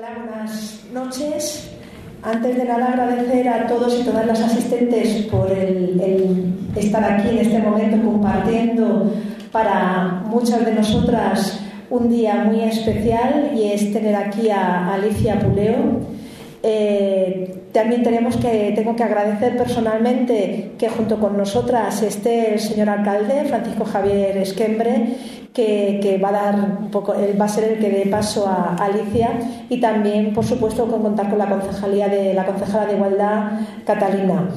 Buenas 0.00 0.80
noches. 0.94 1.68
Antes 2.22 2.56
de 2.56 2.64
nada, 2.64 2.86
agradecer 2.86 3.46
a 3.46 3.66
todos 3.66 4.00
y 4.00 4.02
todas 4.02 4.26
las 4.26 4.40
asistentes 4.40 5.26
por 5.26 5.52
estar 6.74 7.04
aquí 7.04 7.28
en 7.28 7.38
este 7.38 7.58
momento 7.58 8.02
compartiendo 8.02 9.12
para 9.52 10.22
muchas 10.24 10.64
de 10.64 10.72
nosotras 10.72 11.60
un 11.90 12.08
día 12.08 12.44
muy 12.44 12.62
especial 12.62 13.50
y 13.54 13.64
es 13.72 13.92
tener 13.92 14.16
aquí 14.16 14.48
a 14.48 14.94
Alicia 14.94 15.38
Puleo. 15.38 16.00
Eh, 16.62 17.59
también 17.72 18.02
tenemos 18.02 18.36
que, 18.36 18.72
tengo 18.74 18.96
que 18.96 19.04
agradecer 19.04 19.56
personalmente 19.56 20.72
que 20.78 20.88
junto 20.88 21.20
con 21.20 21.36
nosotras 21.36 22.02
esté 22.02 22.54
el 22.54 22.60
señor 22.60 22.88
alcalde, 22.88 23.44
Francisco 23.44 23.84
Javier 23.84 24.36
Esquembre, 24.38 25.16
que, 25.54 26.20
va 26.22 26.28
a 26.30 26.32
dar 26.32 26.54
un 26.56 26.90
poco, 26.90 27.14
va 27.40 27.44
a 27.44 27.48
ser 27.48 27.72
el 27.72 27.78
que 27.78 27.90
dé 27.90 28.06
paso 28.06 28.46
a, 28.46 28.74
Alicia 28.76 29.30
y 29.68 29.80
también, 29.80 30.32
por 30.32 30.44
supuesto, 30.44 30.86
con 30.86 31.02
contar 31.02 31.28
con 31.28 31.38
la 31.38 31.48
concejalía 31.48 32.08
de 32.08 32.34
la 32.34 32.46
concejala 32.46 32.86
de 32.86 32.96
Igualdad, 32.96 33.52
Catalina. 33.84 34.48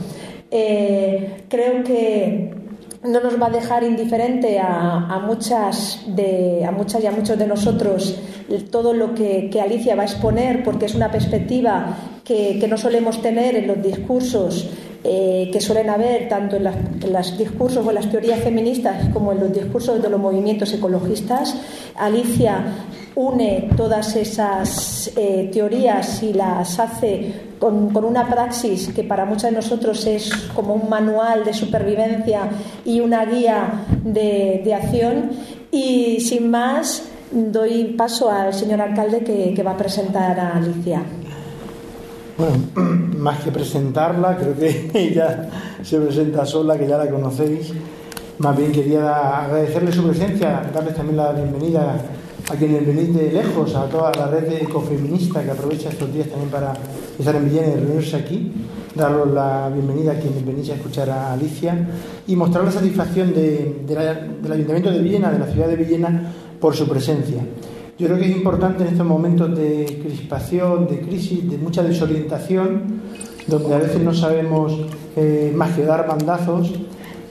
Eh, 0.50 1.44
creo 1.50 1.84
que 1.84 2.63
no 3.04 3.20
nos 3.20 3.42
va 3.42 3.48
a 3.48 3.50
dejar 3.50 3.84
indiferente 3.84 4.60
a, 4.60 5.22
muchas 5.26 6.02
de, 6.08 6.64
a 6.66 6.72
muchas 6.72 7.04
y 7.04 7.08
a 7.08 7.12
muchos 7.12 7.38
de 7.38 7.48
nosotros 7.48 8.18
todo 8.72 8.94
lo 8.94 9.14
que, 9.14 9.50
Alicia 9.62 9.96
va 9.96 10.04
a 10.04 10.06
exponer, 10.06 10.64
porque 10.64 10.86
es 10.86 10.96
una 10.96 11.12
perspectiva 11.12 11.96
que, 12.24 12.66
no 12.70 12.78
solemos 12.78 13.22
tener 13.22 13.56
en 13.56 13.68
los 13.68 13.82
discursos 13.82 14.70
eh, 15.06 15.50
que 15.52 15.60
suelen 15.60 15.90
haber 15.90 16.30
tanto 16.30 16.56
en, 16.56 16.64
los 16.64 17.38
discursos 17.38 17.86
o 17.86 17.90
en 17.90 17.96
las 17.96 18.10
teorías 18.10 18.40
feministas 18.40 19.10
como 19.12 19.34
en 19.34 19.42
los 19.42 19.54
discursos 19.54 20.02
de 20.02 20.10
los 20.10 20.20
movimientos 20.20 20.72
ecologistas. 20.74 21.56
Alicia 21.96 22.64
une 23.16 23.70
todas 23.76 24.16
esas 24.16 25.12
eh, 25.18 25.50
teorías 25.52 26.24
y 26.24 26.32
las 26.34 26.80
hace 26.80 27.34
con, 27.60 27.96
una 27.98 28.28
praxis 28.28 28.94
que 28.96 29.04
para 29.04 29.26
muchos 29.26 29.44
de 29.44 29.52
nosotros 29.52 30.06
es 30.08 30.32
como 30.56 30.74
un 30.74 30.90
manual 30.90 31.44
de 31.44 31.54
supervivencia 31.54 32.50
y 32.86 33.02
una 33.02 33.26
guía 33.26 33.86
de, 34.06 34.74
acción. 34.74 35.32
Y 35.70 36.22
sin 36.22 36.50
más, 36.50 37.04
doy 37.30 37.96
paso 37.98 38.32
al 38.32 38.54
señor 38.54 38.80
alcalde 38.80 39.20
que, 39.20 39.54
que 39.54 39.64
va 39.64 39.72
a 39.72 39.78
presentar 39.78 40.40
a 40.40 40.56
Alicia. 40.56 41.04
Bueno, 42.38 42.56
más 43.18 43.44
que 43.44 43.52
presentarla, 43.52 44.38
creo 44.38 44.56
que 44.56 44.90
ella 44.94 45.50
se 45.84 46.00
presenta 46.00 46.46
sola, 46.46 46.78
que 46.78 46.88
ya 46.88 46.98
la 46.98 47.10
conocéis. 47.10 47.72
Más 48.40 48.58
bien 48.58 48.72
quería 48.72 49.46
agradecerle 49.46 49.92
su 49.92 50.04
presencia, 50.04 50.64
darles 50.74 50.96
también 50.96 51.18
la 51.18 51.32
bienvenida 51.32 51.96
a 52.52 52.56
quienes 52.56 52.86
venís 52.86 53.16
de 53.16 53.32
lejos, 53.32 53.76
a 53.76 53.86
toda 53.86 54.12
la 54.18 54.28
red 54.28 54.52
ecofeminista 54.54 55.44
que 55.44 55.52
aprovecha 55.52 55.90
estos 55.90 56.12
días 56.12 56.28
también 56.28 56.50
para 56.50 56.74
estar 57.18 57.36
en 57.36 57.46
Villena 57.46 57.68
y 57.68 57.76
reunirse 57.76 58.18
aquí, 58.18 58.52
daros 58.96 59.32
la 59.32 59.70
bienvenida 59.70 60.14
a 60.14 60.16
quienes 60.16 60.44
venís 60.44 60.70
a 60.72 60.74
escuchar 60.74 61.10
a 61.12 61.34
Alicia 61.34 61.78
y 62.28 62.36
mostrar 62.36 62.66
la 62.66 62.72
satisfacción 62.72 63.34
del 63.34 64.52
Ayuntamiento 64.52 64.92
de 64.92 65.00
Villena, 65.00 65.32
de 65.32 65.40
la 65.40 65.48
ciudad 65.48 65.68
de 65.68 65.76
Villena, 65.76 66.34
por 66.60 66.76
su 66.76 66.88
presencia. 66.88 67.44
Yo 67.98 68.08
creo 68.08 68.18
que 68.18 68.26
es 68.26 68.36
importante 68.36 68.84
en 68.84 68.90
estos 68.90 69.06
momentos 69.06 69.56
de 69.58 70.02
crispación, 70.04 70.88
de 70.88 71.00
crisis, 71.02 71.50
de 71.50 71.58
mucha 71.58 71.84
desorientación, 71.84 73.02
donde 73.48 73.76
a 73.76 73.78
veces 73.78 74.02
no 74.02 74.14
sabemos 74.14 74.74
eh, 75.16 75.54
más 75.56 75.76
que 75.76 75.84
dar 75.84 76.08
bandazos, 76.08 76.74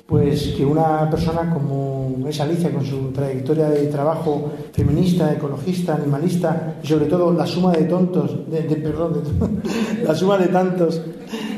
pues 0.07 0.49
que 0.57 0.65
una 0.65 1.09
persona 1.11 1.51
como 1.53 2.03
es 2.29 2.41
Alicia, 2.41 2.73
con 2.73 2.85
su 2.85 3.11
trayectoria 3.13 3.69
de 3.69 3.87
trabajo 3.87 4.53
feminista, 4.73 5.33
ecologista, 5.33 5.95
animalista 5.95 6.77
y 6.83 6.87
sobre 6.87 7.07
todo 7.07 7.33
la 7.33 7.47
suma 7.47 7.73
de 7.73 7.85
tontos, 7.85 8.51
de, 8.51 8.63
perdón, 8.77 9.23
la 10.07 10.15
suma 10.15 10.39
de 10.39 10.49
tantos, 10.49 11.01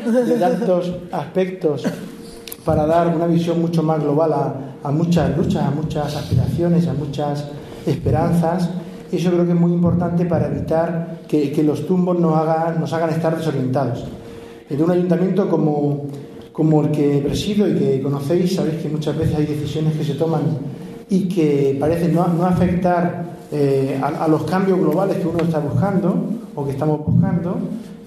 de 0.05 0.37
tantos 0.39 0.93
aspectos 1.13 1.85
para 2.65 2.87
dar 2.87 3.15
una 3.15 3.27
visión 3.27 3.61
mucho 3.61 3.83
más 3.83 4.03
global 4.03 4.33
a, 4.83 4.91
muchas 4.91 5.37
luchas, 5.37 5.65
a 5.65 5.71
muchas 5.71 6.17
aspiraciones, 6.17 6.89
a 6.89 6.95
muchas 6.95 7.45
esperanzas. 7.87 8.71
Eso 9.13 9.31
creo 9.31 9.45
que 9.45 9.53
es 9.53 9.61
muy 9.61 9.73
importante 9.73 10.25
para 10.25 10.47
evitar 10.47 11.21
que, 11.29 11.63
los 11.63 11.87
tumbos 11.87 12.19
nos 12.19 12.37
hagan, 12.37 12.81
nos 12.81 12.93
hagan 12.93 13.11
estar 13.11 13.37
desorientados. 13.37 14.07
En 14.69 14.83
un 14.83 14.91
ayuntamiento 14.91 15.49
como 15.49 16.07
como 16.55 16.83
el 16.83 16.93
que 16.93 17.19
presido 17.19 17.69
y 17.69 17.75
que 17.75 18.01
conocéis, 18.01 18.55
sabéis 18.55 18.81
que 18.81 18.89
muchas 18.89 19.19
veces 19.19 19.37
hay 19.37 19.45
decisiones 19.45 19.97
que 19.97 20.05
se 20.05 20.15
toman 20.15 20.43
y 21.11 21.29
que 21.29 21.77
parecen 21.81 22.15
no, 22.15 22.23
afectar 22.47 23.25
eh, 23.51 24.01
a, 24.01 24.29
los 24.29 24.45
cambios 24.45 24.79
globales 24.79 25.17
que 25.17 25.27
uno 25.27 25.41
está 25.41 25.59
buscando 25.59 26.15
o 26.55 26.65
que 26.65 26.71
estamos 26.71 27.05
buscando, 27.05 27.59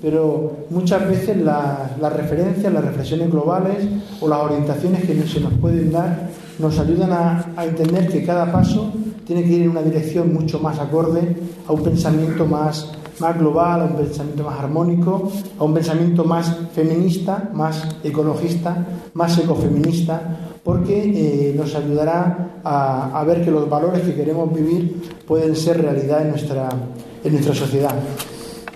pero 0.01 0.53
muchas 0.69 1.09
veces 1.09 1.35
las 1.41 2.13
referencias, 2.13 2.71
las 2.71 2.85
reflexiones 2.85 3.29
globales 3.29 3.85
o 4.21 4.29
las 4.29 4.39
orientaciones 4.39 5.03
que 5.03 5.27
se 5.27 5.41
nos 5.41 5.51
pueden 5.55 5.91
dar 5.91 6.29
nos 6.57 6.79
ayudan 6.79 7.11
a 7.11 7.65
entender 7.65 8.07
que 8.07 8.23
cada 8.23 8.49
paso 8.49 8.93
tiene 9.27 9.43
que 9.43 9.49
ir 9.49 9.61
en 9.63 9.69
una 9.69 9.81
dirección 9.83 10.33
mucho 10.33 10.59
más 10.59 10.79
acorde 10.79 11.35
a 11.67 11.73
un 11.73 11.83
pensamiento 11.83 12.45
más 12.45 12.91
más 13.19 13.37
global, 13.37 13.81
a 13.81 13.85
un 13.85 13.95
pensamiento 13.95 14.43
más 14.43 14.59
armónico, 14.59 15.31
a 15.57 15.63
un 15.63 15.73
pensamiento 15.73 16.23
más 16.23 16.55
feminista, 16.73 17.49
más 17.53 17.97
ecologista, 18.03 18.85
más 19.13 19.37
ecofeminista, 19.37 20.21
porque 20.63 21.49
eh, 21.49 21.53
nos 21.55 21.73
ayudará 21.75 22.59
a, 22.63 23.23
ver 23.25 23.43
que 23.43 23.51
los 23.51 23.69
valores 23.69 24.01
que 24.01 24.13
queremos 24.13 24.53
vivir 24.53 25.01
pueden 25.25 25.55
ser 25.55 25.81
realidad 25.81 26.23
en 26.23 26.29
nuestra, 26.31 26.69
en 27.23 27.31
nuestra 27.31 27.55
sociedad. 27.55 27.95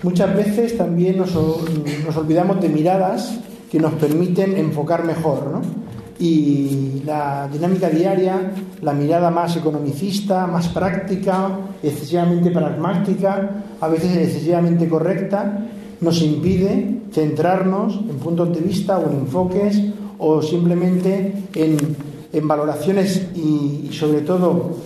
Muchas 0.02 0.34
veces 0.34 0.76
también 0.76 1.18
nos, 1.18 1.34
nos 1.34 2.16
olvidamos 2.16 2.60
de 2.60 2.68
miradas 2.68 3.38
que 3.70 3.78
nos 3.78 3.92
permiten 3.94 4.56
enfocar 4.56 5.04
mejor, 5.04 5.50
¿no? 5.52 5.81
Y 6.22 7.02
la 7.04 7.48
dinámica 7.52 7.90
diaria, 7.90 8.52
la 8.80 8.92
mirada 8.92 9.28
más 9.28 9.56
economicista, 9.56 10.46
más 10.46 10.68
práctica, 10.68 11.50
excesivamente 11.82 12.52
pragmática, 12.52 13.64
a 13.80 13.88
veces 13.88 14.16
excesivamente 14.16 14.88
correcta, 14.88 15.66
nos 16.00 16.22
impide 16.22 17.00
centrarnos 17.10 17.96
en 18.08 18.16
puntos 18.18 18.54
de 18.54 18.60
vista 18.60 18.98
o 18.98 19.10
en 19.10 19.18
enfoques 19.18 19.82
o 20.18 20.40
simplemente 20.40 21.48
en, 21.54 22.46
valoraciones 22.46 23.26
y, 23.34 23.90
sobre 23.92 24.20
todo 24.20 24.76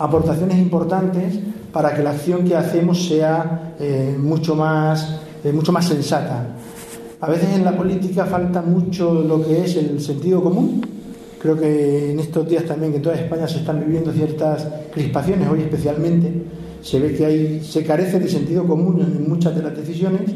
aportaciones 0.00 0.58
importantes 0.58 1.38
para 1.72 1.94
que 1.94 2.02
la 2.02 2.10
acción 2.10 2.44
que 2.44 2.56
hacemos 2.56 3.06
sea 3.06 3.76
eh, 3.78 4.16
mucho, 4.18 4.56
más, 4.56 5.20
eh, 5.44 5.52
mucho 5.52 5.70
más 5.70 5.86
sensata. 5.86 6.44
A 7.18 7.30
veces 7.30 7.48
en 7.54 7.64
la 7.64 7.74
política 7.74 8.26
falta 8.26 8.60
mucho 8.60 9.22
lo 9.22 9.42
que 9.42 9.64
es 9.64 9.76
el 9.76 10.00
sentido 10.00 10.42
común. 10.42 10.82
Creo 11.40 11.58
que 11.58 12.12
en 12.12 12.20
estos 12.20 12.46
días 12.46 12.64
también 12.64 12.92
que 12.92 12.98
en 12.98 13.02
toda 13.02 13.14
España 13.14 13.48
se 13.48 13.58
están 13.58 13.80
viviendo 13.80 14.12
ciertas 14.12 14.66
crispaciones, 14.92 15.48
hoy 15.48 15.60
especialmente, 15.60 16.30
se 16.82 17.00
ve 17.00 17.14
que 17.14 17.24
hay, 17.24 17.60
se 17.62 17.84
carece 17.84 18.20
de 18.20 18.28
sentido 18.28 18.66
común 18.66 19.00
en 19.00 19.28
muchas 19.28 19.56
de 19.56 19.62
las 19.62 19.74
decisiones. 19.74 20.30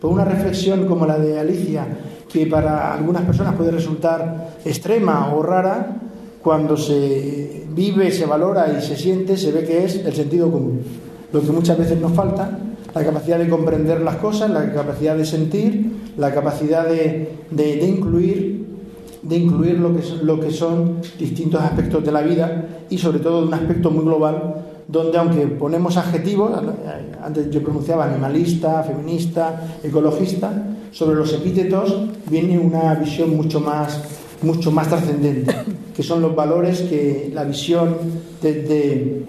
Por 0.00 0.12
una 0.12 0.26
reflexión 0.26 0.86
como 0.86 1.06
la 1.06 1.18
de 1.18 1.38
Alicia, 1.38 1.86
que 2.30 2.46
para 2.46 2.92
algunas 2.92 3.22
personas 3.22 3.54
puede 3.54 3.70
resultar 3.70 4.58
extrema 4.62 5.34
o 5.34 5.42
rara, 5.42 6.02
cuando 6.42 6.76
se 6.76 7.64
vive, 7.74 8.10
se 8.10 8.26
valora 8.26 8.76
y 8.78 8.82
se 8.82 8.94
siente, 8.96 9.38
se 9.38 9.52
ve 9.52 9.64
que 9.64 9.84
es 9.84 10.04
el 10.04 10.12
sentido 10.12 10.50
común. 10.50 10.82
Lo 11.32 11.40
que 11.40 11.50
muchas 11.50 11.78
veces 11.78 11.98
nos 11.98 12.12
falta 12.12 12.58
la 12.96 13.04
capacidad 13.04 13.38
de 13.38 13.50
comprender 13.50 14.00
las 14.00 14.16
cosas, 14.16 14.48
la 14.50 14.72
capacidad 14.72 15.14
de 15.14 15.26
sentir, 15.26 15.92
la 16.16 16.32
capacidad 16.32 16.88
de, 16.88 17.28
incluir 17.86 18.64
de 19.22 19.36
incluir 19.36 19.78
lo 19.78 19.94
que, 19.94 20.02
lo 20.22 20.40
que 20.40 20.50
son 20.50 21.02
distintos 21.18 21.60
aspectos 21.60 22.02
de 22.02 22.10
la 22.12 22.22
vida 22.22 22.64
y 22.88 22.96
sobre 22.96 23.18
todo 23.18 23.42
de 23.42 23.48
un 23.48 23.54
aspecto 23.54 23.90
muy 23.90 24.02
global 24.02 24.64
donde 24.88 25.18
aunque 25.18 25.46
ponemos 25.46 25.98
adjetivos, 25.98 26.52
antes 27.22 27.50
yo 27.50 27.62
pronunciaba 27.62 28.06
animalista, 28.06 28.82
feminista, 28.82 29.78
ecologista, 29.82 30.52
sobre 30.90 31.16
los 31.16 31.34
epítetos 31.34 31.94
viene 32.30 32.58
una 32.58 32.94
visión 32.94 33.36
mucho 33.36 33.60
más, 33.60 34.00
mucho 34.40 34.70
más 34.70 34.88
trascendente, 34.88 35.54
que 35.94 36.02
son 36.02 36.22
los 36.22 36.34
valores 36.34 36.80
que 36.82 37.30
la 37.34 37.44
visión 37.44 37.96
desde, 38.40 39.26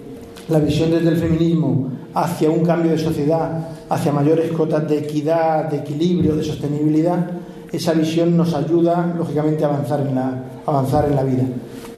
la 0.48 0.60
visión 0.60 0.90
desde 0.90 1.08
el 1.08 1.16
feminismo 1.16 1.97
hacia 2.14 2.50
un 2.50 2.64
cambio 2.64 2.92
de 2.92 2.98
sociedad, 2.98 3.68
hacia 3.88 4.12
mayores 4.12 4.50
cotas 4.52 4.88
de 4.88 4.98
equidad, 4.98 5.70
de 5.70 5.78
equilibrio, 5.78 6.36
de 6.36 6.44
sostenibilidad, 6.44 7.26
esa 7.72 7.92
visión 7.92 8.36
nos 8.36 8.54
ayuda, 8.54 9.14
lógicamente, 9.16 9.64
a 9.64 9.68
avanzar 9.68 10.00
en 10.00 10.14
la, 10.14 10.44
avanzar 10.64 11.06
en 11.06 11.16
la 11.16 11.22
vida. 11.22 11.44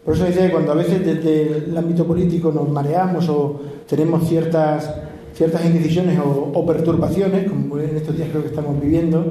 Por 0.05 0.15
eso 0.15 0.25
dice 0.25 0.47
que 0.47 0.51
cuando 0.51 0.73
a 0.73 0.75
veces 0.75 1.05
desde 1.05 1.59
el 1.69 1.77
ámbito 1.77 2.07
político 2.07 2.51
nos 2.51 2.69
mareamos 2.69 3.29
o 3.29 3.61
tenemos 3.89 4.27
ciertas, 4.29 4.93
ciertas 5.35 5.65
indecisiones 5.65 6.19
o, 6.19 6.67
perturbaciones, 6.67 7.49
como 7.49 7.79
en 7.79 7.97
estos 7.97 8.17
días 8.17 8.29
creo 8.31 8.43
que 8.43 8.49
estamos 8.49 8.81
viviendo, 8.81 9.25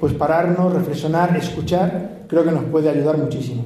pues 0.00 0.14
pararnos, 0.14 0.72
reflexionar, 0.72 1.36
escuchar, 1.36 2.22
creo 2.26 2.44
que 2.44 2.52
nos 2.52 2.64
puede 2.64 2.88
ayudar 2.88 3.18
muchísimo. 3.18 3.64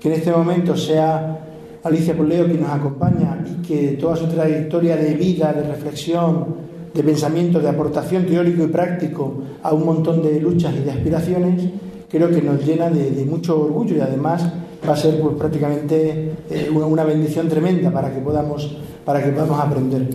Que 0.00 0.08
en 0.08 0.14
este 0.14 0.32
momento 0.32 0.76
sea 0.76 1.47
Alicia 1.84 2.16
Poleo 2.16 2.46
quien 2.46 2.62
nos 2.62 2.70
acompaña 2.70 3.38
y 3.46 3.62
que 3.66 3.88
toda 4.00 4.16
su 4.16 4.26
trayectoria 4.26 4.96
de 4.96 5.14
vida, 5.14 5.52
de 5.52 5.62
reflexión, 5.62 6.68
de 6.92 7.02
pensamiento, 7.02 7.60
de 7.60 7.68
aportación 7.68 8.26
teórico 8.26 8.64
y 8.64 8.66
práctico 8.66 9.34
a 9.62 9.72
un 9.72 9.84
montón 9.84 10.22
de 10.22 10.40
luchas 10.40 10.74
y 10.74 10.84
de 10.84 10.90
aspiraciones, 10.90 11.62
creo 12.10 12.28
que 12.30 12.42
nos 12.42 12.64
llena 12.64 12.90
de, 12.90 13.24
mucho 13.24 13.60
orgullo 13.60 13.96
y 13.96 14.00
además 14.00 14.44
va 14.86 14.94
a 14.94 14.96
ser 14.96 15.20
pues, 15.20 15.36
prácticamente 15.36 16.32
eh, 16.50 16.70
una, 16.70 17.04
bendición 17.04 17.48
tremenda 17.48 17.92
para 17.92 18.12
que 18.12 18.20
podamos, 18.20 18.76
para 19.04 19.22
que 19.22 19.30
podamos 19.30 19.60
aprender. 19.60 20.08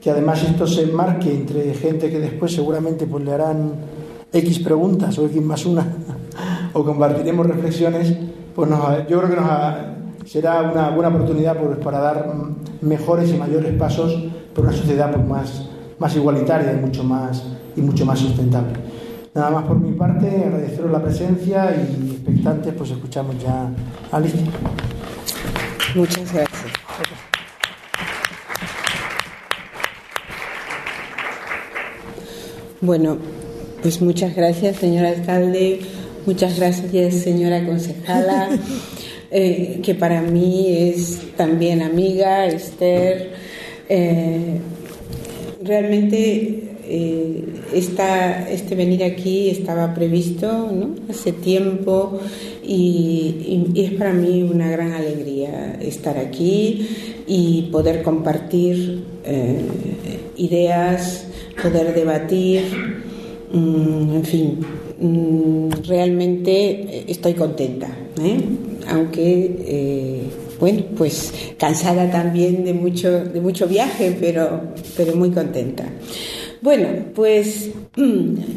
Que 0.00 0.10
además 0.10 0.42
esto 0.42 0.66
se 0.66 0.82
enmarque 0.82 1.34
entre 1.34 1.74
gente 1.74 2.10
que 2.10 2.20
después 2.20 2.54
seguramente 2.54 3.06
pues, 3.06 3.24
le 3.24 3.32
harán 3.32 3.72
X 4.32 4.60
preguntas 4.60 5.18
o 5.18 5.26
X 5.26 5.42
más 5.42 5.66
una 5.66 5.84
o 6.72 6.84
compartiremos 6.84 7.46
reflexiones, 7.46 8.14
pues 8.54 8.70
yo 9.08 9.18
creo 9.18 9.30
que 9.30 9.36
nos, 9.36 9.50
será 10.30 10.62
una 10.62 10.90
buena 10.90 11.08
oportunidad 11.08 11.56
pues, 11.56 11.78
para 11.78 11.98
dar 11.98 12.32
mejores 12.82 13.30
y 13.30 13.36
mayores 13.36 13.74
pasos 13.76 14.14
por 14.54 14.64
una 14.64 14.72
sociedad 14.72 15.12
pues, 15.12 15.26
más, 15.26 15.68
más 15.98 16.14
igualitaria 16.14 16.72
y 16.72 16.76
mucho 16.76 17.02
más, 17.02 17.42
y 17.74 17.80
mucho 17.80 18.06
más 18.06 18.20
sustentable. 18.20 18.74
Nada 19.34 19.50
más 19.50 19.64
por 19.64 19.80
mi 19.80 19.92
parte, 19.92 20.28
agradeceros 20.28 20.92
la 20.92 21.02
presencia 21.02 21.74
y 21.74 22.10
expectantes, 22.12 22.74
pues 22.74 22.90
escuchamos 22.90 23.42
ya 23.42 23.70
a 24.12 24.16
Alicia. 24.16 24.42
Muchas 25.96 26.32
gracias. 26.32 26.72
Bueno, 32.80 33.18
pues 33.82 34.00
muchas 34.00 34.36
gracias, 34.36 34.76
señor 34.76 35.06
alcalde, 35.06 35.80
muchas 36.24 36.56
gracias, 36.56 37.14
señora 37.14 37.66
concejala, 37.66 38.48
eh, 39.32 39.78
que 39.84 39.94
para 39.94 40.22
mí 40.22 40.66
es 40.68 41.20
también 41.36 41.82
amiga, 41.82 42.46
Esther. 42.46 43.30
Eh, 43.88 44.58
realmente 45.62 46.64
eh, 46.84 47.44
este 47.72 48.74
venir 48.74 49.04
aquí 49.04 49.48
estaba 49.50 49.94
previsto 49.94 50.68
hace 51.08 51.30
tiempo 51.32 52.18
y, 52.64 53.70
es 53.76 53.92
para 53.92 54.12
mí 54.12 54.42
una 54.42 54.68
gran 54.68 54.92
alegría 54.92 55.78
estar 55.80 56.18
aquí 56.18 56.88
y 57.28 57.68
poder 57.70 58.02
compartir 58.02 59.04
ideas, 60.36 61.26
poder 61.62 61.94
debatir, 61.94 62.62
mm, 63.52 64.14
en 64.14 64.24
fin, 64.24 64.58
mm, 64.98 65.68
realmente 65.86 67.04
estoy 67.06 67.34
contenta. 67.34 67.96
Aunque 68.88 70.30
bueno, 70.60 70.82
pues 70.96 71.32
cansada 71.56 72.10
también 72.10 72.64
de 72.64 72.74
mucho, 72.74 73.24
de 73.24 73.40
mucho 73.40 73.66
viaje, 73.66 74.14
pero, 74.20 74.60
pero 74.94 75.16
muy 75.16 75.30
contenta. 75.30 75.84
Bueno, 76.60 76.88
pues 77.14 77.70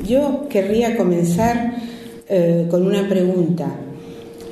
yo 0.08 0.48
querría 0.50 0.98
comenzar 0.98 1.76
eh, 2.28 2.68
con 2.70 2.86
una 2.86 3.08
pregunta 3.08 3.74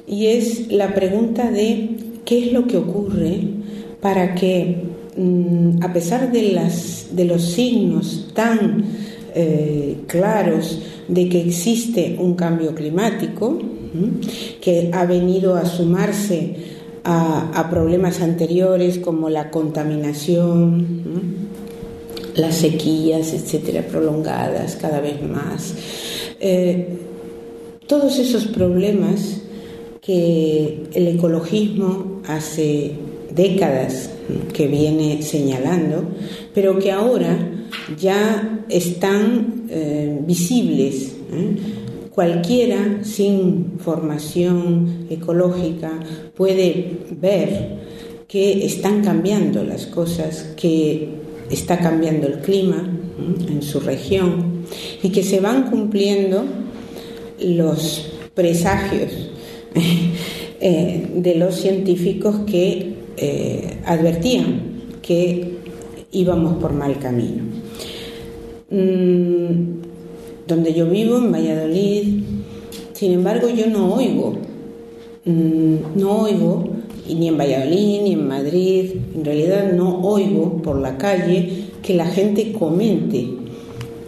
y 0.07 0.27
es 0.27 0.71
la 0.71 0.95
pregunta 0.95 1.51
de 1.51 1.89
qué 2.23 2.45
es 2.45 2.53
lo 2.53 2.65
que 2.67 2.77
ocurre 2.77 3.41
para 3.99 4.33
que, 4.33 4.77
mm, 5.17 5.83
a 5.83 5.91
pesar 5.91 6.31
de, 6.31 6.53
las, 6.53 7.07
de 7.11 7.25
los 7.25 7.43
signos 7.51 8.31
tan 8.33 8.85
eh, 9.35 9.97
claros 10.07 10.81
de 11.09 11.27
que 11.27 11.41
existe 11.41 12.15
un 12.17 12.35
cambio 12.35 12.73
climático, 12.73 13.59
que 14.61 14.89
ha 14.93 15.05
venido 15.05 15.55
a 15.55 15.65
sumarse 15.65 16.55
a, 17.03 17.67
problemas 17.69 18.21
anteriores 18.21 18.99
como 18.99 19.29
la 19.29 19.49
contaminación, 19.49 21.09
las 22.35 22.55
sequías, 22.55 23.33
etcétera, 23.33 23.85
prolongadas 23.87 24.75
cada 24.75 25.01
vez 25.01 25.21
más. 25.21 25.73
Eh, 26.39 26.97
todos 27.87 28.19
esos 28.19 28.45
problemas 28.47 29.41
que 30.01 30.83
el 30.93 31.07
ecologismo 31.07 32.21
hace 32.27 32.93
décadas 33.33 34.09
que 34.53 34.67
viene 34.67 35.21
señalando, 35.21 36.03
pero 36.53 36.79
que 36.79 36.91
ahora 36.91 37.37
ya 37.99 38.65
están 38.69 39.65
eh, 39.69 40.19
visibles. 40.25 41.13
¿eh? 41.31 41.55
Cualquiera 42.13 43.03
sin 43.03 43.79
formación 43.79 45.07
ecológica 45.09 45.91
puede 46.35 46.97
ver 47.09 47.79
que 48.27 48.65
están 48.65 49.01
cambiando 49.01 49.63
las 49.63 49.85
cosas, 49.85 50.53
que 50.57 51.07
está 51.49 51.79
cambiando 51.79 52.27
el 52.27 52.39
clima 52.39 52.85
en 53.47 53.61
su 53.61 53.79
región 53.79 54.65
y 55.01 55.09
que 55.09 55.23
se 55.23 55.39
van 55.39 55.69
cumpliendo 55.69 56.43
los 57.39 58.11
presagios 58.33 59.11
eh, 60.59 61.07
de 61.15 61.35
los 61.35 61.55
científicos 61.55 62.41
que 62.45 62.93
eh, 63.17 63.77
advertían 63.85 64.99
que 65.01 65.59
íbamos 66.11 66.57
por 66.61 66.73
mal 66.73 66.99
camino. 66.99 67.43
Donde 70.51 70.73
yo 70.73 70.85
vivo, 70.85 71.17
en 71.17 71.31
Valladolid, 71.31 72.23
sin 72.91 73.13
embargo 73.13 73.47
yo 73.47 73.67
no 73.67 73.93
oigo, 73.93 74.33
mm, 75.23 75.75
no 75.95 76.23
oigo 76.23 76.67
ni 77.07 77.29
en 77.29 77.37
Valladolid, 77.37 78.01
ni 78.01 78.11
en 78.11 78.27
Madrid, 78.27 78.91
en 79.15 79.23
realidad 79.23 79.71
no 79.71 80.01
oigo 80.01 80.61
por 80.61 80.77
la 80.77 80.97
calle 80.97 81.67
que 81.81 81.93
la 81.93 82.05
gente 82.05 82.51
comente 82.51 83.29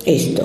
esto. 0.05 0.43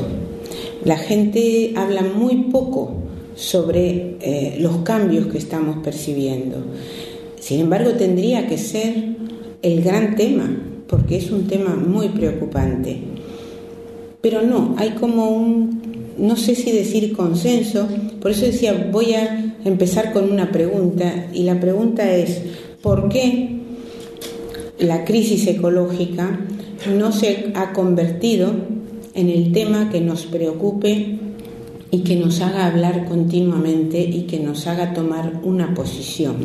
La 0.84 0.96
gente 0.98 1.72
habla 1.74 2.02
muy 2.02 2.44
poco 2.52 2.92
sobre 3.34 4.18
eh, 4.20 4.56
los 4.60 4.76
cambios 4.84 5.26
que 5.26 5.38
estamos 5.38 5.78
percibiendo. 5.82 6.58
Sin 7.40 7.58
embargo, 7.58 7.90
tendría 7.98 8.46
que 8.46 8.56
ser 8.56 8.94
el 9.62 9.82
gran 9.82 10.14
tema, 10.14 10.48
porque 10.86 11.16
es 11.16 11.32
un 11.32 11.48
tema 11.48 11.74
muy 11.74 12.10
preocupante. 12.10 13.07
Pero 14.20 14.42
no, 14.42 14.74
hay 14.78 14.90
como 14.90 15.30
un, 15.30 15.80
no 16.18 16.36
sé 16.36 16.54
si 16.54 16.72
decir 16.72 17.16
consenso, 17.16 17.86
por 18.20 18.32
eso 18.32 18.46
decía, 18.46 18.88
voy 18.90 19.14
a 19.14 19.54
empezar 19.64 20.12
con 20.12 20.30
una 20.30 20.50
pregunta 20.50 21.26
y 21.32 21.44
la 21.44 21.60
pregunta 21.60 22.10
es, 22.12 22.42
¿por 22.82 23.08
qué 23.08 23.60
la 24.80 25.04
crisis 25.04 25.46
ecológica 25.46 26.40
no 26.96 27.12
se 27.12 27.52
ha 27.54 27.72
convertido 27.72 28.52
en 29.14 29.30
el 29.30 29.52
tema 29.52 29.88
que 29.90 30.00
nos 30.00 30.26
preocupe 30.26 31.18
y 31.90 31.98
que 32.00 32.16
nos 32.16 32.40
haga 32.40 32.66
hablar 32.66 33.06
continuamente 33.06 34.00
y 34.00 34.22
que 34.22 34.40
nos 34.40 34.66
haga 34.66 34.92
tomar 34.94 35.40
una 35.44 35.74
posición? 35.74 36.36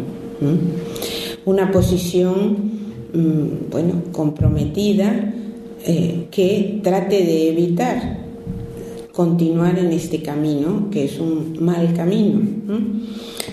Una 1.45 1.71
posición, 1.71 2.57
mm, 3.13 3.71
bueno, 3.71 4.03
comprometida 4.11 5.33
eh, 5.85 6.27
que 6.31 6.79
trate 6.81 7.25
de 7.25 7.49
evitar 7.49 8.23
continuar 9.11 9.77
en 9.77 9.91
este 9.91 10.21
camino, 10.21 10.89
que 10.91 11.05
es 11.05 11.19
un 11.19 11.57
mal 11.59 11.93
camino. 11.93 12.41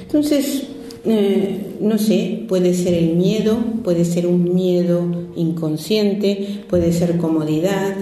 Entonces, 0.03 0.63
eh, 1.05 1.77
no 1.81 1.99
sé, 1.99 2.45
puede 2.49 2.75
ser 2.75 2.95
el 2.95 3.17
miedo, 3.17 3.59
puede 3.85 4.05
ser 4.05 4.27
un 4.27 4.55
miedo 4.55 5.07
inconsciente, 5.37 6.63
puede 6.69 6.93
ser 6.93 7.19
comodidad 7.19 7.95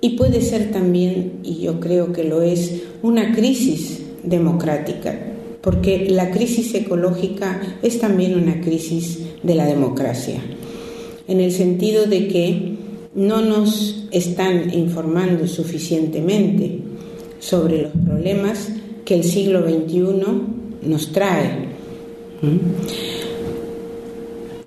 y 0.00 0.10
puede 0.10 0.40
ser 0.40 0.70
también, 0.70 1.40
y 1.42 1.60
yo 1.60 1.80
creo 1.80 2.12
que 2.12 2.24
lo 2.24 2.42
es, 2.42 2.82
una 3.02 3.34
crisis 3.34 4.02
democrática, 4.22 5.18
porque 5.60 6.08
la 6.10 6.30
crisis 6.30 6.74
ecológica 6.74 7.78
es 7.82 7.98
también 8.00 8.34
una 8.34 8.60
crisis 8.60 9.20
de 9.42 9.54
la 9.54 9.66
democracia, 9.66 10.40
en 11.26 11.40
el 11.40 11.52
sentido 11.52 12.06
de 12.06 12.28
que 12.28 12.83
no 13.14 13.40
nos 13.42 14.06
están 14.10 14.72
informando 14.74 15.46
suficientemente 15.46 16.78
sobre 17.38 17.82
los 17.82 17.92
problemas 17.92 18.70
que 19.04 19.14
el 19.14 19.24
siglo 19.24 19.62
XXI 19.62 20.88
nos 20.88 21.12
trae. 21.12 21.68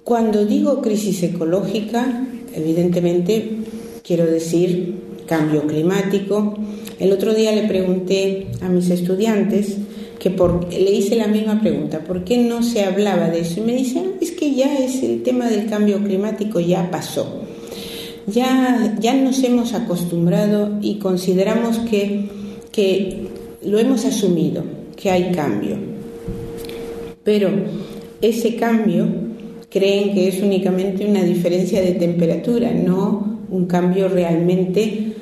Cuando 0.04 0.46
digo 0.46 0.82
crisis 0.82 1.24
ecológica, 1.24 2.27
evidentemente 2.54 3.58
quiero 4.04 4.25
decir 4.25 4.96
cambio 5.25 5.68
climático. 5.68 6.56
El 7.00 7.12
otro 7.12 7.34
día 7.34 7.51
le 7.51 7.68
pregunté 7.68 8.48
a 8.62 8.70
mis 8.70 8.89
estudiantes 8.89 9.77
que 10.20 10.32
por, 10.32 10.72
le 10.74 10.92
hice 10.92 11.16
la 11.16 11.27
misma 11.27 11.62
pregunta, 11.62 12.00
¿por 12.00 12.24
qué 12.24 12.38
no 12.38 12.63
se 12.63 12.84
hablaba 12.84 13.30
de 13.30 13.42
eso? 13.42 13.60
Y 13.60 13.63
me 13.63 13.75
dicen, 13.75 14.13
es 14.22 14.32
que 14.32 14.56
ya 14.56 14.77
es 14.77 15.04
el 15.04 15.22
tema 15.22 15.48
del 15.48 15.68
cambio 15.68 16.01
climático, 16.01 16.60
ya 16.60 16.89
pasó 16.89 17.37
ya, 18.27 18.96
ya 19.00 19.13
nos 19.13 19.43
hemos 19.43 19.74
acostumbrado 19.74 20.77
y 20.81 21.00
consideramos 21.00 21.79
que, 21.79 22.29
que 22.72 23.27
lo 23.63 23.79
hemos 23.79 24.05
asumido, 24.05 24.63
que 24.96 25.10
hay 25.10 25.31
cambio. 25.31 25.77
Pero 27.24 27.50
ese 28.22 28.55
cambio 28.55 29.07
creen 29.69 30.13
que 30.13 30.27
es 30.27 30.41
únicamente 30.41 31.05
una 31.05 31.24
diferencia 31.24 31.81
de 31.81 31.93
temperatura, 31.93 32.72
no 32.72 33.39
un 33.50 33.65
cambio 33.65 34.10
realmente 34.10 35.13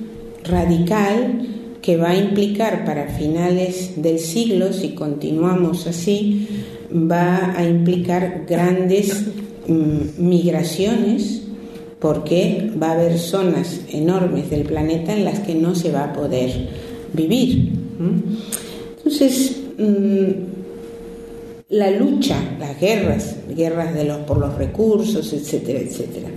radical 0.43 1.47
que 1.81 1.97
va 1.97 2.11
a 2.11 2.17
implicar 2.17 2.85
para 2.85 3.07
finales 3.09 4.01
del 4.01 4.17
siglo, 4.17 4.73
si 4.73 4.89
continuamos 4.89 5.85
así, 5.85 6.47
va 6.91 7.53
a 7.55 7.63
implicar 7.63 8.45
grandes 8.47 9.25
mm, 9.67 10.17
migraciones 10.17 11.44
porque 11.99 12.71
va 12.81 12.89
a 12.89 12.93
haber 12.93 13.17
zonas 13.17 13.81
enormes 13.89 14.49
del 14.49 14.63
planeta 14.63 15.13
en 15.13 15.25
las 15.25 15.39
que 15.39 15.55
no 15.55 15.75
se 15.75 15.91
va 15.91 16.05
a 16.05 16.13
poder 16.13 16.51
vivir. 17.13 17.71
Entonces, 18.97 19.57
mm, 19.77 20.27
la 21.69 21.91
lucha, 21.91 22.37
las 22.59 22.79
guerras, 22.79 23.35
guerras 23.55 23.93
de 23.93 24.03
los, 24.05 24.17
por 24.19 24.37
los 24.37 24.55
recursos, 24.55 25.31
etcétera, 25.33 25.79
etcétera. 25.79 26.29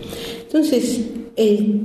Entonces, 0.42 1.00
el, 1.36 1.80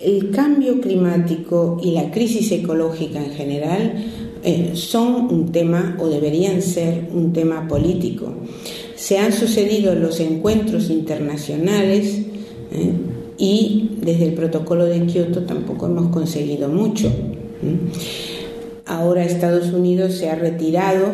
el 0.00 0.30
cambio 0.30 0.80
climático 0.80 1.78
y 1.82 1.92
la 1.92 2.10
crisis 2.10 2.50
ecológica 2.50 3.24
en 3.24 3.30
general 3.32 4.04
eh, 4.42 4.72
son 4.74 5.32
un 5.32 5.52
tema 5.52 5.96
o 6.00 6.08
deberían 6.08 6.62
ser 6.62 7.08
un 7.12 7.32
tema 7.32 7.68
político. 7.68 8.32
Se 8.96 9.18
han 9.18 9.32
sucedido 9.32 9.94
los 9.94 10.18
encuentros 10.18 10.90
internacionales 10.90 12.22
eh, 12.72 12.92
y 13.38 13.90
desde 14.00 14.26
el 14.28 14.34
protocolo 14.34 14.84
de 14.84 15.04
Kioto 15.06 15.42
tampoco 15.42 15.86
hemos 15.86 16.08
conseguido 16.08 16.68
mucho. 16.68 17.10
Ahora 18.86 19.24
Estados 19.24 19.72
Unidos 19.72 20.14
se 20.14 20.30
ha 20.30 20.34
retirado 20.34 21.06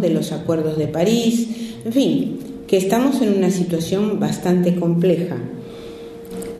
de 0.00 0.10
los 0.10 0.32
acuerdos 0.32 0.78
de 0.78 0.88
París, 0.88 1.48
en 1.84 1.92
fin, 1.92 2.38
que 2.66 2.76
estamos 2.76 3.20
en 3.20 3.34
una 3.36 3.50
situación 3.50 4.18
bastante 4.18 4.74
compleja. 4.76 5.36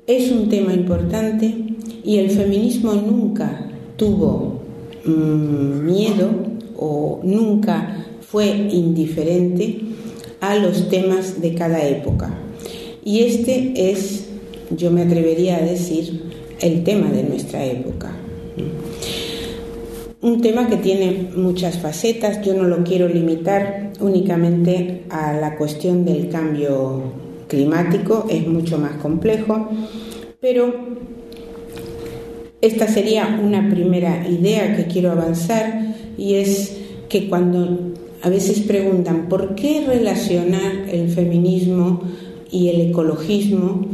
Es 0.06 0.30
un 0.30 0.48
tema 0.48 0.74
importante 0.74 1.54
y 2.04 2.18
el 2.18 2.30
feminismo 2.30 2.92
nunca 2.94 3.70
tuvo 3.96 4.60
mm, 5.04 5.84
miedo 5.84 6.28
o 6.76 7.20
nunca 7.22 8.06
fue 8.20 8.48
indiferente 8.48 9.80
a 10.40 10.56
los 10.56 10.88
temas 10.88 11.40
de 11.40 11.54
cada 11.54 11.86
época. 11.86 12.34
Y 13.04 13.20
este 13.20 13.90
es, 13.90 14.26
yo 14.76 14.90
me 14.90 15.02
atrevería 15.02 15.56
a 15.56 15.62
decir, 15.62 16.22
el 16.60 16.84
tema 16.84 17.10
de 17.10 17.24
nuestra 17.24 17.64
época. 17.64 18.12
Un 20.20 20.40
tema 20.40 20.68
que 20.68 20.76
tiene 20.76 21.30
muchas 21.34 21.78
facetas, 21.78 22.42
yo 22.42 22.54
no 22.54 22.64
lo 22.64 22.84
quiero 22.84 23.08
limitar 23.08 23.92
únicamente 24.00 25.02
a 25.10 25.32
la 25.32 25.56
cuestión 25.56 26.04
del 26.04 26.28
cambio 26.28 27.02
climático, 27.48 28.26
es 28.30 28.46
mucho 28.46 28.78
más 28.78 28.92
complejo, 28.92 29.68
pero 30.40 30.72
esta 32.60 32.86
sería 32.86 33.40
una 33.42 33.68
primera 33.68 34.26
idea 34.28 34.76
que 34.76 34.86
quiero 34.86 35.10
avanzar 35.10 35.96
y 36.16 36.34
es 36.34 36.76
que 37.08 37.28
cuando 37.28 37.92
a 38.22 38.28
veces 38.28 38.60
preguntan 38.60 39.28
por 39.28 39.56
qué 39.56 39.84
relacionar 39.84 40.88
el 40.88 41.08
feminismo 41.08 42.02
y 42.50 42.68
el 42.68 42.80
ecologismo, 42.82 43.86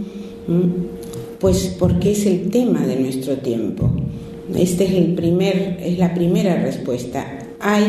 pues 1.39 1.75
porque 1.79 2.13
es 2.13 2.27
el 2.27 2.51
tema 2.51 2.87
de 2.87 2.97
nuestro 2.97 3.37
tiempo. 3.37 3.91
Esta 4.57 4.85
es, 4.85 5.99
la 5.99 6.15
primera 6.15 6.57
respuesta. 6.57 7.39
Hay 7.61 7.85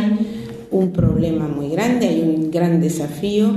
un 0.71 0.91
problema 0.91 1.47
muy 1.47 1.69
grande, 1.69 2.07
hay 2.07 2.21
un 2.21 2.51
gran 2.51 2.81
desafío 2.81 3.49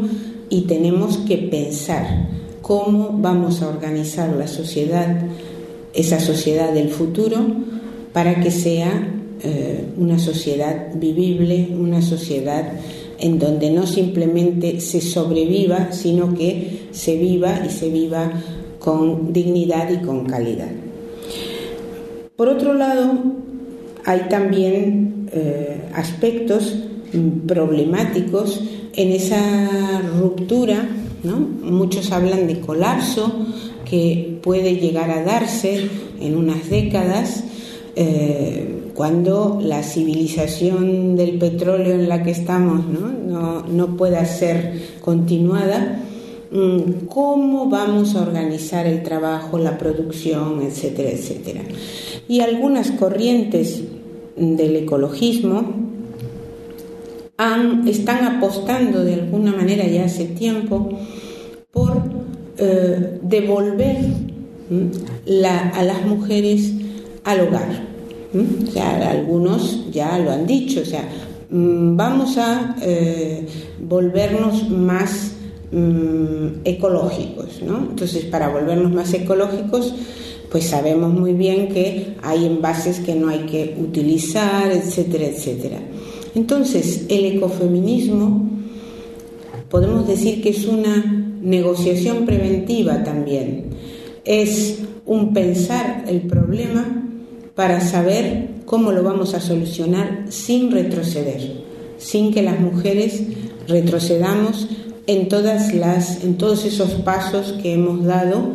y 0.48 0.62
tenemos 0.62 1.18
que 1.18 1.38
pensar 1.38 2.28
cómo 2.62 3.18
vamos 3.20 3.60
a 3.62 3.68
organizar 3.68 4.34
la 4.36 4.46
sociedad, 4.46 5.26
esa 5.94 6.20
sociedad 6.20 6.72
del 6.72 6.90
futuro, 6.90 7.38
para 8.12 8.40
que 8.40 8.50
sea 8.50 9.14
eh, 9.42 9.84
una 9.96 10.18
sociedad 10.18 10.94
vivible, 10.94 11.68
una 11.76 12.02
sociedad 12.02 12.72
en 13.18 13.38
donde 13.38 13.70
no 13.70 13.86
simplemente 13.86 14.80
se 14.80 15.00
sobreviva, 15.00 15.92
sino 15.92 16.34
que 16.34 16.82
se 16.92 17.16
viva 17.16 17.62
y 17.66 17.70
se 17.70 17.88
viva 17.88 18.32
con 18.82 19.32
dignidad 19.32 19.90
y 19.90 20.04
con 20.04 20.26
calidad. 20.26 20.70
Por 22.36 22.48
otro 22.48 22.74
lado, 22.74 23.12
hay 24.04 24.22
también 24.28 25.28
eh, 25.32 25.82
aspectos 25.94 26.76
problemáticos 27.46 28.62
en 28.94 29.12
esa 29.12 30.02
ruptura, 30.18 30.88
¿no? 31.22 31.38
muchos 31.38 32.10
hablan 32.10 32.46
de 32.46 32.60
colapso 32.60 33.32
que 33.88 34.38
puede 34.42 34.76
llegar 34.76 35.10
a 35.10 35.22
darse 35.22 35.88
en 36.20 36.36
unas 36.36 36.68
décadas 36.68 37.44
eh, 37.94 38.90
cuando 38.94 39.60
la 39.62 39.82
civilización 39.82 41.14
del 41.16 41.38
petróleo 41.38 41.94
en 41.94 42.08
la 42.08 42.22
que 42.22 42.30
estamos 42.30 42.86
no, 42.86 43.62
no 43.62 43.96
pueda 43.96 44.24
ser 44.24 44.98
continuada 45.00 46.00
cómo 47.08 47.70
vamos 47.70 48.14
a 48.14 48.22
organizar 48.22 48.86
el 48.86 49.02
trabajo, 49.02 49.58
la 49.58 49.78
producción, 49.78 50.60
etcétera, 50.62 51.10
etcétera. 51.10 51.62
Y 52.28 52.40
algunas 52.40 52.90
corrientes 52.90 53.82
del 54.36 54.76
ecologismo 54.76 55.92
están 57.86 58.24
apostando 58.24 59.02
de 59.02 59.14
alguna 59.14 59.52
manera 59.52 59.86
ya 59.86 60.04
hace 60.04 60.26
tiempo 60.26 60.90
por 61.72 62.02
eh, 62.58 63.18
devolver 63.22 63.96
a 65.74 65.82
las 65.82 66.06
mujeres 66.06 66.72
al 67.24 67.48
hogar. 67.48 67.88
algunos 69.08 69.90
ya 69.90 70.18
lo 70.18 70.30
han 70.30 70.46
dicho, 70.46 70.80
o 70.80 70.84
sea, 70.84 71.08
mm, 71.50 71.96
vamos 71.96 72.38
a 72.38 72.76
eh, 72.82 73.46
volvernos 73.80 74.68
más 74.70 75.31
Mm, 75.72 76.60
ecológicos. 76.66 77.62
¿no? 77.62 77.78
Entonces, 77.78 78.26
para 78.26 78.50
volvernos 78.50 78.92
más 78.92 79.14
ecológicos, 79.14 79.94
pues 80.50 80.66
sabemos 80.66 81.14
muy 81.14 81.32
bien 81.32 81.68
que 81.68 82.14
hay 82.22 82.44
envases 82.44 83.00
que 83.00 83.14
no 83.14 83.30
hay 83.30 83.46
que 83.46 83.74
utilizar, 83.80 84.70
etcétera, 84.70 85.24
etcétera. 85.24 85.78
Entonces, 86.34 87.06
el 87.08 87.24
ecofeminismo 87.24 88.50
podemos 89.70 90.06
decir 90.06 90.42
que 90.42 90.50
es 90.50 90.66
una 90.66 91.38
negociación 91.40 92.26
preventiva 92.26 93.02
también. 93.02 93.70
Es 94.26 94.80
un 95.06 95.32
pensar 95.32 96.04
el 96.06 96.20
problema 96.20 97.02
para 97.54 97.80
saber 97.80 98.48
cómo 98.66 98.92
lo 98.92 99.02
vamos 99.02 99.32
a 99.32 99.40
solucionar 99.40 100.26
sin 100.28 100.70
retroceder, 100.70 101.62
sin 101.96 102.30
que 102.30 102.42
las 102.42 102.60
mujeres 102.60 103.22
retrocedamos 103.66 104.68
en, 105.06 105.28
todas 105.28 105.74
las, 105.74 106.22
en 106.24 106.36
todos 106.36 106.64
esos 106.64 106.92
pasos 106.92 107.54
que 107.62 107.74
hemos 107.74 108.04
dado 108.04 108.52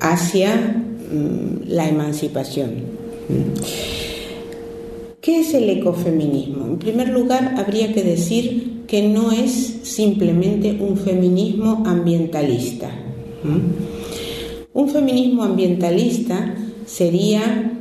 hacia 0.00 0.54
mm, 0.54 1.68
la 1.68 1.88
emancipación. 1.88 2.98
¿Qué 5.20 5.40
es 5.40 5.52
el 5.54 5.68
ecofeminismo? 5.68 6.66
En 6.66 6.78
primer 6.78 7.08
lugar, 7.08 7.54
habría 7.58 7.92
que 7.92 8.02
decir 8.02 8.84
que 8.86 9.06
no 9.06 9.30
es 9.32 9.80
simplemente 9.82 10.78
un 10.80 10.96
feminismo 10.96 11.82
ambientalista. 11.84 12.90
Un 14.72 14.88
feminismo 14.88 15.42
ambientalista 15.42 16.54
sería 16.86 17.72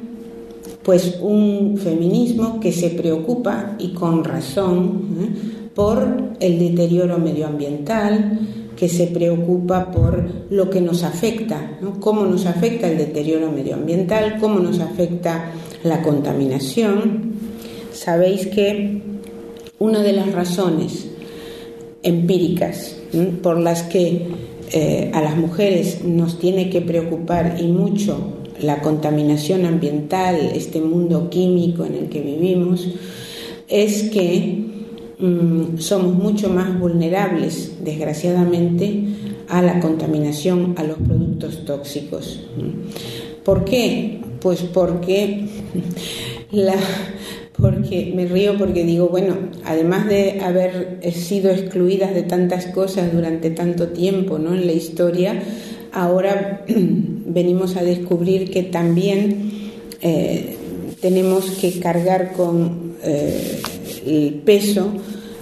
pues 0.83 1.19
un 1.21 1.77
feminismo 1.77 2.59
que 2.59 2.71
se 2.71 2.89
preocupa 2.91 3.75
y 3.79 3.89
con 3.89 4.23
razón. 4.23 5.01
Por 5.77 6.33
el 6.39 6.57
deterioro 6.57 7.19
medioambiental, 7.19 8.39
que 8.75 8.89
se 8.89 9.05
preocupa 9.05 9.91
por 9.91 10.27
lo 10.49 10.71
que 10.71 10.81
nos 10.81 11.03
afecta, 11.03 11.77
cómo 11.99 12.25
nos 12.25 12.47
afecta 12.47 12.89
el 12.89 12.97
deterioro 12.97 13.51
medioambiental, 13.51 14.39
cómo 14.39 14.57
nos 14.57 14.79
afecta 14.79 15.51
la 15.83 16.01
contaminación. 16.01 17.33
Sabéis 17.93 18.47
que 18.47 19.03
una 19.77 20.01
de 20.01 20.13
las 20.13 20.31
razones 20.31 21.09
empíricas 22.01 22.97
por 23.43 23.59
las 23.59 23.83
que 23.83 24.29
eh, 24.71 25.11
a 25.13 25.21
las 25.21 25.37
mujeres 25.37 26.03
nos 26.03 26.39
tiene 26.39 26.71
que 26.71 26.81
preocupar 26.81 27.57
y 27.59 27.67
mucho 27.67 28.17
la 28.59 28.81
contaminación 28.81 29.63
ambiental, 29.67 30.37
este 30.55 30.81
mundo 30.81 31.29
químico 31.29 31.85
en 31.85 31.93
el 31.93 32.09
que 32.09 32.21
vivimos, 32.21 32.89
es 33.67 34.09
que 34.09 34.76
Mm, 35.19 35.79
somos 35.79 36.13
mucho 36.13 36.49
más 36.49 36.79
vulnerables, 36.79 37.83
desgraciadamente, 37.83 39.03
a 39.49 39.63
la 39.63 39.79
contaminación, 39.79 40.75
a 40.77 40.83
los 40.83 40.97
productos 40.97 41.65
tóxicos. 41.65 42.41
¿Por 43.43 43.65
qué? 43.65 44.21
Pues 44.39 44.61
porque 44.61 45.47
la, 46.51 46.75
porque 47.59 48.13
me 48.15 48.27
río 48.27 48.57
porque 48.59 48.83
digo, 48.83 49.09
bueno, 49.09 49.37
además 49.65 50.07
de 50.07 50.41
haber 50.41 50.99
sido 51.13 51.49
excluidas 51.49 52.13
de 52.13 52.21
tantas 52.23 52.67
cosas 52.67 53.11
durante 53.11 53.49
tanto 53.49 53.87
tiempo 53.87 54.37
¿no? 54.37 54.53
en 54.53 54.67
la 54.67 54.73
historia, 54.73 55.41
ahora 55.91 56.63
venimos 56.67 57.75
a 57.75 57.83
descubrir 57.83 58.51
que 58.51 58.61
también 58.61 59.71
eh, 60.01 60.57
tenemos 61.01 61.49
que 61.51 61.79
cargar 61.79 62.33
con 62.33 62.95
eh, 63.03 63.61
el 64.07 64.35
peso 64.45 64.91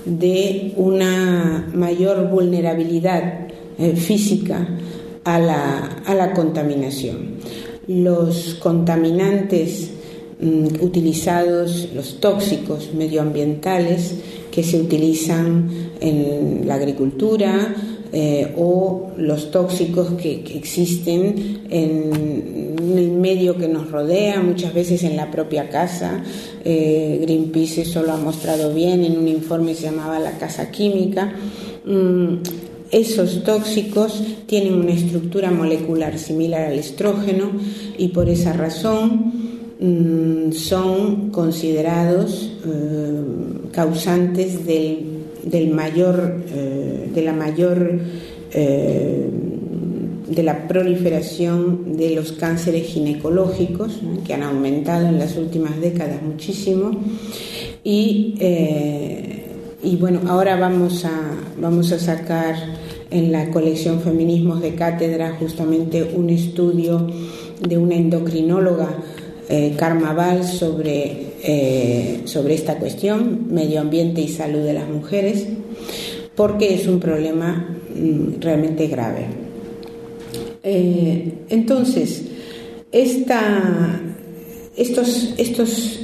de 0.05 0.73
una 0.75 1.69
mayor 1.73 2.29
vulnerabilidad 2.29 3.47
eh, 3.77 3.95
física 3.95 4.67
a 5.23 5.39
la, 5.39 6.01
a 6.05 6.13
la, 6.13 6.33
contaminación. 6.33 7.35
Los 7.87 8.55
contaminantes 8.55 9.89
mm, 10.39 10.81
utilizados, 10.81 11.89
los 11.93 12.19
tóxicos 12.19 12.93
medioambientales 12.93 14.15
que 14.51 14.63
se 14.63 14.79
utilizan 14.79 15.69
en 15.99 16.67
la 16.67 16.75
agricultura, 16.75 17.75
eh, 18.17 18.53
o 18.55 19.11
los 19.17 19.51
tóxicos 19.51 20.13
que, 20.13 20.35
existen 20.55 21.63
en, 21.69 22.77
el 22.97 23.11
medio 23.11 23.57
que 23.57 23.67
nos 23.67 23.91
rodea, 23.91 24.41
muchas 24.41 24.73
veces 24.73 25.03
en 25.03 25.17
la 25.17 25.29
propia 25.29 25.67
casa. 25.67 26.23
Eh, 26.63 27.19
Greenpeace 27.23 27.81
eso 27.81 28.03
lo 28.03 28.13
ha 28.13 28.17
mostrado 28.17 28.73
bien 28.73 29.03
en 29.03 29.17
un 29.17 29.27
informe 29.27 29.73
que 29.73 29.79
se 29.79 29.85
llamaba 29.87 30.17
La 30.19 30.37
Casa 30.37 30.71
Química. 30.71 31.33
Mm, 31.83 32.35
esos 32.89 33.43
tóxicos 33.43 34.23
tienen 34.45 34.75
una 34.75 34.93
estructura 34.93 35.51
molecular 35.51 36.17
similar 36.17 36.67
al 36.67 36.79
estrógeno 36.79 37.51
y 37.97 38.07
por 38.09 38.29
esa 38.29 38.53
razón 38.53 39.33
mm, 39.77 40.53
son 40.53 41.31
considerados 41.31 42.49
eh, 42.65 43.23
causantes 43.73 44.65
del 44.65 45.14
del 45.45 45.69
mayor, 45.69 46.43
eh, 46.53 47.09
de 47.13 47.21
la 47.21 47.33
mayor 47.33 47.99
eh, 48.51 49.29
de 50.27 50.43
la 50.43 50.67
proliferación 50.67 51.97
de 51.97 52.15
los 52.15 52.31
cánceres 52.31 52.87
ginecológicos, 52.87 54.01
que 54.25 54.33
han 54.33 54.41
aumentado 54.41 55.05
en 55.07 55.19
las 55.19 55.37
últimas 55.37 55.79
décadas 55.79 56.21
muchísimo. 56.23 56.91
Y, 57.83 58.35
eh, 58.39 59.45
y, 59.83 59.95
bueno, 59.97 60.21
ahora 60.27 60.55
vamos 60.55 61.05
a, 61.05 61.11
vamos 61.61 61.91
a 61.91 61.99
sacar 61.99 62.55
en 63.11 63.31
la 63.31 63.51
colección 63.51 64.01
Feminismos 64.01 64.61
de 64.61 64.73
Cátedra 64.73 65.37
justamente 65.39 66.03
un 66.03 66.31
estudio 66.31 67.07
de 67.61 67.77
una 67.77 67.95
endocrinóloga, 67.95 68.89
Karma 69.77 70.11
Val, 70.11 70.43
sobre 70.43 71.34
eh, 71.47 72.21
sobre 72.25 72.55
esta 72.55 72.79
cuestión, 72.79 73.53
medio 73.53 73.79
ambiente 73.79 74.19
y 74.19 74.29
salud 74.29 74.61
de 74.61 74.73
las 74.73 74.89
mujeres, 74.89 75.45
porque 76.33 76.73
es 76.73 76.87
un 76.87 76.99
problema 76.99 77.77
mm, 77.95 78.41
realmente 78.41 78.87
grave. 78.87 79.27
Eh, 80.63 81.33
entonces, 81.49 82.23
esta, 82.91 84.01
estos, 84.75 85.35
estos 85.37 85.99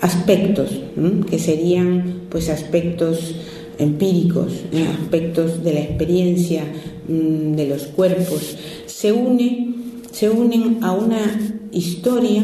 aspectos, 0.00 0.82
que 1.30 1.38
serían 1.38 2.22
pues 2.28 2.48
aspectos 2.48 3.36
empíricos, 3.78 4.64
aspectos 5.00 5.62
de 5.62 5.72
la 5.72 5.80
experiencia 5.82 6.64
mm, 7.06 7.52
de 7.52 7.68
los 7.68 7.84
cuerpos, 7.84 8.56
se, 8.86 9.12
une, 9.12 9.72
se 10.10 10.28
unen 10.30 10.78
a 10.82 10.90
una 10.90 11.60
historia 11.70 12.42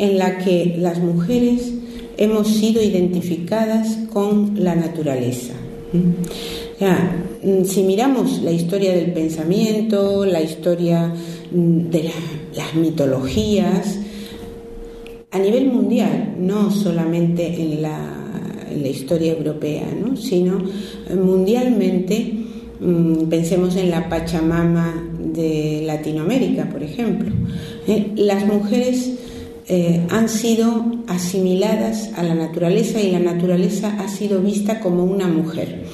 en 0.00 0.18
la 0.18 0.38
que 0.38 0.76
las 0.78 0.98
mujeres 0.98 1.72
hemos 2.16 2.48
sido 2.48 2.82
identificadas 2.82 3.98
con 4.10 4.52
la 4.64 4.74
naturaleza. 4.74 5.52
Mm, 5.92 7.64
si 7.64 7.82
miramos 7.82 8.40
la 8.42 8.50
historia 8.50 8.94
del 8.94 9.12
pensamiento, 9.12 10.24
la 10.24 10.40
historia 10.40 11.12
mm, 11.52 11.90
de 11.90 12.10
las 12.56 12.74
mitologías, 12.74 13.98
a 15.30 15.38
nivel 15.38 15.66
mundial, 15.66 16.34
no 16.38 16.70
solamente 16.70 17.46
en 17.46 17.82
la, 17.82 18.16
historia 18.88 19.32
europea, 19.32 19.84
sino 20.14 20.62
mundialmente, 21.14 22.32
mm, 22.80 23.28
pensemos 23.28 23.76
en 23.76 23.90
la 23.90 24.08
Pachamama 24.08 25.10
de 25.18 25.82
Latinoamérica, 25.84 26.70
por 26.70 26.82
ejemplo. 26.82 27.30
¿eh? 27.86 28.12
Las 28.16 28.46
mujeres 28.46 29.18
eh, 29.72 30.04
han 30.10 30.28
sido 30.28 30.84
asimiladas 31.06 32.10
a 32.16 32.24
la 32.24 32.34
naturaleza 32.34 33.00
y 33.00 33.12
la 33.12 33.20
naturaleza 33.20 33.94
ha 34.00 34.08
sido 34.08 34.40
vista 34.40 34.80
como 34.80 35.04
una 35.04 35.28
mujer. 35.28 35.84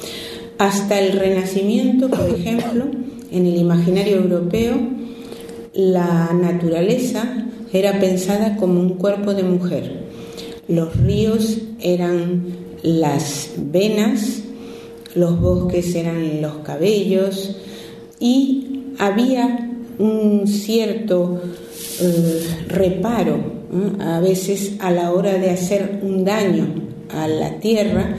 Hasta 0.56 0.98
el 0.98 1.12
Renacimiento, 1.12 2.08
por 2.08 2.26
ejemplo, 2.30 2.86
en 3.30 3.44
el 3.44 3.54
imaginario 3.54 4.16
europeo, 4.16 4.78
la 5.74 6.30
naturaleza 6.32 7.48
era 7.70 8.00
pensada 8.00 8.56
como 8.56 8.80
un 8.80 8.94
cuerpo 8.94 9.34
de 9.34 9.42
mujer. 9.42 10.06
Los 10.68 10.96
ríos 10.96 11.58
eran 11.78 12.46
las 12.82 13.50
venas, 13.58 14.40
los 15.14 15.38
bosques 15.38 15.94
eran 15.94 16.40
los 16.40 16.54
cabellos 16.64 17.58
y 18.18 18.94
había 18.98 19.70
un 19.98 20.46
cierto 20.46 21.42
eh, 22.00 22.42
reparo 22.68 23.56
a 24.00 24.20
veces 24.20 24.74
a 24.80 24.90
la 24.90 25.12
hora 25.12 25.34
de 25.34 25.50
hacer 25.50 26.00
un 26.02 26.24
daño 26.24 26.66
a 27.10 27.28
la 27.28 27.58
tierra 27.58 28.16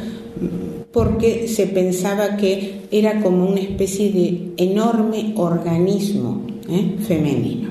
porque 0.91 1.47
se 1.47 1.67
pensaba 1.67 2.37
que 2.37 2.81
era 2.91 3.21
como 3.21 3.45
una 3.47 3.59
especie 3.59 4.11
de 4.11 4.51
enorme 4.57 5.33
organismo 5.35 6.41
¿eh? 6.69 6.95
femenino. 7.05 7.69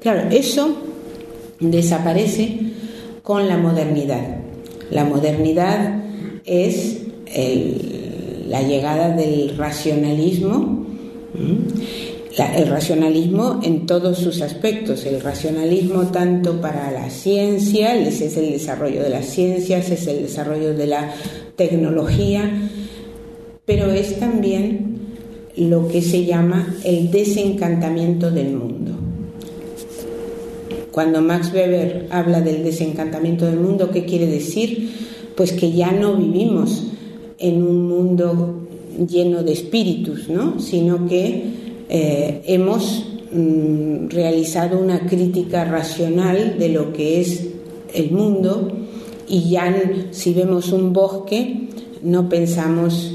Claro, 0.00 0.30
eso 0.30 0.76
desaparece 1.60 2.58
con 3.22 3.48
la 3.48 3.56
modernidad. 3.56 4.38
La 4.90 5.04
modernidad 5.04 6.02
es 6.44 7.02
la 8.48 8.62
llegada 8.62 9.10
del 9.10 9.56
racionalismo 9.56 10.86
el 12.36 12.66
racionalismo 12.68 13.60
en 13.62 13.86
todos 13.86 14.18
sus 14.18 14.40
aspectos, 14.40 15.04
el 15.04 15.20
racionalismo 15.20 16.04
tanto 16.06 16.60
para 16.60 16.90
la 16.90 17.10
ciencia, 17.10 17.94
es 17.94 18.36
el 18.36 18.52
desarrollo 18.52 19.02
de 19.02 19.10
las 19.10 19.26
ciencias, 19.26 19.90
es 19.90 20.06
el 20.06 20.22
desarrollo 20.22 20.74
de 20.74 20.86
la 20.86 21.12
tecnología, 21.56 22.50
pero 23.66 23.90
es 23.90 24.18
también 24.18 24.96
lo 25.56 25.88
que 25.88 26.00
se 26.00 26.24
llama 26.24 26.74
el 26.84 27.10
desencantamiento 27.10 28.30
del 28.30 28.54
mundo. 28.54 28.92
Cuando 30.90 31.20
Max 31.20 31.52
Weber 31.54 32.06
habla 32.10 32.40
del 32.40 32.64
desencantamiento 32.64 33.46
del 33.46 33.60
mundo, 33.60 33.90
¿qué 33.90 34.04
quiere 34.04 34.26
decir? 34.26 34.90
Pues 35.36 35.52
que 35.52 35.72
ya 35.72 35.92
no 35.92 36.16
vivimos 36.16 36.84
en 37.38 37.62
un 37.62 37.88
mundo 37.88 38.68
lleno 39.08 39.42
de 39.42 39.52
espíritus, 39.52 40.28
¿no? 40.28 40.60
sino 40.60 41.06
que 41.06 41.61
eh, 41.94 42.40
hemos 42.46 43.04
mm, 43.32 44.08
realizado 44.08 44.78
una 44.78 45.00
crítica 45.00 45.66
racional 45.66 46.56
de 46.58 46.70
lo 46.70 46.90
que 46.94 47.20
es 47.20 47.48
el 47.92 48.10
mundo 48.12 48.72
y 49.28 49.50
ya 49.50 49.74
si 50.10 50.32
vemos 50.32 50.72
un 50.72 50.94
bosque 50.94 51.68
no 52.02 52.30
pensamos 52.30 53.12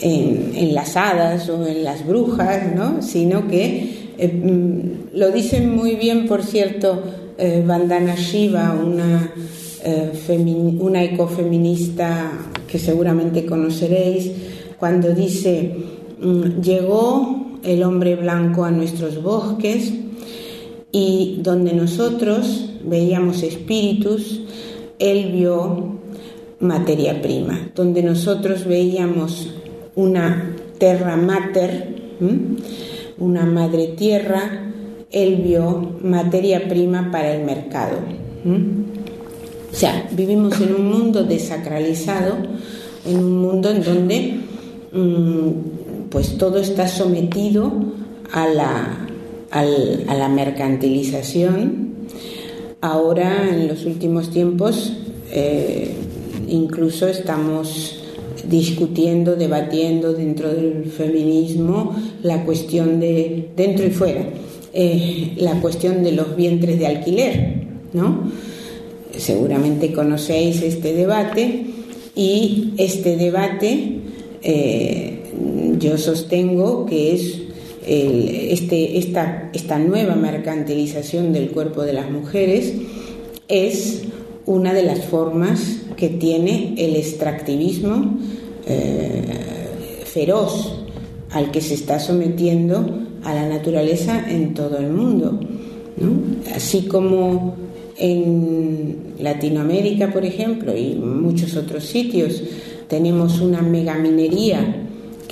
en, 0.00 0.74
las 0.74 0.96
hadas 0.96 1.48
o 1.48 1.64
en 1.68 1.84
las 1.84 2.04
brujas, 2.04 2.74
¿no? 2.74 3.00
sino 3.00 3.46
que 3.46 4.10
eh, 4.18 4.26
mm, 4.26 5.16
lo 5.16 5.30
dicen 5.30 5.76
muy 5.76 5.94
bien, 5.94 6.26
por 6.26 6.42
cierto, 6.42 7.00
eh, 7.38 7.62
Vandana 7.64 8.16
Shiva, 8.16 8.74
una, 8.74 9.32
una 10.80 11.04
ecofeminista 11.04 12.32
que 12.66 12.80
seguramente 12.80 13.46
conoceréis, 13.46 14.32
cuando 14.80 15.12
dice, 15.14 15.76
mm, 16.20 16.60
llegó 16.60 17.45
el 17.66 17.82
hombre 17.82 18.14
blanco 18.14 18.64
a 18.64 18.70
nuestros 18.70 19.20
bosques 19.20 19.92
y 20.92 21.40
donde 21.42 21.72
nosotros 21.72 22.70
veíamos 22.84 23.42
espíritus, 23.42 24.40
él 25.00 25.32
vio 25.32 25.98
materia 26.60 27.20
prima, 27.20 27.70
donde 27.74 28.02
nosotros 28.02 28.64
veíamos 28.64 29.52
una 29.96 30.54
terra 30.78 31.16
mater, 31.16 31.96
una 33.18 33.44
madre 33.44 33.88
tierra, 33.88 34.72
él 35.10 35.36
vio 35.36 35.96
materia 36.02 36.68
prima 36.68 37.10
para 37.10 37.34
el 37.34 37.44
mercado. 37.44 37.96
O 38.44 39.74
sea, 39.74 40.08
vivimos 40.12 40.60
en 40.60 40.72
un 40.72 40.88
mundo 40.88 41.24
desacralizado, 41.24 42.36
en 43.04 43.18
un 43.18 43.38
mundo 43.38 43.70
en 43.70 43.82
donde 43.82 44.40
mm, 44.92 45.75
pues 46.10 46.38
todo 46.38 46.58
está 46.58 46.88
sometido 46.88 47.72
a 48.32 48.48
la, 48.48 49.08
a 49.50 50.14
la 50.14 50.28
mercantilización. 50.28 51.94
Ahora, 52.80 53.48
en 53.48 53.68
los 53.68 53.84
últimos 53.84 54.30
tiempos, 54.30 54.92
eh, 55.32 55.90
incluso 56.48 57.08
estamos 57.08 58.02
discutiendo, 58.48 59.36
debatiendo 59.36 60.12
dentro 60.12 60.52
del 60.52 60.84
feminismo 60.84 61.96
la 62.22 62.44
cuestión 62.44 63.00
de, 63.00 63.48
dentro 63.56 63.86
y 63.86 63.90
fuera, 63.90 64.24
eh, 64.72 65.32
la 65.36 65.60
cuestión 65.60 66.02
de 66.04 66.12
los 66.12 66.36
vientres 66.36 66.78
de 66.78 66.86
alquiler, 66.86 67.54
¿no? 67.92 68.30
Seguramente 69.16 69.92
conocéis 69.92 70.62
este 70.62 70.92
debate 70.92 71.66
y 72.14 72.74
este 72.76 73.16
debate 73.16 74.00
eh, 74.42 75.15
yo 75.78 75.98
sostengo 75.98 76.86
que 76.86 77.14
es 77.14 77.40
este, 77.86 78.98
esta, 78.98 79.50
esta 79.52 79.78
nueva 79.78 80.16
mercantilización 80.16 81.32
del 81.32 81.50
cuerpo 81.50 81.82
de 81.82 81.92
las 81.92 82.10
mujeres 82.10 82.72
es 83.46 84.02
una 84.44 84.74
de 84.74 84.82
las 84.82 85.04
formas 85.04 85.82
que 85.96 86.08
tiene 86.08 86.74
el 86.78 86.96
extractivismo 86.96 88.18
eh, 88.66 89.22
feroz 90.04 90.80
al 91.30 91.50
que 91.50 91.60
se 91.60 91.74
está 91.74 92.00
sometiendo 92.00 92.84
a 93.22 93.34
la 93.34 93.48
naturaleza 93.48 94.30
en 94.30 94.54
todo 94.54 94.78
el 94.78 94.90
mundo. 94.90 95.38
Así 96.54 96.82
como 96.82 97.56
en 97.96 99.14
Latinoamérica, 99.18 100.12
por 100.12 100.24
ejemplo, 100.24 100.76
y 100.76 100.94
muchos 100.94 101.56
otros 101.56 101.84
sitios, 101.84 102.42
tenemos 102.88 103.40
una 103.40 103.62
megaminería 103.62 104.86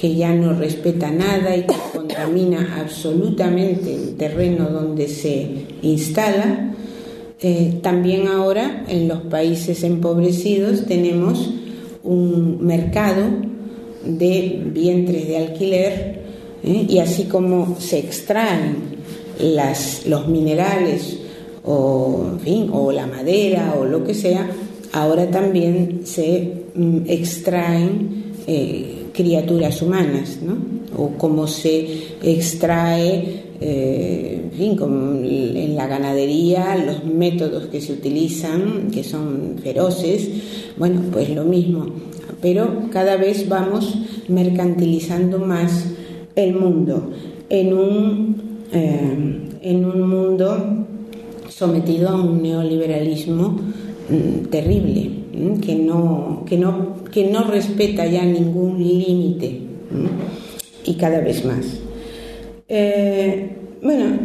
que 0.05 0.14
ya 0.14 0.35
no 0.35 0.53
respeta 0.53 1.11
nada 1.11 1.57
y 1.57 1.62
que 1.62 1.75
contamina 1.95 2.77
absolutamente 2.79 3.95
el 3.95 4.17
terreno 4.17 4.69
donde 4.69 5.09
se 5.09 5.49
instala, 5.81 6.75
eh, 7.40 7.79
también 7.81 8.29
ahora 8.29 8.85
en 8.87 9.09
los 9.09 9.23
países 9.23 9.83
empobrecidos 9.83 10.85
tenemos 10.85 11.55
un 12.03 12.59
mercado 12.67 13.23
de 14.05 14.62
vientres 14.75 15.27
de 15.27 15.38
alquiler 15.38 16.21
¿eh? 16.62 16.87
y 16.87 16.99
así 16.99 17.25
como 17.25 17.81
se 17.81 18.01
extraen 18.01 18.77
las, 19.40 20.05
los 20.05 20.29
minerales 20.29 21.17
o, 21.64 22.29
o 22.73 22.93
la 22.93 23.07
madera 23.07 23.75
o 23.81 23.87
lo 23.87 24.05
que 24.05 24.12
sea, 24.12 24.51
ahora 24.93 25.31
también 25.31 26.03
se 26.05 26.53
mm, 26.75 26.99
extraen 27.07 28.35
eh, 28.47 29.04
criaturas 29.14 29.81
humanas, 29.81 30.38
¿no? 30.42 30.57
o 30.96 31.11
como 31.16 31.46
se 31.46 31.87
extrae, 32.22 33.44
eh, 33.61 34.40
en 34.44 34.53
fin, 34.53 34.77
en 35.24 35.77
la 35.77 35.87
ganadería, 35.87 36.77
los 36.77 37.05
métodos 37.05 37.66
que 37.68 37.81
se 37.81 37.92
utilizan, 37.92 38.90
que 38.92 39.03
son 39.03 39.57
feroces, 39.62 40.29
bueno, 40.77 41.00
pues 41.12 41.31
lo 41.31 41.44
mismo, 41.44 41.87
pero 42.40 42.90
cada 42.90 43.16
vez 43.16 43.48
vamos 43.48 43.94
mercantilizando 44.29 45.38
más 45.38 45.87
el 46.37 46.55
mundo 46.55 47.11
en 47.48 47.72
un, 47.72 48.37
eh, 48.72 49.48
en 49.62 49.85
un 49.85 50.09
mundo 50.09 50.87
sometido 51.48 52.09
a 52.09 52.20
un 52.20 52.42
neoliberalismo 52.42 53.59
mm, 54.11 54.46
terrible, 54.50 55.24
que 55.61 55.75
no, 55.75 56.44
que 56.47 56.57
no 56.57 57.05
que 57.12 57.31
no 57.31 57.44
respeta 57.44 58.07
ya 58.07 58.25
ningún 58.25 58.79
límite 58.79 59.61
y 60.85 60.94
cada 60.94 61.20
vez 61.20 61.44
más. 61.44 61.81
Eh, 62.68 63.51
bueno, 63.83 64.18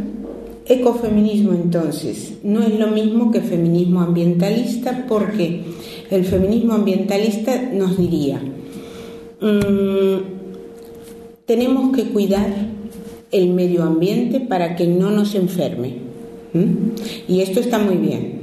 ecofeminismo 0.66 1.54
entonces 1.54 2.34
no 2.44 2.62
es 2.62 2.78
lo 2.80 2.88
mismo 2.88 3.32
que 3.32 3.42
feminismo 3.42 4.02
ambientalista 4.02 5.06
porque 5.08 5.62
el 6.10 6.26
feminismo 6.26 6.74
ambientalista 6.74 7.70
nos 7.74 7.98
diría, 7.98 8.42
mm, 9.42 10.18
tenemos 11.46 11.96
que 11.96 12.06
cuidar 12.06 12.48
el 13.32 13.50
medio 13.50 13.84
ambiente 13.84 14.40
para 14.40 14.76
que 14.76 14.88
no 14.88 15.12
nos 15.12 15.36
enferme. 15.36 16.10
Y 17.28 17.42
esto 17.42 17.60
está 17.60 17.78
muy 17.78 17.98
bien, 17.98 18.40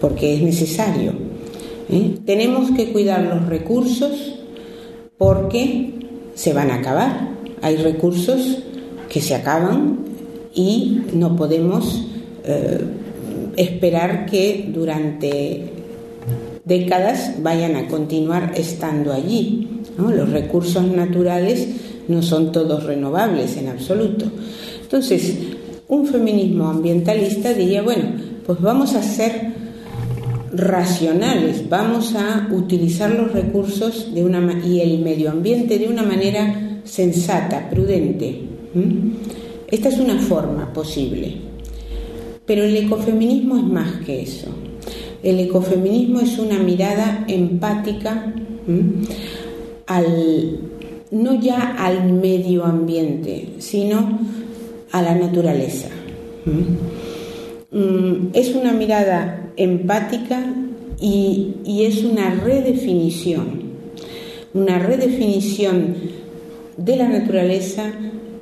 porque 0.00 0.34
es 0.34 0.42
necesario. 0.42 1.25
¿Eh? 1.88 2.16
Tenemos 2.24 2.70
que 2.72 2.92
cuidar 2.92 3.22
los 3.22 3.46
recursos 3.46 4.40
porque 5.18 5.94
se 6.34 6.52
van 6.52 6.70
a 6.70 6.76
acabar. 6.76 7.30
Hay 7.62 7.76
recursos 7.76 8.58
que 9.08 9.20
se 9.20 9.34
acaban 9.34 9.98
y 10.54 11.02
no 11.12 11.36
podemos 11.36 12.06
eh, 12.44 12.80
esperar 13.56 14.26
que 14.26 14.68
durante 14.72 15.72
décadas 16.64 17.34
vayan 17.42 17.76
a 17.76 17.88
continuar 17.88 18.52
estando 18.56 19.12
allí. 19.12 19.68
Los 19.98 20.30
recursos 20.30 20.84
naturales 20.84 21.68
no 22.08 22.22
son 22.22 22.52
todos 22.52 22.84
renovables 22.84 23.56
en 23.56 23.68
absoluto. 23.68 24.26
Entonces, 24.82 25.36
un 25.88 26.06
feminismo 26.06 26.68
ambientalista 26.68 27.54
diría, 27.54 27.82
bueno, 27.82 28.04
pues 28.44 28.60
vamos 28.60 28.94
a 28.94 28.98
hacer 28.98 29.45
racionales, 30.52 31.68
vamos 31.68 32.14
a 32.14 32.48
utilizar 32.52 33.10
los 33.10 33.32
recursos 33.32 34.14
de 34.14 34.24
una, 34.24 34.60
y 34.64 34.80
el 34.80 35.00
medio 35.00 35.30
ambiente 35.30 35.78
de 35.78 35.88
una 35.88 36.02
manera 36.02 36.80
sensata, 36.84 37.68
prudente. 37.68 38.40
Esta 39.68 39.88
es 39.88 39.98
una 39.98 40.18
forma 40.18 40.72
posible. 40.72 41.36
Pero 42.44 42.62
el 42.62 42.76
ecofeminismo 42.76 43.56
es 43.56 43.64
más 43.64 44.04
que 44.04 44.22
eso. 44.22 44.48
El 45.22 45.40
ecofeminismo 45.40 46.20
es 46.20 46.38
una 46.38 46.58
mirada 46.58 47.24
empática 47.26 48.32
al, 49.86 50.60
no 51.10 51.40
ya 51.40 51.74
al 51.78 52.12
medio 52.12 52.64
ambiente, 52.64 53.54
sino 53.58 54.20
a 54.92 55.02
la 55.02 55.14
naturaleza. 55.14 55.88
Mm, 57.72 58.28
es 58.32 58.54
una 58.54 58.72
mirada 58.72 59.45
empática 59.56 60.54
y, 61.00 61.54
es 61.84 62.04
una 62.04 62.30
redefinición, 62.34 63.62
una 64.54 64.78
redefinición 64.78 65.94
de 66.76 66.96
la 66.96 67.08
naturaleza 67.08 67.92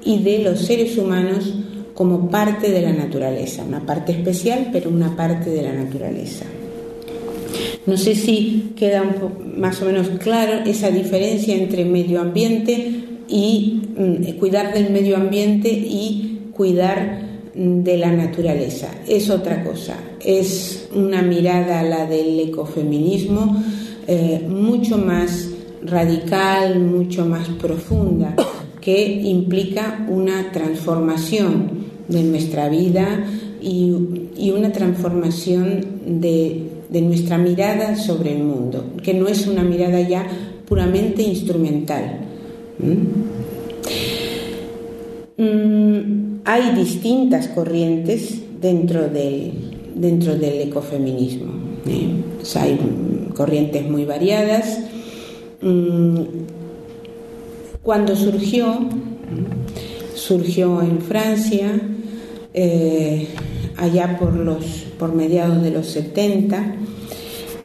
y 0.04 0.22
de 0.22 0.38
los 0.40 0.60
seres 0.60 0.96
humanos 0.98 1.54
como 1.94 2.28
parte 2.28 2.70
de 2.70 2.82
la 2.82 2.92
naturaleza, 2.92 3.64
una 3.64 3.86
parte 3.86 4.12
especial, 4.12 4.68
pero 4.72 4.90
una 4.90 5.16
parte 5.16 5.50
de 5.50 5.62
la 5.62 5.72
naturaleza. 5.72 6.44
No 7.86 7.96
sé 7.96 8.14
si 8.14 8.72
queda 8.76 9.04
más 9.56 9.80
o 9.82 9.84
menos 9.84 10.08
claro 10.20 10.64
esa 10.64 10.90
diferencia 10.90 11.54
entre 11.54 11.84
medio 11.84 12.20
ambiente 12.20 13.04
y 13.28 13.82
mm, 13.96 14.38
cuidar 14.38 14.72
del 14.72 14.90
medio 14.90 15.16
ambiente 15.16 15.68
y 15.68 16.50
cuidar 16.52 17.23
de 17.54 17.96
la 17.96 18.10
naturaleza. 18.10 18.88
Es 19.06 19.30
otra 19.30 19.62
cosa, 19.62 19.96
es 20.24 20.88
una 20.94 21.22
mirada 21.22 21.82
la 21.82 22.06
del 22.06 22.40
ecofeminismo 22.40 23.62
eh, 24.06 24.44
mucho 24.46 24.98
más 24.98 25.48
radical, 25.82 26.80
mucho 26.80 27.24
más 27.26 27.48
profunda, 27.48 28.34
que 28.80 29.06
implica 29.06 30.06
una 30.10 30.50
transformación 30.52 31.84
de 32.08 32.22
nuestra 32.22 32.68
vida 32.68 33.24
y, 33.62 33.92
una 34.50 34.72
transformación 34.72 36.20
de, 36.20 36.70
nuestra 36.90 37.38
mirada 37.38 37.96
sobre 37.96 38.36
el 38.36 38.42
mundo, 38.44 38.92
que 39.02 39.14
no 39.14 39.26
es 39.26 39.46
una 39.46 39.62
mirada 39.62 40.00
ya 40.00 40.26
puramente 40.66 41.22
instrumental. 41.22 42.20
Mm, 45.38 46.23
hay 46.44 46.74
distintas 46.74 47.48
corrientes 47.48 48.40
dentro 48.60 49.08
del, 49.08 49.52
dentro 49.94 50.36
del 50.36 50.60
ecofeminismo. 50.60 51.52
¿eh? 51.86 52.24
hay 52.56 52.78
corrientes 53.34 53.88
muy 53.88 54.04
variadas. 54.04 54.80
Mm, 55.62 56.20
cuando 57.82 58.14
surgió, 58.14 58.78
surgió 60.14 60.82
en 60.82 61.00
Francia, 61.00 61.80
eh, 62.52 63.28
allá 63.76 64.18
por, 64.18 64.34
los, 64.34 64.64
por 64.98 65.14
mediados 65.14 65.62
de 65.62 65.70
los 65.70 65.86
70, 65.88 66.76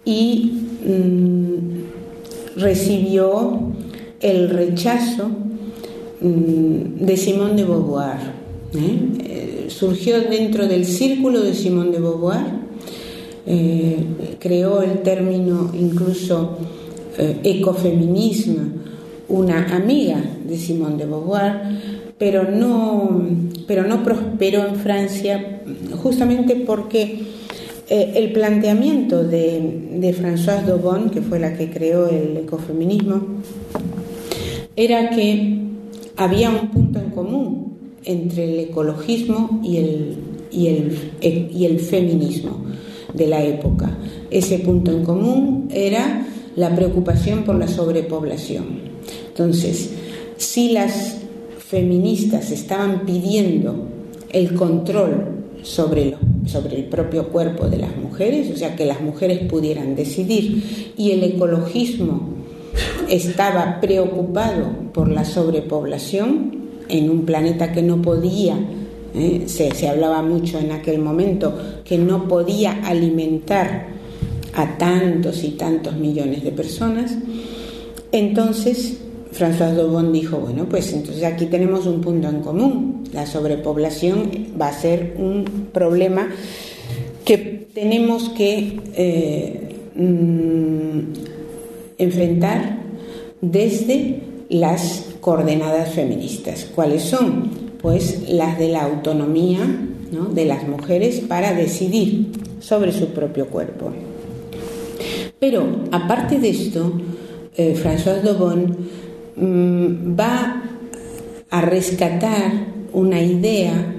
y 0.06 0.54
mm, 0.86 2.60
recibió 2.60 3.60
el 4.22 4.50
rechazo 4.50 5.30
mm, 6.22 7.06
de 7.06 7.18
Simone 7.18 7.56
de 7.56 7.64
Beauvoir. 7.64 8.39
¿Eh? 8.76 9.66
surgió 9.70 10.22
dentro 10.22 10.68
del 10.68 10.86
círculo 10.86 11.42
de 11.42 11.54
Simone 11.54 11.92
de 11.92 12.00
Beauvoir, 12.00 12.46
eh, 13.46 13.98
creó 14.40 14.82
el 14.82 15.00
término 15.00 15.72
incluso 15.74 16.58
eh, 17.18 17.40
ecofeminismo, 17.44 18.60
una 19.30 19.76
amiga 19.76 20.22
de 20.46 20.58
Simone 20.58 20.98
de 20.98 21.06
Beauvoir, 21.06 21.62
pero 22.18 22.50
no, 22.50 23.28
pero 23.68 23.86
no 23.86 24.04
prosperó 24.04 24.66
en 24.66 24.76
Francia 24.76 25.62
justamente 26.02 26.56
porque 26.56 27.40
el 27.90 28.32
planteamiento 28.34 29.24
de, 29.24 29.90
de 29.94 30.14
Françoise 30.14 30.64
Daubon, 30.64 31.10
que 31.10 31.22
fue 31.22 31.40
la 31.40 31.58
que 31.58 31.72
creó 31.72 32.08
el 32.08 32.38
ecofeminismo, 32.38 33.42
era 34.76 35.10
que 35.10 35.58
había 36.16 36.52
un 36.52 36.70
punto 36.70 37.00
en 37.00 37.10
común 37.10 37.69
entre 38.04 38.46
el 38.46 38.60
ecologismo 38.60 39.62
y 39.64 39.78
el, 39.78 40.18
y 40.52 40.68
el, 40.68 41.52
y 41.54 41.66
el 41.66 41.80
feminismo 41.80 42.64
de 43.14 43.28
la 43.28 43.44
época. 43.44 43.98
Ese 44.30 44.60
punto 44.60 44.92
en 44.92 45.04
común 45.04 45.68
era 45.72 46.28
la 46.56 46.76
preocupación 46.76 47.44
por 47.44 47.56
la 47.56 47.68
sobrepoblación. 47.68 48.66
Entonces, 49.28 49.92
si 50.38 50.72
las 50.72 51.18
feministas 51.58 52.52
estaban 52.52 53.06
pidiendo 53.06 53.88
el 54.32 54.54
control 54.56 55.46
sobre, 55.64 56.16
sobre 56.46 56.78
el 56.78 56.86
propio 56.86 57.30
cuerpo 57.30 57.68
de 57.68 57.78
las 57.78 57.96
mujeres, 57.98 58.52
o 58.52 58.58
sea, 58.58 58.76
que 58.76 58.86
las 58.86 59.02
mujeres 59.02 59.40
pudieran 59.40 59.96
decidir, 59.96 60.94
y 60.98 61.12
el 61.12 61.24
ecologismo 61.24 62.30
estaba 63.10 63.80
preocupado 63.82 64.68
por 64.94 65.10
la 65.10 65.26
sobrepoblación 65.26 66.59
en 66.90 67.10
un 67.10 67.26
planeta 67.26 67.72
que 67.72 67.82
no 67.82 68.02
podía, 68.02 68.58
¿eh? 69.14 69.44
se, 69.46 69.72
se 69.72 69.88
hablaba 69.88 70.22
mucho 70.22 70.60
en 70.60 70.72
aquel 70.72 71.00
momento, 71.00 71.58
que 71.84 71.98
no 71.98 72.28
podía 72.28 72.82
alimentar 72.84 73.88
a 74.54 74.78
tantos 74.78 75.44
y 75.44 75.52
tantos 75.52 75.96
millones 75.96 76.44
de 76.44 76.52
personas, 76.52 77.16
entonces 78.12 78.98
François 79.32 79.76
Daubon 79.76 80.12
dijo, 80.12 80.38
bueno, 80.38 80.66
pues 80.68 80.92
entonces 80.92 81.24
aquí 81.24 81.46
tenemos 81.46 81.86
un 81.86 82.02
punto 82.02 82.30
en 82.30 82.42
común. 82.42 83.04
La 83.14 83.26
sobrepoblación 83.26 84.32
va 84.60 84.70
a 84.70 84.74
ser 84.74 85.16
un 85.18 85.68
problema 85.72 86.30
que 87.26 87.68
tenemos 87.74 88.30
que 88.30 88.80
eh, 88.96 89.76
mm, 89.96 91.00
enfrentar 92.00 92.80
desde 93.42 94.22
las 94.50 95.09
coordenadas 95.30 95.94
feministas. 95.94 96.68
¿Cuáles 96.74 97.04
son? 97.04 97.52
Pues 97.82 98.30
las 98.30 98.58
de 98.58 98.70
la 98.70 98.84
autonomía 98.84 99.60
de 100.34 100.46
las 100.46 100.68
mujeres 100.68 101.20
para 101.22 101.54
decidir 101.54 102.32
sobre 102.60 102.92
su 102.92 103.08
propio 103.10 103.48
cuerpo. 103.48 103.92
Pero 105.40 105.66
aparte 105.92 106.40
de 106.40 106.50
esto, 106.50 106.92
eh, 107.56 107.76
François 107.76 108.22
Daubon 108.22 108.76
Mm, 109.40 110.20
va 110.20 110.64
a 111.50 111.62
rescatar 111.62 112.68
una 112.92 113.22
idea 113.22 113.96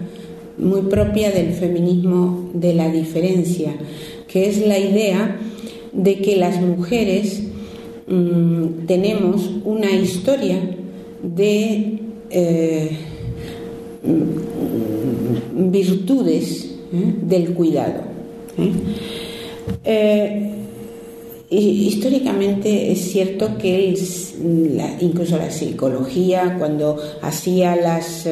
muy 0.59 0.83
propia 0.83 1.31
del 1.31 1.55
feminismo 1.55 2.51
de 2.53 2.75
la 2.75 2.91
diferencia, 2.91 3.73
que 4.29 4.51
es 4.51 4.67
la 4.67 4.79
idea 4.79 5.39
de 5.93 6.19
que 6.19 6.37
las 6.37 6.61
mujeres 6.61 7.43
mm, 8.07 8.87
tenemos 8.87 9.51
una 9.65 9.91
historia 9.93 10.59
de 11.23 11.99
eh, 12.31 12.97
virtudes 15.55 16.65
¿eh? 16.93 17.15
del 17.23 17.55
cuidado. 17.55 18.03
¿eh? 19.85 20.47
históricamente 21.51 22.93
es 22.93 23.11
cierto 23.11 23.59
que 23.59 23.95
incluso 25.01 25.37
la 25.37 25.51
psicología, 25.51 26.57
cuando 26.59 26.97
hacía 27.23 27.75
las, 27.75 28.29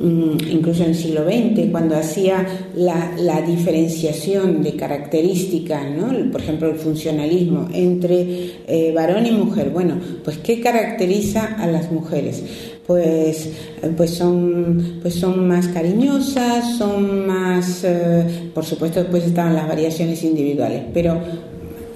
incluso 0.00 0.82
en 0.82 0.90
el 0.90 0.94
siglo 0.94 1.24
XX, 1.24 1.70
cuando 1.70 1.96
hacía 1.96 2.46
la, 2.74 3.42
diferenciación 3.46 4.62
de 4.62 4.76
características, 4.76 5.82
por 6.30 6.40
ejemplo 6.40 6.70
el 6.70 6.76
funcionalismo 6.76 7.68
entre 7.72 8.52
eh, 8.66 8.92
varón 8.94 9.26
y 9.26 9.32
mujer, 9.32 9.70
bueno, 9.70 9.96
pues 10.24 10.38
¿qué 10.38 10.60
caracteriza 10.60 11.56
a 11.58 11.66
las 11.66 11.90
mujeres? 11.90 12.42
Pues, 12.86 13.50
pues, 13.96 14.10
son, 14.10 14.98
pues 15.00 15.14
son 15.14 15.46
más 15.46 15.68
cariñosas, 15.68 16.76
son 16.76 17.26
más, 17.26 17.84
eh, 17.84 18.50
por 18.52 18.64
supuesto 18.64 19.00
después 19.00 19.24
estaban 19.24 19.54
las 19.54 19.68
variaciones 19.68 20.24
individuales, 20.24 20.82
pero 20.92 21.20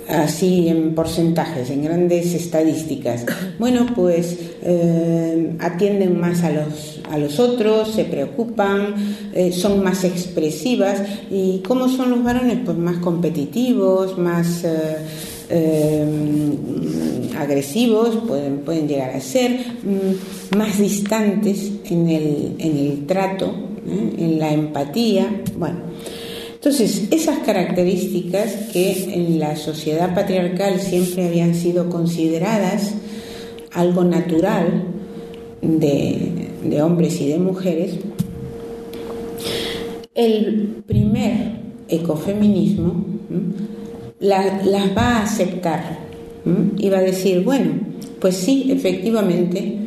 así 0.09 0.69
en 0.69 0.95
porcentajes, 0.95 1.71
en 1.71 1.85
grandes 1.85 2.35
estadísticas. 2.35 3.25
Bueno, 3.59 3.87
pues 3.95 4.37
eh, 4.63 5.55
atienden 5.61 6.21
más 6.21 6.43
a 6.43 6.51
los, 6.51 7.01
a 7.11 7.19
los 7.19 7.39
otros, 7.39 7.93
se 7.93 8.05
preocupan, 8.05 8.95
eh, 9.33 9.53
son 9.53 9.83
más 9.83 10.05
expresivas 10.05 11.03
y 11.31 11.59
¿cómo 11.67 11.89
son 11.89 12.11
los 12.11 12.23
varones? 12.23 12.59
Pues 12.65 12.77
más 12.77 12.99
competitivos, 12.99 14.19
más... 14.19 14.65
Eh, 14.65 14.97
agresivos, 17.39 18.17
pueden, 18.27 18.59
pueden 18.61 18.89
llegar 18.89 19.11
a 19.11 19.21
ser 19.21 19.51
mm, 19.53 20.57
más 20.57 20.79
distantes 20.79 21.71
en 21.85 22.09
el, 22.09 22.55
en 22.59 22.77
el 22.77 23.07
trato, 23.07 23.55
en 23.87 24.39
la 24.39 24.53
empatía. 24.53 25.43
Bueno, 25.57 25.77
entonces, 26.65 27.09
esas 27.11 27.41
características 27.41 28.55
que 28.73 29.13
en 29.13 29.39
la 29.39 29.55
sociedad 29.55 30.15
patriarcal 30.15 30.81
siempre 30.81 31.27
habían 31.29 31.55
sido 31.55 31.91
consideradas 31.91 32.95
algo 33.75 34.03
natural 34.03 34.85
de, 35.61 36.83
hombres 36.83 37.21
y 37.21 37.29
de 37.29 37.39
mujeres, 37.39 37.97
el 40.15 40.83
primer 40.87 41.59
ecofeminismo 41.91 43.05
las 44.19 44.97
va 44.97 45.19
a 45.19 45.23
aceptar 45.25 45.99
y 46.79 46.89
va 46.89 46.97
a 46.97 47.03
decir, 47.03 47.45
bueno, 47.45 47.73
pues 48.21 48.39
sí, 48.39 48.71
efectivamente, 48.71 49.81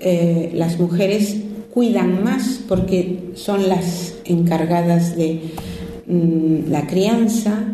eh, 0.00 0.52
las 0.54 0.80
mujeres 0.80 1.36
cuidan 1.74 2.24
más 2.24 2.60
porque 2.66 3.18
son 3.34 3.68
las 3.68 4.14
encargadas 4.24 5.16
de 5.16 5.42
la 6.06 6.86
crianza, 6.86 7.64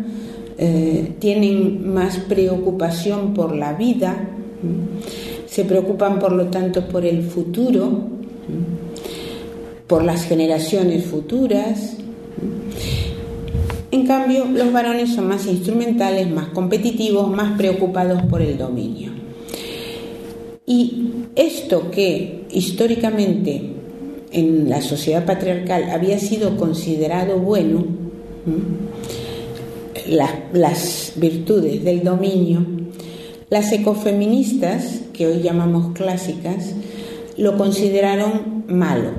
eh, 0.58 1.14
tienen 1.18 1.92
más 1.92 2.18
preocupación 2.18 3.34
por 3.34 3.56
la 3.56 3.72
vida, 3.72 4.28
se 5.46 5.64
preocupan 5.64 6.18
por 6.18 6.32
lo 6.32 6.46
tanto 6.46 6.86
por 6.86 7.04
el 7.04 7.22
futuro, 7.22 8.08
por 9.86 10.04
las 10.04 10.24
generaciones 10.24 11.04
futuras. 11.04 11.96
En 13.90 14.06
cambio, 14.06 14.44
los 14.44 14.72
varones 14.72 15.14
son 15.14 15.26
más 15.26 15.46
instrumentales, 15.46 16.30
más 16.30 16.48
competitivos, 16.48 17.28
más 17.28 17.56
preocupados 17.58 18.22
por 18.22 18.40
el 18.40 18.56
dominio. 18.56 19.10
Y 20.64 21.08
esto 21.34 21.90
que 21.90 22.44
históricamente 22.52 23.62
en 24.30 24.68
la 24.68 24.80
sociedad 24.80 25.24
patriarcal 25.24 25.90
había 25.90 26.18
sido 26.18 26.56
considerado 26.56 27.38
bueno, 27.38 27.99
las, 30.06 31.12
virtudes 31.16 31.84
del 31.84 32.02
dominio, 32.02 32.64
las 33.48 33.72
ecofeministas, 33.72 35.00
que 35.12 35.26
hoy 35.26 35.42
llamamos 35.42 35.94
clásicas, 35.94 36.74
lo 37.36 37.56
consideraron 37.56 38.64
malo. 38.68 39.10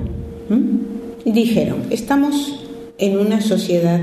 Y 1.24 1.32
dijeron, 1.32 1.84
estamos 1.90 2.58
en 2.98 3.18
una 3.18 3.40
sociedad 3.40 4.00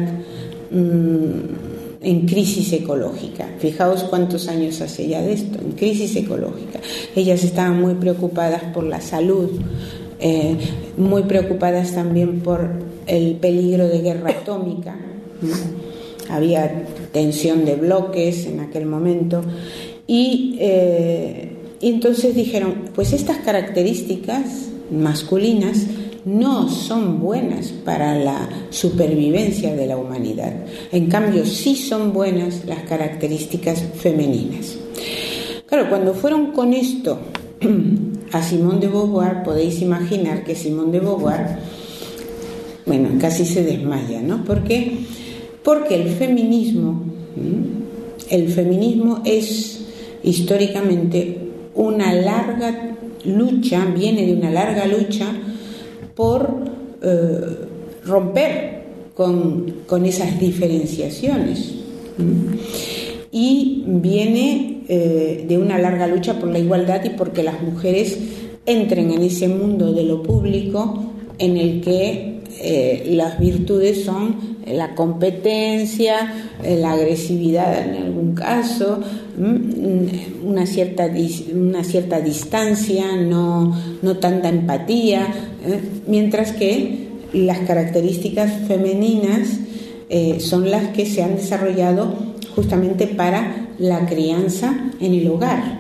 mm, 0.72 1.70
en 2.02 2.26
crisis 2.26 2.72
ecológica. 2.74 3.48
Fijaos 3.60 4.04
cuántos 4.04 4.48
años 4.48 4.82
hace 4.82 5.08
ya 5.08 5.22
de 5.22 5.34
esto, 5.34 5.60
en 5.60 5.74
crisis 5.74 6.16
ecológica. 6.16 6.80
Ellas 7.16 7.44
estaban 7.44 7.80
muy 7.80 7.96
preocupadas 7.96 8.64
por 8.74 8.84
la 8.84 9.02
salud, 9.02 9.50
eh, 10.20 10.58
muy 10.98 11.24
preocupadas 11.24 11.94
también 11.94 12.40
por 12.40 12.72
el 13.08 13.36
peligro 13.36 13.88
de 13.88 14.02
guerra 14.02 14.32
atómica. 14.32 14.96
Había 16.30 16.86
tensión 17.12 17.66
de 17.66 17.76
bloques 17.76 18.46
en 18.46 18.60
aquel 18.60 18.86
momento 18.86 19.42
y, 20.06 20.58
eh, 20.60 21.52
y 21.82 21.90
entonces 21.90 22.36
dijeron, 22.36 22.90
pues 22.94 23.14
estas 23.14 23.38
características 23.38 24.70
masculinas 24.92 25.86
no 26.26 26.70
son 26.70 27.20
buenas 27.20 27.68
para 27.68 28.16
la 28.16 28.50
supervivencia 28.70 29.76
de 29.76 29.88
la 29.88 29.98
humanidad. 29.98 30.54
En 30.92 31.08
cambio, 31.08 31.46
sí 31.46 31.76
son 31.76 32.14
buenas 32.14 32.66
las 32.66 32.84
características 32.84 33.84
femeninas. 33.96 34.78
Claro, 35.66 35.90
cuando 35.90 36.14
fueron 36.14 36.52
con 36.52 36.74
esto 36.74 37.20
a 38.32 38.44
Simón 38.44 38.80
de 38.80 38.88
Beauvoir, 38.88 39.44
podéis 39.44 39.82
imaginar 39.82 40.44
que 40.44 40.56
Simón 40.56 40.92
de 40.92 41.00
Beauvoir, 41.00 41.58
bueno, 42.86 43.10
casi 43.20 43.46
se 43.46 43.64
desmaya, 43.64 44.22
¿no? 44.22 44.44
¿Por 44.44 44.64
qué? 44.64 45.00
Porque 45.64 45.96
el 45.96 46.10
feminismo, 46.10 47.04
el 48.30 48.50
feminismo 48.50 49.22
es 49.26 49.86
históricamente 50.24 51.38
una 51.76 52.14
larga 52.14 52.96
lucha, 53.26 53.86
viene 53.86 54.26
de 54.26 54.34
una 54.34 54.52
larga 54.52 54.86
lucha 54.86 55.28
por 56.16 56.66
eh, 57.02 57.42
romper 58.06 58.80
con, 59.14 60.06
esas 60.06 60.40
diferenciaciones. 60.40 61.76
Y 63.32 63.84
viene 63.86 64.82
eh, 64.88 65.46
de 65.48 65.58
una 65.58 65.78
larga 65.78 66.08
lucha 66.08 66.40
por 66.40 66.50
la 66.50 66.60
igualdad 66.60 67.04
y 67.04 67.10
porque 67.10 67.44
las 67.44 67.62
mujeres 67.62 68.18
entren 68.66 69.12
en 69.12 69.24
ese 69.24 69.48
mundo 69.48 69.94
de 69.94 70.04
lo 70.04 70.24
público 70.24 71.12
en 71.38 71.58
el 71.58 71.82
que 71.82 72.40
eh, 72.62 73.12
las 73.12 73.40
virtudes 73.40 74.04
son 74.04 74.59
la 74.72 74.96
competencia, 74.96 76.34
eh, 76.64 76.78
la 76.80 76.92
agresividad 76.94 77.88
en 77.88 78.04
algún 78.04 78.34
caso, 78.34 79.00
una 80.44 80.66
cierta, 80.66 81.10
una 81.54 81.84
cierta 81.84 82.20
distancia, 82.20 83.16
no, 83.16 83.74
no 84.02 84.18
tanta 84.18 84.50
empatía, 84.50 85.28
mientras 86.08 86.52
que 86.52 87.08
las 87.34 87.60
características 87.60 88.52
femeninas 88.68 89.60
eh, 90.10 90.40
son 90.40 90.72
las 90.72 90.90
que 90.90 91.06
se 91.06 91.24
han 91.24 91.36
desarrollado 91.36 92.14
justamente 92.56 93.08
para 93.08 93.68
la 93.78 94.06
crianza 94.08 94.92
en 95.00 95.14
el 95.14 95.28
hogar. 95.28 95.80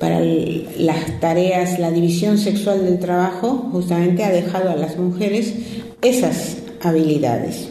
Para 0.00 0.20
las 0.20 1.20
tareas, 1.20 1.78
la 1.78 1.90
división 1.90 2.38
sexual 2.38 2.84
del 2.84 2.98
trabajo 2.98 3.68
justamente 3.72 4.24
ha 4.24 4.30
dejado 4.30 4.70
a 4.70 4.76
las 4.76 4.96
mujeres 4.98 5.54
esas 6.02 6.56
habilidades 6.80 7.68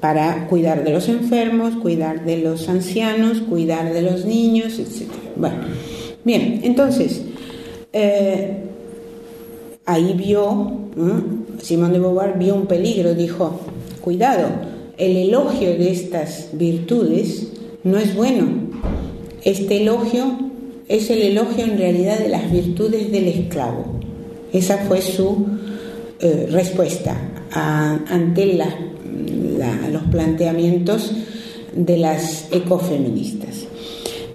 para 0.00 0.46
cuidar 0.48 0.84
de 0.84 0.92
los 0.92 1.08
enfermos, 1.08 1.74
cuidar 1.76 2.24
de 2.24 2.38
los 2.38 2.68
ancianos, 2.68 3.40
cuidar 3.40 3.92
de 3.92 4.02
los 4.02 4.24
niños, 4.24 4.78
etc. 4.78 5.10
Bueno, 5.36 5.56
bien, 6.24 6.60
entonces, 6.62 7.22
eh, 7.92 8.64
ahí 9.86 10.14
vio, 10.16 10.72
Simón 11.60 11.92
de 11.92 11.98
Beauvoir 11.98 12.38
vio 12.38 12.54
un 12.54 12.66
peligro, 12.66 13.14
dijo, 13.14 13.60
cuidado, 14.00 14.48
el 14.96 15.16
elogio 15.16 15.70
de 15.70 15.90
estas 15.90 16.48
virtudes 16.52 17.48
no 17.84 17.98
es 17.98 18.14
bueno. 18.14 18.46
Este 19.44 19.82
elogio 19.82 20.50
es 20.88 21.10
el 21.10 21.22
elogio 21.22 21.64
en 21.64 21.78
realidad 21.78 22.18
de 22.18 22.28
las 22.28 22.50
virtudes 22.50 23.10
del 23.12 23.28
esclavo. 23.28 23.84
Esa 24.52 24.78
fue 24.78 25.00
su 25.00 25.46
eh, 26.20 26.48
respuesta 26.50 27.37
ante 27.52 28.58
los 29.92 30.02
planteamientos 30.10 31.12
de 31.74 31.98
las 31.98 32.48
ecofeministas. 32.52 33.66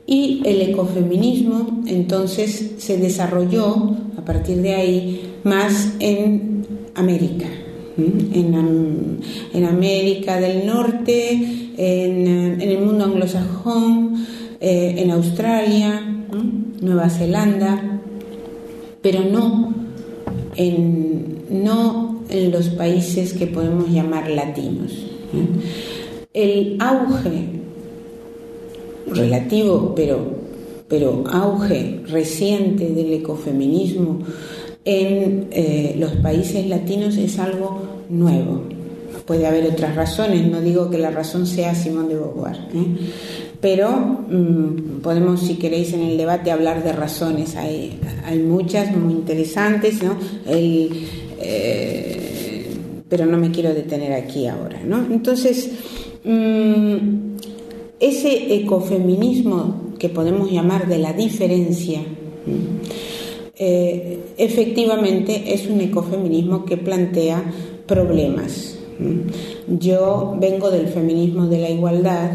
Y 0.05 0.41
el 0.45 0.61
ecofeminismo 0.61 1.83
entonces 1.87 2.73
se 2.77 2.97
desarrolló 2.97 3.95
a 4.17 4.25
partir 4.25 4.61
de 4.61 4.73
ahí 4.73 5.33
más 5.43 5.93
en 5.99 6.65
América, 6.95 7.47
en, 7.97 9.65
América 9.65 10.39
del 10.39 10.65
Norte, 10.65 11.31
en, 11.77 12.61
el 12.61 12.79
mundo 12.79 13.05
anglosajón, 13.05 14.25
eh, 14.59 14.95
en 14.97 15.11
Australia, 15.11 16.01
Nueva 16.81 17.09
Zelanda, 17.09 18.01
pero 19.01 19.23
no 19.23 19.73
en, 20.55 21.43
no 21.49 22.12
en 22.29 22.51
los 22.51 22.69
países 22.69 23.33
que 23.33 23.47
podemos 23.47 23.89
llamar 23.89 24.29
latinos. 24.29 24.91
El 26.33 26.77
auge 26.79 27.63
relativo, 29.07 29.93
pero, 29.95 30.19
pero 30.87 31.23
auge 31.27 32.01
reciente 32.07 32.89
del 32.89 33.13
ecofeminismo 33.13 34.19
en 34.85 35.47
eh, 35.51 35.95
los 35.97 36.11
países 36.13 36.67
latinos 36.67 37.17
es 37.17 37.39
algo 37.39 37.81
nuevo. 38.09 38.63
Puede 39.25 39.47
haber 39.47 39.65
otras 39.67 39.95
razones, 39.95 40.45
no 40.47 40.59
digo 40.59 40.89
que 40.89 40.97
la 40.97 41.09
razón 41.09 41.47
sea 41.47 41.73
Simón 41.75 42.09
de 42.09 42.15
Beauvoir, 42.15 42.57
¿eh? 42.73 42.85
pero 43.61 43.91
mm, 43.91 44.99
podemos, 45.01 45.39
si 45.39 45.55
queréis, 45.55 45.93
en 45.93 46.01
el 46.01 46.17
debate 46.17 46.51
hablar 46.51 46.83
de 46.83 46.91
razones. 46.91 47.55
Hay, 47.55 47.97
hay 48.25 48.39
muchas 48.39 48.93
muy 48.93 49.13
interesantes, 49.13 50.03
¿no? 50.03 50.17
El, 50.45 51.07
eh, 51.43 52.65
pero 53.09 53.25
no 53.25 53.37
me 53.37 53.51
quiero 53.51 53.73
detener 53.73 54.13
aquí 54.13 54.47
ahora. 54.47 54.81
¿no? 54.83 55.05
Entonces, 55.05 55.69
mm, 56.23 57.33
ese 57.99 58.55
ecofeminismo 58.55 59.93
que 59.99 60.09
podemos 60.09 60.51
llamar 60.51 60.87
de 60.87 60.97
la 60.97 61.13
diferencia, 61.13 62.01
eh, 63.55 64.19
efectivamente 64.37 65.53
es 65.53 65.67
un 65.67 65.79
ecofeminismo 65.81 66.65
que 66.65 66.77
plantea 66.77 67.43
problemas. 67.85 68.79
Yo 69.67 70.35
vengo 70.39 70.71
del 70.71 70.87
feminismo 70.87 71.47
de 71.47 71.59
la 71.59 71.69
igualdad 71.69 72.31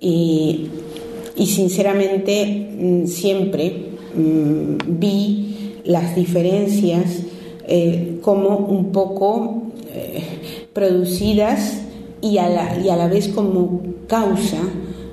y, 0.00 0.68
sinceramente 1.36 2.68
mm, 2.78 3.06
siempre 3.06 3.72
mm, 4.14 4.98
vi 4.98 5.80
las 5.84 6.14
diferencias 6.14 7.22
eh, 7.74 8.18
como 8.20 8.58
un 8.58 8.92
poco 8.92 9.62
eh, 9.94 10.22
producidas 10.74 11.80
y 12.20 12.36
a, 12.36 12.48
la, 12.48 12.78
y 12.78 12.90
a 12.90 12.96
la 12.96 13.08
vez 13.08 13.28
como 13.28 13.80
causa 14.06 14.58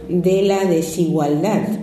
de 0.09 0.41
la 0.41 0.65
desigualdad 0.65 1.79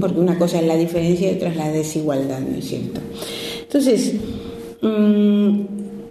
porque 0.00 0.20
una 0.20 0.38
cosa 0.38 0.60
es 0.60 0.66
la 0.66 0.76
diferencia 0.76 1.30
y 1.30 1.36
otra 1.36 1.50
es 1.50 1.56
la 1.56 1.70
desigualdad, 1.70 2.40
¿no 2.40 2.56
es 2.56 2.66
cierto? 2.66 3.00
Entonces, 3.62 4.14
mm, 4.80 5.60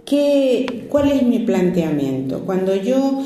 ¿qué, 0.04 0.86
¿cuál 0.88 1.12
es 1.12 1.22
mi 1.22 1.40
planteamiento? 1.40 2.40
Cuando 2.40 2.74
yo 2.76 3.22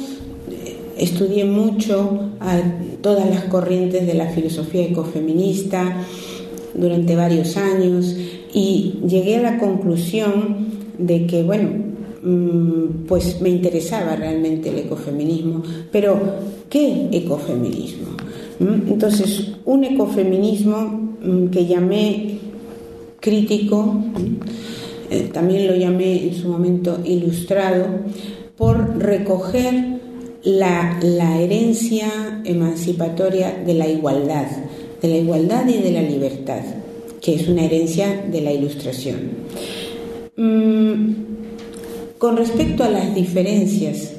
eh, 0.51 0.77
estudié 0.99 1.44
mucho 1.44 2.31
a 2.40 2.61
todas 3.01 3.29
las 3.29 3.44
corrientes 3.44 4.07
de 4.07 4.14
la 4.14 4.29
filosofía 4.29 4.85
ecofeminista 4.85 6.05
durante 6.75 7.16
varios 7.16 7.57
años 7.57 8.14
y 8.53 9.01
llegué 9.07 9.37
a 9.37 9.42
la 9.42 9.59
conclusión 9.59 10.76
de 10.99 11.27
que, 11.27 11.43
bueno, 11.43 11.69
mm, 12.23 13.07
pues 13.07 13.41
me 13.41 13.49
interesaba 13.49 14.17
realmente 14.17 14.71
el 14.71 14.79
ecofeminismo, 14.79 15.63
pero 15.91 16.19
¿qué 16.69 17.09
ecofeminismo? 17.13 18.09
¿Mm? 18.59 18.93
Entonces, 18.93 19.53
un 19.65 19.85
ecofeminismo 19.85 21.17
mm, 21.23 21.47
que 21.49 21.67
llamé 21.67 22.39
crítico, 23.21 24.05
eh, 25.11 25.31
también 25.33 25.67
lo 25.67 25.75
llamé 25.75 26.29
en 26.29 26.35
su 26.35 26.49
momento 26.49 26.99
ilustrado, 27.05 27.87
por 28.57 28.99
recoger 28.99 29.99
la, 30.43 30.99
herencia 31.41 32.41
emancipatoria 32.45 33.53
de 33.67 33.75
la 33.75 33.89
igualdad, 33.89 34.47
de 35.03 35.09
la 35.09 35.17
igualdad 35.17 35.69
y 35.69 35.79
de 35.79 35.91
la 35.91 36.03
libertad, 36.03 36.63
que 37.21 37.35
es 37.35 37.49
una 37.49 37.65
herencia 37.65 38.25
de 38.31 38.41
la 38.41 38.53
ilustración. 38.53 39.17
Mm, 40.37 41.14
con 42.18 42.37
respecto 42.37 42.85
a 42.85 42.90
las 42.90 43.14
diferencias 43.14 44.12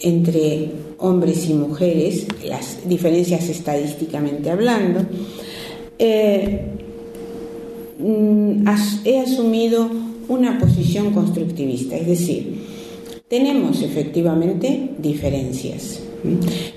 entre 0.00 0.70
hombres 0.98 1.48
y 1.48 1.54
mujeres, 1.54 2.26
las 2.46 2.86
diferencias 2.86 3.48
estadísticamente 3.48 4.50
hablando, 4.50 5.00
eh, 5.98 6.66
mm, 7.98 8.68
he 9.04 9.18
asumido 9.18 9.88
una 10.28 10.58
posición 10.58 11.12
constructivista, 11.12 11.96
es 11.96 12.06
decir, 12.06 12.54
tenemos 13.28 13.82
efectivamente 13.82 14.90
diferencias. 14.98 16.00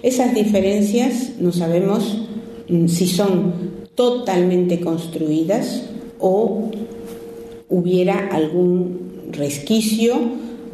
Esas 0.01 0.34
diferencias 0.34 1.34
no 1.39 1.51
sabemos 1.51 2.17
mm, 2.69 2.88
si 2.88 3.08
son 3.08 3.53
totalmente 3.93 4.79
construidas 4.79 5.84
o 6.19 6.71
hubiera 7.69 8.28
algún 8.28 9.30
resquicio 9.32 10.15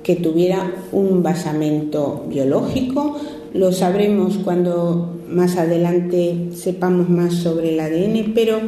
que 0.04 0.16
tuviera 0.16 0.74
un 0.92 1.24
basamento 1.24 2.26
biológico, 2.28 3.18
lo 3.54 3.72
sabremos 3.72 4.38
cuando 4.38 5.20
más 5.30 5.58
adelante 5.58 6.50
sepamos 6.56 7.10
más 7.10 7.34
sobre 7.36 7.74
el 7.74 7.80
ADN, 7.80 8.32
pero 8.34 8.60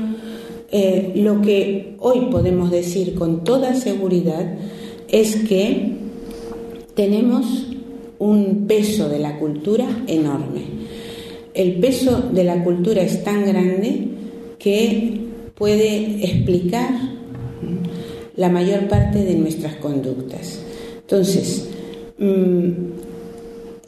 eh, 0.71 1.13
lo 1.15 1.41
que 1.41 1.95
hoy 1.99 2.27
podemos 2.31 2.71
decir 2.71 3.15
con 3.15 3.43
toda 3.43 3.75
seguridad 3.75 4.58
es 5.08 5.35
que 5.48 5.93
tenemos 6.95 7.67
un 8.19 8.65
peso 8.67 9.10
de 9.10 9.19
la 9.19 9.37
cultura 9.39 9.87
enorme. 10.08 10.62
El 11.54 11.75
peso 11.75 12.29
de 12.31 12.43
la 12.43 12.63
cultura 12.63 13.02
es 13.02 13.23
tan 13.23 13.45
grande 13.45 14.08
que 14.58 15.19
puede 15.56 16.25
explicar 16.25 17.12
la 18.36 18.50
mayor 18.50 18.88
parte 18.88 19.23
de 19.23 19.36
nuestras 19.36 19.75
conductas. 19.75 20.60
Entonces, 21.02 21.69
mm, 22.17 22.71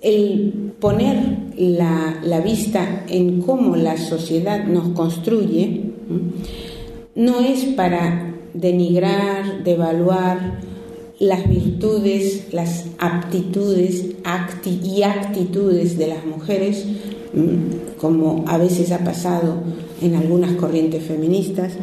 el 0.02 0.54
poner 0.80 1.18
la, 1.58 2.42
vista 2.44 3.06
en 3.10 3.42
cómo 3.42 3.76
la 3.76 3.98
sociedad 3.98 4.66
nos 4.66 4.90
construye 4.90 5.82
no 7.16 7.40
es 7.40 7.64
para 7.76 8.36
denigrar, 8.54 9.64
devaluar 9.64 10.60
las 11.18 11.50
virtudes, 11.50 12.54
las 12.54 12.86
aptitudes 13.00 14.06
y 14.66 15.02
actitudes 15.02 15.98
de 15.98 16.08
las 16.08 16.26
mujeres, 16.26 16.86
como 17.98 18.44
a 18.48 18.58
veces 18.58 18.92
ha 18.92 19.00
pasado 19.00 19.56
en 20.02 20.16
algunas 20.16 20.52
corrientes 20.54 21.04
feministas, 21.04 21.74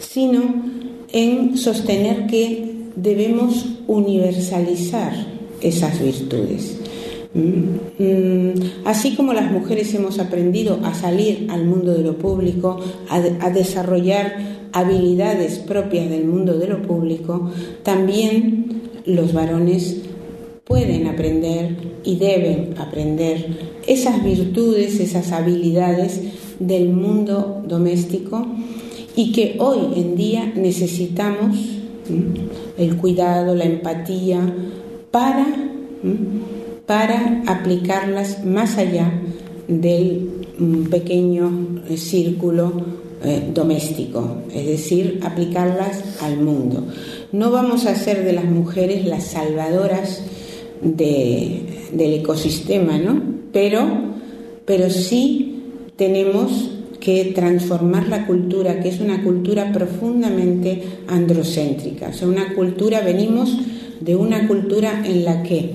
sino 0.00 0.77
en 1.12 1.56
sostener 1.56 2.26
que 2.26 2.68
debemos 2.96 3.66
universalizar 3.86 5.12
esas 5.60 6.00
virtudes. 6.02 6.76
Mm, 7.34 8.02
mm, 8.02 8.54
así 8.84 9.14
como 9.14 9.32
las 9.32 9.50
mujeres 9.50 9.92
hemos 9.94 10.18
aprendido 10.18 10.80
a 10.82 10.94
salir 10.94 11.46
al 11.50 11.64
mundo 11.64 11.92
de 11.92 12.02
lo 12.02 12.16
público, 12.16 12.80
a, 13.08 13.50
desarrollar 13.50 14.58
habilidades 14.72 15.58
propias 15.58 16.08
del 16.10 16.24
mundo 16.24 16.58
de 16.58 16.68
lo 16.68 16.82
público, 16.82 17.50
también 17.82 18.82
los 19.04 19.32
varones 19.32 19.96
pueden 20.64 21.06
aprender 21.06 21.76
y 22.04 22.16
deben 22.16 22.74
aprender 22.78 23.46
esas 23.86 24.22
virtudes, 24.22 25.00
esas 25.00 25.32
habilidades 25.32 26.20
del 26.58 26.90
mundo 26.90 27.62
doméstico 27.66 28.46
y 29.18 29.32
que 29.32 29.56
hoy 29.58 29.80
en 29.96 30.14
día 30.14 30.52
necesitamos 30.54 31.58
el 32.78 32.96
cuidado, 32.98 33.56
la 33.56 33.64
empatía 33.64 34.38
para, 35.10 35.44
para 36.86 37.42
aplicarlas 37.48 38.44
más 38.44 38.78
allá 38.78 39.12
del 39.66 40.46
pequeño 40.88 41.82
eh, 41.88 41.96
círculo 41.96 42.72
eh, 43.24 43.50
doméstico, 43.52 44.36
es 44.54 44.66
decir, 44.66 45.18
aplicarlas 45.24 46.22
al 46.22 46.36
mundo. 46.36 46.86
No 47.32 47.50
vamos 47.50 47.86
a 47.86 47.96
ser 47.96 48.24
de 48.24 48.34
las 48.34 48.44
mujeres 48.44 49.04
las 49.04 49.24
salvadoras 49.24 50.22
del 50.80 52.12
ecosistema, 52.14 52.98
¿no? 52.98 53.20
Pero, 53.52 53.84
pero 54.64 54.88
sí 54.90 55.64
tenemos 55.96 56.77
que 57.00 57.32
transformar 57.34 58.08
la 58.08 58.26
cultura, 58.26 58.80
que 58.80 58.88
es 58.88 59.00
una 59.00 59.22
cultura 59.22 59.72
profundamente 59.72 60.82
androcéntrica. 61.06 62.08
O 62.08 62.12
sea, 62.12 62.28
una 62.28 62.54
cultura, 62.54 63.00
venimos 63.00 63.56
de 64.00 64.16
una 64.16 64.46
cultura 64.48 65.02
en 65.04 65.24
la 65.24 65.42
que 65.42 65.70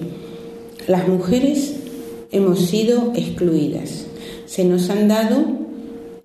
las 0.88 1.08
mujeres 1.08 1.76
hemos 2.32 2.60
sido 2.68 3.14
excluidas. 3.16 4.06
Se 4.46 4.66
nos 4.66 4.90
han 4.90 5.08
dado 5.08 5.46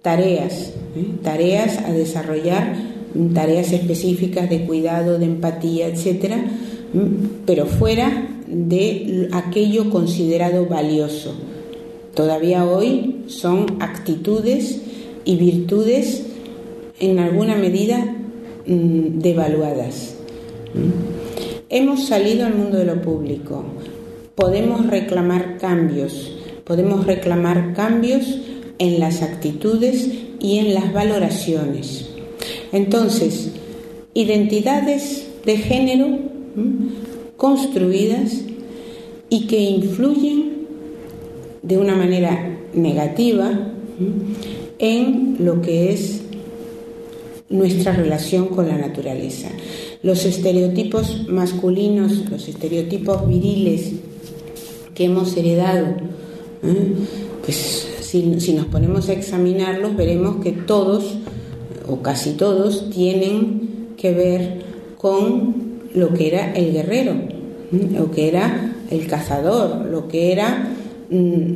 tareas, 0.03 0.73
¿eh? 0.97 1.07
tareas 1.23 1.79
a 1.79 1.93
desarrollar, 1.93 2.75
tareas 3.35 3.73
específicas 3.73 4.51
de 4.51 4.65
cuidado, 4.65 5.19
de 5.19 5.27
empatía, 5.27 5.87
etcétera, 5.87 6.45
pero 7.47 7.67
fuera 7.67 8.29
de 8.47 9.29
aquello 9.33 9.91
considerado 9.91 10.67
valioso. 10.67 11.35
Todavía 12.15 12.65
hoy 12.65 13.25
son 13.29 13.77
actitudes 13.81 14.81
y 15.29 15.37
virtudes 15.37 16.23
en 16.99 17.19
alguna 17.19 17.55
medida 17.55 17.99
mm, 18.67 19.19
devaluadas. 19.19 20.15
Hemos 21.69 22.07
salido 22.07 22.47
al 22.47 22.55
mundo 22.55 22.79
de 22.79 22.87
lo 22.87 23.03
público, 23.03 23.63
podemos 24.35 24.87
reclamar 24.87 25.59
cambios, 25.59 26.33
podemos 26.65 27.07
reclamar 27.07 27.75
cambios 27.75 28.41
en 28.79 29.01
las 29.01 29.21
actitudes 29.21 30.09
y 30.41 30.61
en 30.61 30.73
las 30.73 30.95
valoraciones. 30.95 32.09
Entonces, 32.73 33.51
identidades 34.15 35.29
de 35.45 35.59
género 35.59 36.07
construidas 37.37 38.45
y 39.29 39.47
que 39.47 39.61
influyen 39.61 40.67
de 41.61 41.77
una 41.77 41.95
manera 41.95 42.61
negativa 42.73 43.75
en 44.79 45.37
lo 45.41 45.61
que 45.61 45.93
es 45.93 46.23
nuestra 47.49 47.93
relación 47.93 48.49
con 48.49 48.69
la 48.69 48.77
naturaleza. 48.77 49.49
Los 50.03 50.25
estereotipos 50.25 51.29
masculinos, 51.29 52.31
los 52.31 52.49
estereotipos 52.49 53.27
viriles 53.27 53.93
que 54.95 55.05
hemos 55.05 55.37
heredado, 55.37 55.87
¿eh? 56.63 56.95
pues 57.45 57.89
si, 58.01 58.53
nos 58.55 58.67
ponemos 58.67 59.09
a 59.09 59.13
examinarlos 59.13 59.97
veremos 59.97 60.43
que 60.43 60.53
todos 60.53 61.19
o 61.89 62.01
casi 62.01 62.33
todos 62.33 62.91
tienen 62.91 63.95
que 63.97 64.13
ver 64.13 64.63
con 64.97 65.55
lo 65.95 66.13
que 66.15 66.29
era 66.29 66.53
el 66.53 66.73
guerrero, 66.73 67.15
lo 67.71 68.11
que 68.11 68.29
era 68.29 68.77
el 68.91 69.07
cazador, 69.07 69.87
lo 69.87 70.09
que 70.09 70.33
era 70.33 70.69
mm, 71.11 71.53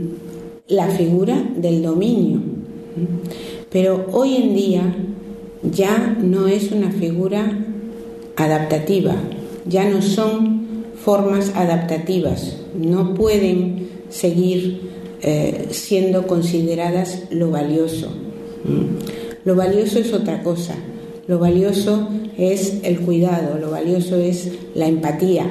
la 0.68 0.88
figura 0.88 1.42
del 1.56 1.82
dominio. 1.82 2.51
Pero 3.70 4.06
hoy 4.12 4.36
en 4.36 4.54
día 4.54 4.94
ya 5.62 6.16
no 6.20 6.48
es 6.48 6.72
una 6.72 6.90
figura 6.90 7.58
adaptativa, 8.36 9.14
ya 9.66 9.88
no 9.88 10.02
son 10.02 10.84
formas 11.02 11.52
adaptativas, 11.54 12.56
no 12.74 13.14
pueden 13.14 13.88
seguir 14.10 14.80
eh, 15.22 15.68
siendo 15.70 16.26
consideradas 16.26 17.24
lo 17.30 17.50
valioso. 17.50 18.08
Lo 19.44 19.56
valioso 19.56 19.98
es 19.98 20.12
otra 20.12 20.42
cosa, 20.42 20.74
lo 21.26 21.38
valioso 21.38 22.08
es 22.36 22.78
el 22.82 23.00
cuidado, 23.00 23.58
lo 23.58 23.70
valioso 23.70 24.16
es 24.16 24.50
la 24.74 24.86
empatía. 24.86 25.46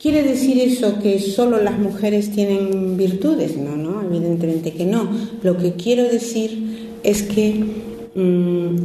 ¿Quiere 0.00 0.22
decir 0.22 0.58
eso 0.58 0.98
que 1.02 1.18
solo 1.18 1.62
las 1.62 1.78
mujeres 1.78 2.30
tienen 2.30 2.96
virtudes? 2.96 3.58
No, 3.58 3.76
no, 3.76 4.00
evidentemente 4.00 4.72
que 4.72 4.86
no. 4.86 5.06
Lo 5.42 5.58
que 5.58 5.74
quiero 5.74 6.04
decir 6.04 6.88
es 7.02 7.22
que 7.22 7.62
mm, 8.14 8.76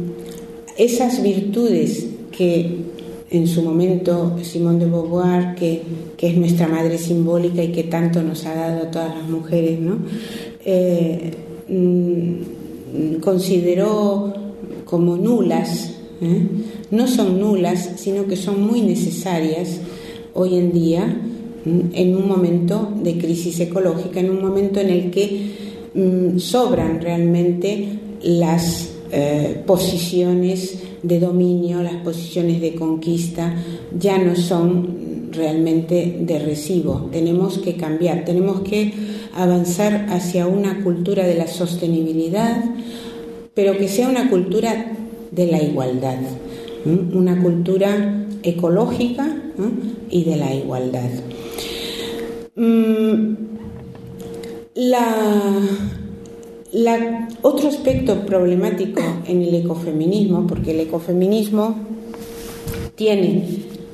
esas 0.76 1.22
virtudes 1.22 2.06
que 2.30 2.80
en 3.30 3.46
su 3.46 3.62
momento 3.62 4.36
Simone 4.42 4.84
de 4.84 4.90
Beauvoir, 4.90 5.54
que, 5.54 5.80
es 6.20 6.36
nuestra 6.36 6.68
madre 6.68 6.98
simbólica 6.98 7.62
y 7.62 7.72
que 7.72 7.84
tanto 7.84 8.22
nos 8.22 8.44
ha 8.44 8.54
dado 8.54 8.82
a 8.82 8.90
todas 8.90 9.16
las 9.16 9.26
mujeres, 9.26 9.80
¿no? 9.80 9.96
Eh, 10.66 11.30
mm, 11.68 13.20
consideró 13.20 14.34
como 14.84 15.16
nulas, 15.16 15.94
¿eh? 16.20 16.46
no 16.90 17.08
son 17.08 17.40
nulas, 17.40 17.92
sino 17.96 18.26
que 18.26 18.36
son 18.36 18.66
muy 18.66 18.82
necesarias 18.82 19.80
hoy 20.36 20.56
en 20.56 20.72
día 20.72 21.16
en 21.66 22.16
un 22.16 22.28
momento 22.28 22.92
de 23.02 23.18
crisis 23.18 23.58
ecológica, 23.58 24.20
en 24.20 24.30
un 24.30 24.40
momento 24.40 24.80
en 24.80 24.88
el 24.88 25.10
que 25.10 25.50
mm, 25.94 26.38
sobran 26.38 27.00
realmente 27.00 27.88
las 28.22 28.90
eh, 29.10 29.62
posiciones 29.66 30.78
de 31.02 31.18
dominio, 31.18 31.82
las 31.82 31.96
posiciones 31.96 32.60
de 32.60 32.74
conquista, 32.74 33.54
ya 33.98 34.18
no 34.18 34.36
son 34.36 35.30
realmente 35.32 36.18
de 36.20 36.38
recibo. 36.38 37.08
Tenemos 37.10 37.58
que 37.58 37.74
cambiar, 37.74 38.24
tenemos 38.24 38.60
que 38.60 38.92
avanzar 39.34 40.06
hacia 40.10 40.46
una 40.46 40.82
cultura 40.82 41.26
de 41.26 41.34
la 41.34 41.48
sostenibilidad, 41.48 42.64
pero 43.54 43.76
que 43.76 43.88
sea 43.88 44.08
una 44.08 44.30
cultura 44.30 44.92
de 45.32 45.46
la 45.46 45.62
igualdad, 45.62 46.18
una 46.84 47.42
cultura 47.42 48.24
ecológica 48.42 49.34
y 50.10 50.24
de 50.24 50.36
la 50.36 50.54
igualdad. 50.54 51.10
Mm, 52.56 53.34
otro 57.42 57.68
aspecto 57.68 58.26
problemático 58.26 59.02
en 59.26 59.42
el 59.42 59.54
ecofeminismo, 59.54 60.46
porque 60.46 60.72
el 60.72 60.80
ecofeminismo 60.80 61.76
tiene, 62.94 63.44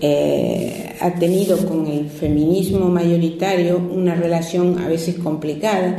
eh, 0.00 0.96
ha 1.00 1.14
tenido 1.14 1.58
con 1.66 1.86
el 1.86 2.08
feminismo 2.08 2.88
mayoritario 2.88 3.78
una 3.78 4.14
relación 4.14 4.78
a 4.78 4.88
veces 4.88 5.16
complicada, 5.16 5.96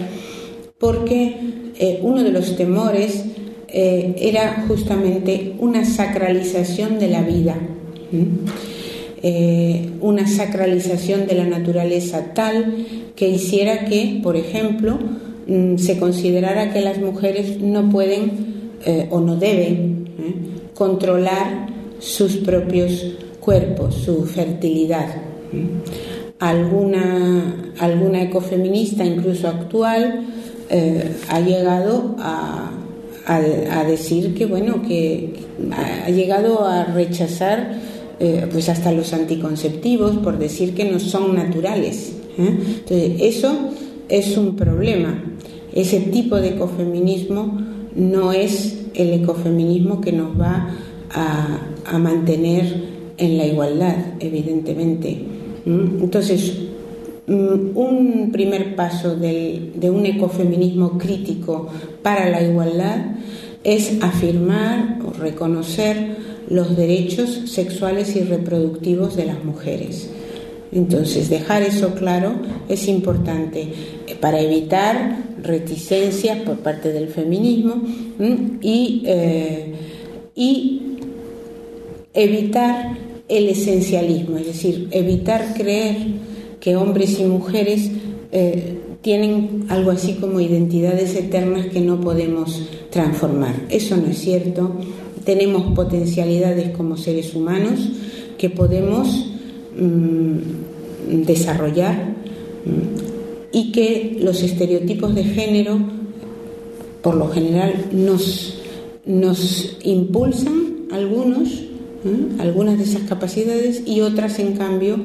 porque 0.80 1.38
eh, 1.80 1.99
uno 2.01 2.24
de 2.24 2.32
los 2.32 2.55
temores 2.55 3.24
eh, 3.68 4.16
era 4.18 4.66
justamente 4.68 5.55
una 5.59 5.86
sacralización 5.86 6.99
de 6.99 7.07
la 7.07 7.22
vida, 7.22 7.55
eh, 9.24 9.89
una 10.01 10.28
sacralización 10.28 11.26
de 11.28 11.36
la 11.36 11.45
naturaleza 11.45 12.34
tal 12.34 12.86
que 13.15 13.30
hiciera 13.30 13.86
que, 13.86 14.19
por 14.21 14.36
ejemplo, 14.36 14.99
mm, 15.47 15.78
se 15.78 15.97
considerara 15.97 16.74
que 16.74 16.82
las 16.82 16.99
mujeres 16.99 17.59
no 17.61 17.89
pueden 17.89 18.74
eh, 18.86 19.07
o 19.09 19.21
no 19.21 19.38
deben 19.38 20.03
controlar 20.74 21.67
sus 21.99 22.36
propios 22.38 23.15
cuerpos, 23.39 23.95
su 23.95 24.26
fertilidad. 24.26 25.07
Alguna, 26.39 27.71
alguna 27.80 28.24
ecofeminista, 28.24 29.05
incluso 29.05 29.47
actual, 29.47 30.26
ha 31.30 31.39
llegado 31.39 32.15
a, 32.19 32.71
a, 33.26 33.84
decir 33.86 34.34
que, 34.34 34.45
bueno, 34.45 34.82
que 34.82 35.34
ha 35.71 36.09
llegado 36.09 36.65
a 36.65 36.86
rechazar 36.86 37.80
eh, 38.20 38.47
pues 38.51 38.70
hasta 38.70 38.91
los 38.91 39.11
anticonceptivos 39.14 40.18
por 40.18 40.38
decir 40.38 40.74
que 40.74 40.86
no 40.86 40.99
son 40.99 41.36
naturales. 41.36 42.14
¿eh? 42.38 42.57
Entonces, 42.80 43.11
eso 43.20 43.70
es 44.07 44.38
un 44.38 44.55
problema. 44.55 45.24
Ese 45.74 45.99
tipo 45.99 46.36
de 46.36 46.49
ecofeminismo 46.49 47.59
no 47.95 48.32
es 48.32 48.86
el 48.93 49.14
ecofeminismo 49.14 49.99
que 49.99 50.11
nos 50.11 50.39
va 50.39 50.70
a, 51.11 51.70
mantener 51.97 52.82
en 53.18 53.38
la 53.38 53.45
igualdad, 53.45 53.95
evidentemente. 54.20 55.24
Entonces, 55.66 56.53
mm, 57.28 57.78
un 57.78 58.30
primer 58.32 58.76
paso 58.76 59.16
de 59.16 59.89
un 59.91 60.05
ecofeminismo 60.05 60.97
crítico 60.97 61.70
para 62.01 62.30
la 62.30 62.41
igualdad 62.41 63.16
es 63.64 64.01
afirmar 64.01 64.99
o 65.05 65.14
reconocer 65.14 66.22
los 66.50 66.76
derechos 66.76 67.41
sexuales 67.46 68.16
y 68.16 68.22
reproductivos 68.22 69.16
de 69.16 69.26
las 69.26 69.44
mujeres. 69.44 70.10
Entonces, 70.72 71.30
dejar 71.30 71.62
eso 71.62 71.94
claro 71.94 72.34
es 72.68 72.88
importante 72.88 73.68
para 74.20 74.41
evitar 74.41 75.24
reticencias 75.41 76.39
por 76.39 76.58
parte 76.58 76.91
del 76.91 77.10
feminismo 77.10 77.82
y, 78.62 79.04
eh, 79.06 79.74
y 80.36 80.82
evitar 82.14 82.98
el 83.28 83.50
esencialismo, 83.50 84.38
es 84.38 84.48
decir, 84.48 84.88
evitar 84.91 85.54
creer 85.56 85.98
que 86.60 86.76
hombres 86.76 87.20
y 87.20 87.24
mujeres 87.24 87.91
eh, 88.32 88.78
tienen 89.02 89.66
algo 89.70 89.91
así 89.91 90.14
como 90.14 90.39
identidades 90.39 91.16
eternas 91.16 91.68
que 91.68 91.82
no 91.82 92.00
podemos 92.00 92.70
transformar. 92.89 93.54
Eso 93.70 93.98
no 93.98 94.08
es 94.08 94.18
cierto. 94.20 94.72
Tenemos 95.26 95.74
potencialidades 95.74 96.76
como 96.76 96.97
seres 96.97 97.34
humanos 97.34 97.80
que 98.38 98.49
podemos 98.49 99.28
mm, 99.78 100.38
desarrollar 101.26 102.15
mm, 102.65 103.51
y 103.51 103.71
que 103.71 104.17
los 104.19 104.41
estereotipos 104.43 105.15
de 105.15 105.24
género 105.24 105.80
por 107.01 107.15
lo 107.15 107.30
general 107.30 107.74
nos, 107.91 108.55
nos 109.05 109.78
impulsan 109.84 110.88
algunos, 110.91 111.63
mm, 112.03 112.39
algunas 112.39 112.78
de 112.78 112.86
esas 112.86 113.03
capacidades 113.03 113.84
y 113.86 114.01
otras 114.01 114.39
en 114.39 114.53
cambio 114.53 114.97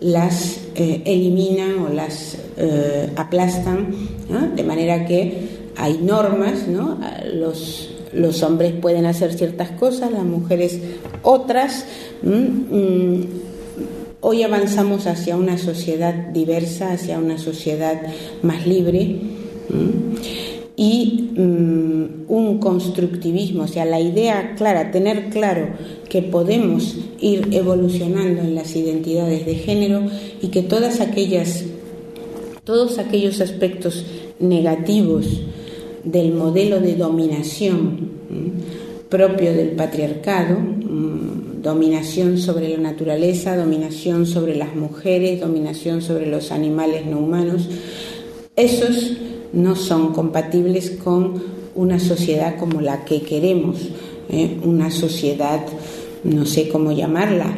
las 0.00 0.60
eh, 0.76 1.02
eliminan 1.04 1.78
o 1.80 1.88
las 1.92 2.38
eh, 2.56 3.10
aplastan, 3.16 3.94
de 4.54 4.62
manera 4.62 5.06
que 5.06 5.60
hay 5.76 5.98
normas, 5.98 6.68
¿no? 6.68 6.98
los, 7.34 7.90
los 8.12 8.42
hombres 8.42 8.72
pueden 8.72 9.06
hacer 9.06 9.32
ciertas 9.32 9.70
cosas, 9.72 10.10
las 10.12 10.24
mujeres 10.24 10.78
otras. 11.22 11.86
Mm, 12.22 13.22
hoy 14.20 14.42
avanzamos 14.42 15.06
hacia 15.06 15.36
una 15.36 15.58
sociedad 15.58 16.14
diversa, 16.14 16.92
hacia 16.92 17.18
una 17.18 17.38
sociedad 17.38 18.00
más 18.42 18.66
libre 18.66 19.20
y 20.76 21.30
mm, 21.36 22.24
un 22.28 22.58
constructivismo, 22.58 23.64
o 23.64 23.68
sea, 23.68 23.84
la 23.84 24.00
idea 24.00 24.54
clara, 24.56 24.90
tener 24.90 25.28
claro 25.28 25.68
que 26.08 26.22
podemos 26.22 26.96
ir 27.20 27.48
evolucionando 27.52 28.40
en 28.40 28.54
las 28.54 28.74
identidades 28.74 29.44
de 29.44 29.56
género 29.56 30.06
y 30.40 30.48
que 30.48 30.62
todas 30.62 31.00
aquellas, 31.00 31.64
todos 32.64 32.98
aquellos 32.98 33.40
aspectos 33.40 34.06
negativos 34.38 35.42
del 36.04 36.32
modelo 36.32 36.80
de 36.80 36.96
dominación 36.96 38.10
propio 39.08 39.52
del 39.52 39.70
patriarcado, 39.72 40.56
dominación 41.62 42.38
sobre 42.38 42.68
la 42.68 42.78
naturaleza, 42.78 43.56
dominación 43.56 44.24
sobre 44.24 44.56
las 44.56 44.74
mujeres, 44.74 45.40
dominación 45.40 46.00
sobre 46.00 46.26
los 46.26 46.52
animales 46.52 47.06
no 47.06 47.18
humanos, 47.18 47.68
esos 48.56 49.16
no 49.52 49.74
son 49.74 50.12
compatibles 50.12 50.90
con 50.90 51.42
una 51.74 51.98
sociedad 51.98 52.56
como 52.56 52.80
la 52.80 53.04
que 53.04 53.22
queremos, 53.22 53.88
¿eh? 54.28 54.58
una 54.64 54.90
sociedad, 54.90 55.60
no 56.24 56.46
sé 56.46 56.68
cómo 56.68 56.92
llamarla, 56.92 57.52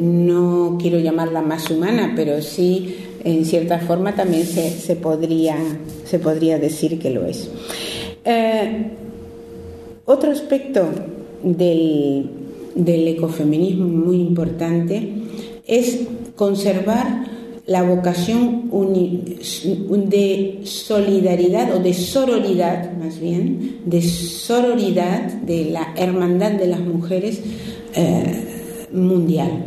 no 0.00 0.78
quiero 0.80 0.98
llamarla 0.98 1.42
más 1.42 1.70
humana, 1.70 2.12
pero 2.16 2.40
sí 2.40 3.01
en 3.24 3.44
cierta 3.44 3.78
forma 3.80 4.14
también 4.14 4.44
se, 4.44 4.96
podría, 4.96 5.56
se 6.04 6.18
podría 6.18 6.58
decir 6.58 6.98
que 6.98 7.10
lo 7.10 7.26
es. 7.26 7.50
Eh, 8.24 8.86
otro 10.04 10.30
aspecto 10.30 10.88
del, 11.42 12.30
del 12.74 13.08
ecofeminismo 13.08 13.86
muy 13.86 14.16
importante 14.16 15.12
es 15.66 16.00
conservar 16.36 17.32
la 17.66 17.82
vocación 17.84 18.70
de 20.10 20.60
solidaridad 20.64 21.76
o 21.76 21.78
de 21.78 21.94
sororidad, 21.94 22.96
más 22.96 23.20
bien, 23.20 23.82
de 23.86 24.02
sororidad 24.02 25.32
de 25.32 25.66
la 25.66 25.94
hermandad 25.96 26.52
de 26.52 26.66
las 26.66 26.80
mujeres 26.80 27.40
eh, 27.94 28.88
mundial. 28.92 29.64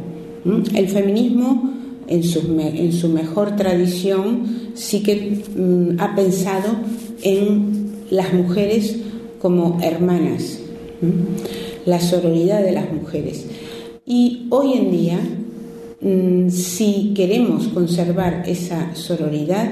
El 0.74 0.90
feminismo, 0.90 1.72
en 2.08 2.24
su, 2.24 3.10
mejor 3.10 3.56
tradición, 3.56 4.72
sí 4.76 5.02
que 5.04 5.44
mm, 5.56 6.00
ha 6.00 6.16
pensado 6.16 6.76
en 7.22 7.94
las 8.10 8.34
mujeres 8.34 8.98
como 9.42 9.80
hermanas, 9.82 10.60
la 11.86 12.00
sororidad 12.00 12.64
de 12.64 12.72
las 12.72 12.92
mujeres. 12.92 13.46
Y 14.06 14.48
hoy 14.50 14.74
en 14.74 14.92
día 14.92 15.20
Mm, 16.06 16.50
si 16.52 17.14
queremos 17.16 17.68
conservar 17.70 18.44
esa 18.46 18.94
sororidad, 18.96 19.72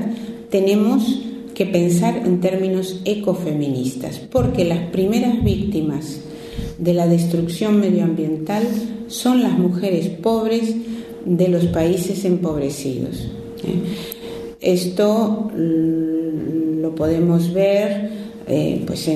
tenemos 0.49 1.21
que 1.53 1.67
pensar 1.67 2.23
en 2.25 2.41
términos 2.41 3.01
ecofeministas, 3.05 4.17
porque 4.17 4.65
las 4.65 4.89
primeras 4.89 5.43
víctimas 5.43 6.21
de 6.79 6.93
la 6.95 7.05
destrucción 7.05 7.79
medioambiental 7.79 8.63
son 9.07 9.43
las 9.43 9.59
mujeres 9.59 10.07
pobres 10.09 10.73
de 11.25 11.47
los 11.47 11.65
países 11.65 12.25
empobrecidos. 12.25 13.27
¿eh? 13.63 13.81
Esto 14.59 15.51
lo 15.55 16.95
podemos 16.95 17.53
ver 17.53 18.09
eh, 18.47 18.83
pues 18.85 19.09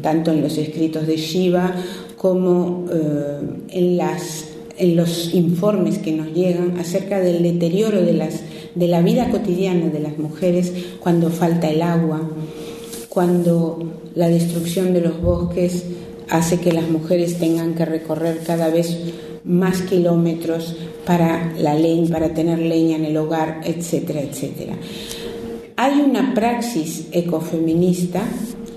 tanto 0.00 0.32
en 0.32 0.42
los 0.42 0.58
escritos 0.58 1.06
de 1.06 1.16
Shiva 1.16 1.74
como 2.16 2.86
eh, 2.92 3.40
en 3.70 3.96
las 3.96 4.46
en 4.76 4.96
los 4.96 5.32
informes 5.34 5.98
que 5.98 6.12
nos 6.12 6.32
llegan 6.32 6.78
acerca 6.78 7.20
del 7.20 7.42
deterioro 7.42 8.02
de, 8.02 8.12
las, 8.12 8.40
de 8.74 8.88
la 8.88 9.02
vida 9.02 9.30
cotidiana 9.30 9.88
de 9.88 10.00
las 10.00 10.18
mujeres 10.18 10.72
cuando 11.00 11.30
falta 11.30 11.70
el 11.70 11.82
agua, 11.82 12.28
cuando 13.08 13.78
la 14.14 14.28
destrucción 14.28 14.92
de 14.92 15.00
los 15.00 15.20
bosques 15.22 15.84
hace 16.28 16.58
que 16.58 16.72
las 16.72 16.88
mujeres 16.90 17.38
tengan 17.38 17.74
que 17.74 17.84
recorrer 17.84 18.40
cada 18.44 18.68
vez 18.68 18.98
más 19.44 19.82
kilómetros 19.82 20.76
para 21.06 21.52
la 21.58 21.74
leña, 21.74 22.10
para 22.10 22.32
tener 22.32 22.58
leña 22.58 22.96
en 22.96 23.04
el 23.04 23.16
hogar, 23.16 23.60
etcétera, 23.64 24.20
etcétera. 24.20 24.74
Hay 25.76 26.00
una 26.00 26.34
praxis 26.34 27.08
ecofeminista 27.12 28.22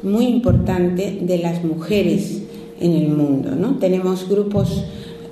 muy 0.03 0.25
importante 0.25 1.19
de 1.21 1.37
las 1.37 1.63
mujeres 1.63 2.41
en 2.79 2.93
el 2.93 3.09
mundo, 3.09 3.51
¿no? 3.55 3.77
Tenemos 3.77 4.27
grupos 4.27 4.83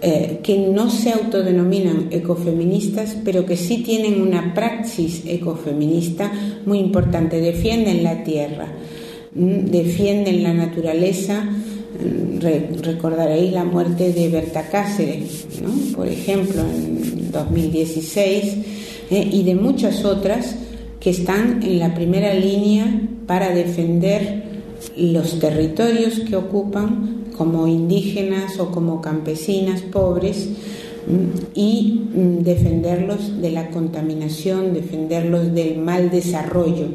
eh, 0.02 0.42
que 0.44 0.58
no 0.58 0.90
se 0.90 1.14
autodenominan 1.14 2.10
ecofeministas, 2.12 3.18
pero 3.24 3.46
que 3.46 3.58
sí 3.58 3.80
tienen 3.80 4.22
una 4.22 4.54
praxis 4.54 5.24
ecofeminista 5.26 6.32
muy 6.66 6.80
importante. 6.80 7.42
Defienden 7.42 8.04
la 8.04 8.24
tierra, 8.24 8.68
mm, 9.34 9.66
defienden 9.66 10.44
la 10.44 10.54
naturaleza. 10.54 11.50
Recordaréis 12.82 13.52
la 13.52 13.64
muerte 13.64 14.12
de 14.12 14.30
Berta 14.30 14.70
Cáceres, 14.70 15.48
por 15.96 16.08
ejemplo, 16.08 16.62
en 16.62 17.32
2016, 17.32 18.58
eh, 19.10 19.30
y 19.32 19.44
de 19.44 19.56
muchas 19.56 20.06
otras 20.06 20.56
que 21.00 21.12
están 21.12 21.62
en 21.64 21.80
la 21.80 21.94
primera 21.94 22.34
línea 22.34 22.86
para 23.28 23.50
defender 23.50 24.44
los 24.98 25.40
territorios 25.40 26.20
que 26.22 26.36
ocupan 26.36 27.26
como 27.38 27.68
indígenas 27.68 28.60
o 28.60 28.72
como 28.72 29.02
campesinas 29.02 29.82
pobres 29.82 30.50
y 31.54 32.02
defenderlos 32.14 33.40
de 33.40 33.52
la 33.52 33.70
contaminación, 33.70 34.74
defenderlos 34.74 35.54
del 35.54 35.78
mal 35.78 36.10
desarrollo, 36.10 36.88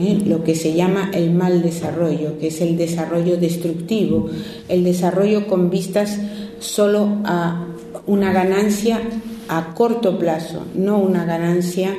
¿eh? 0.00 0.18
lo 0.26 0.44
que 0.44 0.54
se 0.54 0.74
llama 0.74 1.10
el 1.12 1.32
mal 1.32 1.62
desarrollo, 1.62 2.38
que 2.38 2.48
es 2.48 2.60
el 2.60 2.76
desarrollo 2.76 3.36
destructivo, 3.36 4.28
el 4.68 4.84
desarrollo 4.84 5.46
con 5.46 5.70
vistas 5.70 6.18
solo 6.58 7.18
a 7.24 7.66
una 8.06 8.32
ganancia 8.32 9.00
a 9.48 9.74
corto 9.74 10.18
plazo, 10.18 10.64
no 10.74 10.98
una 10.98 11.24
ganancia 11.24 11.96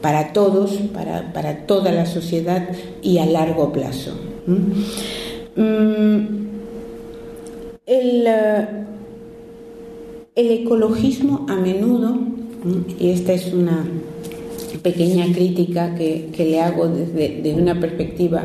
para 0.00 0.32
todos, 0.32 0.72
para, 0.92 1.66
toda 1.66 1.92
la 1.92 2.06
sociedad 2.06 2.68
y 3.02 3.18
a 3.18 3.26
largo 3.26 3.72
plazo. 3.72 4.12
El, 7.86 8.26
el 10.34 10.50
ecologismo 10.50 11.46
a 11.48 11.56
menudo, 11.56 12.18
y 12.98 13.10
esta 13.10 13.32
es 13.32 13.52
una 13.52 13.84
pequeña 14.86 15.26
crítica 15.34 15.96
que, 15.96 16.30
le 16.38 16.60
hago 16.60 16.86
desde, 16.86 17.52
una 17.54 17.80
perspectiva 17.80 18.44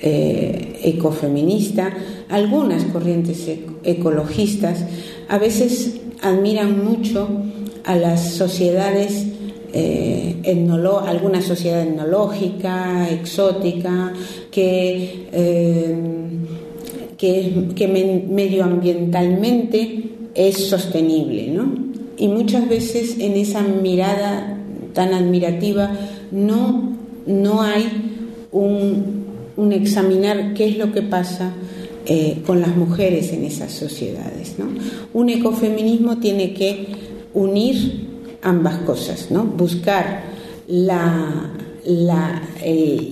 eh, 0.00 0.80
ecofeminista, 0.82 1.92
algunas 2.28 2.82
corrientes 2.86 3.48
ecologistas 3.84 4.84
a 5.28 5.38
veces 5.38 6.00
admiran 6.20 6.84
mucho 6.84 7.28
a 7.84 7.94
las 7.94 8.32
sociedades 8.32 9.26
eh, 9.72 10.34
alguna 11.06 11.40
sociedad 11.42 11.82
etnológica, 11.82 13.08
exótica, 13.08 14.12
que, 14.50 15.28
eh, 15.30 15.96
que, 17.16 18.26
medioambientalmente 18.28 20.10
es 20.34 20.56
sostenible. 20.56 21.46
¿no? 21.52 21.72
Y 22.16 22.26
muchas 22.26 22.68
veces 22.68 23.20
en 23.20 23.34
esa 23.34 23.62
mirada 23.62 24.57
tan 24.92 25.14
admirativa 25.14 25.90
no, 26.30 26.96
no 27.26 27.62
hay 27.62 27.86
un, 28.52 29.24
un 29.56 29.72
examinar 29.72 30.54
qué 30.54 30.68
es 30.68 30.78
lo 30.78 30.92
que 30.92 31.02
pasa 31.02 31.52
eh, 32.06 32.42
con 32.46 32.60
las 32.60 32.74
mujeres 32.76 33.32
en 33.32 33.44
esas 33.44 33.72
sociedades. 33.72 34.54
¿no? 34.58 34.66
Un 35.12 35.28
ecofeminismo 35.28 36.18
tiene 36.18 36.54
que 36.54 36.86
unir 37.34 38.06
ambas 38.42 38.78
cosas, 38.78 39.30
¿no? 39.30 39.44
buscar 39.44 40.22
la, 40.68 41.52
la, 41.84 42.42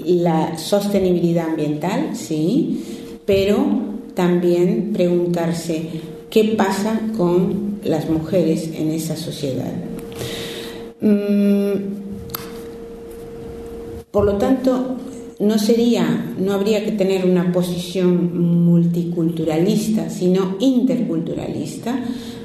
la 0.07 0.57
sostenibilidad 0.57 1.51
ambiental, 1.51 2.11
sí, 2.15 2.83
pero 3.27 3.67
también 4.15 4.93
preguntarse 4.95 5.83
qué 6.31 6.55
pasa 6.57 7.01
con 7.17 7.81
las 7.85 8.09
mujeres 8.09 8.71
en 8.75 8.91
esa 8.93 9.17
sociedad. 9.17 9.73
Mm, 11.01 11.73
por 14.11 14.25
lo 14.25 14.37
tanto, 14.37 14.97
no 15.39 15.59
sería, 15.59 16.33
no 16.39 16.55
habría 16.55 16.85
que 16.85 16.93
tener 16.93 17.27
una 17.27 17.53
posición 17.53 18.65
multiculturalista, 18.65 20.09
sino 20.09 20.57
interculturalista, 20.59 21.99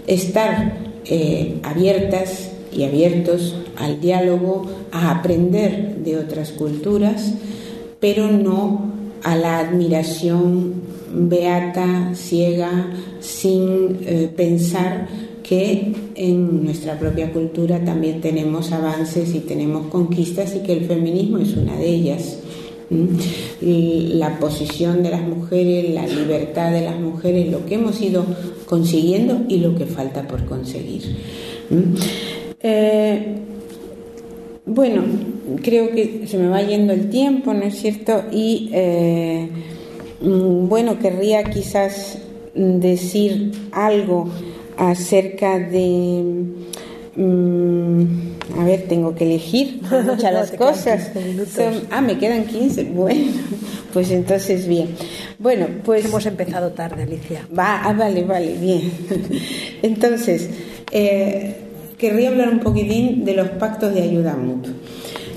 estar 0.08 0.78
eh, 1.06 1.60
abiertas 1.64 2.52
y 2.74 2.84
abiertos 2.84 3.56
al 3.78 4.02
diálogo, 4.02 4.66
a 4.92 5.12
aprender 5.12 5.98
de 6.04 6.18
otras 6.18 6.52
culturas, 6.52 7.34
pero 8.00 8.30
no 8.30 8.92
a 9.24 9.36
la 9.36 9.60
admiración 9.60 10.74
beata, 11.14 12.14
ciega, 12.16 12.92
sin 13.20 14.00
eh, 14.02 14.32
pensar 14.36 15.08
que 15.52 15.92
en 16.16 16.64
nuestra 16.64 16.98
propia 16.98 17.34
cultura 17.34 17.84
también 17.84 18.22
tenemos 18.22 18.72
avances 18.72 19.36
y 19.36 19.42
tenemos 19.42 19.88
conquistas 19.88 20.56
y 20.56 20.60
que 20.60 20.72
el 20.72 20.86
feminismo 20.86 21.40
es 21.40 21.58
una 21.58 21.76
de 21.76 21.90
ellas 21.90 22.38
la 23.60 24.40
posición 24.40 25.04
de 25.04 25.10
las 25.10 25.24
mujeres, 25.24 25.94
la 25.94 26.08
libertad 26.08 26.72
de 26.72 26.80
las 26.80 26.98
mujeres, 26.98 27.52
lo 27.52 27.66
que 27.66 27.76
hemos 27.76 28.00
ido 28.00 28.26
consiguiendo 28.66 29.42
y 29.50 29.58
lo 29.58 29.76
que 29.76 29.88
falta 29.88 30.26
por 30.26 30.46
conseguir. 30.46 31.18
Eh, 32.62 33.36
bueno, 34.66 35.04
creo 35.62 35.92
que 35.92 36.28
se 36.28 36.38
me 36.38 36.48
va 36.48 36.62
yendo 36.62 36.94
el 36.94 37.10
tiempo, 37.10 37.54
¿no 37.54 37.64
es 37.64 37.76
cierto? 37.76 38.24
Y 38.32 38.70
eh, 38.72 39.50
mm, 40.22 40.70
bueno, 40.70 40.98
querría 40.98 41.44
quizás 41.44 42.20
decir 42.56 43.52
algo 43.74 44.30
acerca 44.90 45.60
de... 45.60 46.24
Mm, 47.16 48.04
a 48.58 48.64
ver, 48.64 48.88
tengo 48.88 49.14
que 49.14 49.26
elegir 49.26 49.82
muchas 50.06 50.34
las 50.34 50.52
cosas. 50.52 51.12
ah, 51.92 52.02
me 52.02 52.18
quedan 52.18 52.46
15. 52.46 52.86
Bueno, 52.86 53.32
pues 53.94 54.12
entonces 54.12 54.68
bien. 54.68 54.90
Bueno, 55.38 55.68
pues. 55.84 56.06
Hemos 56.06 56.26
empezado 56.26 56.72
tarde, 56.72 57.04
Alicia. 57.04 57.48
Va, 57.58 57.82
ah, 57.84 57.94
vale, 57.94 58.24
vale, 58.24 58.56
bien. 58.60 58.92
entonces, 59.82 60.50
eh, 60.92 61.56
querría 61.98 62.30
hablar 62.30 62.50
un 62.50 62.60
poquitín 62.60 63.24
de 63.26 63.36
los 63.36 63.50
pactos 63.50 63.94
de 63.94 64.02
ayuda 64.02 64.36
mutua. 64.36 64.74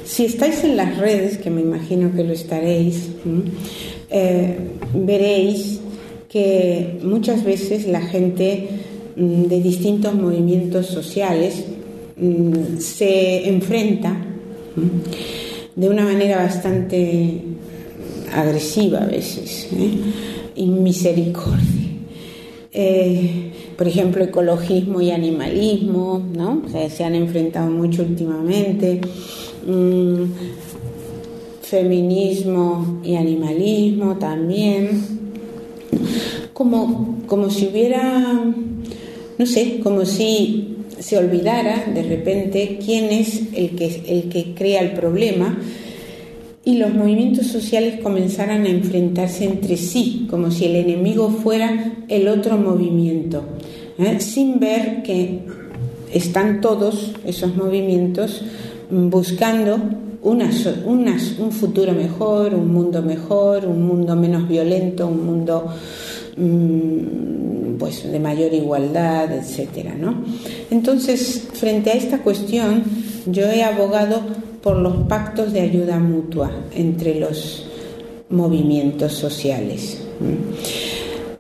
Si 0.05 0.25
estáis 0.25 0.63
en 0.65 0.77
las 0.77 0.97
redes, 0.99 1.39
que 1.39 1.51
me 1.51 1.61
imagino 1.61 2.13
que 2.15 2.25
lo 2.25 2.33
estaréis, 2.33 3.09
eh, 4.11 4.57
veréis 4.95 5.81
que 6.29 6.99
muchas 7.03 7.45
veces 7.45 7.87
la 7.87 8.01
gente 8.01 8.69
de 9.17 9.61
distintos 9.61 10.15
movimientos 10.15 10.87
sociales 10.87 11.65
Mm, 12.17 12.79
se 12.79 13.49
enfrenta 13.49 14.17
de 15.75 15.89
una 15.89 16.05
manera 16.05 16.37
bastante 16.37 17.41
agresiva 18.33 19.01
a 19.01 19.07
veces 19.07 19.69
¿eh? 19.73 19.91
y 20.55 20.67
misericordia. 20.67 21.59
Eh, 22.73 23.51
por 23.77 23.89
ejemplo, 23.89 24.23
ecologismo 24.23 25.01
y 25.01 25.11
animalismo, 25.11 26.23
¿no? 26.37 26.63
se 26.89 27.03
han 27.03 27.17
enfrentado 27.17 27.69
mucho 27.69 28.03
últimamente. 28.03 29.01
Mm, 29.67 30.25
feminismo 31.63 33.01
y 33.03 33.17
animalismo 33.17 34.19
también. 34.19 35.03
Como, 36.53 37.23
como 37.27 37.51
si 37.51 37.67
hubiera, 37.67 38.55
no 39.39 39.47
sé, 39.47 39.81
como 39.83 40.05
si 40.05 40.77
se 40.99 41.19
olvidara 41.19 41.87
de 41.93 42.03
repente 42.03 42.79
quién 42.85 43.07
es 43.07 43.43
el 43.55 43.71
que, 43.71 44.03
el 44.07 44.29
que 44.29 44.55
crea 44.55 44.81
el 44.81 44.93
problema 44.93 45.59
y 46.65 46.79
los 46.79 46.95
movimientos 46.95 47.47
sociales 47.49 48.01
comenzaran 48.03 48.65
a 48.65 48.71
enfrentarse 48.71 49.45
entre 49.45 49.77
sí, 49.77 50.27
como 50.31 50.51
si 50.51 50.65
el 50.65 50.77
enemigo 50.77 51.29
fuera 51.31 51.93
el 52.09 52.27
otro 52.29 52.57
movimiento, 52.57 53.43
¿eh? 53.99 54.19
sin 54.21 54.59
ver 54.61 55.03
que 55.03 55.41
están 56.13 56.61
todos 56.61 57.13
esos 57.27 57.55
movimientos 57.55 58.43
buscando 58.91 59.79
un 60.23 61.53
futuro 61.53 61.93
mejor, 61.93 62.55
un 62.55 62.73
mundo 62.73 63.03
mejor, 63.03 63.67
un 63.67 63.87
mundo 63.87 64.17
menos 64.17 64.49
violento, 64.49 65.07
un 65.07 65.27
mundo 65.27 65.67
pues 67.79 68.11
de 68.11 68.19
mayor 68.19 68.53
igualdad, 68.53 69.33
etcétera, 69.33 69.95
¿no? 69.95 70.25
Entonces, 70.71 71.49
frente 71.53 71.91
a 71.91 71.95
esta 71.95 72.19
cuestión, 72.23 72.83
yo 73.27 73.45
he 73.47 73.63
abogado 73.63 74.23
por 74.63 74.77
los 74.77 75.07
pactos 75.07 75.53
de 75.53 75.61
ayuda 75.61 75.99
mutua 75.99 76.51
entre 76.75 77.21
los 77.21 77.67
movimientos 78.31 79.13
sociales. 79.13 80.03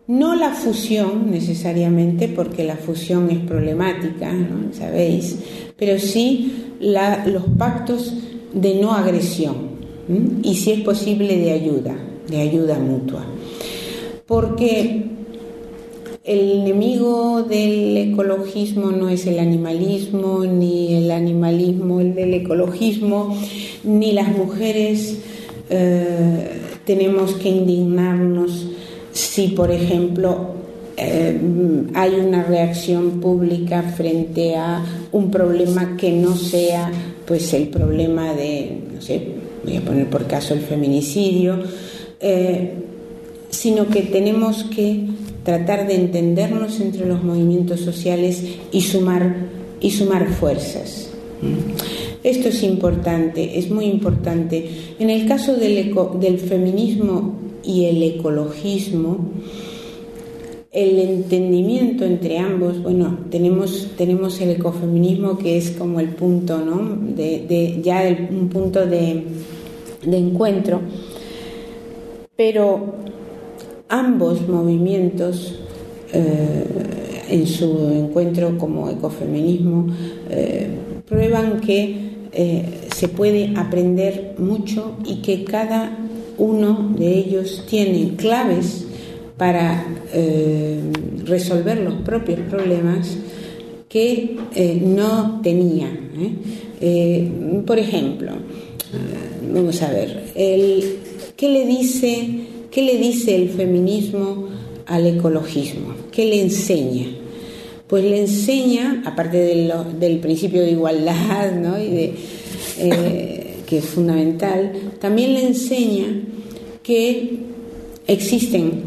No 0.07 0.35
la 0.37 0.51
fusión 0.51 1.31
necesariamente, 1.31 2.29
porque 2.29 2.63
la 2.65 2.77
fusión 2.77 3.31
es 3.31 3.39
problemática, 3.39 4.33
¿no? 4.33 4.73
¿sabéis? 4.73 5.39
Pero 5.77 5.99
sí 5.99 6.53
los 6.81 7.45
pactos 7.59 8.15
de 8.53 8.75
no 8.75 8.93
agresión 8.93 9.75
y 10.43 10.55
si 10.57 10.73
es 10.73 10.81
posible 10.81 11.39
de 11.39 11.53
ayuda, 11.53 11.97
de 12.29 12.41
ayuda 12.41 12.79
mutua 12.79 13.25
porque 14.27 15.05
el 16.25 16.53
enemigo 16.53 17.43
del 17.43 17.97
ecologismo 17.97 18.91
no 18.91 19.11
es 19.11 19.27
el 19.27 19.39
animalismo, 19.39 20.45
ni 20.45 20.95
el 20.95 21.11
animalismo 21.11 22.01
el 22.01 22.15
del 22.15 22.33
ecologismo, 22.35 23.37
ni 23.85 24.13
las 24.13 24.29
mujeres 24.29 25.19
eh, 25.69 26.49
tenemos 26.87 27.35
que 27.35 27.51
indignarnos 27.51 28.69
si, 29.13 29.49
por 29.49 29.71
ejemplo, 29.71 30.55
eh, 30.97 31.39
hay 31.95 32.15
una 32.15 32.43
reacción 32.43 33.21
pública 33.21 33.83
frente 33.83 34.57
a 34.57 34.85
un 35.13 35.31
problema 35.31 35.97
que 35.97 36.13
no 36.13 36.37
sea 36.37 36.91
pues 37.27 37.53
el 37.53 37.69
problema 37.69 38.33
de, 38.33 38.79
no 38.95 39.01
sé, 39.03 39.29
voy 39.65 39.77
a 39.77 39.81
poner 39.81 40.09
por 40.09 40.27
caso 40.27 40.55
el 40.55 40.61
feminicidio. 40.61 41.59
Eh, 42.21 42.73
sino 43.55 43.89
que 43.89 44.03
tenemos 44.03 44.65
que 44.65 45.07
tratar 45.45 45.87
de 45.87 45.95
entendernos 45.95 46.81
entre 46.81 47.07
los 47.07 47.23
movimientos 47.23 47.81
sociales 47.81 48.43
y 48.73 48.81
sumar, 48.81 49.37
y 49.81 49.91
sumar 49.91 50.29
fuerzas. 50.29 51.11
Esto 52.23 52.49
es 52.49 52.63
importante, 52.63 53.59
es 53.59 53.71
muy 53.71 53.85
importante. 53.85 54.69
En 54.99 55.11
el 55.11 55.27
caso 55.27 55.55
del, 55.55 55.95
del 56.21 56.39
feminismo 56.39 57.35
y 57.63 57.85
el 57.85 58.03
ecologismo, 58.03 59.19
el 60.73 60.99
entendimiento 60.99 62.05
entre 62.05 62.39
ambos, 62.39 62.83
bueno, 62.83 63.19
tenemos, 63.31 63.89
tenemos 63.97 64.41
el 64.41 64.51
ecofeminismo 64.51 65.39
que 65.39 65.57
es 65.57 65.71
como 65.71 66.01
el 66.01 66.09
punto, 66.09 66.59
¿no? 66.59 66.99
De, 67.15 67.79
ya 67.83 68.03
un 68.31 68.49
punto 68.49 68.85
de, 68.85 69.23
de 70.05 70.17
encuentro, 70.17 70.81
pero 72.37 73.14
ambos 73.95 74.49
movimientos, 74.49 75.55
eh, 76.13 76.65
en 77.31 77.47
su 77.47 77.91
encuentro 77.91 78.59
como 78.59 78.91
ecofeminismo, 78.91 79.87
prueban 81.09 81.61
que 81.61 81.97
se 82.95 83.09
puede 83.09 83.55
aprender 83.57 84.35
mucho 84.39 84.97
y 85.07 85.23
que 85.23 85.45
cada 85.45 85.97
uno 86.37 86.93
de 86.99 87.19
ellos 87.19 87.65
tiene 87.69 88.15
claves 88.17 88.85
para 89.39 89.87
resolver 91.25 91.79
los 91.79 91.95
propios 92.03 92.41
problemas 92.51 93.17
que 93.89 94.37
no 94.83 95.41
tenía. 95.43 95.89
por 97.65 97.79
ejemplo, 97.79 98.33
vamos 99.53 99.83
a 99.83 99.91
ver, 99.91 100.33
¿qué, 100.35 101.49
le 101.49 101.67
dice, 101.67 102.29
¿qué 102.75 102.83
le 102.83 102.99
dice 102.99 103.37
el 103.37 103.51
feminismo 103.51 104.49
al 104.87 105.07
ecologismo? 105.07 105.95
¿Qué 106.11 106.27
le 106.27 106.43
enseña? 106.43 107.07
Pues 107.87 108.03
le 108.03 108.23
enseña, 108.23 109.05
aparte 109.07 109.39
del 110.01 110.19
principio 110.19 110.63
de 110.63 110.73
igualdad, 110.73 111.53
eh, 111.79 112.15
que 113.65 113.79
es 113.79 113.85
fundamental, 113.85 114.73
también 114.99 115.35
le 115.35 115.47
enseña 115.47 116.07
que 116.83 117.39
existen 118.09 118.83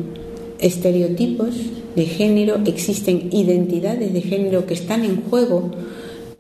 estereotipos 0.60 1.56
de 1.96 2.06
género, 2.06 2.60
existen 2.66 3.30
identidades 3.32 4.12
de 4.12 4.22
género 4.22 4.66
que 4.66 4.74
están 4.74 5.06
en 5.06 5.22
juego 5.30 5.72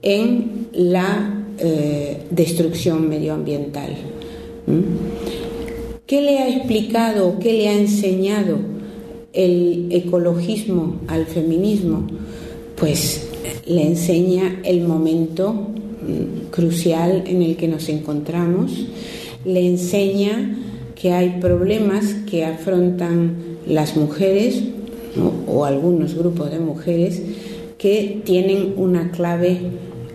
en 0.02 0.68
la 0.74 1.45
eh, 1.60 2.18
destrucción 2.30 3.08
medioambiental. 3.08 3.95
¿Qué 6.08 6.22
le 6.22 6.39
ha 6.39 6.47
explicado, 6.47 7.38
qué 7.38 7.51
le 7.51 7.68
ha 7.68 7.74
enseñado 7.74 8.60
el 9.34 9.89
ecologismo 9.91 11.01
al 11.10 11.26
feminismo? 11.26 12.08
Pues 12.78 13.28
le 13.66 13.86
enseña 13.86 14.62
el 14.64 14.88
momento 14.88 15.51
mm, 15.51 16.49
crucial 16.49 17.24
en 17.28 17.41
el 17.41 17.58
que 17.58 17.68
nos 17.68 17.89
encontramos, 17.89 18.88
le 19.43 19.68
enseña 19.68 20.58
que 20.95 21.12
hay 21.12 21.41
problemas 21.41 22.14
que 22.30 22.45
afrontan 22.45 23.36
las 23.68 23.97
mujeres 23.97 24.64
o 25.45 25.66
algunos 25.66 26.16
grupos 26.16 26.51
de 26.51 26.60
mujeres 26.60 27.22
que 27.78 28.22
tienen 28.24 28.76
una 28.78 29.12
clave 29.12 29.60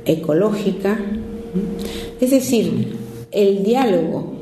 ecológica. 0.07 0.99
Es 2.19 2.31
decir, 2.31 2.95
el 3.31 3.63
diálogo, 3.63 4.33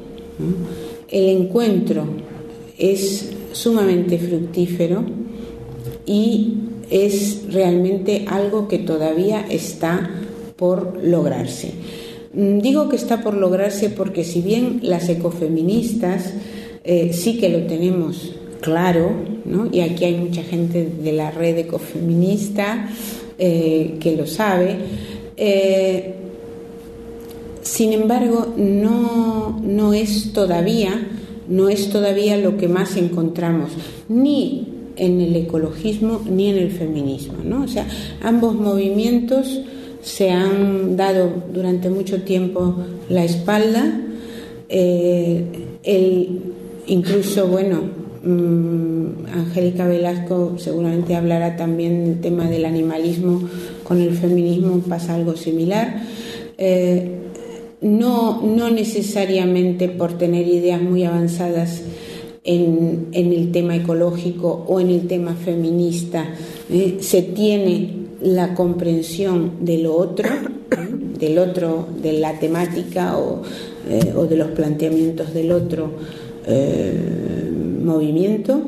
el 1.11 1.29
encuentro 1.29 2.05
es 2.79 3.31
sumamente 3.53 4.19
fructífero 4.19 5.05
y 6.07 6.55
es 6.91 7.53
realmente 7.53 8.25
algo 8.29 8.69
que 8.69 8.79
todavía 8.79 9.45
está 9.49 10.11
por 10.57 11.03
lograrse. 11.03 11.73
Mm, 12.33 12.59
digo 12.59 12.89
que 12.89 12.97
está 12.97 13.23
por 13.23 13.35
lograrse 13.35 13.91
porque 13.91 14.25
si 14.25 14.41
bien 14.41 14.81
las 14.83 15.09
ecofeministas 15.09 16.33
eh, 16.85 17.13
sí 17.13 17.39
que 17.39 17.49
lo 17.49 17.67
tenemos 17.67 18.35
claro, 18.61 19.11
y 19.73 19.81
aquí 19.81 20.05
hay 20.05 20.17
mucha 20.17 20.43
gente 20.43 20.87
de 21.03 21.13
la 21.13 21.31
red 21.31 21.57
ecofeminista 21.59 22.89
eh, 23.39 23.97
que 23.99 24.17
lo 24.17 24.27
sabe, 24.27 24.77
eh, 25.37 26.15
sin 27.71 27.93
embargo, 27.93 28.53
no, 28.57 29.61
no, 29.63 29.95
es 29.95 30.33
todavía, 30.33 31.07
no 31.49 31.69
es 31.69 31.89
todavía 31.91 32.37
lo 32.37 32.57
que 32.57 32.67
más 32.67 32.97
encontramos, 32.97 33.71
ni 34.09 34.67
en 34.97 35.21
el 35.21 35.37
ecologismo 35.37 36.21
ni 36.29 36.49
en 36.49 36.57
el 36.57 36.73
feminismo. 36.73 37.35
¿no? 37.45 37.63
O 37.63 37.69
sea, 37.69 37.87
ambos 38.23 38.57
movimientos 38.57 39.61
se 40.03 40.33
han 40.33 40.97
dado 40.97 41.31
durante 41.55 41.91
mucho 41.91 42.23
tiempo 42.23 42.75
la 43.09 43.23
espalda. 43.23 44.01
Eh, 44.69 45.45
incluso, 46.89 47.47
bueno, 47.47 47.83
mm, 48.25 49.27
Angélica 49.33 49.87
Velasco 49.87 50.55
seguramente 50.59 51.15
hablará 51.15 51.55
también 51.57 52.05
del 52.05 52.21
tema 52.21 52.51
del 52.51 52.65
animalismo, 52.65 53.49
con 53.85 54.01
el 54.01 54.11
feminismo 54.11 54.81
pasa 54.81 55.15
algo 55.15 55.37
similar. 55.37 56.03
Eh, 56.59 57.20
no, 57.81 58.43
no 58.43 58.71
necesariamente 58.71 59.89
por 59.89 60.19
tener 60.19 60.47
ideas 60.47 60.81
muy 60.81 61.05
avanzadas 61.05 61.83
en, 62.45 63.09
el 63.13 63.53
tema 63.53 63.77
ecológico 63.77 64.65
o 64.67 64.81
en 64.81 64.91
el 64.91 65.07
tema 65.07 65.35
feminista, 65.35 66.35
¿eh? 66.71 66.99
se 67.01 67.23
tiene 67.23 68.01
la 68.23 68.55
comprensión 68.55 69.65
de 69.65 69.79
lo 69.79 69.97
otro, 69.97 70.29
¿eh? 70.29 70.39
del 71.19 71.39
otro, 71.39 71.87
de 72.03 72.15
la 72.15 72.39
temática 72.39 73.17
o, 73.19 73.43
eh, 73.89 74.13
de 74.29 74.37
los 74.37 74.49
planteamientos 74.49 75.35
del 75.35 75.53
otro 75.53 75.91
movimiento. 77.85 78.63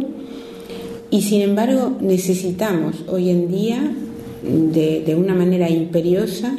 Y 1.10 1.22
sin 1.22 1.40
embargo 1.40 1.96
necesitamos 2.00 3.04
hoy 3.08 3.30
en 3.30 3.50
día, 3.50 3.94
de, 4.42 5.02
de 5.04 5.14
una 5.14 5.34
manera 5.34 5.68
imperiosa, 5.68 6.56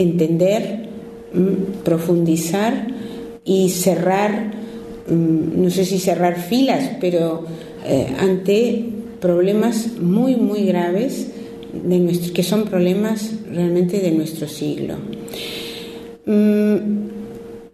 entender, 0.00 0.88
mm, 1.32 1.82
profundizar 1.84 2.86
y 3.44 3.68
cerrar, 3.68 4.52
mm, 5.08 5.62
no 5.62 5.70
sé 5.70 5.84
si 5.84 5.98
cerrar 5.98 6.40
filas, 6.40 6.90
pero 7.00 7.44
eh, 7.86 8.14
ante 8.18 8.84
problemas 9.20 9.98
muy, 10.00 10.36
muy 10.36 10.64
graves 10.64 11.28
de 11.72 12.32
que 12.34 12.42
son 12.42 12.64
problemas 12.64 13.32
realmente 13.50 14.00
de 14.00 14.10
nuestro 14.10 14.48
siglo. 14.48 14.96
Mm, 16.26 16.76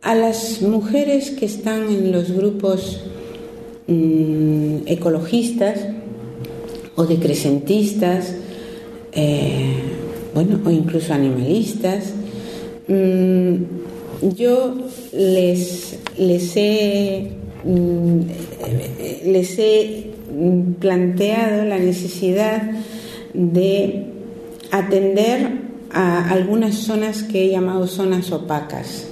a 0.02 0.14
las 0.14 0.62
mujeres 0.62 1.30
que 1.30 1.46
están 1.46 1.88
en 1.88 2.12
los 2.12 2.30
grupos 2.30 3.00
ecologistas 4.86 5.78
o 6.96 7.04
decrecentistas, 7.04 8.34
eh, 9.12 9.74
bueno, 10.36 10.60
o 10.66 10.70
incluso 10.70 11.14
animalistas, 11.14 12.12
mm, 12.88 13.54
yo 14.36 14.74
les, 15.14 15.98
les, 16.18 16.56
he, 16.56 17.30
mm, 17.64 18.20
les 19.32 19.58
he 19.58 20.10
planteado 20.78 21.64
la 21.64 21.78
necesidad 21.78 22.70
de 23.32 24.04
atender 24.72 25.52
a 25.90 26.28
algunas 26.28 26.74
zonas 26.74 27.22
que 27.22 27.46
he 27.46 27.50
llamado 27.52 27.86
zonas 27.86 28.30
opacas, 28.30 29.06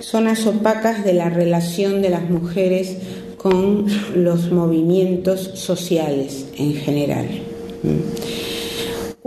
zonas 0.00 0.44
opacas 0.48 1.04
de 1.04 1.12
la 1.12 1.30
relación 1.30 2.02
de 2.02 2.10
las 2.10 2.28
mujeres 2.28 2.96
con 3.36 3.86
los 4.16 4.50
movimientos 4.50 5.52
sociales 5.54 6.46
en 6.58 6.74
general. 6.74 7.28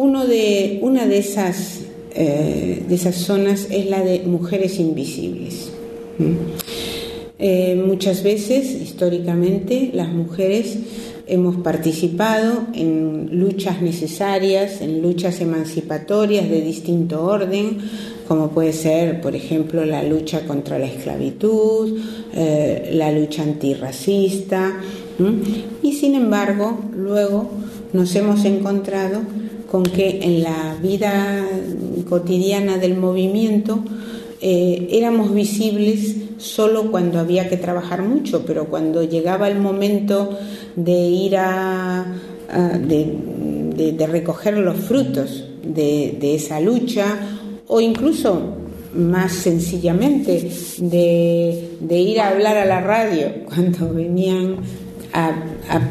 Uno 0.01 0.25
de, 0.25 0.79
una 0.81 1.05
de 1.07 1.17
esas, 1.17 1.81
eh, 2.15 2.85
de 2.87 2.95
esas 2.95 3.15
zonas 3.15 3.67
es 3.69 3.89
la 3.89 4.01
de 4.01 4.19
mujeres 4.19 4.79
invisibles. 4.79 5.71
Eh, 7.37 7.83
muchas 7.85 8.23
veces, 8.23 8.71
históricamente, 8.81 9.91
las 9.93 10.07
mujeres 10.07 10.77
hemos 11.27 11.57
participado 11.57 12.67
en 12.73 13.41
luchas 13.41 13.81
necesarias, 13.81 14.79
en 14.79 15.01
luchas 15.01 15.41
emancipatorias 15.41 16.49
de 16.49 16.61
distinto 16.61 17.25
orden, 17.25 17.79
como 18.25 18.51
puede 18.51 18.71
ser, 18.71 19.19
por 19.19 19.35
ejemplo, 19.35 19.83
la 19.83 20.01
lucha 20.01 20.47
contra 20.47 20.79
la 20.79 20.85
esclavitud, 20.85 21.99
eh, 22.33 22.91
la 22.93 23.11
lucha 23.11 23.43
antirracista, 23.43 24.79
y 25.83 25.91
sin 25.91 26.15
embargo, 26.15 26.79
luego 26.95 27.49
nos 27.91 28.15
hemos 28.15 28.45
encontrado 28.45 29.19
con 29.70 29.84
que 29.84 30.20
en 30.24 30.43
la 30.43 30.78
vida 30.82 31.45
cotidiana 32.09 32.78
del 32.78 32.97
movimiento 32.97 33.84
eh, 34.41 34.88
éramos 34.91 35.34
visibles 35.34 36.15
solo 36.38 36.89
cuando 36.91 37.20
había 37.20 37.49
que 37.49 37.57
trabajar 37.57 38.01
mucho, 38.01 38.45
pero 38.45 38.65
cuando 38.65 39.03
llegaba 39.03 39.49
el 39.49 39.59
momento 39.59 40.38
de 40.76 40.91
ir 40.91 41.38
a, 41.38 42.05
de, 42.80 44.07
recoger 44.07 44.57
los 44.57 44.78
frutos 44.78 45.45
de, 45.63 46.36
esa 46.36 46.59
lucha 46.59 47.17
o 47.67 47.82
incluso 47.82 48.55
más 48.95 49.34
sencillamente 49.34 50.49
de, 50.78 51.99
ir 51.99 52.20
a 52.22 52.30
hablar 52.30 52.57
a 52.57 52.65
la 52.65 52.82
radio 52.82 53.28
cuando 53.45 53.93
venían 53.93 54.57
a, 55.13 55.34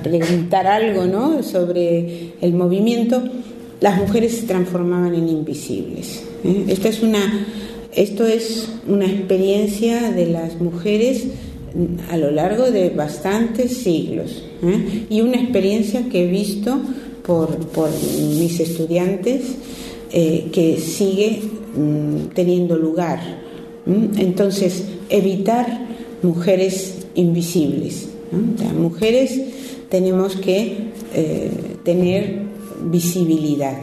preguntar 0.02 0.66
algo 0.66 1.04
¿no? 1.04 1.42
sobre 1.42 2.32
el 2.40 2.54
movimiento, 2.54 3.22
las 3.80 3.98
mujeres 3.98 4.36
se 4.36 4.46
transformaban 4.46 5.14
en 5.14 5.28
invisibles. 5.28 6.22
¿eh? 6.44 6.64
Esta 6.68 6.88
es 6.88 7.02
una, 7.02 7.46
esto 7.94 8.26
es 8.26 8.68
una 8.86 9.06
experiencia 9.06 10.10
de 10.10 10.26
las 10.26 10.60
mujeres 10.60 11.24
a 12.10 12.16
lo 12.16 12.30
largo 12.30 12.70
de 12.70 12.90
bastantes 12.90 13.76
siglos 13.76 14.42
¿eh? 14.62 15.06
y 15.10 15.20
una 15.20 15.36
experiencia 15.36 16.08
que 16.10 16.24
he 16.24 16.30
visto 16.30 16.80
por, 17.22 17.58
mis 18.18 18.58
estudiantes 18.58 19.42
eh, 20.12 20.48
que 20.50 20.78
sigue 20.78 21.42
mm, 21.76 22.34
teniendo 22.34 22.76
lugar. 22.76 23.20
Entonces, 23.86 24.84
evitar 25.08 25.86
mujeres 26.22 27.06
invisibles. 27.14 28.08
mujeres 28.76 29.40
tenemos 29.88 30.36
que 30.36 30.76
tener 31.84 32.47
visibilidad 32.80 33.76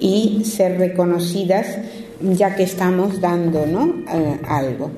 y 0.00 0.44
ser 0.44 0.78
reconocidas 0.78 1.66
ya 2.20 2.54
que 2.54 2.62
estamos 2.62 3.20
dando 3.20 3.64
eh, 3.64 4.40
algo. 4.46 4.90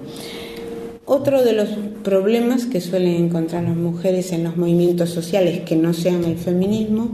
Otro 1.06 1.44
de 1.44 1.52
los 1.52 1.68
problemas 2.02 2.64
que 2.64 2.80
suelen 2.80 3.26
encontrar 3.26 3.64
las 3.64 3.76
mujeres 3.76 4.32
en 4.32 4.44
los 4.44 4.56
movimientos 4.56 5.10
sociales 5.10 5.60
que 5.60 5.76
no 5.76 5.92
sean 5.92 6.24
el 6.24 6.36
feminismo 6.36 7.10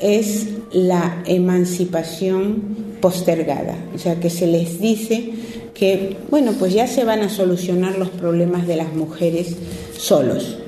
es 0.00 0.48
la 0.72 1.22
emancipación 1.26 2.82
postergada, 3.00 3.76
o 3.94 3.98
sea 3.98 4.18
que 4.18 4.30
se 4.30 4.46
les 4.46 4.80
dice 4.80 5.30
que, 5.74 6.16
bueno, 6.30 6.52
pues 6.58 6.72
ya 6.72 6.86
se 6.86 7.04
van 7.04 7.20
a 7.20 7.28
solucionar 7.28 7.98
los 7.98 8.10
problemas 8.10 8.66
de 8.66 8.76
las 8.76 8.92
mujeres 8.94 9.56
solos. 9.96 10.58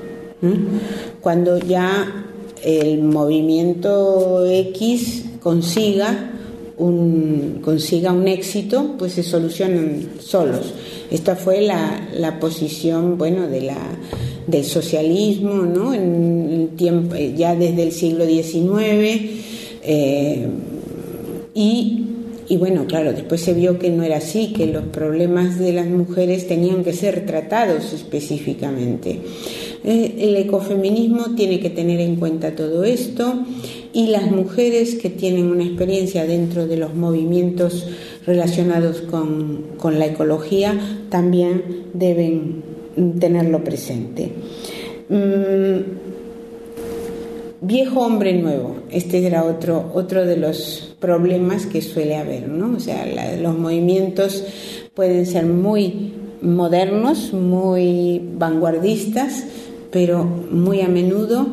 Cuando 1.21 1.57
ya 1.57 2.25
el 2.65 3.03
movimiento 3.03 4.43
X 4.45 5.25
consiga 5.39 6.31
un, 6.77 7.59
consiga 7.63 8.11
un 8.11 8.27
éxito, 8.27 8.95
pues 8.97 9.13
se 9.13 9.23
solucionan 9.23 10.09
solos. 10.19 10.73
Esta 11.11 11.35
fue 11.35 11.61
la, 11.61 12.09
la 12.17 12.39
posición, 12.39 13.17
bueno, 13.17 13.47
de 13.47 13.61
la, 13.61 13.77
del 14.47 14.65
socialismo, 14.65 15.53
¿no? 15.53 15.93
En 15.93 16.71
tiempo, 16.75 17.15
ya 17.15 17.55
desde 17.55 17.83
el 17.83 17.91
siglo 17.91 18.25
XIX. 18.25 19.21
Eh, 19.83 20.47
y, 21.53 22.05
y 22.47 22.57
bueno, 22.57 22.85
claro, 22.85 23.11
después 23.11 23.41
se 23.41 23.53
vio 23.53 23.79
que 23.79 23.89
no 23.89 24.03
era 24.03 24.17
así, 24.17 24.53
que 24.53 24.67
los 24.67 24.83
problemas 24.83 25.57
de 25.57 25.73
las 25.73 25.87
mujeres 25.87 26.47
tenían 26.47 26.83
que 26.83 26.93
ser 26.93 27.25
tratados 27.25 27.91
específicamente. 27.93 29.19
Eh, 29.83 30.15
el 30.19 30.35
ecofeminismo 30.35 31.35
tiene 31.35 31.59
que 31.59 31.71
tener 31.71 31.99
en 31.99 32.17
cuenta 32.17 32.55
todo 32.55 32.83
esto 32.83 33.45
y 33.93 34.07
las 34.07 34.29
mujeres 34.29 34.95
que 34.95 35.09
tienen 35.09 35.47
una 35.47 35.63
experiencia 35.63 36.25
dentro 36.25 36.67
de 36.67 36.77
los 36.77 36.93
movimientos 36.93 37.87
relacionados 38.27 39.01
con, 39.01 39.65
la 39.97 40.05
ecología 40.05 40.77
también 41.09 41.85
deben 41.93 42.63
tenerlo 43.19 43.63
presente. 43.63 44.31
Mm, 45.09 45.77
viejo 47.61 48.01
hombre 48.01 48.33
nuevo, 48.33 48.77
este 48.91 49.25
era 49.25 49.43
otro, 49.43 49.91
otro 49.93 50.25
de 50.25 50.37
los 50.37 50.84
problemas 50.99 51.65
que 51.65 51.81
suele 51.81 52.15
haber, 52.15 52.47
¿no? 52.47 52.77
O 52.77 52.79
sea, 52.79 53.05
los 53.37 53.57
movimientos 53.57 54.43
pueden 54.93 55.25
ser 55.25 55.45
muy 55.45 56.13
modernos, 56.41 57.33
muy 57.33 58.21
vanguardistas, 58.37 59.45
pero 59.91 60.23
muy 60.23 60.81
a 60.81 60.87
menudo 60.87 61.47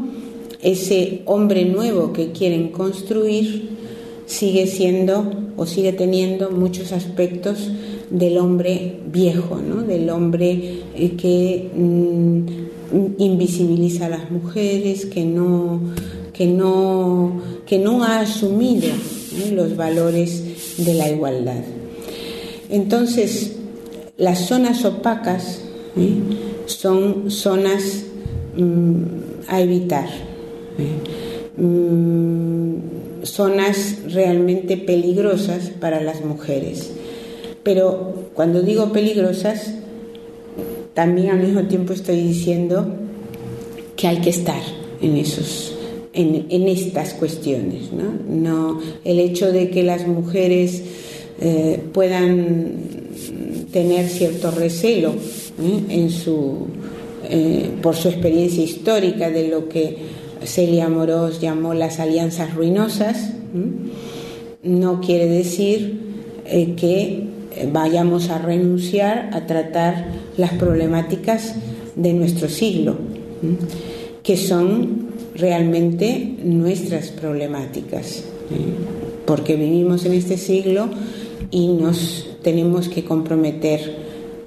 ese 0.62 1.22
hombre 1.26 1.64
nuevo 1.64 2.12
que 2.12 2.32
quieren 2.32 2.68
construir 2.68 3.70
sigue 4.26 4.66
siendo 4.66 5.30
o 5.56 5.66
sigue 5.66 5.92
teniendo 5.92 6.50
muchos 6.50 6.92
aspectos 6.92 7.70
del 8.10 8.38
hombre 8.38 9.00
viejo, 9.12 9.56
¿no? 9.56 9.82
del 9.82 10.08
hombre 10.10 10.82
eh, 10.94 11.10
que 11.16 11.70
mm, 11.74 13.18
invisibiliza 13.18 14.06
a 14.06 14.10
las 14.10 14.30
mujeres, 14.30 15.06
que 15.06 15.24
no, 15.24 15.80
que 16.32 16.46
no, 16.46 17.40
que 17.66 17.78
no 17.78 18.04
ha 18.04 18.20
asumido 18.20 18.88
los 19.52 19.76
valores 19.76 20.76
de 20.78 20.94
la 20.94 21.08
igualdad. 21.08 21.62
Entonces, 22.70 23.52
las 24.16 24.46
zonas 24.46 24.84
opacas 24.84 25.62
son 26.66 27.30
zonas 27.30 28.04
Mm, 28.56 29.04
a 29.48 29.60
evitar. 29.60 30.08
Mm, 31.56 32.74
zonas 33.22 33.98
realmente 34.08 34.76
peligrosas 34.76 35.70
para 35.80 36.02
las 36.02 36.24
mujeres. 36.24 36.90
Pero 37.62 38.30
cuando 38.34 38.62
digo 38.62 38.92
peligrosas, 38.92 39.72
también 40.94 41.30
al 41.30 41.40
mismo 41.40 41.62
tiempo 41.62 41.92
estoy 41.92 42.20
diciendo 42.20 42.86
que 43.96 44.08
hay 44.08 44.20
que 44.20 44.30
estar 44.30 44.60
en 45.00 45.16
esos 45.16 45.74
en, 46.14 46.68
estas 46.68 47.14
cuestiones 47.14 47.92
¿no? 47.92 48.80
el 49.04 49.18
hecho 49.18 49.50
de 49.52 49.70
que 49.70 49.82
las 49.82 50.06
mujeres 50.06 50.82
eh, 51.40 51.80
puedan 51.92 52.72
tener 53.72 54.08
cierto 54.08 54.50
recelo 54.50 55.10
¿eh? 55.10 55.80
en 55.88 56.10
su 56.10 56.66
eh, 57.28 57.70
por 57.80 57.96
su 57.96 58.08
experiencia 58.08 58.62
histórica 58.62 59.30
de 59.30 59.48
lo 59.48 59.68
que 59.68 59.96
Celia 60.44 60.88
Morós 60.88 61.40
llamó 61.40 61.72
las 61.72 62.00
alianzas 62.00 62.54
ruinosas, 62.54 63.30
no 64.62 65.00
quiere 65.00 65.26
decir 65.26 66.00
que 66.76 67.28
vayamos 67.72 68.28
a 68.28 68.38
renunciar 68.38 69.30
a 69.32 69.46
tratar 69.46 70.06
las 70.36 70.52
problemáticas 70.54 71.54
de 71.94 72.12
nuestro 72.12 72.48
siglo, 72.48 72.96
que 74.24 74.36
son 74.36 75.01
realmente 75.34 76.36
nuestras 76.44 77.08
problemáticas, 77.08 78.18
¿eh? 78.18 78.22
porque 79.26 79.56
vivimos 79.56 80.04
en 80.04 80.12
este 80.14 80.36
siglo 80.36 80.88
y 81.50 81.68
nos 81.68 82.28
tenemos 82.42 82.88
que 82.88 83.04
comprometer 83.04 83.96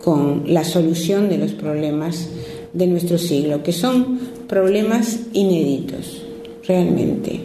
con 0.04 0.44
la 0.48 0.64
solución 0.64 1.30
de 1.30 1.38
los 1.38 1.52
problemas 1.54 2.30
de 2.74 2.88
nuestro 2.88 3.18
siglo, 3.18 3.64
que 3.64 3.72
son 3.72 4.20
problemas 4.48 5.20
inéditos, 5.34 6.22
realmente. 6.68 7.40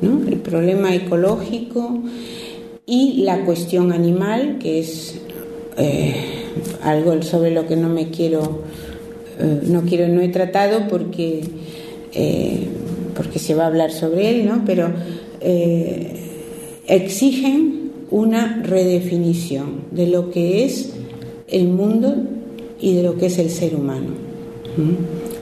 El 0.00 0.36
problema 0.36 0.94
ecológico 0.94 2.00
y 2.86 3.22
la 3.22 3.44
cuestión 3.44 3.92
animal, 3.92 4.58
que 4.60 4.78
es 4.78 5.16
eh, 5.76 6.14
algo 6.82 7.20
sobre 7.22 7.50
lo 7.50 7.66
que 7.66 7.76
no 7.76 7.88
me 7.88 8.10
quiero, 8.10 8.62
eh, 9.38 9.60
no 9.66 9.82
quiero, 9.82 10.08
no 10.08 10.20
he 10.20 10.28
tratado 10.28 10.86
porque, 10.88 11.42
porque 13.16 13.38
se 13.38 13.54
va 13.54 13.64
a 13.64 13.66
hablar 13.68 13.90
sobre 13.90 14.30
él, 14.30 14.46
¿no? 14.46 14.62
pero 14.64 14.92
exigen 16.86 17.92
una 18.10 18.62
redefinición 18.62 19.84
de 19.90 20.06
lo 20.06 20.30
que 20.30 20.64
es 20.64 20.92
el 21.48 21.68
mundo 21.68 22.14
y 22.80 22.94
de 22.94 23.02
lo 23.02 23.16
que 23.16 23.26
es 23.26 23.38
el 23.38 23.50
ser 23.50 23.74
humano 23.74 24.26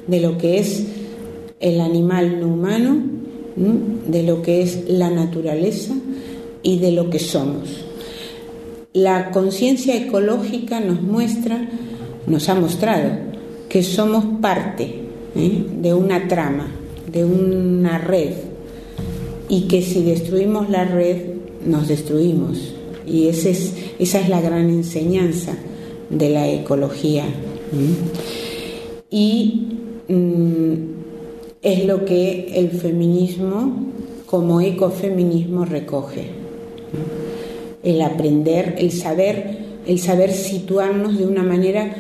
de 0.07 0.21
lo 0.21 0.39
que 0.39 0.59
es 0.59 0.87
el 1.61 1.81
animal 1.81 2.41
no 2.41 2.49
humano, 2.49 2.97
de 4.07 4.23
lo 4.23 4.43
que 4.43 4.63
es 4.63 4.89
la 4.89 5.11
naturaleza 5.11 5.95
y 6.63 6.79
de 6.79 6.93
lo 6.93 7.11
que 7.11 7.19
somos. 7.19 7.85
La 8.93 9.31
conciencia 9.31 9.97
ecológica 9.97 10.81
nos 10.81 11.03
muestra, 11.03 11.69
nos 12.27 12.49
ha 12.49 12.55
mostrado 12.55 13.11
que 13.69 13.83
somos 13.83 14.25
parte 14.41 15.03
¿eh? 15.35 15.65
de 15.81 15.95
una 15.95 16.29
trama, 16.29 16.69
de 17.15 17.25
una 17.25 17.99
red, 17.99 18.33
y 19.49 19.63
que 19.63 19.81
si 19.81 20.03
destruimos 20.03 20.69
la 20.69 20.85
red, 20.85 21.17
nos 21.65 21.89
destruimos. 21.89 22.75
Y 23.07 23.29
esa 23.29 23.49
es, 23.49 23.73
esa 23.99 24.21
es 24.21 24.29
la 24.29 24.41
gran 24.41 24.69
enseñanza 24.69 25.55
de 26.11 26.29
la 26.31 26.49
ecología 26.49 27.25
y 29.11 29.69
mm, 30.09 30.75
es 31.63 31.85
lo 31.85 32.05
que 32.05 32.53
el 32.55 32.71
feminismo 32.71 33.87
como 34.27 34.61
ecofeminismo 34.61 35.65
recoge. 35.65 36.27
El 37.83 38.03
aprender, 38.03 38.75
el 38.79 38.91
saber, 38.91 39.59
el 39.87 39.99
saber 39.99 40.33
situarnos 40.33 41.17
de 41.17 41.27
una 41.27 41.43
manera 41.43 41.95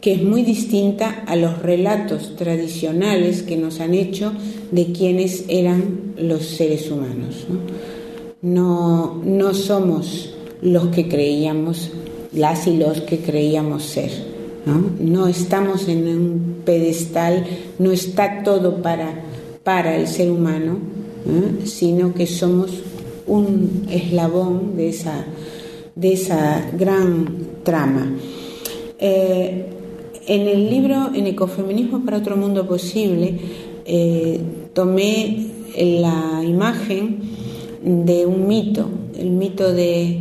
que 0.00 0.12
es 0.12 0.22
muy 0.22 0.42
distinta 0.42 1.24
a 1.26 1.36
los 1.36 1.60
relatos 1.62 2.36
tradicionales 2.36 3.42
que 3.42 3.56
nos 3.56 3.80
han 3.80 3.94
hecho 3.94 4.32
de 4.70 4.92
quienes 4.92 5.44
eran 5.48 6.14
los 6.16 6.44
seres 6.46 6.90
humanos. 6.90 7.46
No, 8.42 9.20
no 9.24 9.54
somos 9.54 10.34
los 10.62 10.88
que 10.88 11.08
creíamos, 11.08 11.90
las 12.32 12.66
y 12.66 12.76
los 12.76 13.02
que 13.02 13.18
creíamos 13.18 13.84
ser 13.84 14.30
¿no? 14.66 15.26
estamos 15.26 15.88
en 15.88 16.06
un 16.08 16.56
pedestal, 16.64 17.46
no 17.78 17.92
está 17.92 18.42
todo 18.42 18.82
para, 18.82 19.22
para 19.64 19.96
el 19.96 20.06
ser 20.06 20.30
humano, 20.30 20.78
sino 21.64 22.14
que 22.14 22.26
somos 22.26 22.70
un 23.26 23.86
eslabón 23.90 24.76
de 24.76 24.88
esa, 24.88 25.24
de 25.94 26.12
esa 26.12 26.70
gran 26.76 27.28
trama. 27.62 28.12
Eh, 28.98 29.66
en 30.30 30.46
el 30.46 30.70
libro 30.70 31.10
En 31.12 31.26
Ecofeminismo 31.26 32.04
para 32.04 32.18
otro 32.18 32.36
mundo 32.36 32.64
posible, 32.64 33.34
eh, 33.84 34.40
tomé 34.72 35.46
la 35.76 36.40
imagen 36.44 37.18
de 37.82 38.26
un 38.26 38.46
mito, 38.46 38.88
el 39.18 39.30
mito 39.30 39.72
de, 39.72 40.20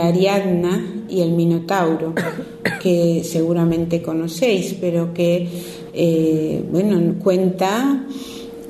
Ariadna 0.00 1.04
y 1.10 1.20
el 1.20 1.32
Minotauro, 1.32 2.14
que 2.82 3.24
seguramente 3.24 4.00
conocéis, 4.00 4.74
pero 4.80 5.12
que 5.12 5.46
eh, 5.92 6.64
bueno, 6.72 7.16
cuenta 7.22 8.06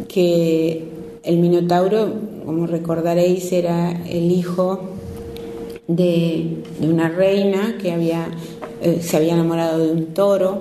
que 0.09 0.83
el 1.23 1.39
Minotauro, 1.39 2.13
como 2.45 2.67
recordaréis, 2.67 3.53
era 3.53 3.93
el 4.05 4.33
hijo 4.33 4.97
de, 5.87 6.63
una 6.81 7.09
reina 7.09 7.77
que 7.81 7.93
había, 7.93 8.29
eh, 8.81 9.01
se 9.03 9.17
había 9.17 9.35
enamorado 9.35 9.79
de 9.79 9.91
un 9.91 10.07
toro 10.07 10.61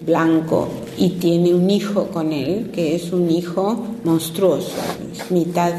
blanco 0.00 0.68
y 0.96 1.10
tiene 1.10 1.54
un 1.54 1.68
hijo 1.70 2.06
con 2.08 2.32
él, 2.32 2.70
que 2.72 2.94
es 2.94 3.12
un 3.12 3.30
hijo 3.30 3.84
monstruoso, 4.04 4.72
mitad 5.30 5.72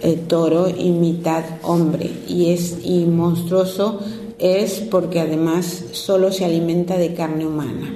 eh, 0.00 0.18
toro 0.28 0.68
y 0.68 0.90
mitad 0.90 1.44
hombre, 1.62 2.08
y 2.28 2.50
es 2.50 2.78
y 2.84 3.04
monstruoso 3.04 3.98
es 4.38 4.80
porque 4.88 5.20
además 5.20 5.86
solo 5.90 6.30
se 6.30 6.44
alimenta 6.44 6.96
de 6.96 7.14
carne 7.14 7.46
humana. 7.46 7.92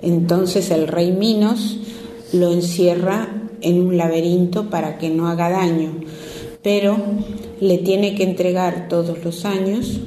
Entonces 0.00 0.70
el 0.70 0.88
rey 0.88 1.12
Minos 1.12 1.78
lo 2.32 2.52
encierra 2.52 3.48
en 3.60 3.82
un 3.82 3.96
laberinto 3.96 4.70
para 4.70 4.98
que 4.98 5.10
no 5.10 5.28
haga 5.28 5.50
daño, 5.50 5.92
pero 6.62 6.96
le 7.60 7.78
tiene 7.78 8.14
que 8.14 8.24
entregar 8.24 8.88
todos 8.88 9.22
los 9.22 9.44
años 9.44 10.00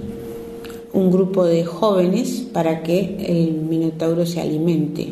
un 0.94 1.12
grupo 1.12 1.46
de 1.46 1.66
jóvenes 1.66 2.44
para 2.52 2.84
que 2.84 3.18
el 3.28 3.54
minotauro 3.54 4.26
se 4.26 4.42
alimente. 4.42 5.08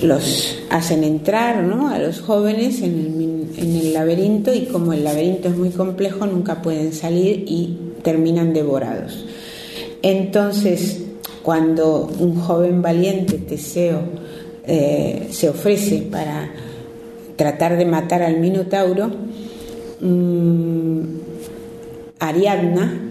Los 0.00 0.58
hacen 0.70 1.02
entrar 1.02 1.64
¿no? 1.64 1.88
a 1.88 1.98
los 1.98 2.20
jóvenes 2.20 2.82
en 2.82 3.50
el, 3.56 3.92
laberinto 3.92 4.54
y 4.54 4.66
como 4.66 4.92
el 4.92 5.02
laberinto 5.02 5.48
es 5.48 5.56
muy 5.56 5.70
complejo 5.70 6.26
nunca 6.26 6.62
pueden 6.62 6.92
salir 6.92 7.44
y 7.46 7.76
terminan 8.02 8.52
devorados. 8.52 9.24
Entonces, 10.02 11.02
cuando 11.42 12.08
un 12.20 12.36
joven 12.36 12.80
valiente, 12.80 13.38
Teseo, 13.38 14.02
eh, 14.66 15.28
se 15.30 15.48
ofrece 15.48 16.02
para 16.02 16.50
tratar 17.36 17.76
de 17.76 17.86
matar 17.86 18.22
al 18.22 18.38
Minotauro, 18.38 19.10
mm, 20.00 21.00
Ariadna. 22.18 23.07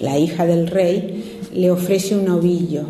La 0.00 0.18
hija 0.18 0.46
del 0.46 0.66
rey, 0.66 1.40
le 1.52 1.70
ofrece 1.70 2.16
un 2.16 2.28
ovillo, 2.28 2.84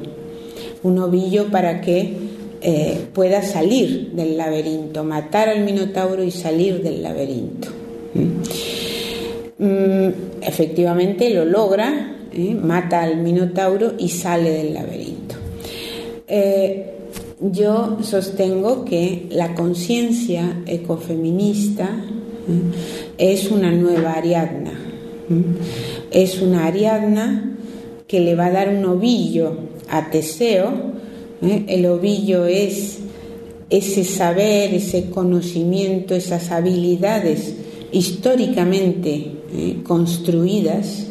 un 0.83 0.99
ovillo 0.99 1.49
para 1.51 1.81
que 1.81 2.15
eh, 2.63 3.07
pueda 3.15 3.43
salir 3.43 4.13
del 4.13 4.37
laberinto, 4.37 5.03
matar 5.03 5.49
al 5.49 5.65
Minotauro 5.65 6.23
y 6.23 6.31
salir 6.31 6.83
del 6.83 7.03
laberinto. 7.03 7.69
Mm, 9.59 10.09
efectivamente 10.43 11.31
lo 11.31 11.45
logra, 11.45 12.17
¿eh? 12.33 12.55
mata 12.55 13.03
al 13.03 13.19
Minotauro 13.19 13.95
y 13.99 14.09
sale 14.09 14.51
del 14.51 14.75
laberinto. 14.75 15.37
Eh, 16.29 16.95
yo 17.41 17.99
sostengo 18.03 18.85
que 18.85 19.27
la 19.31 19.55
conciencia 19.55 20.63
ecofeminista 20.67 21.89
es 23.17 23.51
una 23.51 23.71
nueva 23.71 24.13
Ariadna. 24.13 24.73
Es 26.11 26.41
una 26.43 26.67
Ariadna 26.67 27.57
que 28.07 28.21
le 28.21 28.35
va 28.35 28.47
a 28.47 28.51
dar 28.51 28.69
un 28.69 28.85
ovillo 28.85 29.57
a 29.89 30.11
Teseo. 30.11 30.73
El 31.41 31.87
ovillo 31.87 32.47
es 32.47 32.99
ese 33.71 34.05
saber, 34.05 34.75
ese 34.75 35.11
conocimiento, 35.11 36.15
esas 36.15 36.51
habilidades 36.51 37.55
históricamente 37.93 39.33
eh, 39.55 39.77
construidas, 39.85 41.07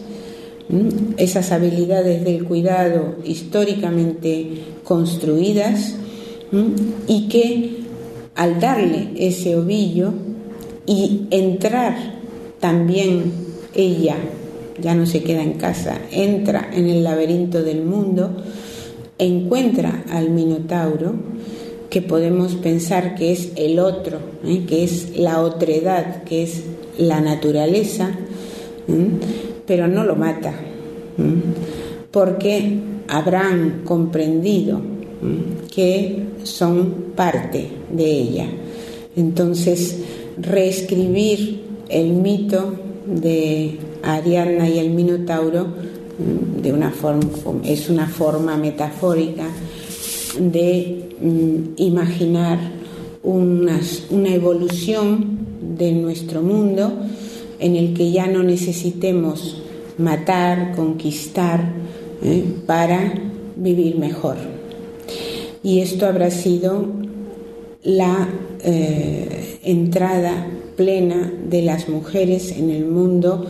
esas 1.18 1.52
habilidades 1.52 2.24
del 2.24 2.44
cuidado 2.44 3.16
históricamente 3.26 4.50
construidas, 4.84 5.96
y 7.08 7.28
que 7.28 7.80
al 8.36 8.60
darle 8.60 9.10
ese 9.16 9.56
ovillo 9.56 10.14
y 10.86 11.28
entrar 11.32 11.96
también 12.60 13.32
ella, 13.74 14.16
ya 14.82 14.96
no 14.96 15.06
se 15.06 15.24
queda 15.24 15.44
en 15.44 15.54
casa, 15.54 16.00
entra 16.12 16.70
en 16.74 16.88
el 16.88 17.04
laberinto 17.04 17.64
del 17.64 17.84
mundo, 17.84 18.32
encuentra 19.18 20.04
al 20.10 20.30
Minotauro, 20.30 21.14
que 21.90 22.02
podemos 22.02 22.56
pensar 22.56 23.16
que 23.16 23.32
es 23.32 23.52
el 23.56 23.80
otro, 23.80 24.20
¿eh? 24.46 24.66
que 24.68 24.84
es 24.84 25.18
la 25.18 25.42
otredad, 25.42 26.24
que 26.24 26.44
es 26.44 26.64
la 26.98 27.20
naturaleza, 27.20 28.12
pero 29.66 29.88
no 29.88 30.04
lo 30.04 30.16
mata, 30.16 30.54
porque 32.12 32.80
habrán 33.08 33.82
comprendido 33.86 34.82
que 35.74 36.24
son 36.44 37.14
parte 37.16 37.68
de 37.92 38.06
ella. 38.06 38.48
Entonces, 39.16 39.98
reescribir 40.38 41.62
el 41.90 42.14
mito 42.14 42.74
de 43.16 43.78
Ariadna 44.04 44.70
y 44.70 44.80
el 44.80 44.92
Minotauro 44.92 45.68
de 46.62 46.74
una 46.74 46.92
forma, 46.92 47.30
es 47.64 47.90
una 47.90 48.08
forma 48.08 48.58
metafórica 48.58 49.48
de 50.40 51.10
mm, 51.22 51.82
imaginar 51.82 52.60
una 53.24 54.34
evolución 54.34 55.40
de 55.78 55.92
nuestro 55.92 56.42
mundo 56.42 56.92
en 57.60 57.76
el 57.76 57.94
que 57.94 58.12
ya 58.12 58.28
no 58.28 58.44
necesitemos 58.44 59.62
matar, 59.98 60.74
conquistar, 60.76 61.74
¿eh? 62.24 62.44
para 62.66 63.14
vivir 63.56 63.98
mejor. 63.98 64.38
Y 65.62 65.80
esto 65.80 66.06
habrá 66.06 66.32
sido 66.32 66.86
la 67.84 68.30
eh, 68.64 69.60
entrada 69.64 70.48
plena 70.80 71.30
de 71.50 71.62
las 71.62 71.90
mujeres 71.90 72.54
en 72.54 72.70
el 72.70 72.86
mundo, 72.86 73.46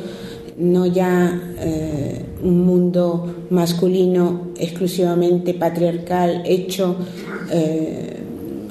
no 0.58 0.88
ya 0.88 1.40
eh, 1.60 2.26
un 2.44 2.66
mundo 2.66 3.46
masculino 3.52 4.48
exclusivamente 4.58 5.54
patriarcal, 5.54 6.42
hecho 6.44 6.96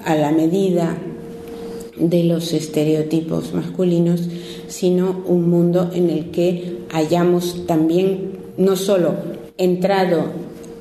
a 0.05 0.15
la 0.17 0.33
medida 0.33 0.97
de 1.97 2.25
los 2.25 2.53
estereotipos 2.53 3.55
masculinos, 3.55 4.29
sino 4.67 5.23
un 5.27 5.49
mundo 5.49 5.91
en 5.95 6.11
el 6.11 6.33
que 6.33 6.79
hayamos 6.91 7.65
también 7.67 8.39
no 8.57 8.75
solo 8.75 9.15
entrado 9.57 10.25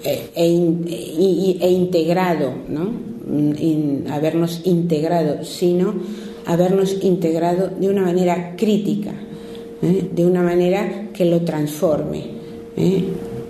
eh, 0.03 0.29
e, 0.35 1.57
e, 1.61 1.71
integrado, 1.71 2.53
¿no? 2.69 3.07
habernos 4.09 4.61
integrado, 4.63 5.43
sino 5.43 5.95
habernos 6.47 7.03
integrado 7.03 7.69
de 7.69 7.89
una 7.89 8.01
manera 8.01 8.55
crítica, 8.55 9.11
¿eh? 9.81 10.09
de 10.11 10.25
una 10.25 10.41
manera 10.41 11.09
que 11.13 11.25
lo 11.25 11.41
transforme. 11.41 12.23
¿eh? 12.77 13.03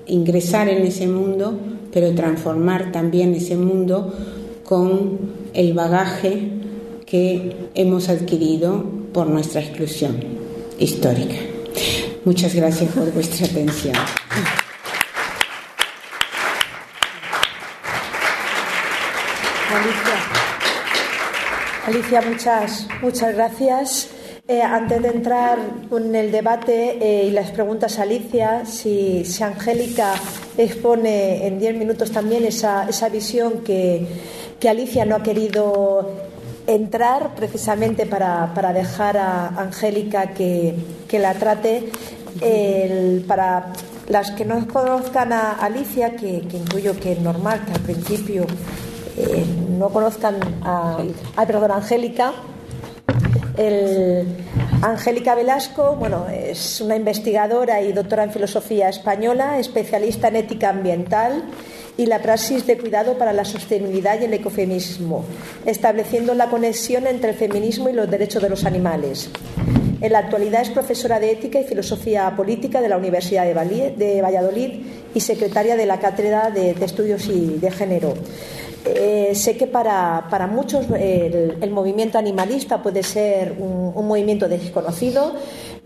Ingresar 0.08 0.68
en 0.68 0.86
ese 0.86 1.08
mundo, 1.08 1.58
pero 1.93 2.14
transformar 2.16 2.91
también 2.91 3.34
ese 3.36 3.56
mundo 3.56 4.14
con 4.64 5.20
el 5.54 5.74
bagaje 5.74 6.50
que 7.06 7.70
hemos 7.76 8.10
adquirido 8.10 8.84
por 9.14 9.28
nuestra 9.28 9.62
exclusión 9.62 10.18
histórica. 10.80 11.36
Muchas 12.26 12.54
gracias 12.56 12.91
por 12.91 13.12
vuestra 13.14 13.45
atención. 13.45 13.95
Muchas, 22.22 22.86
muchas 23.02 23.34
gracias. 23.34 24.10
Eh, 24.46 24.62
antes 24.62 25.02
de 25.02 25.08
entrar 25.08 25.58
en 25.90 26.16
el 26.16 26.34
debate 26.34 26.98
eh, 27.02 27.26
y 27.28 27.32
las 27.32 27.52
preguntas 27.52 27.98
a 27.98 28.02
Alicia, 28.02 28.66
si, 28.66 29.24
si 29.24 29.44
Angélica 29.44 30.14
expone 30.58 31.48
en 31.48 31.60
diez 31.60 31.76
minutos 31.76 32.12
también 32.12 32.44
esa, 32.44 32.90
esa 32.90 33.08
visión 33.08 33.62
que, 33.64 34.06
que 34.60 34.68
Alicia 34.68 35.06
no 35.06 35.16
ha 35.16 35.24
querido 35.24 36.12
entrar 36.66 37.36
precisamente 37.36 38.06
para, 38.06 38.54
para 38.54 38.74
dejar 38.74 39.16
a 39.18 39.48
Angélica 39.48 40.34
que, 40.34 40.76
la 41.14 41.34
trate. 41.36 41.90
para 43.28 43.72
las 44.10 44.32
que 44.32 44.44
no 44.44 44.68
conozcan 44.68 45.32
a 45.32 45.54
Alicia, 45.54 46.16
que, 46.18 46.42
que 46.42 46.94
que 47.00 47.12
es 47.14 47.20
normal 47.20 47.64
que 47.66 47.72
al 47.74 47.82
principio 47.82 48.46
eh, 49.18 49.45
no 49.78 49.89
conozcan 49.89 50.36
a, 50.63 50.97
perdón, 51.45 51.72
Angélica. 51.72 52.34
Angélica 54.84 55.34
Velasco, 55.34 55.95
bueno, 55.95 56.28
es 56.30 56.80
una 56.80 56.95
investigadora 56.95 57.82
y 57.82 57.91
doctora 57.91 58.24
en 58.24 58.32
filosofía 58.32 58.89
española, 58.89 59.57
especialista 59.57 60.28
en 60.28 60.36
ética 60.36 60.70
ambiental 60.70 61.43
y 61.97 62.05
la 62.05 62.22
praxis 62.22 62.68
de 62.68 62.78
cuidado 62.78 63.18
para 63.18 63.34
la 63.34 63.43
sostenibilidad 63.43 64.22
y 64.22 64.26
el 64.26 64.34
ecofeminismo, 64.36 65.26
estableciendo 65.65 66.36
la 66.36 66.51
conexión 66.51 67.07
entre 67.07 67.32
el 67.32 67.36
feminismo 67.36 67.89
y 67.89 67.93
los 67.93 68.09
derechos 68.09 68.43
de 68.43 68.49
los 68.49 68.65
animales. 68.65 69.32
En 69.99 70.11
la 70.11 70.20
actualidad 70.20 70.61
es 70.61 70.70
profesora 70.70 71.20
de 71.20 71.32
Ética 71.32 71.59
y 71.59 71.63
Filosofía 71.63 72.32
Política 72.36 72.82
de 72.82 72.89
la 72.89 72.97
Universidad 72.97 73.45
de 73.45 74.22
Valladolid 74.22 74.86
y 75.15 75.20
secretaria 75.20 75.76
de 75.76 75.88
la 75.88 75.99
Cátedra 75.99 76.51
de, 76.51 76.72
Estudios 76.72 77.28
y 77.28 77.57
de 77.57 77.72
Género. 77.72 78.13
Eh, 78.96 79.36
sé 79.36 79.58
que 79.58 79.68
para, 79.68 80.48
muchos 80.52 80.86
el, 80.92 81.72
movimiento 81.72 82.18
animalista 82.18 82.82
puede 82.82 83.04
ser 83.04 83.56
un 83.60 84.08
movimiento 84.08 84.48
desconocido, 84.48 85.34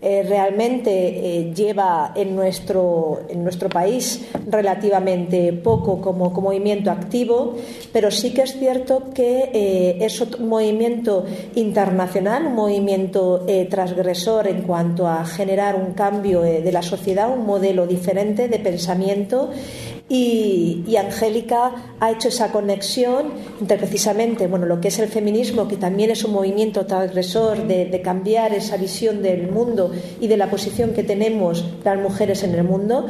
eh, 0.04 0.24
realmente 0.24 0.90
eh, 0.90 1.54
lleva 1.54 2.10
en 2.16 2.34
nuestro, 2.34 3.20
en 3.28 3.44
nuestro 3.44 3.68
país 3.68 4.26
relativamente 4.48 5.52
poco 5.52 6.00
como, 6.00 6.30
movimiento 6.30 6.90
activo, 6.90 7.54
pero 7.92 8.10
sí 8.10 8.34
que 8.34 8.42
es 8.42 8.58
cierto 8.58 9.10
que 9.14 9.98
es 10.00 10.20
un 10.20 10.48
movimiento 10.48 11.24
internacional, 11.54 12.46
un 12.46 12.56
movimiento 12.56 13.46
transgresor 13.70 14.48
en 14.48 14.62
cuanto 14.62 15.06
a 15.06 15.24
generar 15.24 15.76
un 15.76 15.92
cambio 15.92 16.40
de 16.40 16.72
la 16.72 16.82
sociedad, 16.82 17.32
un 17.32 17.46
modelo 17.46 17.86
diferente 17.86 18.48
de 18.48 18.58
pensamiento 18.58 19.50
y, 20.08 20.96
Angélica 20.96 21.72
ha 22.00 22.10
hecho 22.10 22.28
esa 22.28 22.52
conexión 22.52 23.32
entre 23.60 23.78
precisamente 23.78 24.46
bueno, 24.46 24.66
lo 24.66 24.80
que 24.80 24.88
es 24.88 24.98
el 24.98 25.08
feminismo, 25.08 25.66
que 25.68 25.76
también 25.76 26.10
es 26.10 26.22
un 26.24 26.32
movimiento 26.32 26.86
transgresor 26.86 27.66
de, 27.66 28.02
cambiar 28.02 28.52
esa 28.52 28.76
visión 28.76 29.22
del 29.22 29.50
mundo 29.50 29.90
y 30.20 30.26
de 30.26 30.36
la 30.36 30.50
posición 30.50 30.92
que 30.92 31.02
tenemos 31.02 31.64
las 31.84 31.98
mujeres 31.98 32.42
en 32.42 32.54
el 32.54 32.64
mundo, 32.64 33.06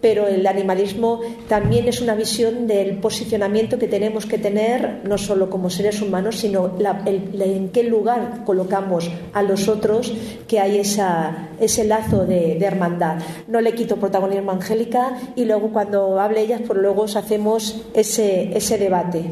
pero 0.00 0.28
el 0.28 0.46
animalismo 0.46 1.20
también 1.48 1.88
es 1.88 2.00
una 2.00 2.14
visión 2.14 2.66
del 2.66 2.98
posicionamiento 2.98 3.78
que 3.78 3.88
tenemos 3.88 4.24
que 4.24 4.38
tener, 4.38 5.00
no 5.04 5.18
solo 5.18 5.50
como 5.50 5.68
seres 5.68 6.00
humanos, 6.00 6.36
sino 6.36 6.72
en 7.06 7.68
qué 7.70 7.82
lugar 7.82 8.44
colocamos 8.44 9.10
a 9.32 9.42
los 9.42 9.68
otros, 9.68 10.12
que 10.46 10.60
hay 10.60 10.78
esa, 10.78 11.48
ese 11.60 11.84
lazo 11.84 12.24
de, 12.24 12.54
de 12.54 12.64
hermandad. 12.64 13.18
No 13.48 13.60
le 13.60 13.74
quito 13.74 13.96
protagonismo 13.96 14.52
a 14.52 14.54
Angélica 14.54 15.16
y 15.34 15.44
luego 15.44 15.70
cuando 15.72 16.20
hable 16.36 16.44
ellas, 16.44 16.60
pues 16.66 16.78
luego 16.78 17.04
hacemos 17.04 17.82
ese, 17.94 18.56
ese 18.56 18.78
debate. 18.78 19.24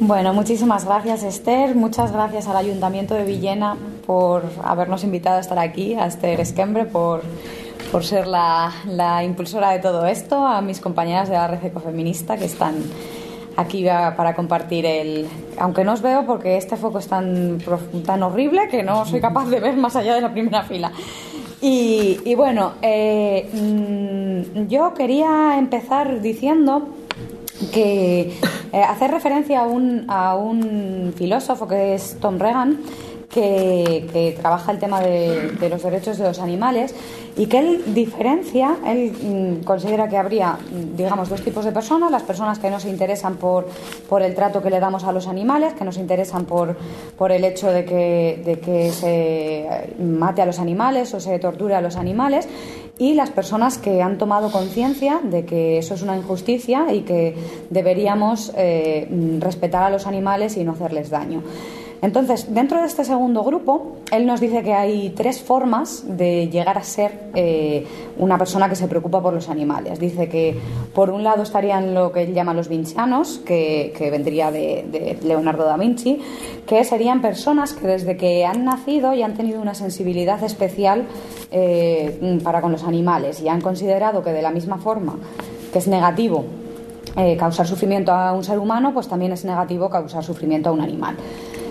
Bueno, 0.00 0.32
muchísimas 0.32 0.84
gracias 0.84 1.22
Esther, 1.22 1.74
muchas 1.74 2.12
gracias 2.12 2.46
al 2.46 2.56
Ayuntamiento 2.56 3.14
de 3.14 3.24
Villena 3.24 3.76
por 4.06 4.44
habernos 4.62 5.02
invitado 5.04 5.38
a 5.38 5.40
estar 5.40 5.58
aquí, 5.58 5.94
a 5.94 6.06
Esther 6.06 6.40
Esquembre 6.40 6.84
por, 6.84 7.22
por 7.90 8.04
ser 8.04 8.26
la, 8.26 8.72
la, 8.86 9.24
impulsora 9.24 9.70
de 9.70 9.80
todo 9.80 10.06
esto, 10.06 10.36
a 10.36 10.60
mis 10.60 10.80
compañeras 10.80 11.28
de 11.28 11.34
la 11.34 11.48
red 11.48 11.64
ecofeminista 11.64 12.36
que 12.36 12.44
están 12.44 12.74
aquí 13.56 13.84
para 13.84 14.34
compartir 14.34 14.86
el... 14.86 15.28
Aunque 15.58 15.82
no 15.82 15.94
os 15.94 16.00
veo 16.00 16.24
porque 16.24 16.56
este 16.56 16.76
foco 16.76 17.00
es 17.00 17.08
tan, 17.08 17.58
tan 18.06 18.22
horrible 18.22 18.68
que 18.68 18.84
no 18.84 19.04
soy 19.04 19.20
capaz 19.20 19.46
de 19.46 19.58
ver 19.58 19.76
más 19.76 19.96
allá 19.96 20.14
de 20.14 20.20
la 20.20 20.32
primera 20.32 20.62
fila. 20.62 20.92
Y, 21.60 22.34
bueno, 22.36 22.74
eh, 22.82 23.48
mm, 23.52 24.68
yo 24.68 24.94
quería 24.94 25.58
empezar 25.58 26.20
diciendo 26.20 26.88
que 27.72 28.32
eh, 28.72 28.82
hacer 28.82 29.10
referencia 29.10 29.60
a 29.60 29.66
un, 29.66 30.04
a 30.08 30.36
un 30.36 31.12
filósofo 31.16 31.66
que 31.66 31.94
es 31.94 32.16
Tom 32.20 32.38
Reagan, 32.38 32.78
que, 33.28 34.36
trabaja 34.40 34.72
el 34.72 34.78
tema 34.78 35.00
de, 35.00 35.68
los 35.68 35.82
derechos 35.82 36.18
de 36.18 36.24
los 36.24 36.38
animales 36.38 36.94
y 37.36 37.46
que 37.46 37.58
él 37.58 37.94
diferencia, 37.94 38.76
él 38.86 39.12
mm, 39.12 39.64
considera 39.64 40.08
que 40.08 40.16
habría, 40.16 40.58
digamos, 40.96 41.28
dos 41.28 41.42
tipos 41.42 41.64
de 41.64 41.72
personas, 41.72 42.10
las 42.10 42.22
personas 42.22 42.58
que 42.58 42.70
no 42.70 42.80
se 42.80 42.88
interesan 42.88 43.36
por, 43.36 43.68
por 44.08 44.22
el 44.22 44.34
trato 44.34 44.62
que 44.62 44.70
le 44.70 44.80
damos 44.80 45.04
a 45.04 45.12
los 45.12 45.26
animales, 45.28 45.74
que 45.74 45.84
nos 45.84 45.98
interesan 45.98 46.46
por, 46.46 46.76
por 47.16 47.30
el 47.30 47.44
hecho 47.44 47.68
de 47.68 47.84
que, 47.84 48.42
de 48.44 48.58
que 48.58 48.90
se 48.90 49.94
mate 50.02 50.42
a 50.42 50.46
los 50.46 50.58
animales 50.58 51.12
o 51.14 51.20
se 51.20 51.38
torture 51.38 51.74
a 51.74 51.80
los 51.80 51.96
animales, 51.96 52.48
y 52.98 53.14
las 53.14 53.30
personas 53.30 53.78
que 53.78 54.02
han 54.02 54.18
tomado 54.18 54.50
conciencia 54.50 55.20
de 55.22 55.44
que 55.44 55.78
eso 55.78 55.94
es 55.94 56.02
una 56.02 56.16
injusticia 56.16 56.92
y 56.92 57.02
que 57.02 57.36
deberíamos 57.70 58.52
eh, 58.56 59.06
respetar 59.38 59.84
a 59.84 59.90
los 59.90 60.06
animales 60.06 60.56
y 60.56 60.64
no 60.64 60.72
hacerles 60.72 61.10
daño. 61.10 61.42
Entonces, 62.00 62.54
dentro 62.54 62.80
de 62.80 62.86
este 62.86 63.04
segundo 63.04 63.42
grupo, 63.42 63.96
él 64.12 64.26
nos 64.26 64.40
dice 64.40 64.62
que 64.62 64.72
hay 64.72 65.10
tres 65.10 65.40
formas 65.40 66.04
de 66.06 66.48
llegar 66.48 66.78
a 66.78 66.82
ser 66.82 67.30
eh, 67.34 67.86
una 68.18 68.38
persona 68.38 68.68
que 68.68 68.76
se 68.76 68.86
preocupa 68.86 69.20
por 69.20 69.34
los 69.34 69.48
animales. 69.48 69.98
Dice 69.98 70.28
que, 70.28 70.56
por 70.94 71.10
un 71.10 71.24
lado, 71.24 71.42
estarían 71.42 71.94
lo 71.94 72.12
que 72.12 72.22
él 72.22 72.34
llama 72.34 72.54
los 72.54 72.68
vincianos, 72.68 73.38
que, 73.44 73.92
vendría 74.10 74.50
de, 74.50 75.18
Leonardo 75.22 75.64
da 75.64 75.76
Vinci, 75.76 76.20
que 76.66 76.84
serían 76.84 77.20
personas 77.20 77.72
que 77.72 77.86
desde 77.86 78.16
que 78.16 78.44
han 78.44 78.64
nacido 78.64 79.12
y 79.14 79.22
han 79.22 79.34
tenido 79.34 79.60
una 79.60 79.74
sensibilidad 79.74 80.42
especial 80.44 81.06
eh, 81.50 82.38
para 82.44 82.60
con 82.60 82.72
los 82.72 82.84
animales 82.84 83.40
y 83.40 83.48
han 83.48 83.60
considerado 83.60 84.22
que 84.22 84.30
de 84.30 84.42
la 84.42 84.50
misma 84.50 84.78
forma 84.78 85.16
que 85.72 85.78
es 85.78 85.88
negativo 85.88 86.44
eh, 87.16 87.36
causar 87.36 87.66
sufrimiento 87.66 88.12
a 88.12 88.32
un 88.32 88.44
ser 88.44 88.58
humano, 88.58 88.92
pues 88.94 89.08
también 89.08 89.32
es 89.32 89.44
negativo 89.44 89.90
causar 89.90 90.22
sufrimiento 90.22 90.68
a 90.68 90.72
un 90.72 90.80
animal. 90.80 91.16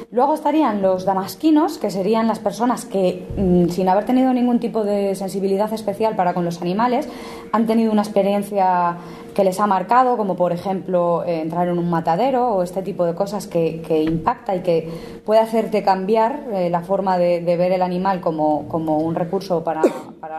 Luego 0.09 0.35
estarían 0.35 0.81
los 0.81 1.03
damasquinos, 1.03 1.77
que 1.77 1.91
serían 1.91 2.27
las 2.27 2.39
personas 2.39 2.85
que, 2.85 3.27
mm, 3.35 3.67
sin 3.67 3.89
haber 3.89 4.05
tenido 4.05 4.33
ningún 4.33 4.57
tipo 4.57 4.85
de 4.85 5.15
sensibilidad 5.15 5.71
especial 5.73 6.15
para 6.15 6.33
con 6.33 6.45
los 6.45 6.61
animales, 6.61 7.09
han 7.51 7.67
tenido 7.67 7.91
una 7.91 8.03
experiencia 8.03 8.95
que 9.35 9.43
les 9.43 9.59
ha 9.59 9.67
marcado, 9.67 10.15
como 10.15 10.37
por 10.37 10.53
ejemplo 10.53 11.25
eh, 11.25 11.41
entrar 11.41 11.67
en 11.67 11.77
un 11.77 11.89
matadero 11.89 12.55
o 12.55 12.63
este 12.63 12.83
tipo 12.83 13.03
de 13.03 13.15
cosas 13.15 13.47
que, 13.47 13.81
impacta 14.01 14.55
y 14.55 14.61
que 14.61 14.89
puede 15.25 15.41
hacerte 15.41 15.83
cambiar 15.83 16.45
eh, 16.53 16.69
la 16.69 16.81
forma 16.81 17.17
de, 17.17 17.41
ver 17.41 17.73
el 17.73 17.81
animal 17.81 18.21
como, 18.21 18.59
un 18.61 19.13
recurso 19.13 19.61
para 19.61 19.81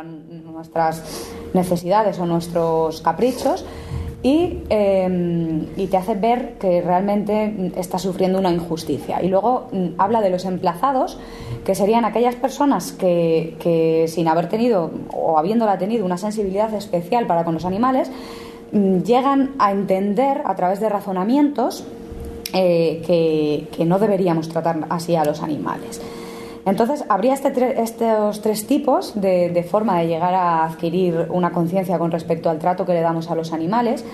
nuestras 0.02 1.30
necesidades 1.52 2.18
o 2.18 2.24
nuestros 2.24 3.02
caprichos 3.02 3.66
y, 4.22 4.58
em, 4.68 5.66
y, 5.76 5.86
te 5.86 5.96
hace 5.96 6.14
ver 6.14 6.54
que 6.58 6.80
realmente 6.80 7.72
está 7.76 7.98
sufriendo 7.98 8.38
una 8.38 8.50
injusticia. 8.50 9.22
Y 9.22 9.28
luego 9.28 9.68
mm, 9.70 9.86
habla 9.96 10.20
de 10.20 10.30
los 10.30 10.44
emplazados, 10.44 11.18
que 11.64 11.76
serían 11.76 12.04
aquellas 12.04 12.34
personas 12.34 12.90
que, 12.92 13.56
que, 13.60 14.06
sin 14.08 14.26
haber 14.26 14.48
tenido 14.48 14.90
o 15.12 15.38
habiéndola 15.38 15.78
tenido 15.78 16.04
una 16.04 16.18
sensibilidad 16.18 16.72
especial 16.74 17.26
para 17.28 17.44
con 17.44 17.54
los 17.54 17.64
animales, 17.64 18.10
mm, 18.72 19.02
llegan 19.02 19.52
a 19.58 19.70
entender 19.70 20.42
a 20.44 20.56
través 20.56 20.80
de 20.80 20.88
razonamientos 20.88 21.86
eh, 22.54 23.02
que, 23.06 23.68
que 23.76 23.84
no 23.84 23.98
deberíamos 23.98 24.48
tratar 24.48 24.86
así 24.88 25.14
a 25.14 25.24
los 25.24 25.42
animales. 25.42 26.00
Entonces, 26.66 27.04
habría 27.08 27.34
este 27.34 27.80
estos 27.80 28.40
tres 28.42 28.66
tipos 28.66 29.18
de, 29.20 29.66
forma 29.68 30.00
de 30.00 30.08
llegar 30.08 30.34
a 30.34 30.64
adquirir 30.64 31.28
una 31.30 31.50
conciencia 31.50 31.98
con 31.98 32.10
respecto 32.10 32.50
al 32.50 32.58
trato 32.58 32.84
que 32.84 32.92
le 32.92 33.00
damos 33.00 33.30
a 33.30 33.34
los 33.34 33.52
animales. 33.52 34.04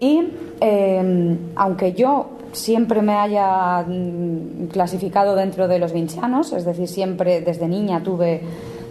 Y 0.00 0.28
em, 0.60 1.38
aunque 1.56 1.92
yo 1.92 2.30
siempre 2.52 3.02
me 3.02 3.14
haya 3.14 3.84
mm, 3.86 4.68
clasificado 4.68 5.34
dentro 5.34 5.68
de 5.68 5.78
los 5.78 5.92
vincianos, 5.92 6.52
es 6.52 6.64
decir, 6.64 6.88
siempre 6.88 7.40
desde 7.40 7.68
niña 7.68 8.02
tuve, 8.02 8.42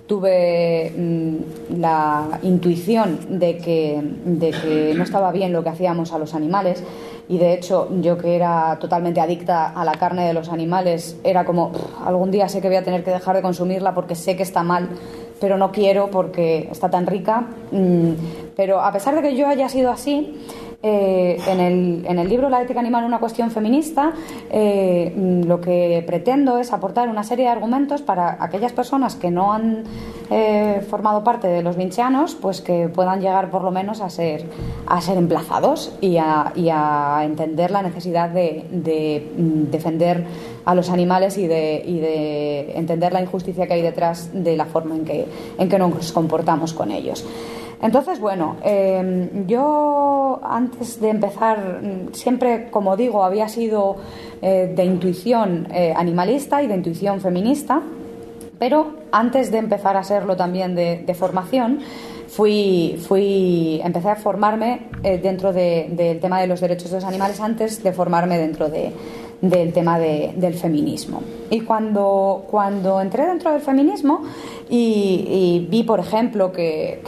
tuve 0.08 0.92
mm, 0.98 1.80
la 1.80 2.40
intuición 2.42 3.40
de 3.40 3.58
que, 3.58 4.02
de 4.26 4.52
que 4.52 4.94
no 4.96 5.04
estaba 5.04 5.32
bien 5.32 5.54
lo 5.54 5.64
que 5.64 5.70
hacíamos 5.70 6.14
a 6.14 6.18
los 6.18 6.34
animales, 6.34 6.84
y 7.30 7.38
de 7.38 7.54
hecho 7.54 7.90
yo 8.02 8.18
que 8.18 8.36
era 8.36 8.78
totalmente 8.80 9.20
adicta 9.20 9.68
a 9.70 9.84
la 9.84 9.94
carne 9.94 10.26
de 10.26 10.34
los 10.34 10.50
animales, 10.50 11.18
era 11.24 11.46
como, 11.46 11.72
algún 12.06 12.32
día 12.32 12.48
sé 12.48 12.62
que 12.62 12.68
voy 12.68 12.78
a 12.78 12.84
tener 12.84 13.04
que 13.04 13.12
dejar 13.12 13.36
de 13.36 13.42
consumirla 13.42 13.94
porque 13.94 14.16
sé 14.16 14.38
que 14.38 14.44
está 14.44 14.64
mal, 14.64 14.88
pero 15.40 15.58
no 15.58 15.72
quiero 15.72 16.10
porque 16.10 16.70
está 16.72 16.90
tan 16.90 17.06
rica. 17.06 17.48
Mm, 17.72 18.12
pero 18.56 18.82
a 18.82 18.92
pesar 18.92 19.16
de 19.16 19.22
que 19.22 19.36
yo 19.36 19.48
haya 19.48 19.70
sido 19.70 19.92
así, 19.92 20.40
eh, 20.84 21.41
en, 21.48 21.60
el, 21.60 22.06
en, 22.06 22.20
el, 22.20 22.30
libro 22.30 22.49
La 22.49 22.62
ética 22.62 22.80
animal, 22.80 23.04
una 23.04 23.18
cuestión 23.20 23.49
feminista, 23.49 24.14
eh, 24.52 25.12
lo 25.44 25.60
que 25.60 26.04
pretendo 26.06 26.60
es 26.60 26.72
aportar 26.72 27.10
una 27.10 27.24
serie 27.24 27.45
de 27.45 27.52
argumentos 27.52 28.04
para 28.04 28.38
aquellas 28.40 28.74
personas 28.74 29.16
que 29.16 29.32
no 29.32 29.54
han 29.54 29.86
eh, 30.30 30.86
formado 30.88 31.24
parte 31.24 31.48
de 31.48 31.64
los 31.64 31.78
vinceanos, 31.78 32.36
pues 32.36 32.62
que 32.62 32.90
puedan 32.90 33.22
llegar 33.22 33.49
por 33.49 33.64
lo 33.64 33.72
menos 33.72 34.02
a 34.02 34.12
ser, 34.12 34.45
a 34.86 35.02
ser 35.02 35.18
emplazados 35.18 35.98
y 35.99 36.18
a, 36.18 36.54
y 36.56 36.70
a 36.70 37.22
entender 37.24 37.72
la 37.72 37.82
necesidad 37.82 38.30
de, 38.30 38.68
de, 38.70 39.32
mm, 39.36 39.72
defender 39.72 40.26
a 40.64 40.76
los 40.76 40.91
animales 40.91 41.40
y 41.40 41.48
de, 41.48 41.82
y 41.84 41.99
de 41.99 42.78
entender 42.78 43.14
la 43.14 43.22
injusticia 43.24 43.66
que 43.66 43.74
hay 43.74 43.82
detrás 43.82 44.30
de 44.32 44.56
la 44.56 44.66
forma 44.66 44.95
en 44.95 45.06
que, 45.06 45.26
en 45.58 45.70
que 45.70 45.80
nos 45.80 46.12
comportamos 46.12 46.74
con 46.74 46.91
ellos. 46.91 47.26
Entonces, 47.82 48.20
bueno, 48.20 48.56
em, 48.64 49.45
yo 49.45 50.40
antes 50.44 50.99
de 50.99 51.10
empezar, 51.10 51.82
siempre, 52.12 52.70
como 52.72 52.98
digo, 52.98 53.24
había 53.24 53.48
sido 53.49 53.98
eh, 54.41 54.74
de 54.76 54.84
intuición 54.84 55.68
eh, 55.72 55.94
animalista 55.95 56.64
y 56.64 56.68
de 56.68 56.76
intuición 56.76 57.22
feminista, 57.22 57.82
pero 58.58 58.95
antes 59.12 59.52
de 59.52 59.60
empezar 59.60 59.95
a 59.95 60.04
serlo 60.04 60.36
también 60.36 60.74
de, 60.74 61.16
formación, 61.18 61.80
fui, 62.28 62.99
fui, 63.08 63.80
empecé 63.84 64.10
a 64.10 64.16
formarme 64.16 64.88
eh, 65.04 65.20
dentro 65.20 65.54
del 65.54 66.20
tema 66.20 66.41
de 66.41 66.48
los 66.48 66.60
derechos 66.60 66.90
de 66.90 66.98
los 66.98 67.06
animales 67.06 67.40
antes 67.40 67.84
de 67.84 67.94
formarme 67.94 68.40
dentro 68.40 68.70
de, 68.70 68.91
del 69.41 69.72
tema 69.74 69.99
del 69.99 70.54
feminismo. 70.56 71.22
Y 71.49 71.62
cuando, 71.62 72.45
cuando 72.49 72.99
entré 72.99 73.26
dentro 73.28 73.52
del 73.52 73.62
feminismo 73.62 74.24
y, 74.69 75.65
vi, 75.69 75.84
por 75.84 75.99
ejemplo, 75.99 76.52
que, 76.52 77.02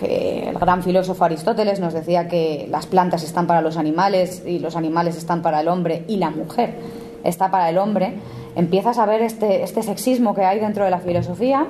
el 0.48 0.58
gran 0.58 0.84
filósofo 0.84 1.26
Aristóteles 1.26 1.80
nos 1.80 1.94
decía 1.94 2.28
que 2.28 2.68
las 2.70 2.88
plantas 2.88 3.24
están 3.24 3.48
para 3.48 3.62
los 3.62 3.78
animales 3.78 4.44
y 4.46 4.60
los 4.60 4.76
animales 4.76 5.18
están 5.18 5.42
para 5.42 5.62
el 5.62 5.68
hombre 5.68 6.04
y 6.08 6.18
la 6.18 6.30
mujer 6.30 6.76
está 7.24 7.52
para 7.52 7.70
el 7.70 7.78
hombre, 7.78 8.14
empiezas 8.56 8.98
a 8.98 9.06
ver 9.06 9.22
este, 9.22 9.64
este 9.64 9.84
sexismo 9.84 10.34
que 10.34 10.46
hay 10.46 10.60
dentro 10.60 10.86
de 10.86 10.92
la 10.92 11.00
filosofía 11.00 11.68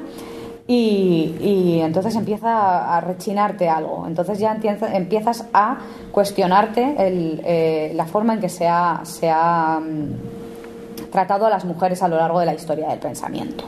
y, 0.71 1.79
entonces 1.81 2.15
empieza 2.15 2.95
a 2.95 3.01
rechinarte 3.01 3.67
algo. 3.67 4.05
Entonces 4.05 4.37
ya 4.37 4.55
empiezas 4.93 5.45
a 5.51 5.79
cuestionarte 6.11 6.95
eh, 6.99 7.91
la 7.95 8.05
forma 8.05 8.35
en 8.35 8.39
que 8.39 8.49
se 8.49 8.67
ha, 8.67 9.01
se 9.03 9.31
ha 9.31 9.79
mm, 9.79 11.09
tratado 11.11 11.47
a 11.47 11.49
las 11.49 11.65
mujeres 11.65 12.03
a 12.03 12.07
lo 12.07 12.17
largo 12.17 12.39
de 12.39 12.45
la 12.45 12.53
historia 12.53 12.89
del 12.89 12.99
pensamiento. 12.99 13.63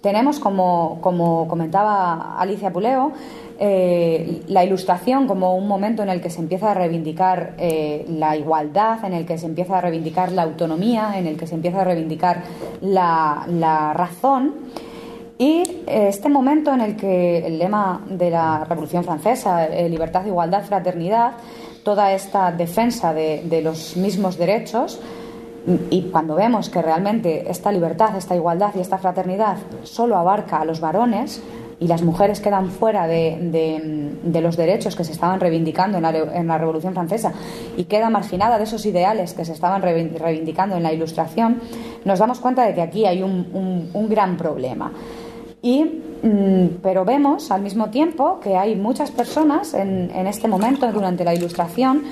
Tenemos, 0.00 0.40
como, 0.40 0.98
comentaba 1.48 2.38
Alicia 2.38 2.72
Puleo, 2.72 3.12
eh, 3.58 4.42
la 4.48 4.64
ilustración 4.64 5.26
como 5.26 5.54
un 5.54 5.68
momento 5.68 6.02
en 6.02 6.08
el 6.08 6.22
que 6.22 6.30
se 6.30 6.40
empieza 6.40 6.70
a 6.70 6.74
reivindicar 6.74 7.54
eh, 7.58 8.06
la 8.08 8.34
igualdad, 8.34 9.04
en 9.04 9.12
el 9.12 9.26
que 9.26 9.36
se 9.36 9.44
empieza 9.44 9.76
a 9.76 9.80
reivindicar 9.82 10.32
la 10.32 10.42
autonomía, 10.42 11.18
en 11.18 11.26
el 11.26 11.36
que 11.36 11.46
se 11.46 11.54
empieza 11.54 11.82
a 11.82 11.84
reivindicar 11.84 12.42
la, 12.80 13.92
razón. 13.94 14.54
Y 15.36 15.62
eh, 15.86 16.06
este 16.08 16.30
momento 16.30 16.72
en 16.72 16.80
el 16.80 16.96
que 16.96 17.46
el 17.46 17.58
lema 17.58 18.02
de 18.08 18.30
la 18.30 18.64
Revolución 18.64 19.04
Francesa, 19.04 19.68
libertad, 19.68 20.24
igualdad, 20.24 20.64
fraternidad, 20.64 21.32
toda 21.82 22.12
esta 22.12 22.52
defensa 22.52 23.12
de, 23.12 23.60
los 23.62 23.96
mismos 23.96 24.38
derechos, 24.38 25.00
y 25.90 26.02
cuando 26.10 26.34
vemos 26.34 26.70
que 26.70 26.80
realmente 26.80 27.50
esta 27.50 27.70
libertad, 27.70 28.16
esta 28.16 28.34
igualdad 28.34 28.72
y 28.74 28.80
esta 28.80 28.98
fraternidad 28.98 29.58
solo 29.82 30.16
abarca 30.16 30.60
a 30.60 30.64
los 30.64 30.80
varones 30.80 31.42
y 31.78 31.86
las 31.86 32.02
mujeres 32.02 32.40
quedan 32.40 32.70
fuera 32.70 33.06
de, 33.06 34.12
los 34.42 34.56
derechos 34.56 34.96
que 34.96 35.04
se 35.04 35.12
estaban 35.12 35.40
reivindicando 35.40 35.98
en 35.98 36.46
la, 36.46 36.58
Revolución 36.58 36.94
Francesa 36.94 37.32
y 37.76 37.84
queda 37.84 38.10
marginada 38.10 38.58
de 38.58 38.64
esos 38.64 38.84
ideales 38.86 39.34
que 39.34 39.44
se 39.44 39.52
estaban 39.52 39.82
reivindicando 39.82 40.76
en 40.76 40.82
la 40.82 40.92
Ilustración, 40.92 41.60
nos 42.04 42.18
damos 42.18 42.40
cuenta 42.40 42.66
de 42.66 42.74
que 42.74 42.82
aquí 42.82 43.06
hay 43.06 43.22
un 43.22 44.06
gran 44.08 44.36
problema. 44.36 44.92
Y, 45.62 45.84
mm, 45.84 46.80
pero 46.82 47.04
vemos 47.04 47.50
al 47.50 47.60
mismo 47.60 47.90
tiempo 47.90 48.40
que 48.40 48.56
hay 48.56 48.76
muchas 48.76 49.10
personas 49.10 49.74
en, 49.74 50.10
este 50.26 50.48
momento, 50.48 50.90
durante 50.90 51.24
la 51.24 51.34
ilustración, 51.34 52.04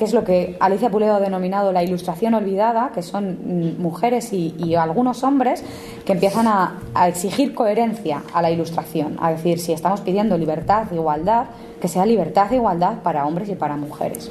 que 0.00 0.06
es 0.06 0.14
lo 0.14 0.24
que 0.24 0.56
Alicia 0.60 0.88
Puleo 0.88 1.16
ha 1.16 1.20
denominado 1.20 1.72
la 1.72 1.82
ilustración 1.82 2.32
olvidada, 2.32 2.90
que 2.94 3.02
son 3.02 3.36
mm, 3.44 3.82
mujeres 3.82 4.32
y, 4.32 4.74
algunos 4.74 5.22
hombres 5.24 5.62
que 6.06 6.12
empiezan 6.14 6.46
a, 6.48 6.78
exigir 7.06 7.52
coherencia 7.52 8.22
a 8.32 8.40
la 8.40 8.50
ilustración, 8.50 9.18
a 9.20 9.30
decir, 9.32 9.58
si 9.58 9.74
estamos 9.74 10.00
pidiendo 10.00 10.38
libertad, 10.38 10.90
igualdad, 10.90 11.48
que 11.82 11.86
sea 11.86 12.06
libertad 12.06 12.50
e 12.50 12.56
igualdad 12.56 13.02
para 13.02 13.26
hombres 13.26 13.50
y 13.50 13.56
para 13.56 13.76
mujeres. 13.76 14.30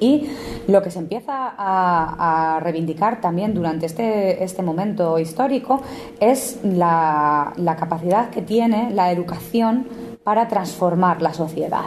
Y 0.00 0.30
lo 0.68 0.82
que 0.82 0.90
se 0.90 1.00
empieza 1.00 1.52
a, 1.58 2.58
reivindicar 2.62 3.20
también 3.20 3.52
durante 3.52 3.84
este, 3.84 4.42
este 4.42 4.62
momento 4.62 5.18
histórico 5.18 5.82
es 6.18 6.60
la, 6.62 7.52
capacidad 7.78 8.30
que 8.30 8.40
tiene 8.40 8.90
la 8.94 9.12
educación 9.12 9.86
para 10.24 10.48
transformar 10.48 11.20
la 11.20 11.34
sociedad. 11.34 11.84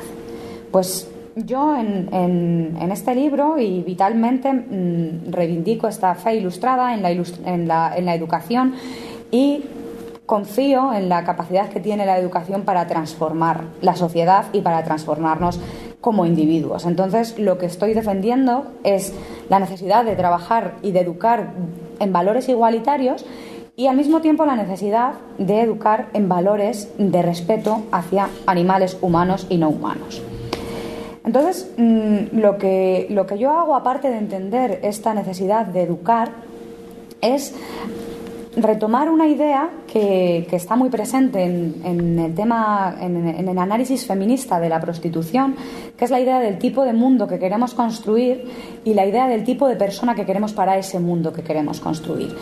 Pues 0.72 1.11
yo 1.36 1.76
en, 1.76 2.78
este 2.92 3.16
libro 3.16 3.58
y 3.58 3.82
vitalmente 3.84 4.52
mm, 4.52 5.32
reivindico 5.32 5.88
esta 5.88 6.14
fe 6.16 6.36
ilustrada 6.36 6.94
en 6.94 7.02
la, 7.02 7.12
en, 7.12 7.68
la, 7.68 7.94
en 7.96 8.06
la 8.06 8.16
educación 8.16 8.76
y 9.32 9.64
confío 10.26 10.94
en 10.94 11.10
la 11.10 11.24
capacidad 11.24 11.70
que 11.70 11.80
tiene 11.80 12.06
la 12.06 12.18
educación 12.18 12.62
para 12.64 12.88
transformar 12.88 13.66
la 13.82 13.96
sociedad 13.96 14.46
y 14.54 14.62
para 14.62 14.84
transformarnos 14.84 15.60
como 16.00 16.26
individuos. 16.26 16.86
Entonces, 16.86 17.38
lo 17.38 17.58
que 17.58 17.66
estoy 17.66 17.94
defendiendo 17.94 18.66
es 18.84 19.14
la 19.50 19.60
necesidad 19.60 20.04
de 20.04 20.16
trabajar 20.16 20.76
y 20.82 20.92
de 20.92 21.02
educar 21.02 21.52
en 22.00 22.14
valores 22.14 22.50
igualitarios 22.50 23.26
y 23.76 23.88
al 23.88 23.98
mismo 23.98 24.22
tiempo 24.22 24.46
la 24.46 24.56
necesidad 24.56 25.14
de 25.38 25.62
educar 25.62 26.08
en 26.14 26.28
valores 26.28 26.90
de 26.98 27.22
respeto 27.22 27.84
hacia 27.92 28.30
animales 28.46 28.98
humanos 29.02 29.48
y 29.50 29.58
no 29.58 29.70
humanos. 29.70 30.22
Entonces, 31.24 31.72
mm, 31.78 32.38
lo 32.38 32.58
que, 32.58 33.08
lo 33.10 33.28
que 33.28 33.38
yo 33.38 33.52
hago, 33.52 33.76
aparte 33.76 34.10
de 34.10 34.18
entender 34.18 34.80
esta 34.84 35.14
necesidad 35.14 35.66
de 35.66 35.84
educar, 35.84 36.32
es 37.22 37.54
retomar 38.56 39.10
una 39.10 39.28
idea 39.28 39.70
que, 39.88 40.48
está 40.52 40.76
muy 40.76 40.90
presente 40.90 41.44
en, 41.44 42.20
el 42.20 42.36
tema, 42.36 42.96
en, 43.00 43.48
el 43.48 43.58
análisis 43.58 44.06
feminista 44.06 44.60
de 44.60 44.70
la 44.70 44.80
prostitución, 44.80 45.56
que 45.96 46.06
es 46.06 46.12
la 46.12 46.20
idea 46.20 46.40
del 46.40 46.58
tipo 46.58 46.84
de 46.84 46.94
mundo 46.94 47.28
que 47.28 47.40
queremos 47.40 47.74
construir 47.74 48.46
y 48.84 48.94
la 48.94 49.06
idea 49.06 49.28
del 49.28 49.44
tipo 49.44 49.68
de 49.68 49.76
persona 49.76 50.16
que 50.16 50.26
queremos 50.26 50.54
para 50.54 50.78
ese 50.78 51.00
mundo 51.00 51.32
que 51.32 51.44
queremos 51.44 51.80
construir. 51.80 52.36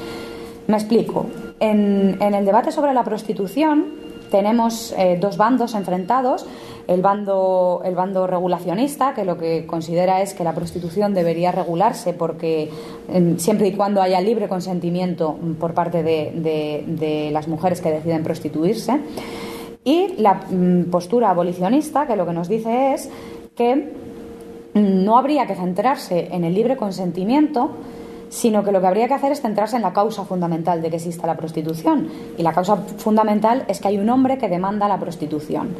Me 0.67 0.77
explico. 0.77 1.27
En, 1.59 2.17
el 2.21 2.45
debate 2.45 2.71
sobre 2.71 2.93
la 2.93 3.03
prostitución 3.03 3.85
tenemos 4.31 4.93
eh, 4.97 5.17
dos 5.19 5.37
bandos 5.37 5.73
enfrentados 5.73 6.45
el 6.89 7.03
bando, 7.03 7.81
el 7.85 7.93
bando 7.93 8.25
regulacionista, 8.25 9.13
que 9.13 9.23
lo 9.23 9.37
que 9.37 9.67
considera 9.67 10.23
es 10.23 10.33
que 10.33 10.43
la 10.43 10.55
prostitución 10.55 11.13
debería 11.13 11.51
regularse 11.51 12.13
porque 12.13 12.71
em, 13.07 13.37
siempre 13.37 13.67
y 13.67 13.73
cuando 13.73 14.01
haya 14.01 14.19
libre 14.19 14.49
consentimiento 14.49 15.37
por 15.59 15.75
parte 15.75 16.01
de, 16.01 17.29
las 17.31 17.47
mujeres 17.47 17.79
que 17.81 17.91
deciden 17.91 18.23
prostituirse. 18.23 18.99
Y 19.83 20.15
la 20.17 20.41
mm, 20.49 20.85
postura 20.89 21.29
abolicionista, 21.29 22.07
que 22.07 22.15
lo 22.15 22.25
que 22.25 22.33
nos 22.33 22.49
dice 22.49 22.95
es 22.95 23.07
que 23.55 23.93
no 24.73 25.19
habría 25.19 25.45
que 25.45 25.53
centrarse 25.53 26.29
en 26.31 26.43
el 26.43 26.55
libre 26.55 26.75
consentimiento, 26.75 27.69
sino 28.29 28.63
que 28.63 28.71
lo 28.71 28.81
que 28.81 28.87
habría 28.87 29.07
que 29.07 29.13
hacer 29.13 29.31
es 29.31 29.41
centrarse 29.41 29.75
en 29.75 29.83
la 29.83 29.93
causa 29.93 30.25
fundamental 30.25 30.81
de 30.81 30.89
que 30.89 30.95
exista 30.95 31.27
la 31.27 31.37
prostitución. 31.37 32.09
Y 32.35 32.41
la 32.41 32.51
causa 32.51 32.77
fundamental 32.77 33.65
es 33.67 33.79
que 33.79 33.89
hay 33.89 33.99
un 33.99 34.09
hombre 34.09 34.39
que 34.39 34.49
demanda 34.49 34.87
la 34.87 34.99
prostitución. 34.99 35.75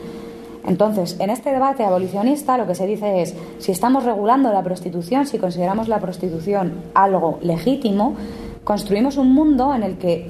Entonces, 0.65 1.15
en 1.19 1.30
este 1.30 1.52
debate 1.52 1.84
abolicionista 1.84 2.57
lo 2.57 2.68
que 2.68 2.76
se 2.76 2.86
dice 2.86 3.22
es, 3.22 3.36
si 3.60 3.72
estamos 3.72 4.03
regulando 4.03 4.52
la 4.52 4.64
prostitución, 4.64 5.26
si 5.26 5.40
consideramos 5.40 5.88
la 5.88 5.99
prostitución 5.99 6.73
algo 6.94 7.40
legítimo, 7.41 8.15
construimos 8.64 9.18
un 9.18 9.34
mundo 9.34 9.73
en 9.73 9.84
el 9.84 9.98
que 9.98 10.27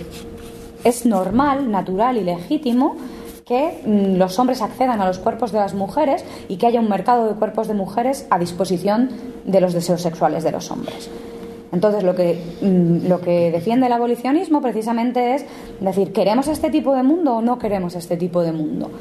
es 0.83 1.05
normal, 1.05 1.69
natural 1.71 2.17
y 2.17 2.23
legítimo 2.23 2.95
que 3.45 3.81
mm, 3.83 4.17
los 4.17 4.37
hombres 4.37 4.61
accedan 4.61 5.01
a 5.01 5.07
los 5.07 5.17
cuerpos 5.17 5.51
de 5.51 5.57
las 5.57 5.73
mujeres 5.73 6.23
y 6.47 6.57
que 6.57 6.67
haya 6.67 6.79
un 6.79 6.89
mercado 6.89 7.27
de 7.27 7.33
cuerpos 7.33 7.67
de 7.67 7.73
mujeres 7.73 8.27
a 8.29 8.37
disposición 8.37 9.09
de 9.43 9.59
los 9.59 9.73
deseos 9.73 10.01
sexuales 10.01 10.43
de 10.43 10.51
los 10.51 10.69
hombres. 10.69 11.09
Entonces, 11.71 12.03
lo 12.03 12.15
que, 12.15 12.39
mm, 12.61 13.07
lo 13.07 13.19
que 13.19 13.51
defiende 13.51 13.87
el 13.87 13.93
abolicionismo 13.93 14.61
precisamente 14.61 15.35
es 15.35 15.45
decir, 15.79 16.13
¿queremos 16.13 16.47
este 16.47 16.69
tipo 16.69 16.95
de 16.95 17.03
mundo 17.03 17.37
o 17.37 17.41
no 17.41 17.57
queremos 17.57 17.95
este 17.95 18.17
tipo 18.17 18.41
de 18.41 18.51
mundo? 18.51 18.91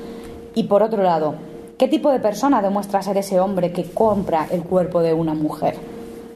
Y 0.59 0.64
por 0.64 0.82
otro 0.82 1.05
lado, 1.05 1.36
¿qué 1.78 1.86
tipo 1.86 2.10
de 2.10 2.18
persona 2.18 2.60
demuestra 2.60 3.01
ser 3.01 3.16
ese 3.16 3.39
hombre 3.39 3.70
que 3.70 3.85
compra 3.85 4.48
el 4.51 4.64
cuerpo 4.64 5.01
de 5.02 5.14
una 5.14 5.32
mujer? 5.32 5.76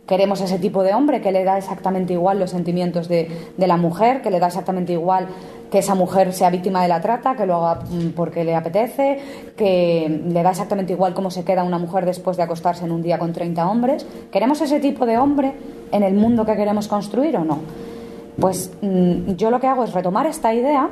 Queremos 0.07 0.41
ese 0.41 0.61
tipo 0.61 0.85
de 0.85 0.95
hombre 0.95 1.21
que 1.21 1.33
le 1.33 1.43
da 1.43 1.59
exactamente 1.59 2.13
igual 2.13 2.39
los 2.39 2.51
sentimientos 2.51 3.09
de, 3.09 3.29
la 3.57 3.77
mujer, 3.77 4.23
que 4.23 4.31
le 4.31 4.39
da 4.39 4.47
exactamente 4.47 4.93
igual 4.93 5.27
que 5.73 5.79
esa 5.79 5.97
mujer 5.97 6.33
sea 6.33 6.51
víctima 6.51 6.83
de 6.83 6.89
la 6.89 7.01
trata, 7.01 7.35
que 7.35 7.47
lo 7.47 7.67
haga 7.67 7.81
mm, 7.83 8.11
porque 8.11 8.45
le 8.45 8.55
apetece, 8.55 9.19
que 9.57 10.23
le 10.25 10.43
da 10.45 10.51
exactamente 10.51 10.93
igual 10.93 11.15
cómo 11.15 11.33
se 11.33 11.43
queda 11.43 11.65
una 11.65 11.79
mujer 11.79 12.07
después 12.07 12.37
de 12.37 12.45
acostarse 12.45 12.85
en 12.85 12.93
un 12.93 13.03
día 13.03 13.19
con 13.19 13.33
30 13.33 13.69
hombres. 13.69 14.07
¿Queremos 14.31 14.61
ese 14.61 14.79
tipo 14.79 15.05
de 15.05 15.19
hombre 15.19 15.53
en 15.91 16.05
el 16.05 16.15
mundo 16.15 16.47
que 16.47 16.55
queremos 16.55 16.87
construir 16.87 17.37
o 17.39 17.45
no? 17.45 17.59
Pues 18.39 18.71
mm, 18.83 19.33
yo 19.33 19.51
lo 19.51 19.59
que 19.59 19.67
hago 19.67 19.83
es 19.83 19.93
retomar 19.93 20.27
esta 20.27 20.55
idea 20.55 20.91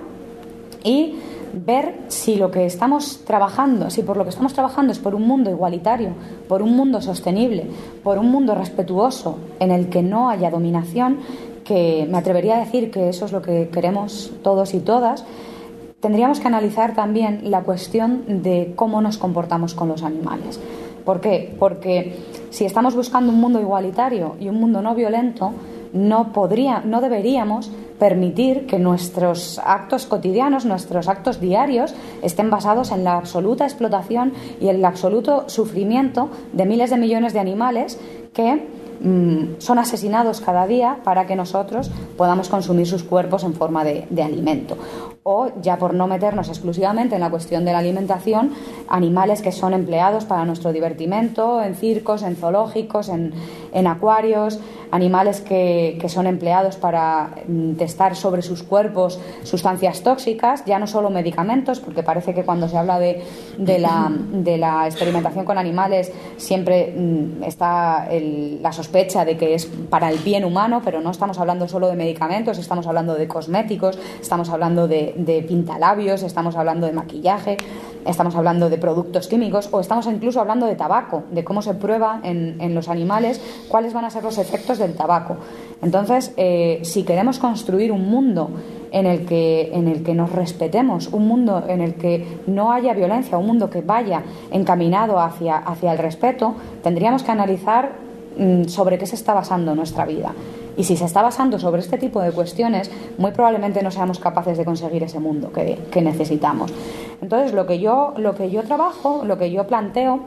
y 0.83 1.15
ver 1.53 1.95
si 2.09 2.37
lo 2.37 2.51
que 2.51 2.67
estamos 2.67 3.21
trabajando, 3.25 3.91
si 3.91 4.03
por 4.03 4.17
lo 4.17 4.25
que 4.25 4.31
estamos 4.31 4.53
trabajando 4.53 4.93
es 4.93 4.99
por 4.99 5.15
un 5.15 5.27
mundo 5.27 5.51
igualitario, 5.51 6.11
por 6.49 6.63
un 6.63 6.77
mundo 6.77 7.01
sostenible, 7.01 7.67
por 8.03 8.19
un 8.19 8.31
mundo 8.31 8.55
respetuoso 8.55 9.39
en 9.59 9.71
el 9.71 9.89
que 9.89 10.03
no 10.03 10.31
haya 10.31 10.51
dominación, 10.51 11.19
que 11.65 12.07
me 12.11 12.19
atrevería 12.19 12.57
a 12.57 12.61
decir 12.61 12.91
que 12.91 13.09
eso 13.09 13.27
es 13.27 13.33
lo 13.33 13.43
que 13.43 13.69
queremos 13.69 14.33
todos 14.43 14.75
y 14.75 14.81
todas, 14.81 15.25
tendríamos 16.01 16.41
que 16.41 16.49
analizar 16.49 16.95
también 16.95 17.51
la 17.51 17.63
cuestión 17.63 18.43
de 18.43 18.73
cómo 18.75 19.01
nos 19.03 19.19
comportamos 19.19 19.75
con 19.75 19.89
los 19.89 20.03
animales. 20.03 20.59
¿Por 21.05 21.21
qué? 21.21 21.55
Porque 21.59 22.17
si 22.51 22.65
estamos 22.65 22.95
buscando 22.95 23.33
un 23.33 23.41
mundo 23.41 23.61
igualitario 23.61 24.37
y 24.41 24.49
un 24.49 24.57
mundo 24.57 24.83
no 24.83 24.95
violento, 24.95 25.53
no, 25.93 26.33
podría, 26.33 26.83
no 26.85 27.01
deberíamos 27.01 27.71
permitir 27.99 28.67
que 28.67 28.79
nuestros 28.79 29.61
actos 29.65 30.07
cotidianos, 30.07 30.65
nuestros 30.65 31.09
actos 31.09 31.41
diarios, 31.41 31.95
estén 32.23 32.51
basados 32.51 32.93
en 32.93 33.05
la 33.05 33.17
absoluta 33.17 33.65
explotación 33.65 34.33
y 34.61 34.69
el 34.69 34.85
absoluto 34.85 35.49
sufrimiento 35.49 36.31
de 36.53 36.67
miles 36.67 36.91
de 36.91 36.97
millones 36.97 37.33
de 37.33 37.41
animales 37.41 37.99
que 38.33 38.67
mm, 39.01 39.59
son 39.59 39.79
asesinados 39.79 40.41
cada 40.41 40.67
día 40.67 40.99
para 41.03 41.27
que 41.27 41.35
nosotros 41.35 41.91
podamos 42.17 42.49
consumir 42.49 42.87
sus 42.87 43.03
cuerpos 43.03 43.45
en 43.45 43.55
forma 43.55 43.85
de, 43.85 44.23
alimento. 44.23 44.77
O, 45.23 45.49
ya 45.63 45.79
por 45.79 45.95
no 45.95 46.07
meternos 46.07 46.49
exclusivamente 46.49 47.15
en 47.15 47.21
la 47.21 47.31
cuestión 47.31 47.65
de 47.65 47.73
la 47.73 47.79
alimentación, 47.79 48.53
animales 48.89 49.43
que 49.43 49.53
son 49.53 49.75
empleados 49.75 50.25
para 50.25 50.45
nuestro 50.45 50.73
divertimento, 50.73 51.63
en 51.63 51.75
circos, 51.75 52.23
en 52.23 52.37
zoológicos, 52.37 53.09
en, 53.09 53.33
acuarios, 53.87 54.59
animales 54.91 55.41
que, 55.41 55.97
que, 56.01 56.09
son 56.09 56.27
empleados 56.27 56.77
para 56.77 57.31
mm, 57.47 57.75
testar 57.75 58.17
sobre 58.17 58.43
sus 58.43 58.63
cuerpos 58.63 59.21
sustancias 59.45 60.03
tóxicas, 60.03 60.65
ya 60.65 60.79
no 60.79 60.87
solo 60.87 61.11
medicamentos, 61.11 61.81
porque 61.81 62.03
parece 62.03 62.35
que 62.35 62.45
cuando 62.45 62.69
se 62.69 62.77
habla 62.77 62.99
de, 62.99 63.23
de, 63.57 63.79
la, 63.79 64.11
de 64.11 64.59
la, 64.59 64.87
experimentación 64.87 65.45
con 65.45 65.59
animales 65.59 66.13
siempre 66.37 66.93
mm, 66.97 67.45
está 67.45 68.09
el, 68.11 68.61
la 68.63 68.73
sospecha 68.73 68.90
de 68.91 69.37
que 69.37 69.55
es 69.55 69.67
para 69.67 70.11
el 70.11 70.19
bien 70.19 70.45
humano, 70.45 70.83
pero 70.85 71.01
no 71.01 71.11
estamos 71.11 71.39
hablando 71.39 71.69
solo 71.69 71.89
de 71.89 71.97
medicamentos, 71.97 72.59
estamos 72.59 72.87
hablando 72.87 73.15
de 73.15 73.29
cosméticos, 73.29 73.99
estamos 74.21 74.51
hablando 74.51 74.89
de, 74.89 75.15
de 75.17 75.43
pintalabios, 75.43 76.23
estamos 76.23 76.57
hablando 76.57 76.87
de 76.87 76.93
maquillaje, 76.93 77.57
estamos 78.05 78.35
hablando 78.35 78.69
de 78.69 78.79
productos 78.79 79.29
químicos 79.29 79.69
o 79.71 79.81
estamos 79.81 80.07
incluso 80.07 80.41
hablando 80.41 80.67
de 80.67 80.75
tabaco, 80.75 81.25
de 81.31 81.45
cómo 81.45 81.63
se 81.63 81.75
prueba 81.75 82.21
en, 82.25 82.61
en 82.61 82.75
los 82.75 82.89
animales 82.89 83.41
cuáles 83.69 83.93
van 83.93 84.05
a 84.05 84.11
ser 84.11 84.25
los 84.25 84.39
efectos 84.39 84.79
del 84.79 84.95
tabaco. 84.95 85.37
Entonces, 85.83 86.33
eh, 86.37 86.81
si 86.83 87.05
queremos 87.05 87.39
construir 87.39 87.93
un 87.93 88.11
mundo 88.11 88.51
en 88.93 89.07
el, 89.07 89.25
que, 89.25 89.71
en 89.73 89.89
el 89.89 90.03
que 90.03 90.15
nos 90.15 90.33
respetemos, 90.33 91.09
un 91.09 91.27
mundo 91.27 91.65
en 91.69 91.81
el 91.81 91.95
que 91.95 92.27
no 92.47 92.73
haya 92.73 92.93
violencia, 92.93 93.39
un 93.39 93.47
mundo 93.47 93.71
que 93.71 93.81
vaya 93.81 94.23
encaminado 94.51 95.19
hacia, 95.21 95.57
hacia 95.57 95.93
el 95.93 95.99
respeto, 95.99 96.55
tendríamos 96.83 97.23
que 97.23 97.31
analizar 97.31 98.10
sobre 98.67 98.99
qué 98.99 99.07
se 99.07 99.17
está 99.17 99.35
basando 99.35 99.75
nuestra 99.75 100.07
vida. 100.07 100.33
Y 100.77 100.85
si 100.85 100.97
se 100.97 101.05
está 101.05 101.21
basando 101.23 101.59
sobre 101.59 101.81
este 101.81 101.99
tipo 101.99 102.21
de 102.21 102.33
cuestiones, 102.33 102.91
muy 103.19 103.33
probablemente 103.33 103.83
no 103.83 103.91
seamos 103.91 104.19
capaces 104.19 104.57
de 104.57 104.65
conseguir 104.65 105.03
ese 105.03 105.19
mundo 105.19 105.53
que, 105.53 105.79
que 105.91 106.01
necesitamos. 106.01 106.73
Entonces, 107.21 107.53
lo 107.53 107.67
que, 107.67 107.79
yo, 107.79 108.15
lo 108.17 108.35
que 108.35 108.51
yo 108.51 108.63
trabajo, 108.63 109.23
lo 109.25 109.37
que 109.37 109.51
yo 109.51 109.67
planteo, 109.67 110.21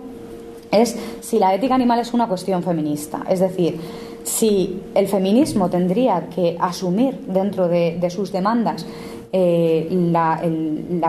es 0.71 0.97
si 1.21 1.39
la 1.39 1.53
ética 1.53 1.75
animal 1.75 1.99
es 1.99 2.13
una 2.13 2.27
cuestión 2.27 2.63
feminista. 2.63 3.23
Es 3.29 3.39
decir, 3.39 3.79
si 4.23 4.81
el 4.95 5.07
feminismo 5.07 5.69
tendría 5.69 6.29
que 6.29 6.57
asumir 6.59 7.19
dentro 7.27 7.67
de, 7.67 8.09
sus 8.09 8.31
demandas 8.31 8.85
eh, 9.31 9.87
la, 9.91 10.41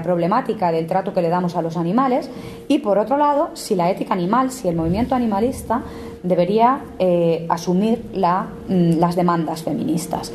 problemática 0.02 0.70
del 0.72 0.86
trato 0.86 1.14
que 1.14 1.22
le 1.22 1.28
damos 1.28 1.56
a 1.56 1.62
los 1.62 1.76
animales 1.76 2.30
y 2.68 2.78
por 2.78 2.98
otro 2.98 3.16
lado 3.16 3.50
si 3.54 3.74
la 3.74 3.90
ética 3.90 4.14
animal, 4.14 4.50
si 4.50 4.68
el 4.68 4.76
movimiento 4.76 5.14
animalista 5.14 5.82
debería 6.24 6.80
eh, 6.98 7.46
asumir 7.48 8.02
mm, 8.12 8.98
las 8.98 9.14
demandas 9.14 9.62
feministas. 9.62 10.32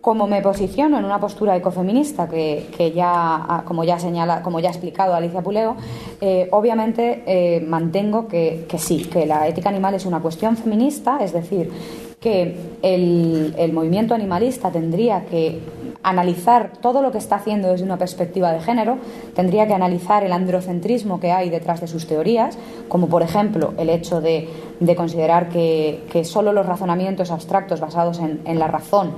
Como 0.00 0.26
me 0.26 0.42
posiciono 0.42 0.98
en 0.98 1.04
una 1.04 1.20
postura 1.20 1.56
ecofeminista, 1.56 2.28
que, 2.28 2.92
ya, 2.94 3.12
ah, 3.14 3.62
como 3.64 3.84
ya, 3.84 4.00
señala, 4.00 4.42
como 4.42 4.58
ya 4.58 4.68
ha 4.68 4.72
explicado 4.72 5.14
Alicia 5.14 5.42
Puleo, 5.42 5.76
eh, 6.20 6.48
obviamente 6.50 7.22
eh, 7.24 7.60
mantengo 7.60 8.26
que, 8.26 8.66
sí, 8.78 9.04
que 9.04 9.26
la 9.26 9.46
ética 9.46 9.68
animal 9.68 9.94
es 9.94 10.04
una 10.04 10.18
cuestión 10.20 10.56
feminista, 10.56 11.18
es 11.22 11.32
decir, 11.32 11.70
que 12.18 12.56
el 12.82 13.72
movimiento 13.72 14.14
animalista 14.14 14.70
tendría 14.70 15.24
que 15.26 15.60
analizar 16.02 16.72
todo 16.80 17.02
lo 17.02 17.12
que 17.12 17.18
está 17.18 17.36
haciendo 17.36 17.68
desde 17.68 17.84
una 17.84 17.96
perspectiva 17.96 18.52
de 18.52 18.60
género, 18.60 18.98
tendría 19.34 19.66
que 19.66 19.74
analizar 19.74 20.24
el 20.24 20.32
androcentrismo 20.32 21.20
que 21.20 21.30
hay 21.30 21.48
detrás 21.50 21.80
de 21.80 21.86
sus 21.86 22.06
teorías, 22.06 22.58
como 22.88 23.08
por 23.08 23.22
ejemplo 23.22 23.72
el 23.78 23.88
hecho 23.88 24.20
de, 24.20 24.48
de 24.84 24.96
considerar 24.96 25.48
que, 25.48 26.04
que, 26.10 26.24
solo 26.24 26.52
los 26.52 26.66
razonamientos 26.66 27.30
abstractos 27.30 27.80
basados 27.80 28.18
en, 28.18 28.40
en 28.44 28.58
la 28.58 28.68
razón 28.68 29.12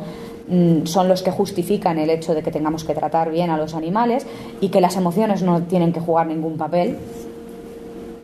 mm, 0.48 0.86
son 0.86 1.08
los 1.08 1.22
que 1.22 1.30
justifican 1.30 1.98
el 1.98 2.10
hecho 2.10 2.34
de 2.34 2.42
que 2.42 2.50
tengamos 2.50 2.84
que 2.84 2.94
tratar 2.94 3.30
bien 3.30 3.50
a 3.50 3.56
los 3.56 3.74
animales 3.74 4.26
y 4.60 4.68
que 4.68 4.80
las 4.80 4.96
emociones 4.96 5.42
no 5.42 5.62
tienen 5.62 5.92
que 5.92 6.00
jugar 6.00 6.26
ningún 6.26 6.56
papel 6.56 6.98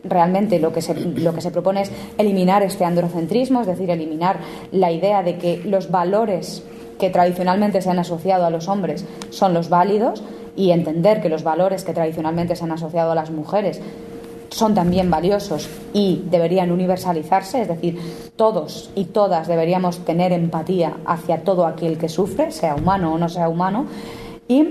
realmente 0.03 0.59
lo 0.59 0.73
que, 0.73 0.81
se, 0.81 0.93
lo 0.93 1.33
que 1.33 1.41
se 1.41 1.51
propone 1.51 1.81
es 1.81 1.91
eliminar 2.17 2.63
este 2.63 2.85
androcentrismo, 2.85 3.61
es 3.61 3.67
decir, 3.67 3.89
eliminar 3.89 4.39
la 4.71 4.91
idea 4.91 5.23
de 5.23 5.37
que 5.37 5.61
los 5.63 5.91
valores 5.91 6.63
que 6.99 7.09
tradicionalmente 7.09 7.81
se 7.81 7.89
han 7.89 7.99
asociado 7.99 8.45
a 8.45 8.49
los 8.49 8.67
hombres 8.67 9.05
son 9.29 9.53
los 9.53 9.69
válidos 9.69 10.23
y 10.55 10.71
entender 10.71 11.21
que 11.21 11.29
los 11.29 11.43
valores 11.43 11.83
que 11.83 11.93
tradicionalmente 11.93 12.55
se 12.55 12.63
han 12.63 12.71
asociado 12.71 13.11
a 13.11 13.15
las 13.15 13.31
mujeres 13.31 13.81
son 14.51 14.75
también 14.75 15.09
valiosos 15.09 15.69
y 15.93 16.23
deberían 16.29 16.71
universalizarse, 16.71 17.61
es 17.63 17.67
decir, 17.67 17.97
todos 18.35 18.91
y 18.95 19.05
todas 19.05 19.47
deberíamos 19.47 20.05
tener 20.05 20.33
empatía 20.33 20.97
hacia 21.05 21.43
todo 21.43 21.65
aquel 21.65 21.97
que 21.97 22.09
sufre, 22.09 22.51
sea 22.51 22.75
humano 22.75 23.13
o 23.13 23.17
no 23.17 23.29
sea 23.29 23.49
humano, 23.49 23.85
y 24.47 24.67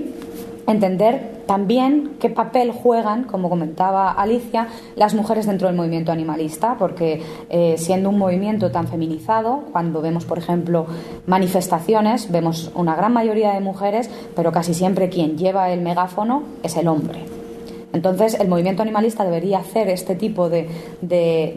entender 0.67 1.41
también 1.47 2.11
qué 2.19 2.29
papel 2.29 2.71
juegan, 2.71 3.23
como 3.23 3.49
comentaba 3.49 4.11
Alicia, 4.11 4.67
las 4.95 5.15
mujeres 5.15 5.47
dentro 5.47 5.67
del 5.67 5.75
movimiento 5.75 6.11
animalista, 6.11 6.75
porque 6.77 7.21
eh, 7.49 7.75
siendo 7.77 8.09
un 8.09 8.19
movimiento 8.19 8.71
tan 8.71 8.87
feminizado, 8.87 9.63
cuando 9.71 10.01
vemos, 10.01 10.25
por 10.25 10.37
ejemplo, 10.37 10.85
manifestaciones, 11.25 12.31
vemos 12.31 12.71
una 12.75 12.95
gran 12.95 13.11
mayoría 13.11 13.53
de 13.53 13.59
mujeres, 13.59 14.09
pero 14.35 14.51
casi 14.51 14.73
siempre 14.73 15.09
quien 15.09 15.37
lleva 15.37 15.71
el 15.71 15.81
megáfono 15.81 16.43
es 16.63 16.77
el 16.77 16.87
hombre. 16.87 17.40
Entonces, 17.93 18.39
el 18.39 18.47
movimiento 18.47 18.81
animalista 18.81 19.25
debería 19.25 19.59
hacer 19.59 19.89
este 19.89 20.15
tipo 20.15 20.49
de, 20.49 20.67
de, 21.01 21.53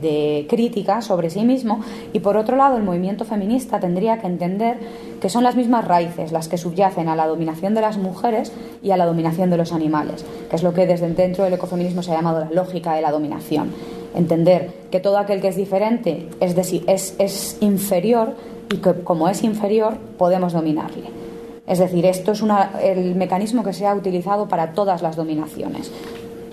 de, 0.00 0.46
crítica 0.48 1.02
sobre 1.02 1.28
sí 1.28 1.44
mismo 1.44 1.80
y, 2.12 2.20
por 2.20 2.36
otro 2.36 2.56
lado, 2.56 2.76
el 2.76 2.84
movimiento 2.84 3.24
feminista 3.24 3.80
tendría 3.80 4.18
que 4.18 4.28
entender 4.28 4.78
que 5.20 5.28
son 5.28 5.42
las 5.42 5.56
mismas 5.56 5.84
raíces 5.84 6.30
las 6.30 6.48
que 6.48 6.56
subyacen 6.56 7.08
a 7.08 7.16
la 7.16 7.26
dominación 7.26 7.74
de 7.74 7.80
las 7.80 7.98
mujeres 7.98 8.52
y 8.82 8.92
a 8.92 8.96
la 8.96 9.06
dominación 9.06 9.50
de 9.50 9.56
los 9.56 9.72
animales, 9.72 10.24
que 10.48 10.56
es 10.56 10.62
lo 10.62 10.72
que 10.72 10.86
desde 10.86 11.08
dentro 11.10 11.44
del 11.44 11.54
ecofeminismo 11.54 12.02
se 12.02 12.12
ha 12.12 12.16
llamado 12.16 12.40
la 12.40 12.50
lógica 12.50 12.94
de 12.94 13.02
la 13.02 13.10
dominación. 13.10 13.72
Entender 14.14 14.70
que 14.90 15.00
todo 15.00 15.18
aquel 15.18 15.40
que 15.40 15.48
es 15.48 15.56
diferente 15.56 16.28
es, 16.40 16.56
es, 16.86 17.14
es 17.18 17.58
inferior 17.60 18.34
y 18.72 18.76
que, 18.78 18.94
como 19.02 19.28
es 19.28 19.42
inferior, 19.42 19.98
podemos 20.16 20.52
dominarle. 20.52 21.25
Es 21.66 21.78
decir, 21.78 22.06
esto 22.06 22.32
es 22.32 22.42
el 22.82 23.14
mecanismo 23.16 23.64
que 23.64 23.72
se 23.72 23.86
ha 23.86 23.94
utilizado 23.94 24.48
para 24.48 24.72
todas 24.72 25.02
las 25.02 25.16
dominaciones 25.16 25.90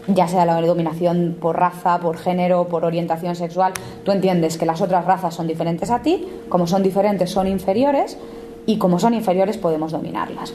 ya 0.08 0.28
sea 0.28 0.46
la 0.46 0.60
dominación 0.62 1.38
por 1.40 1.58
raza, 1.58 2.00
por 2.00 2.18
género, 2.18 2.68
por 2.68 2.86
orientación 2.86 3.36
sexual, 3.36 3.74
tú 4.04 4.12
entiendes 4.12 4.58
que 4.58 4.66
las 4.66 4.82
otras 4.82 5.06
razas 5.06 5.34
son 5.34 5.48
diferentes 5.48 5.90
a 5.92 6.02
ti, 6.02 6.28
como 6.50 6.68
son 6.68 6.84
diferentes 6.84 7.30
son 7.30 7.48
inferiores 7.48 8.18
y 8.66 8.78
como 8.78 9.00
son 9.00 9.14
inferiores 9.14 9.58
podemos 9.58 9.92
dominarlas. 9.92 10.54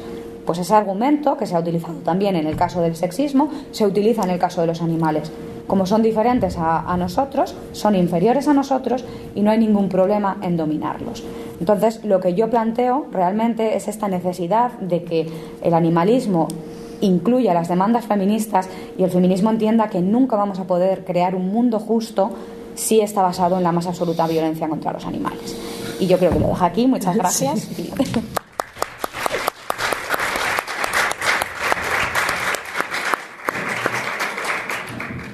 Pues 0.48 0.60
ese 0.60 0.74
argumento, 0.74 1.36
que 1.36 1.46
se 1.46 1.54
ha 1.54 1.60
utilizado 1.60 1.98
también 1.98 2.34
en 2.34 2.46
el 2.46 2.56
caso 2.56 2.80
del 2.80 2.96
sexismo, 2.96 3.50
se 3.70 3.84
utiliza 3.84 4.22
en 4.22 4.30
el 4.30 4.38
caso 4.38 4.62
de 4.62 4.66
los 4.66 4.80
animales. 4.80 5.30
Como 5.66 5.84
son 5.84 6.02
diferentes 6.02 6.56
a, 6.56 6.90
a 6.90 6.96
nosotros, 6.96 7.54
son 7.72 7.94
inferiores 7.94 8.48
a 8.48 8.54
nosotros 8.54 9.04
y 9.34 9.42
no 9.42 9.50
hay 9.50 9.58
ningún 9.58 9.90
problema 9.90 10.38
en 10.40 10.56
dominarlos. 10.56 11.22
Entonces, 11.60 12.02
lo 12.02 12.18
que 12.20 12.32
yo 12.32 12.48
planteo 12.48 13.08
realmente 13.12 13.76
es 13.76 13.88
esta 13.88 14.08
necesidad 14.08 14.72
de 14.80 15.04
que 15.04 15.26
el 15.60 15.74
animalismo 15.74 16.48
incluya 17.02 17.52
las 17.52 17.68
demandas 17.68 18.06
feministas 18.06 18.70
y 18.96 19.02
el 19.02 19.10
feminismo 19.10 19.50
entienda 19.50 19.90
que 19.90 20.00
nunca 20.00 20.36
vamos 20.36 20.58
a 20.60 20.64
poder 20.64 21.04
crear 21.04 21.34
un 21.34 21.48
mundo 21.48 21.78
justo 21.78 22.30
si 22.74 23.02
está 23.02 23.20
basado 23.20 23.58
en 23.58 23.64
la 23.64 23.72
más 23.72 23.86
absoluta 23.86 24.26
violencia 24.26 24.66
contra 24.66 24.94
los 24.94 25.04
animales. 25.04 25.54
Y 26.00 26.06
yo 26.06 26.16
creo 26.16 26.30
que 26.30 26.40
lo 26.40 26.48
dejo 26.48 26.64
aquí. 26.64 26.86
Muchas 26.86 27.16
gracias. 27.16 27.60
Sí. 27.60 27.92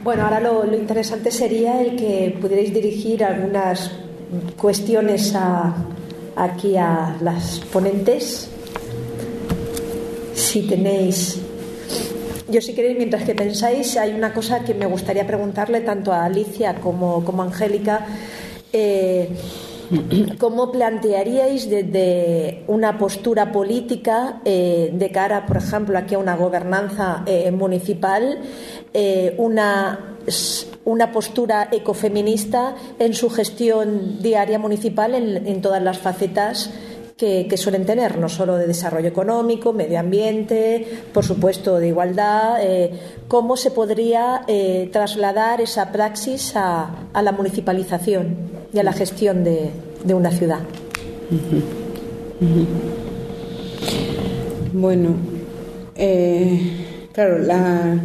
Bueno, 0.04 0.24
ahora 0.24 0.38
lo, 0.38 0.66
interesante 0.76 1.30
sería 1.30 1.80
el 1.80 1.96
que 1.96 2.36
pudierais 2.38 2.74
dirigir 2.74 3.24
algunas 3.24 3.90
cuestiones 4.54 5.34
a, 5.34 5.74
aquí 6.36 6.76
a 6.76 7.16
las 7.22 7.60
ponentes. 7.72 8.50
Si 10.34 10.68
tenéis. 10.68 11.40
Yo, 12.50 12.60
si 12.60 12.74
queréis, 12.74 12.98
mientras 12.98 13.22
que 13.22 13.34
pensáis, 13.34 13.96
hay 13.96 14.12
una 14.12 14.34
cosa 14.34 14.62
que 14.62 14.74
me 14.74 14.84
gustaría 14.84 15.26
preguntarle 15.26 15.80
tanto 15.80 16.12
a 16.12 16.26
Alicia 16.26 16.74
como, 16.74 17.24
como 17.24 17.42
a 17.42 17.46
Angélica. 17.46 18.06
Eh, 18.74 19.30
¿Cómo 20.38 20.72
plantearíais 20.72 21.68
desde 21.68 22.64
una 22.68 22.98
postura 22.98 23.52
política 23.52 24.40
eh, 24.44 24.90
de 24.92 25.10
cara, 25.10 25.46
por 25.46 25.58
ejemplo, 25.58 25.98
aquí 25.98 26.14
a 26.14 26.18
una 26.18 26.36
gobernanza 26.36 27.22
eh, 27.26 27.50
municipal, 27.50 28.38
eh, 28.92 29.34
una 29.38 30.10
una 30.86 31.12
postura 31.12 31.68
ecofeminista 31.70 32.74
en 32.98 33.12
su 33.12 33.28
gestión 33.28 34.22
diaria 34.22 34.58
municipal 34.58 35.14
en, 35.14 35.60
todas 35.60 35.82
las 35.82 35.98
facetas 35.98 36.70
que, 37.16 37.56
suelen 37.56 37.86
tener, 37.86 38.18
no 38.18 38.28
solo 38.28 38.56
de 38.56 38.66
desarrollo 38.66 39.08
económico, 39.08 39.72
medio 39.72 40.00
ambiente, 40.00 40.86
por 41.12 41.24
supuesto 41.24 41.78
de 41.78 41.88
igualdad, 41.88 42.56
eh, 42.60 42.90
cómo 43.28 43.56
se 43.56 43.70
podría 43.70 44.42
eh, 44.48 44.88
trasladar 44.92 45.60
esa 45.60 45.92
praxis 45.92 46.52
a, 46.56 46.90
la 47.14 47.32
municipalización 47.32 48.36
y 48.72 48.78
a 48.78 48.82
la 48.82 48.92
gestión 48.92 49.44
de, 49.44 49.70
una 50.12 50.30
ciudad. 50.30 50.60
Bueno, 54.72 55.14
eh, 55.94 57.08
claro, 57.12 57.38
la... 57.38 57.96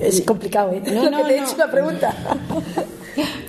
Es 0.00 0.20
complicado, 0.22 0.72
¿eh? 0.72 0.82
No, 0.92 1.10
no, 1.10 1.26
te 1.26 1.34
he 1.34 1.42
hecho 1.42 1.54
una 1.56 1.70
pregunta. 1.70 2.14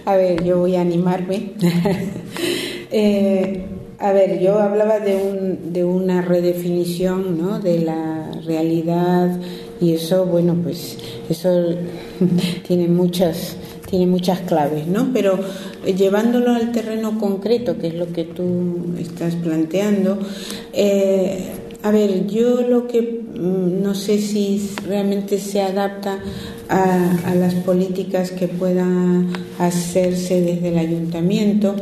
A 0.05 0.15
ver, 0.15 0.43
yo 0.43 0.59
voy 0.59 0.75
a 0.75 0.81
animarme. 0.81 1.53
eh, 2.91 3.65
a 4.03 4.11
ver, 4.11 4.41
yo 4.41 4.59
hablaba 4.59 4.99
de, 4.99 5.15
un, 5.15 5.71
de 5.71 5.85
una 5.85 6.21
redefinición 6.21 7.37
¿no? 7.37 7.59
de 7.59 7.79
la 7.79 8.31
realidad 8.45 9.39
y 9.79 9.93
eso, 9.93 10.25
bueno, 10.25 10.57
pues 10.61 10.97
eso 11.29 11.69
tiene 12.67 12.89
muchas, 12.89 13.55
tiene 13.89 14.05
muchas 14.07 14.41
claves, 14.41 14.87
¿no? 14.87 15.11
Pero 15.13 15.39
eh, 15.85 15.93
llevándolo 15.93 16.51
al 16.51 16.73
terreno 16.73 17.17
concreto, 17.17 17.77
que 17.77 17.87
es 17.87 17.93
lo 17.93 18.11
que 18.11 18.25
tú 18.25 18.93
estás 18.99 19.35
planteando, 19.35 20.19
eh, 20.73 21.51
a 21.81 21.91
ver, 21.91 22.27
yo 22.27 22.61
lo 22.61 22.87
que 22.87 23.01
mm, 23.01 23.81
no 23.81 23.95
sé 23.95 24.19
si 24.19 24.69
realmente 24.85 25.37
se 25.39 25.61
adapta 25.61 26.19
a, 26.67 27.35
las 27.35 27.53
políticas 27.55 28.31
que 28.31 28.49
puedan 28.49 29.31
hacerse 29.59 30.41
desde 30.41 30.69
el 30.69 30.77
ayuntamiento, 30.77 31.75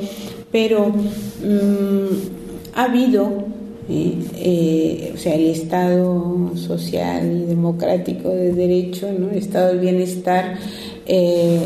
pero 0.51 0.89
mm, 0.89 2.41
ha 2.73 2.83
habido, 2.83 3.45
eh, 3.89 4.17
eh, 4.35 5.11
o 5.13 5.17
sea, 5.17 5.35
el 5.35 5.47
Estado 5.47 6.51
social 6.55 7.43
y 7.43 7.45
democrático 7.45 8.29
de 8.29 8.53
derecho, 8.53 9.07
el 9.07 9.37
Estado 9.37 9.69
del 9.69 9.79
bienestar, 9.79 10.57
eh, 11.05 11.59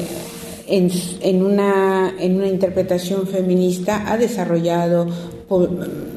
en, 0.67 1.43
una, 1.43 2.15
en 2.19 2.37
una 2.37 2.47
interpretación 2.47 3.27
feminista 3.27 4.11
ha 4.11 4.17
desarrollado 4.17 5.05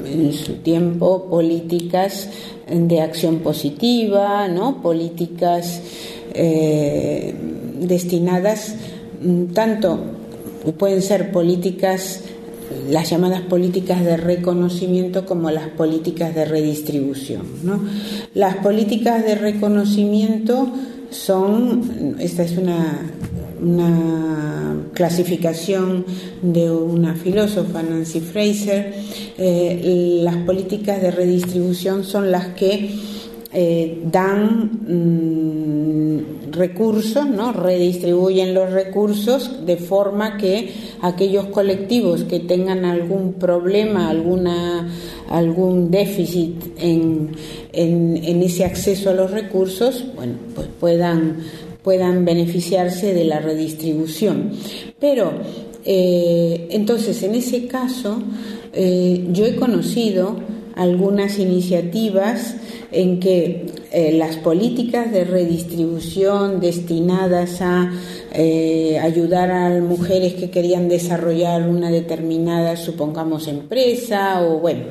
en 0.05 0.33
su 0.33 0.53
tiempo 0.55 1.25
políticas 1.25 2.29
de 2.67 2.99
acción 3.01 3.39
positiva, 3.39 4.47
¿no? 4.47 4.81
políticas 4.81 5.83
destinadas 7.79 8.75
mm, 9.21 9.53
tanto 9.53 9.99
pueden 10.77 11.01
ser 11.01 11.31
políticas 11.31 12.23
las 12.89 13.09
llamadas 13.09 13.41
políticas 13.41 14.03
de 14.03 14.17
reconocimiento 14.17 15.25
como 15.25 15.51
las 15.51 15.67
políticas 15.69 16.35
de 16.35 16.45
redistribución. 16.45 17.43
Las 18.33 18.57
políticas 18.57 19.23
de 19.23 19.35
reconocimiento 19.35 20.69
son, 21.09 22.15
esta 22.19 22.43
es 22.43 22.57
una, 22.57 23.01
una 23.61 24.75
clasificación 24.93 26.05
de 26.41 26.71
una 26.71 27.15
filósofa, 27.15 27.81
Nancy 27.83 28.19
Fraser, 28.19 28.93
eh, 29.37 30.19
las 30.23 30.37
políticas 30.37 31.01
de 31.01 31.11
redistribución 31.11 32.03
son 32.03 32.31
las 32.31 32.47
que 32.49 32.89
eh, 33.51 34.03
dan 34.05 34.69
mm, 34.87 36.51
recursos, 36.51 37.25
¿no? 37.25 37.51
redistribuyen 37.51 38.53
los 38.53 38.71
recursos 38.71 39.65
de 39.65 39.77
forma 39.77 40.37
que 40.37 40.71
aquellos 41.01 41.45
colectivos 41.47 42.25
que 42.25 42.41
tengan 42.41 42.85
algún 42.85 43.33
problema, 43.33 44.09
alguna, 44.09 44.87
algún 45.29 45.89
déficit 45.89 46.61
en, 46.77 47.31
en, 47.71 48.43
ese 48.43 48.65
acceso 48.65 49.09
a 49.09 49.13
los 49.13 49.31
recursos, 49.31 50.05
bueno, 50.15 50.33
pues 50.53 50.67
puedan, 50.79 51.37
puedan 51.83 52.25
beneficiarse 52.25 53.13
de 53.13 53.23
la 53.23 53.39
redistribución. 53.39 54.51
Pero 54.99 55.31
eh, 55.85 56.67
entonces, 56.71 57.23
en 57.23 57.35
ese 57.35 57.67
caso, 57.67 58.21
eh, 58.73 59.27
yo 59.31 59.45
he 59.45 59.55
conocido 59.55 60.35
algunas 60.79 61.39
iniciativas 61.39 62.55
en 62.91 63.19
que 63.19 63.65
eh, 63.91 64.13
las 64.13 64.37
políticas 64.37 65.11
de 65.11 65.25
redistribución 65.25 66.61
destinadas 66.61 67.61
a 67.61 67.91
eh, 68.31 68.97
ayudar 68.97 69.51
a 69.51 69.69
mujeres 69.81 70.35
que 70.35 70.49
querían 70.49 70.87
desarrollar 70.87 71.67
una 71.67 71.91
determinada, 71.91 72.77
supongamos, 72.77 73.49
empresa 73.49 74.41
o 74.41 74.59
bueno, 74.59 74.83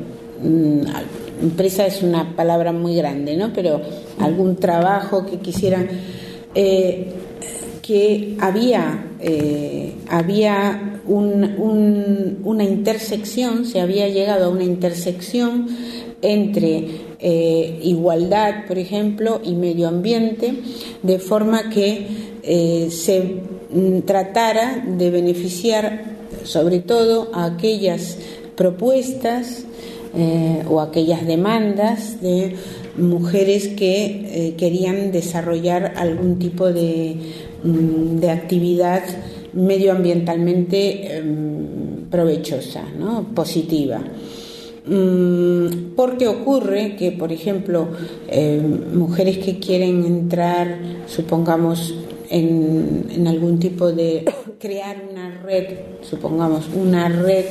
mm, 0.43 0.81
empresa 1.43 1.87
es 1.87 2.03
una 2.03 2.37
palabra 2.37 2.73
muy 2.73 2.95
grande, 2.95 3.35
¿no? 3.35 3.51
Pero 3.55 3.81
algún 4.21 4.57
trabajo 4.57 5.25
que 5.25 5.39
quisieran, 5.39 5.89
eh, 6.55 7.13
que 7.81 8.37
había, 8.41 9.07
había 10.11 10.98
una 11.09 12.65
intersección, 12.65 13.65
se 13.65 13.81
había 13.81 14.09
llegado 14.09 14.47
a 14.47 14.49
una 14.49 14.65
intersección 14.65 15.67
entre 16.23 17.09
eh, 17.21 17.81
igualdad, 17.83 18.67
por 18.67 18.79
ejemplo, 18.79 19.41
y 19.43 19.55
medio 19.55 19.89
ambiente, 19.89 20.55
de 21.03 21.19
forma 21.19 21.71
que 21.71 22.07
eh, 22.43 22.89
se 22.91 23.41
mm, 23.73 24.01
tratara 24.01 24.85
de 24.87 25.11
beneficiar 25.11 26.19
sobre 26.45 26.81
todo 26.81 27.31
a 27.33 27.45
aquellas 27.47 28.19
propuestas 28.57 29.65
eh, 30.17 30.63
o 30.69 30.81
aquellas 30.81 31.27
demandas 31.27 32.21
de 32.21 32.55
mujeres 32.97 33.69
que 33.69 34.55
querían 34.59 35.13
desarrollar 35.13 35.95
algún 35.97 36.39
tipo 36.39 36.73
de, 36.73 37.17
mm, 37.63 38.19
de 38.19 38.31
actividad 38.31 39.03
medioambientalmente 39.59 41.17
em, 41.17 42.07
provechosa, 42.11 42.85
¿no? 42.99 43.35
positiva. 43.35 44.01
Mm, 44.87 45.95
porque 45.95 46.27
ocurre 46.27 46.97
que, 46.97 47.13
por 47.13 47.31
ejemplo, 47.33 47.89
eh, 48.29 48.63
mujeres 48.95 49.39
que 49.39 49.59
quieren 49.59 50.05
entrar, 50.07 50.79
supongamos, 51.07 51.95
en, 52.31 53.07
en, 53.11 53.27
algún 53.27 53.59
tipo 53.59 53.93
de 53.93 54.25
crear 54.59 55.03
una 55.11 55.43
red, 55.43 55.67
supongamos, 56.03 56.69
una 56.75 57.09
red 57.09 57.45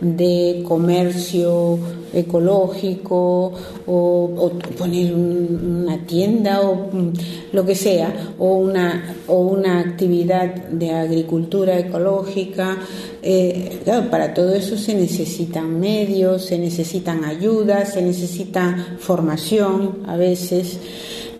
de 0.00 0.62
comercio 0.66 1.78
ecológico 2.12 3.52
o, 3.86 4.52
poner 4.78 5.12
una 5.14 5.98
tienda 6.06 6.60
o 6.60 6.74
mm, 6.92 7.12
lo 7.52 7.64
que 7.64 7.74
sea 7.74 8.34
o 8.38 8.54
una 8.54 9.16
o 9.26 9.38
una 9.38 9.80
actividad 9.80 10.54
de 10.54 10.90
agricultura 10.92 11.78
ecológica 11.78 12.78
eh, 13.22 13.80
para 14.10 14.32
todo 14.32 14.54
eso 14.54 14.76
se 14.76 14.94
necesitan 14.94 15.78
medios 15.80 16.46
se 16.46 16.58
necesitan 16.58 17.24
ayudas 17.24 17.94
se 17.94 18.02
necesita 18.02 18.96
formación 18.98 20.02
a 20.06 20.16
veces. 20.16 20.78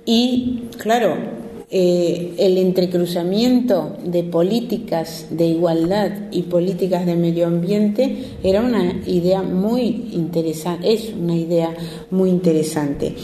Y 0.05 0.62
claro 0.78 1.36
eh, 1.68 2.34
el 2.38 2.59
entrecruzamiento 2.59 3.97
de 4.05 4.22
políticas 4.22 5.26
de 5.30 5.47
igualdad 5.47 6.12
y 6.30 6.43
políticas 6.43 7.06
de 7.06 7.16
medio 7.16 7.48
ambiente 7.48 8.18
era 8.44 8.60
una 8.60 9.02
idea 9.05 9.43
muy 9.43 10.10
interesante, 10.12 10.93
es 10.93 11.12
una 11.12 11.34
idea 11.34 11.74
muy 12.12 12.30
interesante, 12.30 13.16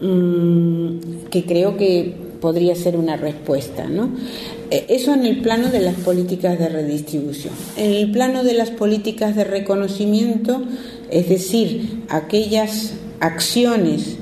mm, 0.00 1.26
que 1.28 1.44
creo 1.44 1.76
que 1.76 2.14
podría 2.40 2.76
ser 2.76 2.96
una 2.96 3.16
respuesta. 3.16 3.88
¿no? 3.88 4.10
Eh, 4.70 4.86
eso 4.90 5.12
en 5.12 5.26
el 5.26 5.40
plano 5.40 5.68
de 5.70 5.80
las 5.80 5.96
políticas 5.96 6.56
de 6.56 6.68
redistribución. 6.68 7.52
En 7.76 7.92
el 7.92 8.12
plano 8.12 8.44
de 8.44 8.54
las 8.54 8.70
políticas 8.70 9.34
de 9.34 9.42
reconocimiento, 9.42 10.62
es 11.10 11.28
decir, 11.28 12.04
aquellas 12.08 12.92
acciones 13.18 14.17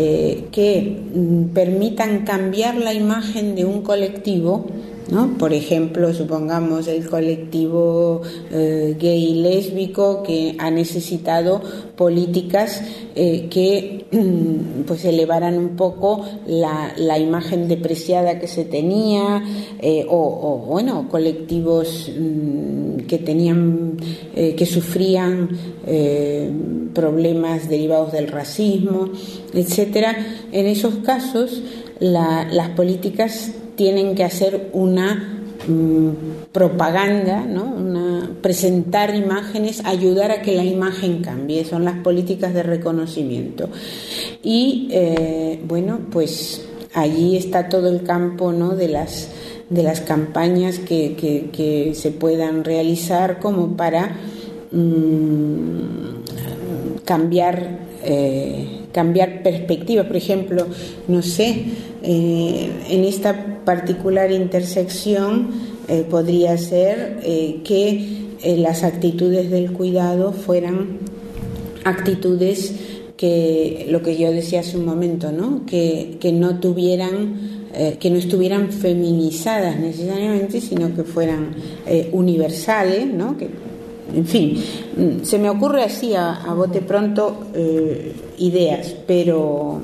eh, 0.00 0.44
que 0.52 0.96
mm, 1.12 1.46
permitan 1.54 2.24
cambiar 2.24 2.76
la 2.76 2.94
imagen 2.94 3.56
de 3.56 3.64
un 3.64 3.82
colectivo, 3.82 4.64
¿no? 5.10 5.38
Por 5.38 5.52
ejemplo, 5.52 6.12
supongamos 6.12 6.88
el 6.88 7.08
colectivo 7.08 8.22
eh, 8.50 8.96
gay 8.98 9.24
y 9.24 9.42
lésbico 9.42 10.22
que 10.22 10.56
ha 10.58 10.70
necesitado 10.70 11.60
políticas 11.96 12.82
eh, 13.14 13.48
que 13.50 14.06
pues 14.86 15.04
elevaran 15.04 15.58
un 15.58 15.76
poco 15.76 16.24
la, 16.46 16.92
la, 16.96 17.18
imagen 17.18 17.68
depreciada 17.68 18.38
que 18.38 18.46
se 18.46 18.64
tenía 18.64 19.42
o, 20.08 20.64
bueno 20.66 21.08
colectivos 21.10 22.10
mm, 22.16 23.06
que 23.06 23.18
tenían 23.18 23.96
que 24.34 24.66
sufrían 24.66 25.48
problemas 26.94 27.68
derivados 27.68 28.12
del 28.12 28.28
racismo 28.28 29.10
etcétera, 29.52 30.16
en 30.52 30.66
esos 30.66 30.96
casos 30.96 31.62
las 32.00 32.68
políticas 32.70 33.52
tienen 33.78 34.16
que 34.16 34.24
hacer 34.24 34.70
una 34.72 35.40
mm, 35.68 36.50
propaganda, 36.50 37.42
¿no? 37.46 37.78
presentar 38.42 39.14
imágenes, 39.14 39.84
ayudar 39.84 40.32
a 40.32 40.42
que 40.42 40.56
la 40.56 40.64
imagen 40.64 41.22
cambie, 41.22 41.64
son 41.64 41.84
las 41.84 41.98
políticas 41.98 42.54
de 42.54 42.64
reconocimiento. 42.64 43.68
Y 44.42 44.88
eh, 44.90 45.60
bueno, 45.66 46.00
pues 46.10 46.66
allí 46.92 47.36
está 47.36 47.68
todo 47.68 47.88
el 47.88 48.02
campo 48.02 48.52
¿no? 48.52 48.74
de 48.74 48.88
las 48.88 49.30
de 49.70 49.82
las 49.82 50.00
campañas 50.00 50.78
que, 50.78 51.14
que, 51.52 51.94
se 51.94 52.10
puedan 52.10 52.64
realizar 52.64 53.38
como 53.38 53.76
para 53.76 54.16
mm, 54.72 56.22
cambiar 57.04 57.80
eh, 58.02 58.86
cambiar 58.92 59.42
perspectiva 59.42 60.04
por 60.04 60.16
ejemplo 60.16 60.66
no 61.06 61.20
sé 61.20 61.64
eh, 62.02 62.70
en 62.88 63.04
esta 63.04 63.57
particular 63.68 64.32
intersección 64.32 65.50
eh, 65.88 66.06
podría 66.08 66.56
ser 66.56 67.20
que 67.64 68.28
las 68.56 68.84
actitudes 68.84 69.50
del 69.50 69.72
cuidado 69.72 70.32
fueran 70.32 70.98
actitudes 71.84 72.72
que 73.16 73.86
lo 73.90 74.00
que 74.00 74.16
yo 74.16 74.30
decía 74.30 74.60
hace 74.60 74.78
un 74.78 74.86
momento, 74.86 75.32
¿no? 75.32 75.66
Que, 75.66 76.16
que 76.20 76.32
no 76.32 76.60
tuvieran 76.60 77.58
eh, 77.74 77.98
que 78.00 78.08
no 78.08 78.16
estuvieran 78.16 78.72
feminizadas 78.72 79.78
necesariamente, 79.78 80.58
sino 80.60 80.94
que 80.94 81.04
fueran 81.04 81.54
eh, 81.86 82.08
universales, 82.12 83.06
¿no? 83.06 83.36
Que, 83.36 83.50
en 84.14 84.24
fin, 84.24 84.56
se 85.22 85.38
me 85.38 85.50
ocurre 85.50 85.82
así 85.84 86.14
a, 86.14 86.42
bote 86.56 86.80
pronto 86.80 87.44
eh, 87.54 88.14
ideas, 88.38 88.96
pero 89.06 89.80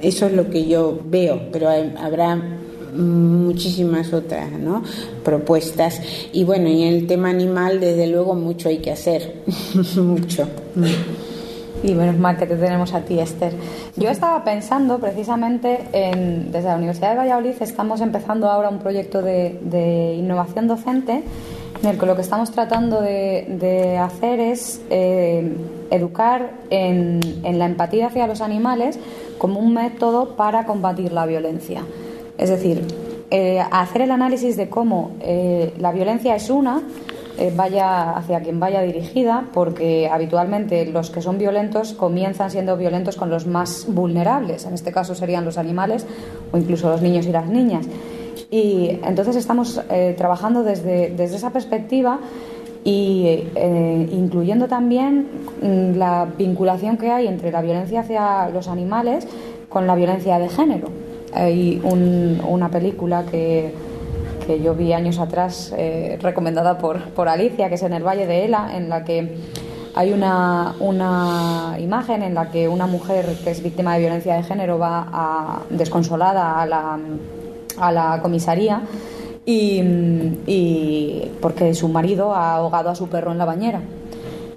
eso 0.00 0.26
es 0.26 0.32
lo 0.32 0.48
que 0.48 0.66
yo 0.66 0.98
veo, 1.04 1.42
pero 1.52 1.68
habrá 1.68 2.55
muchísimas 2.96 4.12
otras 4.12 4.52
¿no? 4.52 4.82
propuestas 5.24 6.00
y 6.32 6.44
bueno 6.44 6.68
y 6.68 6.82
en 6.82 6.94
el 6.94 7.06
tema 7.06 7.30
animal 7.30 7.80
desde 7.80 8.06
luego 8.06 8.34
mucho 8.34 8.68
hay 8.68 8.78
que 8.78 8.92
hacer 8.92 9.42
mucho 9.96 10.48
y 11.82 11.94
menos 11.94 12.16
mal 12.16 12.36
que 12.36 12.46
te 12.46 12.56
tenemos 12.56 12.92
a 12.94 13.00
ti, 13.00 13.18
Esther. 13.18 13.52
Yo 13.96 14.10
estaba 14.10 14.42
pensando 14.44 14.98
precisamente 14.98 15.80
en, 15.92 16.50
desde 16.50 16.68
la 16.68 16.76
Universidad 16.76 17.10
de 17.10 17.16
Valladolid 17.16 17.54
estamos 17.60 18.00
empezando 18.00 18.50
ahora 18.50 18.68
un 18.68 18.78
proyecto 18.78 19.22
de, 19.22 20.14
innovación 20.18 20.68
docente 20.68 21.22
en 21.82 21.88
el 21.88 21.98
que 21.98 22.06
lo 22.06 22.16
que 22.16 22.22
estamos 22.22 22.50
tratando 22.50 23.00
de, 23.00 23.98
hacer 24.00 24.40
es 24.40 24.80
eh, 24.90 25.54
educar 25.90 26.50
en, 26.70 27.20
la 27.58 27.66
empatía 27.66 28.06
hacia 28.06 28.26
los 28.26 28.40
animales 28.40 28.98
como 29.38 29.60
un 29.60 29.74
método 29.74 30.36
para 30.36 30.64
combatir 30.64 31.12
la 31.12 31.26
violencia. 31.26 31.82
Es 32.38 32.50
decir, 32.50 32.82
eh, 33.30 33.60
hacer 33.70 34.02
el 34.02 34.12
análisis 34.12 34.56
de 34.56 34.68
cómo 34.68 35.12
eh, 35.20 35.74
la 35.78 35.90
violencia 35.90 36.36
es 36.36 36.48
una, 36.48 36.82
eh, 37.38 37.52
vaya 37.54 38.12
hacia 38.12 38.40
quien 38.40 38.60
vaya 38.60 38.82
dirigida, 38.82 39.48
porque 39.52 40.08
habitualmente 40.08 40.86
los 40.86 41.10
que 41.10 41.20
son 41.20 41.36
violentos 41.36 41.92
comienzan 41.92 42.50
siendo 42.50 42.76
violentos 42.76 43.16
con 43.16 43.28
los 43.28 43.46
más 43.46 43.86
vulnerables, 43.88 44.64
en 44.64 44.74
este 44.74 44.92
caso 44.92 45.14
serían 45.14 45.44
los 45.44 45.58
animales 45.58 46.06
o 46.52 46.56
incluso 46.56 46.88
los 46.88 47.02
niños 47.02 47.26
y 47.26 47.32
las 47.32 47.48
niñas. 47.48 47.86
Y 48.48 49.00
entonces 49.02 49.34
estamos 49.34 49.80
trabajando 50.16 50.62
desde, 50.62 51.10
desde, 51.10 51.36
esa 51.36 51.50
perspectiva 51.50 52.20
y 52.84 53.42
incluyendo 54.12 54.68
también 54.68 55.26
mm, 55.60 55.98
la 55.98 56.28
vinculación 56.38 56.96
que 56.96 57.10
hay 57.10 57.26
entre 57.26 57.50
la 57.50 57.60
violencia 57.60 58.00
hacia 58.00 58.48
los 58.50 58.68
animales 58.68 59.26
con 59.68 59.88
la 59.88 59.96
violencia 59.96 60.38
de 60.38 60.48
género. 60.48 61.05
Hay 61.36 61.80
una 61.84 62.70
película 62.70 63.24
que 63.30 63.72
que 64.46 64.60
yo 64.60 64.74
vi 64.74 64.92
años 64.92 65.18
atrás, 65.18 65.74
eh, 65.76 66.18
recomendada 66.22 66.78
por, 66.78 67.02
por 67.10 67.28
Alicia, 67.28 67.68
que 67.68 67.74
es 67.74 67.82
en 67.82 67.92
el 67.92 68.04
Valle 68.04 68.26
de 68.26 68.44
Ela, 68.44 68.70
en 68.76 68.88
la 68.88 69.04
que 69.04 69.36
hay 69.94 70.12
una, 70.12 70.74
una, 70.78 71.76
imagen 71.80 72.22
en 72.22 72.34
la 72.34 72.50
que 72.50 72.68
una 72.68 72.86
mujer 72.86 73.26
que 73.42 73.50
es 73.50 73.62
víctima 73.62 73.94
de 73.94 74.00
violencia 74.00 74.36
de 74.36 74.42
género 74.42 74.78
va 74.78 75.08
a, 75.12 75.62
desconsolada 75.70 76.60
a 76.60 76.66
la, 76.66 76.98
a 77.78 77.92
la 77.92 78.20
comisaría 78.22 78.82
y, 79.44 79.80
y, 80.46 81.32
porque 81.40 81.74
su 81.74 81.88
marido 81.88 82.34
ha 82.34 82.56
ahogado 82.56 82.90
a 82.90 82.94
su 82.94 83.08
perro 83.08 83.32
en 83.32 83.38
la 83.38 83.46
bañera. 83.46 83.80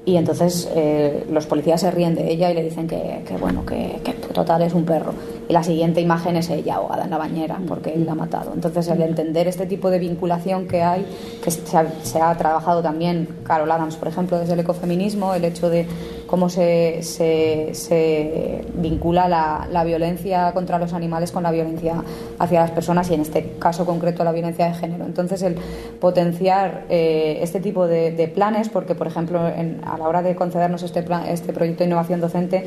Y 0.09 0.17
entonces 0.17 0.67
eh, 0.75 1.23
los 1.29 1.45
policías 1.45 1.81
se 1.81 1.91
ríen 1.91 2.15
de 2.15 2.31
ella 2.31 2.49
y 2.49 2.55
le 2.55 2.63
dicen 2.63 2.87
que, 2.87 3.23
que 3.27 3.37
bueno, 3.37 3.63
que, 3.63 3.99
que, 4.03 4.13
total 4.13 4.63
es 4.63 4.73
un 4.73 4.83
perro. 4.83 5.13
Y 5.47 5.53
la 5.53 5.61
siguiente 5.61 6.01
imagen 6.01 6.35
es 6.35 6.49
ella 6.49 6.75
ahogada 6.75 7.03
en 7.03 7.11
la 7.11 7.19
bañera 7.19 7.59
porque 7.67 7.93
él 7.93 8.07
la 8.07 8.13
ha 8.13 8.15
matado. 8.15 8.51
Entonces 8.55 8.87
el 8.87 9.03
entender 9.03 9.47
este 9.47 9.67
tipo 9.67 9.91
de 9.91 9.99
vinculación 9.99 10.67
que 10.67 10.81
hay, 10.81 11.05
que 11.43 11.51
se 11.51 11.77
ha, 11.77 11.85
se 12.01 12.19
ha 12.19 12.35
trabajado 12.39 12.81
también 12.81 13.27
Carol 13.43 13.71
Adams, 13.71 13.97
por 13.97 14.07
ejemplo, 14.07 14.39
desde 14.39 14.53
el 14.53 14.61
ecofeminismo, 14.61 15.35
el 15.35 15.45
hecho 15.45 15.69
de 15.69 15.85
cómo 16.29 16.47
se, 16.47 17.01
se, 17.01 18.61
vincula 18.75 19.27
la, 19.27 19.67
la, 19.71 19.83
violencia 19.83 20.51
contra 20.53 20.77
los 20.77 20.93
animales 20.93 21.31
con 21.31 21.41
la 21.41 21.51
violencia 21.51 22.03
hacia 22.37 22.61
las 22.61 22.71
personas 22.71 23.09
y 23.09 23.15
en 23.15 23.21
este 23.21 23.53
caso 23.57 23.85
concreto 23.85 24.23
la 24.23 24.31
violencia 24.31 24.67
de 24.67 24.73
género. 24.75 25.05
Entonces, 25.05 25.41
el 25.41 25.55
potenciar 25.99 26.85
eh, 26.89 27.39
este 27.41 27.59
tipo 27.59 27.87
de, 27.87 28.31
planes, 28.33 28.69
porque 28.69 28.93
por 28.93 29.07
ejemplo 29.07 29.39
a 29.39 29.97
la 29.97 30.07
hora 30.07 30.21
de 30.21 30.35
concedernos 30.35 30.83
este, 30.83 31.01
plan, 31.01 31.25
este 31.25 31.51
proyecto 31.51 31.79
de 31.79 31.87
innovación 31.87 32.21
docente, 32.21 32.65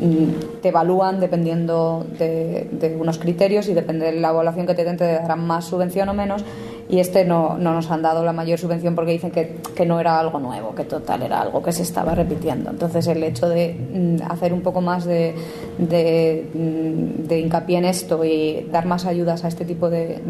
mm, 0.00 0.60
te 0.60 0.70
evalúan 0.70 1.20
dependiendo 1.20 2.04
de, 2.18 2.68
de, 2.72 2.96
unos 2.96 3.18
criterios 3.18 3.68
y 3.68 3.74
depende 3.74 4.06
de 4.06 4.20
la 4.20 4.30
evaluación 4.30 4.66
que 4.66 4.74
te 4.74 4.84
den 4.84 4.96
te 4.96 5.04
darán 5.04 5.46
más 5.46 5.66
subvención 5.66 6.08
o 6.08 6.14
menos 6.14 6.44
y 6.88 6.98
este 6.98 7.24
no, 7.24 7.56
no, 7.58 7.72
nos 7.72 7.90
han 7.90 8.02
dado 8.02 8.24
la 8.24 8.32
mayor 8.32 8.58
subvención 8.58 8.94
porque 8.94 9.12
dicen 9.12 9.30
que, 9.30 9.56
que, 9.74 9.86
no 9.86 10.00
era 10.00 10.18
algo 10.18 10.38
nuevo, 10.38 10.74
que 10.74 10.84
total 10.84 11.22
era 11.22 11.40
algo 11.40 11.62
que 11.62 11.72
se 11.72 11.82
estaba 11.82 12.14
repitiendo. 12.14 12.70
Entonces 12.70 13.06
el 13.06 13.22
hecho 13.22 13.48
de 13.48 13.74
mm, 13.74 14.30
hacer 14.30 14.52
un 14.52 14.60
poco 14.60 14.80
más 14.80 15.04
de, 15.04 15.34
de, 15.78 16.46
mm, 16.52 17.26
de 17.26 17.40
hincapié 17.40 17.78
en 17.78 17.86
esto 17.86 18.24
y 18.24 18.68
dar 18.70 18.86
más 18.86 19.06
ayudas 19.06 19.44
a 19.44 19.48
este 19.48 19.64
tipo 19.64 19.88
de, 19.88 20.20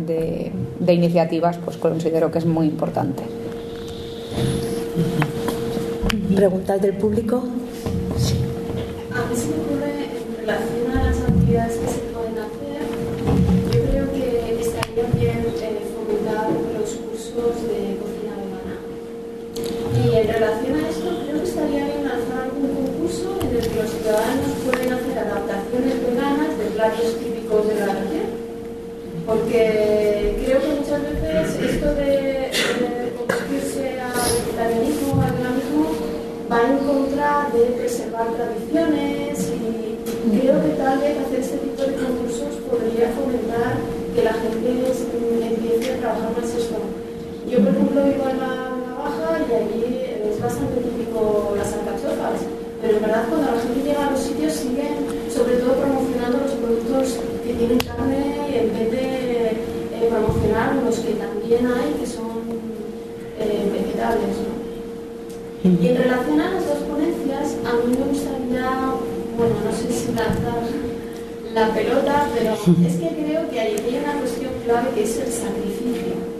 de, 0.78 0.94
iniciativas, 0.94 1.58
pues 1.58 1.76
considero 1.76 2.30
que 2.30 2.38
es 2.38 2.46
muy 2.46 2.66
importante. 2.66 3.24
¿Preguntas 6.34 6.80
del 6.80 6.96
público? 6.96 7.42
Sí. 8.16 8.36
A 9.12 9.28
mí 9.28 9.36
se 9.36 9.48
me 9.48 9.54
ocurre 9.54 10.04
en 10.04 10.36
relación 10.38 10.73
Y 20.14 20.16
en 20.16 20.28
relación 20.28 20.78
a 20.78 20.88
esto, 20.88 21.10
creo 21.26 21.42
que 21.42 21.48
estaría 21.48 21.84
bien 21.90 22.06
lanzar 22.06 22.46
algún 22.46 22.70
concurso 22.70 23.34
en 23.34 23.50
el 23.50 23.66
que 23.66 23.82
los 23.82 23.90
ciudadanos 23.90 24.50
pueden 24.62 24.92
hacer 24.94 25.18
adaptaciones 25.18 25.94
veganas 26.06 26.54
de 26.54 26.66
platos 26.70 27.18
típicos 27.18 27.66
de 27.66 27.74
la 27.74 27.86
región. 27.98 28.30
Porque 29.26 30.38
creo 30.38 30.62
que 30.62 30.70
muchas 30.78 31.02
veces 31.02 31.50
esto 31.66 31.88
de, 31.98 32.46
convertirse 33.18 33.98
al 33.98 34.22
vegetarianismo 34.38 35.18
o 35.18 35.22
al 35.26 35.34
veganismo 35.34 35.84
va 36.46 36.58
en 36.62 36.78
contra 36.86 37.50
de 37.50 37.62
preservar 37.74 38.28
tradiciones 38.38 39.50
y 39.50 39.98
creo 40.30 40.62
que 40.62 40.78
tal 40.78 41.00
vez 41.02 41.18
hacer 41.26 41.40
este 41.42 41.58
tipo 41.58 41.82
de 41.90 41.94
concursos 41.98 42.54
podría 42.70 43.10
fomentar 43.18 43.82
que 44.14 44.22
la 44.22 44.34
gente 44.38 44.62
empiece 45.42 45.90
a 45.90 45.98
trabajar 45.98 46.30
más 46.38 46.54
esto. 46.54 46.78
Yo, 47.50 47.58
por 47.58 47.74
ejemplo, 47.74 48.04
vivo 48.04 48.30
en 48.30 48.38
la, 48.38 48.74
Baja 49.04 49.38
y 49.50 49.54
allí 49.54 49.83
bastante 50.44 50.76
típico 50.80 51.54
las 51.56 51.72
alcachofas, 51.72 52.44
pero 52.80 52.96
en 52.96 53.02
verdad 53.02 53.24
cuando 53.28 53.50
la 53.50 53.60
gente 53.60 53.80
llega 53.82 54.06
a 54.06 54.10
los 54.10 54.20
sitios 54.20 54.52
siguen 54.52 55.08
sobre 55.32 55.56
todo 55.56 55.72
promocionando 55.80 56.38
los 56.44 56.52
productos 56.52 57.18
que 57.44 57.54
tienen 57.54 57.78
carne 57.78 58.60
en 58.60 58.68
vez 58.76 58.90
de 58.92 59.46
eh, 59.48 60.08
promocionar 60.10 60.76
los 60.84 60.98
que 60.98 61.12
también 61.14 61.66
hay 61.66 61.96
que 61.98 62.06
son 62.06 62.44
eh, 63.40 63.70
vegetales. 63.72 64.36
Y 65.64 65.88
en 65.88 65.96
relación 65.96 66.40
a 66.42 66.50
las 66.50 66.68
dos 66.68 66.78
ponencias, 66.84 67.56
a 67.64 67.72
mí 67.80 67.96
me 67.96 68.04
gustaría, 68.04 68.68
bueno, 69.38 69.54
no 69.64 69.72
sé 69.72 69.90
si 69.90 70.12
lanzar 70.12 70.60
la 71.54 71.72
pelota, 71.72 72.28
pero 72.34 72.52
es 72.86 72.96
que 72.96 73.08
creo 73.08 73.48
que 73.48 73.60
hay, 73.60 74.00
una 74.04 74.20
cuestión 74.20 74.52
clave 74.66 74.90
que 74.94 75.04
es 75.04 75.16
el 75.16 75.32
sacrificio. 75.32 76.33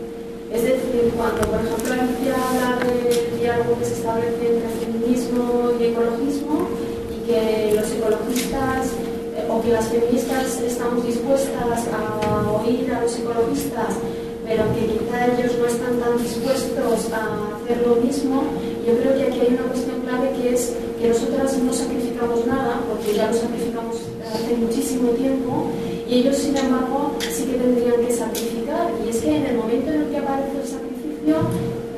Es 0.55 0.63
decir, 0.63 1.11
cuando, 1.17 1.41
por 1.51 1.59
ejemplo, 1.59 1.91
Alicia 1.91 2.31
habla 2.31 2.79
del 2.79 3.39
diálogo 3.39 3.77
que 3.77 3.83
se 3.83 3.95
establece 3.95 4.55
entre 4.55 4.69
feminismo 4.79 5.71
y 5.77 5.83
ecologismo 5.83 6.69
y 7.11 7.27
que 7.27 7.75
los 7.75 7.91
ecologistas 7.91 8.87
eh, 9.35 9.51
o 9.51 9.61
que 9.61 9.73
las 9.73 9.89
feministas 9.89 10.61
estamos 10.61 11.05
dispuestas 11.05 11.83
a 11.91 12.51
oír 12.63 12.89
a 12.89 13.01
los 13.01 13.19
ecologistas, 13.19 13.99
pero 14.47 14.63
que 14.71 14.95
quizá 14.95 15.27
ellos 15.27 15.59
no 15.59 15.65
están 15.67 15.99
tan 15.99 16.17
dispuestos 16.23 17.11
a 17.11 17.51
hacer 17.59 17.85
lo 17.85 17.95
mismo, 17.97 18.43
yo 18.87 18.95
creo 18.95 19.13
que 19.17 19.23
aquí 19.23 19.39
hay 19.41 19.57
una 19.59 19.67
cuestión 19.67 19.99
clave 20.07 20.31
que 20.39 20.53
es 20.53 20.71
que 21.01 21.09
nosotras 21.09 21.57
no 21.57 21.73
sacrificamos 21.73 22.47
nada, 22.47 22.79
porque 22.87 23.13
ya 23.13 23.27
lo 23.27 23.33
sacrificamos 23.33 23.97
hace 24.23 24.55
muchísimo 24.55 25.09
tiempo 25.19 25.67
y 26.07 26.19
ellos, 26.19 26.37
sin 26.37 26.55
embargo, 26.55 27.15
sí 27.19 27.45
que 27.45 27.57
tendrían 27.57 28.05
que 28.05 28.13
sacrificar. 28.13 28.91
Y 29.03 29.09
es 29.09 29.17
que 29.17 29.35
en 29.35 29.45
el 29.45 29.57
momento 29.57 29.91
en 29.91 30.01
el 30.01 30.09
que 30.09 30.17
aparece 30.17 30.61
el 30.61 30.67
sacrificio, 30.67 31.35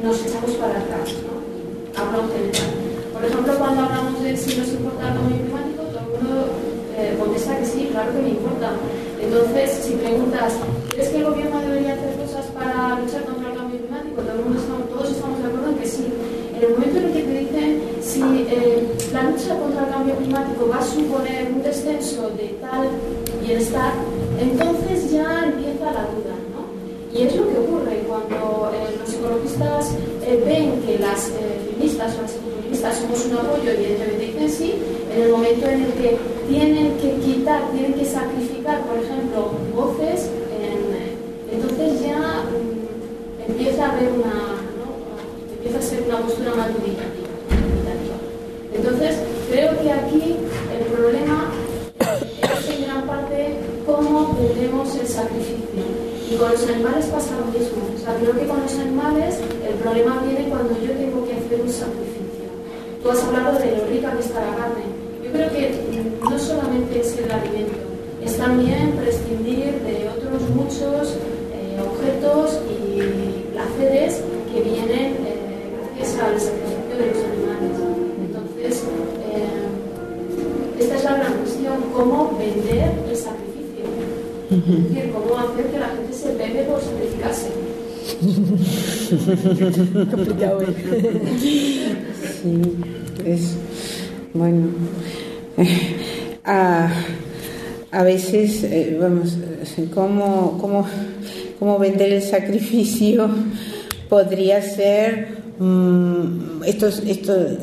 nos 0.01 0.25
echamos 0.25 0.51
para 0.55 0.79
atrás, 0.79 1.11
¿no? 1.27 1.35
Hablo 1.99 2.29
general. 2.31 2.71
Por 3.11 3.25
ejemplo, 3.25 3.53
cuando 3.57 3.81
hablamos 3.83 4.23
de 4.23 4.37
si 4.37 4.57
nos 4.57 4.69
importa 4.69 5.09
el 5.09 5.13
cambio 5.15 5.37
climático, 5.37 5.83
todo 5.91 5.99
el 5.99 6.23
mundo 6.23 6.47
eh, 6.95 7.15
contesta 7.19 7.57
que 7.57 7.65
sí, 7.65 7.89
claro 7.91 8.13
que 8.13 8.21
me 8.21 8.29
importa. 8.29 8.71
Entonces, 9.19 9.83
si 9.83 9.93
preguntas, 9.95 10.53
¿crees 10.89 11.09
que 11.09 11.17
el 11.17 11.25
gobierno 11.25 11.59
debería 11.59 11.93
hacer 11.93 12.15
cosas 12.15 12.45
para 12.53 12.99
luchar 12.99 13.25
contra 13.25 13.49
el 13.51 13.57
cambio 13.57 13.79
climático? 13.79 14.21
todos 14.89 15.11
estamos 15.11 15.39
de 15.39 15.47
acuerdo 15.47 15.69
en 15.69 15.77
que 15.77 15.87
sí. 15.87 16.05
En 16.55 16.63
el 16.63 16.69
momento 16.71 16.97
en 16.97 17.05
el 17.05 17.13
que 17.13 17.23
te 17.23 17.39
dicen 17.39 17.81
si 18.01 18.21
eh, 18.21 18.87
la 19.13 19.23
lucha 19.23 19.57
contra 19.59 19.83
el 19.83 19.89
cambio 19.89 20.15
climático 20.15 20.69
va 20.69 20.77
a 20.77 20.85
suponer 20.85 21.51
un 21.51 21.61
descenso 21.61 22.29
de 22.37 22.55
tal 22.61 22.87
bienestar, 23.47 23.93
entonces 24.39 25.11
ya 25.11 25.45
empieza 25.45 25.85
la 25.85 26.03
duda. 26.11 26.35
¿no? 26.51 27.17
Y 27.17 27.23
es 27.23 27.35
lo 27.35 27.47
que 27.47 27.57
ocurre 27.57 28.03
cuando 28.07 28.71
eh, 28.73 28.97
los 28.99 29.13
ecologistas 29.13 29.91
eh, 30.25 30.43
ven 30.45 30.81
que 30.85 30.99
las 30.99 31.31
feministas 31.31 32.17
o 32.17 32.21
las 32.23 32.35
ecologistas 32.35 32.97
somos 32.97 33.25
un 33.25 33.37
apoyo 33.37 33.63
y 33.63 33.75
evidentemente 33.75 34.25
dicen 34.25 34.49
sí, 34.49 34.73
en 35.15 35.23
el 35.23 35.31
momento 35.31 35.67
en 35.67 35.83
el 35.83 35.93
que 35.93 36.17
tienen 36.49 36.97
que 36.97 37.13
quitar, 37.25 37.71
tienen 37.71 37.93
que 37.93 38.05
sacrificar, 38.05 38.81
por 38.81 38.97
ejemplo, 38.97 39.51
voces, 39.73 40.29
entonces 41.51 42.01
ya 42.01 42.43
mm, 42.43 43.49
empieza 43.49 43.85
a 43.85 43.91
haber 43.91 44.11
una, 44.11 44.57
empieza 45.55 45.79
a 45.79 45.81
ser 45.81 46.03
una 46.03 46.17
postura 46.19 46.53
más 46.55 46.67
dubitativa. 46.73 47.27
Entonces, 48.73 49.17
creo 49.49 49.81
que 49.81 49.91
aquí 49.91 50.35
el 50.77 50.85
problema 50.93 51.51
es 51.99 52.69
en 52.69 52.85
gran 52.85 53.07
parte 53.07 53.55
cómo 53.85 54.37
tenemos 54.53 54.95
el 54.95 55.06
Y 55.17 56.35
con 56.35 56.51
los 56.51 56.67
animales 56.69 57.07
pasa 57.07 57.31
lo 57.39 57.45
mismo. 57.47 57.81
O 57.95 57.97
sea, 57.97 58.13
creo 58.21 58.37
que 58.37 58.45
con 58.45 58.61
los 58.61 58.73
animales 58.77 59.39
el 59.67 59.73
problema 59.75 60.21
viene 60.21 60.47
cuando 60.47 60.77
yo 60.79 60.91
tengo 60.93 61.25
que 61.25 61.33
hacer 61.33 61.61
un 61.61 61.69
sacrificio. 61.69 62.45
Tú 63.01 63.09
has 63.09 63.23
hablado 63.23 63.57
de 63.57 63.77
lo 63.77 63.85
rica 63.87 64.11
que 64.11 64.19
está 64.19 64.41
la 64.41 64.55
carne. 64.57 64.85
Yo 65.23 65.31
creo 65.31 65.49
que 65.49 65.73
no 66.21 66.37
solamente 66.37 66.99
es 66.99 67.17
el 67.17 67.31
alimento, 67.31 67.77
es 68.23 68.37
también 68.37 68.91
prescindir 68.91 69.81
de 69.81 70.07
otros 70.09 70.49
muchos 70.53 71.17
eh, 71.51 71.81
objetos 71.81 72.59
y 72.69 73.49
placeres 73.53 74.21
que 74.53 74.61
vienen 74.61 75.17
eh, 75.25 75.73
gracias 75.97 76.19
al 76.21 76.39
sacrificio 76.39 76.93
de 76.93 77.07
los 77.07 77.17
animales. 77.25 78.83
Eh, 79.33 80.79
esta 80.79 80.95
es 80.95 81.03
la 81.03 81.13
gran 81.15 81.33
cuestión, 81.33 81.75
cómo 81.95 82.37
vender 82.37 82.91
el 83.09 83.15
sacrificio. 83.15 83.26
Es 84.49 84.65
decir, 84.65 85.11
cómo 85.11 85.37
hacer 85.37 85.65
que 85.67 85.77
la 85.79 85.89
gente 85.89 86.13
se 86.13 86.33
bebe 86.35 86.63
por 86.63 86.79
sacrificarse. 86.81 87.49
Complicado, 90.11 90.61
¿eh? 90.61 90.67
Sí, 92.41 92.61
es 93.25 93.57
bueno. 94.33 94.67
A, 96.45 96.89
a 97.91 98.03
veces, 98.03 98.63
eh, 98.63 98.97
vamos, 99.01 99.37
¿cómo, 99.93 100.57
cómo, 100.61 100.87
cómo 101.59 101.77
vender 101.77 102.13
el 102.13 102.21
sacrificio 102.21 103.29
podría 104.07 104.61
ser 104.61 105.27
mmm, 105.59 106.63
estos, 106.65 106.99
estos 106.99 107.57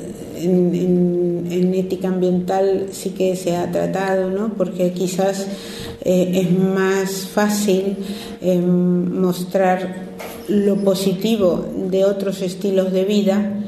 en, 0.45 1.75
ética 1.75 2.09
ambiental 2.09 2.89
sí 2.93 3.11
que 3.11 3.37
se 3.37 3.57
ha 3.57 3.71
tratado, 3.71 4.31
¿no? 4.31 4.55
porque 4.55 4.93
quizás 4.93 5.47
eh, 6.03 6.43
es 6.43 6.59
más 6.59 7.27
fácil 7.27 7.97
eh, 8.41 8.59
mostrar 8.59 10.15
lo 10.49 10.77
positivo 10.77 11.65
de 11.91 12.05
otros 12.05 12.43
estilos 12.43 12.93
de 12.93 13.05
vida. 13.05 13.61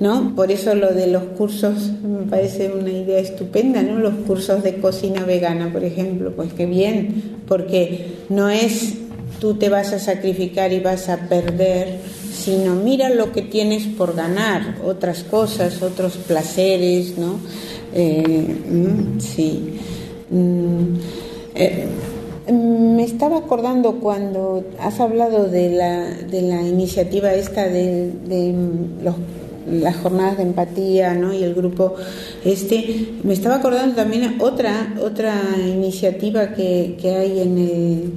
¿No? 0.00 0.34
Por 0.34 0.50
eso 0.50 0.74
lo 0.74 0.92
de 0.92 1.06
los 1.06 1.22
cursos 1.22 1.92
me 2.02 2.28
parece 2.28 2.72
una 2.72 2.90
idea 2.90 3.20
estupenda, 3.20 3.82
¿no? 3.82 4.00
Los 4.00 4.14
cursos 4.26 4.64
de 4.64 4.76
cocina 4.78 5.24
vegana, 5.24 5.72
por 5.72 5.84
ejemplo, 5.84 6.32
pues 6.34 6.52
qué 6.54 6.66
bien, 6.66 7.36
porque 7.46 8.06
no 8.28 8.50
es 8.50 8.94
tú 9.42 9.54
te 9.54 9.68
vas 9.68 9.92
a 9.92 9.98
sacrificar 9.98 10.72
y 10.72 10.78
vas 10.78 11.08
a 11.08 11.28
perder, 11.28 11.98
sino 12.42 12.74
mira 12.74 13.08
lo 13.08 13.32
que 13.32 13.42
tienes 13.42 13.86
por 13.86 14.14
ganar, 14.14 14.76
otras 14.84 15.22
cosas, 15.22 15.80
otros 15.82 16.16
placeres, 16.16 17.16
¿no? 17.16 17.38
Eh, 17.94 18.56
mm, 18.68 19.20
sí. 19.20 19.78
Mm, 20.30 20.96
eh, 21.54 21.86
me 22.50 23.04
estaba 23.04 23.38
acordando 23.38 24.00
cuando 24.00 24.64
has 24.80 24.98
hablado 24.98 25.48
de 25.48 25.70
la, 25.70 26.10
de 26.10 26.42
la 26.42 26.62
iniciativa 26.62 27.32
esta 27.32 27.68
de, 27.68 28.10
las 29.70 29.96
jornadas 29.96 30.36
de 30.36 30.44
empatía 30.44 31.14
¿no? 31.14 31.32
y 31.32 31.42
el 31.42 31.54
grupo 31.54 31.94
este, 32.44 33.08
me 33.22 33.32
estaba 33.32 33.56
acordando 33.56 33.94
también 33.94 34.36
otra, 34.40 34.94
otra 35.00 35.34
iniciativa 35.66 36.52
que, 36.54 36.96
que 37.00 37.10
hay 37.10 37.40
en 37.40 37.58
el 37.58 38.12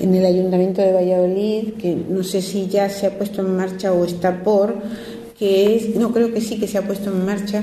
en 0.00 0.14
el 0.14 0.24
Ayuntamiento 0.24 0.80
de 0.80 0.92
Valladolid, 0.92 1.74
que 1.74 1.94
no 1.94 2.24
sé 2.24 2.40
si 2.40 2.68
ya 2.68 2.88
se 2.88 3.06
ha 3.06 3.18
puesto 3.18 3.42
en 3.42 3.54
marcha 3.54 3.92
o 3.92 4.04
está 4.04 4.42
por, 4.42 4.74
que 5.38 5.76
es, 5.76 5.94
no 5.94 6.12
creo 6.12 6.32
que 6.32 6.40
sí 6.40 6.58
que 6.58 6.66
se 6.66 6.78
ha 6.78 6.86
puesto 6.86 7.10
en 7.10 7.24
marcha 7.24 7.62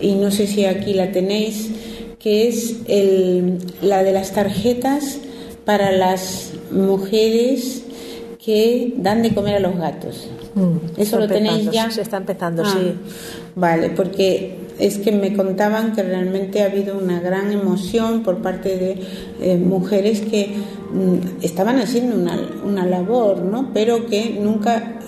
y 0.00 0.14
no 0.14 0.30
sé 0.30 0.46
si 0.46 0.66
aquí 0.66 0.92
la 0.92 1.12
tenéis, 1.12 1.70
que 2.18 2.48
es 2.48 2.76
el, 2.86 3.58
la 3.80 4.02
de 4.02 4.12
las 4.12 4.32
tarjetas 4.32 5.18
para 5.64 5.90
las 5.92 6.52
mujeres 6.70 7.84
que 8.44 8.94
dan 8.98 9.22
de 9.22 9.34
comer 9.34 9.56
a 9.56 9.60
los 9.60 9.76
gatos. 9.76 10.28
Mm, 10.54 11.00
Eso 11.00 11.18
lo 11.18 11.28
tenéis 11.28 11.70
ya. 11.70 11.90
Se 11.90 12.02
está 12.02 12.16
empezando, 12.16 12.62
ah, 12.64 12.72
sí. 12.72 12.94
Vale, 13.54 13.90
porque 13.90 14.68
es 14.78 14.98
que 14.98 15.12
me 15.12 15.34
contaban 15.34 15.94
que 15.94 16.02
realmente 16.02 16.62
ha 16.62 16.66
habido 16.66 16.96
una 16.96 17.20
gran 17.20 17.50
emoción 17.50 18.22
por 18.22 18.38
parte 18.38 18.76
de 18.76 18.98
eh, 19.40 19.56
mujeres 19.56 20.20
que 20.20 20.54
mm, 20.92 21.42
estaban 21.44 21.78
haciendo 21.78 22.16
una, 22.16 22.38
una, 22.64 22.86
labor, 22.86 23.38
¿no? 23.38 23.70
pero 23.74 24.06
que 24.06 24.38
nunca, 24.40 25.00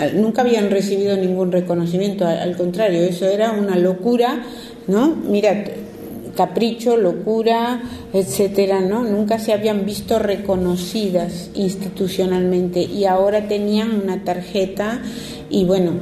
eh, 0.00 0.12
nunca 0.14 0.42
habían 0.42 0.70
recibido 0.70 1.16
ningún 1.16 1.50
reconocimiento, 1.50 2.26
al, 2.26 2.56
contrario, 2.56 3.00
eso 3.00 3.26
era 3.26 3.52
una 3.52 3.76
locura, 3.76 4.44
¿no? 4.86 5.08
Mira, 5.08 5.64
capricho, 6.40 6.96
locura, 6.96 7.82
etcétera, 8.14 8.80
¿no? 8.80 9.04
Nunca 9.04 9.38
se 9.38 9.52
habían 9.52 9.84
visto 9.84 10.18
reconocidas 10.18 11.50
institucionalmente 11.52 12.80
y 12.80 13.04
ahora 13.04 13.46
tenían 13.46 14.00
una 14.02 14.24
tarjeta 14.24 15.02
y 15.50 15.66
bueno, 15.66 15.92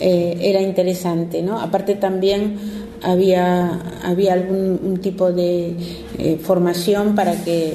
eh, 0.00 0.36
era 0.40 0.60
interesante, 0.60 1.42
¿no? 1.42 1.60
Aparte 1.60 1.94
también 1.94 2.56
había, 3.02 4.00
había 4.02 4.32
algún 4.32 4.98
tipo 5.00 5.30
de 5.30 5.76
eh, 6.18 6.40
formación 6.42 7.14
para 7.14 7.44
que 7.44 7.74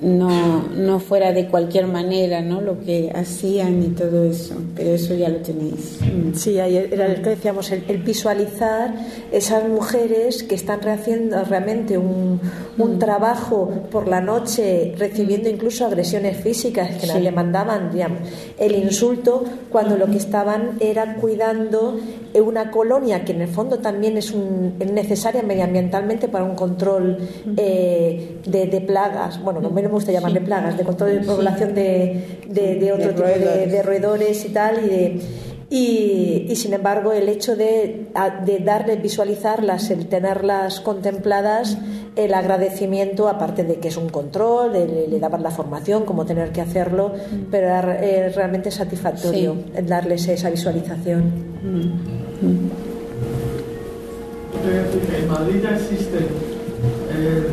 no, 0.00 0.68
no 0.68 0.98
fuera 0.98 1.32
de 1.32 1.46
cualquier 1.46 1.86
manera 1.86 2.40
¿no? 2.40 2.60
lo 2.60 2.80
que 2.80 3.12
hacían 3.14 3.82
y 3.82 3.88
todo 3.88 4.24
eso, 4.24 4.54
pero 4.74 4.90
eso 4.90 5.14
ya 5.14 5.28
lo 5.28 5.38
tenéis. 5.38 5.98
Mm. 6.00 6.34
Sí, 6.34 6.58
era 6.58 7.06
el 7.06 7.22
que 7.22 7.30
decíamos, 7.30 7.70
el, 7.70 7.82
visualizar 7.98 8.94
esas 9.30 9.68
mujeres 9.68 10.42
que 10.42 10.54
están 10.54 10.86
haciendo 10.88 11.42
realmente 11.44 11.98
un, 11.98 12.40
un, 12.78 12.96
mm. 12.96 12.98
trabajo 12.98 13.70
por 13.90 14.08
la 14.08 14.20
noche, 14.20 14.94
recibiendo 14.96 15.48
incluso 15.48 15.84
agresiones 15.84 16.38
físicas 16.38 16.96
que 16.96 17.20
le 17.20 17.32
mandaban 17.32 17.90
el 18.58 18.74
insulto, 18.76 19.44
cuando 19.70 19.96
lo 19.96 20.06
que 20.06 20.16
estaban 20.16 20.78
era 20.80 21.16
cuidando 21.16 21.98
una 22.38 22.70
colonia 22.70 23.24
que 23.24 23.32
en 23.32 23.42
el 23.42 23.48
fondo 23.48 23.78
también 23.78 24.16
es, 24.16 24.30
un, 24.30 24.78
necesaria 24.78 25.42
medioambientalmente 25.42 26.28
para 26.28 26.44
un 26.44 26.54
control 26.54 27.18
eh, 27.56 28.38
de, 28.46 28.66
de, 28.66 28.80
plagas, 28.80 29.42
bueno, 29.42 29.60
no 29.60 29.70
me 29.70 29.86
gusta 29.88 30.12
llamarle 30.12 30.40
plagas, 30.40 30.76
de 30.76 30.84
control 30.84 31.20
de 31.20 31.26
población 31.26 31.74
de, 31.74 32.40
de, 32.46 32.92
otro 32.92 33.10
tipo 33.10 33.22
de, 33.22 33.82
roedores. 33.82 34.44
y 34.44 34.48
tal, 34.50 34.84
y 34.84 35.20
y, 35.70 36.52
sin 36.56 36.74
embargo 36.74 37.12
el 37.12 37.28
hecho 37.28 37.54
de, 37.54 38.08
de 38.44 38.58
darles, 38.58 39.00
visualizarlas, 39.00 39.90
el 39.90 40.08
tenerlas 40.08 40.80
contempladas, 40.80 41.78
el 42.16 42.34
agradecimiento, 42.34 43.28
aparte 43.28 43.62
de 43.62 43.76
que 43.76 43.88
es 43.88 43.96
un 43.96 44.08
control, 44.08 44.72
le, 44.72 45.18
daban 45.20 45.44
la 45.44 45.52
formación, 45.52 46.04
cómo 46.04 46.26
tener 46.26 46.50
que 46.50 46.60
hacerlo, 46.60 47.12
pero 47.50 47.68
era 47.68 48.04
eh, 48.04 48.30
realmente 48.30 48.72
satisfactorio 48.72 49.56
el 49.74 49.86
darles 49.86 50.26
esa 50.26 50.50
visualización. 50.50 51.32
En 54.62 55.28
Madrid 55.28 55.62
ya 55.62 55.76
existe 55.76 56.18
eh, 56.18 57.46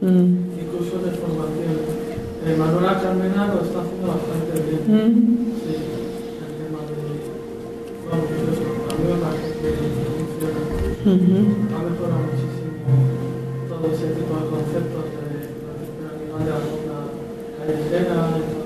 mm. 0.00 0.36
incluso 0.60 0.98
de 0.98 1.10
formación. 1.12 2.02
Eh, 2.44 2.56
Manuela 2.58 3.00
Carmena 3.00 3.46
lo 3.54 3.62
está 3.62 3.82
haciendo 3.82 4.12
ha 4.72 4.76
mejorado 11.84 12.20
muchísimo 12.24 12.80
todo 13.68 13.84
ese 13.92 14.06
tipo 14.14 14.32
de 14.34 14.44
conceptos 14.48 15.04
de, 15.12 15.28
de 16.08 16.54
y 18.38 18.44
todo 18.48 18.64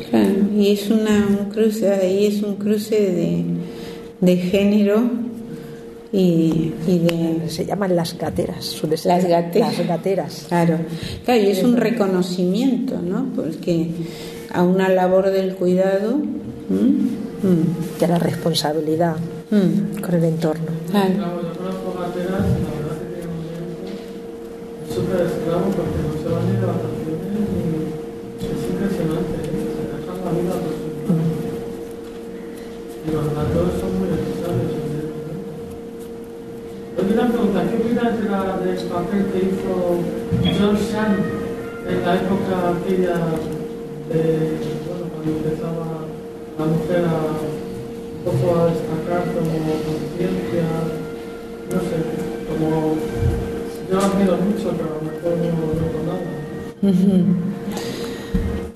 eso. 0.00 0.58
Y 0.58 0.72
es 0.72 0.90
una, 0.90 1.16
un 1.28 1.50
cruce, 1.50 1.92
ahí 1.92 2.26
es 2.26 2.42
un 2.42 2.56
cruce 2.56 2.96
de, 3.00 3.44
de 4.20 4.36
género 4.36 5.29
y, 6.12 6.72
y 6.86 6.98
de... 6.98 7.48
Se 7.48 7.64
llaman 7.64 7.94
las 7.94 8.16
gateras. 8.18 8.64
suele 8.64 8.96
ser 8.96 9.12
Las 9.16 9.24
gateras. 9.26 9.78
Las 9.78 9.86
gateras. 9.86 10.44
Claro, 10.48 10.78
claro, 11.24 11.40
y 11.40 11.46
es 11.46 11.62
un 11.62 11.76
reconocimiento, 11.76 13.00
¿no? 13.00 13.26
Porque 13.34 13.90
a 14.52 14.62
una 14.62 14.88
labor 14.88 15.30
del 15.30 15.54
cuidado. 15.54 16.18
De 17.98 18.06
la 18.06 18.18
responsabilidad 18.18 19.16
¿m? 19.50 20.00
con 20.00 20.14
el 20.14 20.24
entorno. 20.24 20.66
Claro. 20.90 21.10
¿eh? 21.10 21.20
los 33.12 33.24
gatos 33.34 33.80
son 33.80 33.98
muy 33.98 34.08
necesarios 34.08 34.70
en 34.70 34.90
el 35.00 35.06
momento. 35.10 35.50
Oye, 36.98 37.10
una 37.12 37.18
pregunta, 37.30 37.62
¿qué 37.70 37.76
opinas 37.76 38.16
de 38.18 38.66
del 38.66 38.84
papel 38.86 39.24
que 39.32 39.38
hizo 39.38 39.72
John 40.42 40.76
Sand 40.76 41.18
en 41.88 42.02
la 42.04 42.14
época 42.16 42.74
aquella 42.74 43.16
de, 44.10 44.24
bueno, 44.86 45.04
cuando 45.14 45.30
empezaba 45.38 45.86
la 46.58 46.64
mujer 46.64 47.04
a 47.06 47.10
un 48.18 48.24
poco 48.24 48.58
a 48.58 48.66
destacar 48.66 49.22
como 49.32 49.58
conciencia, 49.86 50.66
no 51.70 51.78
sé, 51.80 51.98
como 52.48 52.96
yo 53.90 53.98
admiro 53.98 54.36
mucho, 54.36 54.72
pero 54.76 54.90
a 54.90 54.98
lo 54.98 55.04
mejor 55.06 55.32
no, 55.46 56.00
nada. 56.06 56.26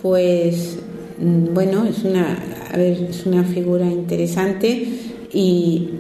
Pues 0.01 0.79
mm, 1.19 1.55
bueno, 1.55 1.85
es 1.87 2.05
una, 2.05 2.39
a 2.73 2.77
ver, 2.77 3.03
es 3.11 3.27
una 3.27 3.45
figura 3.45 3.87
interesante 3.87 4.89
y 5.33 5.91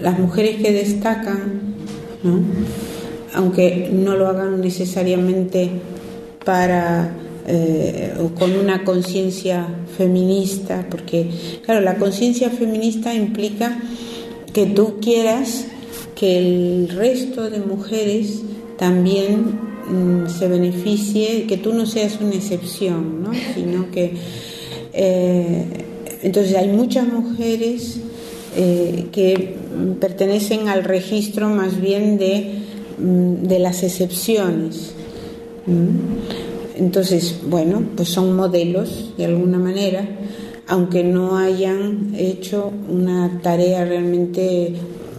las 0.00 0.18
mujeres 0.18 0.56
que 0.56 0.72
destacan, 0.72 1.60
¿no? 2.22 2.40
aunque 3.34 3.90
no 3.92 4.16
lo 4.16 4.28
hagan 4.28 4.60
necesariamente 4.60 5.70
para 6.44 7.14
eh, 7.46 8.14
o 8.20 8.28
con 8.28 8.52
una 8.52 8.84
conciencia 8.84 9.66
feminista, 9.96 10.86
porque 10.90 11.28
claro, 11.64 11.80
la 11.80 11.96
conciencia 11.96 12.50
feminista 12.50 13.14
implica 13.14 13.78
que 14.52 14.66
tú 14.66 14.98
quieras 15.00 15.66
que 16.14 16.38
el 16.38 16.88
resto 16.90 17.50
de 17.50 17.58
mujeres 17.60 18.42
también 18.78 19.58
mm, 19.88 20.28
se 20.28 20.46
beneficie, 20.46 21.46
que 21.46 21.56
tú 21.56 21.72
no 21.72 21.86
seas 21.86 22.20
una 22.20 22.34
excepción, 22.34 23.22
¿no? 23.24 23.32
sino 23.54 23.90
que 23.90 24.12
eh, 24.92 25.64
entonces 26.22 26.54
hay 26.54 26.68
muchas 26.68 27.08
mujeres 27.08 27.98
eh, 28.56 29.06
que 29.12 29.56
pertenecen 30.00 30.68
al 30.68 30.84
registro 30.84 31.48
más 31.48 31.80
bien 31.80 32.18
de, 32.18 32.58
mm, 32.98 33.46
de 33.46 33.58
las 33.58 33.82
excepciones. 33.82 34.94
Entonces, 36.76 37.40
bueno, 37.46 37.82
pues 37.96 38.08
son 38.08 38.34
modelos 38.34 39.14
de 39.16 39.26
alguna 39.26 39.58
manera, 39.58 40.06
aunque 40.66 41.04
no 41.04 41.36
hayan 41.36 42.14
hecho 42.16 42.72
una 42.88 43.40
tarea 43.42 43.84
realmente, 43.84 44.74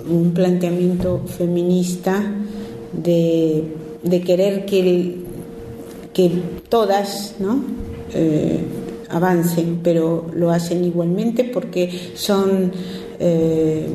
un 0.10 0.32
planteamiento 0.32 1.22
feminista 1.38 2.22
de, 2.92 3.64
de 4.04 4.22
querer 4.22 4.66
que, 4.66 5.16
que 6.14 6.32
todas 6.70 7.36
¿no? 7.40 7.64
Eh, 8.14 8.60
avancen, 9.10 9.80
pero 9.84 10.28
lo 10.34 10.50
hacen 10.52 10.84
igualmente 10.84 11.44
porque 11.44 12.12
son 12.16 12.72
eh, 13.20 13.88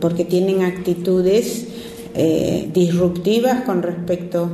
porque 0.00 0.24
tienen 0.24 0.62
actitudes 0.62 1.66
eh, 2.14 2.68
disruptivas 2.72 3.62
con 3.62 3.82
respecto 3.82 4.48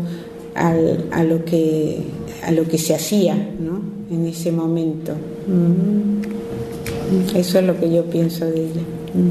al- 0.54 1.04
a 1.10 1.24
lo 1.24 1.44
que 1.44 1.98
a 2.42 2.50
lo 2.52 2.64
que 2.68 2.76
se 2.78 2.94
hacía 2.94 3.34
¿no? 3.34 3.80
en 4.14 4.26
ese 4.26 4.52
momento. 4.52 5.12
Mm. 5.46 7.36
Eso 7.36 7.58
es 7.58 7.64
lo 7.64 7.78
que 7.78 7.90
yo 7.92 8.04
pienso 8.04 8.44
de 8.46 8.64
ella. 8.64 8.80
Mm. 9.14 9.30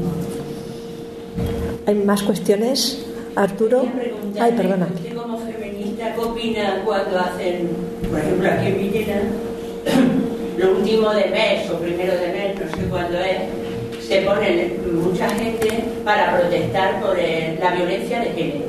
¿Hay 1.86 1.94
más 1.96 2.22
cuestiones? 2.22 2.98
Arturo. 3.36 3.84
Ay, 4.40 4.52
perdona. 4.56 4.88
Usted 4.94 5.14
como 5.16 5.38
feminista, 5.38 6.14
¿qué 6.14 6.20
opina 6.20 6.82
cuando 6.84 7.18
hacen, 7.18 7.68
por 8.10 8.18
ejemplo, 8.20 8.48
aquí 8.50 8.66
en 8.68 8.78
Villena, 8.78 9.20
lo 10.58 10.76
último 10.78 11.10
de 11.12 11.26
mes 11.30 11.70
o 11.70 11.78
primero 11.78 12.12
de 12.14 12.28
mes, 12.28 12.54
no 12.60 12.76
sé 12.76 12.84
cuándo 12.88 13.18
es, 13.18 13.38
se 14.14 14.20
ponen 14.20 14.78
mucha 15.02 15.28
gente 15.30 15.68
para 16.04 16.38
protestar 16.38 17.00
por 17.00 17.16
la 17.18 17.70
violencia 17.72 18.20
de 18.20 18.26
género? 18.26 18.66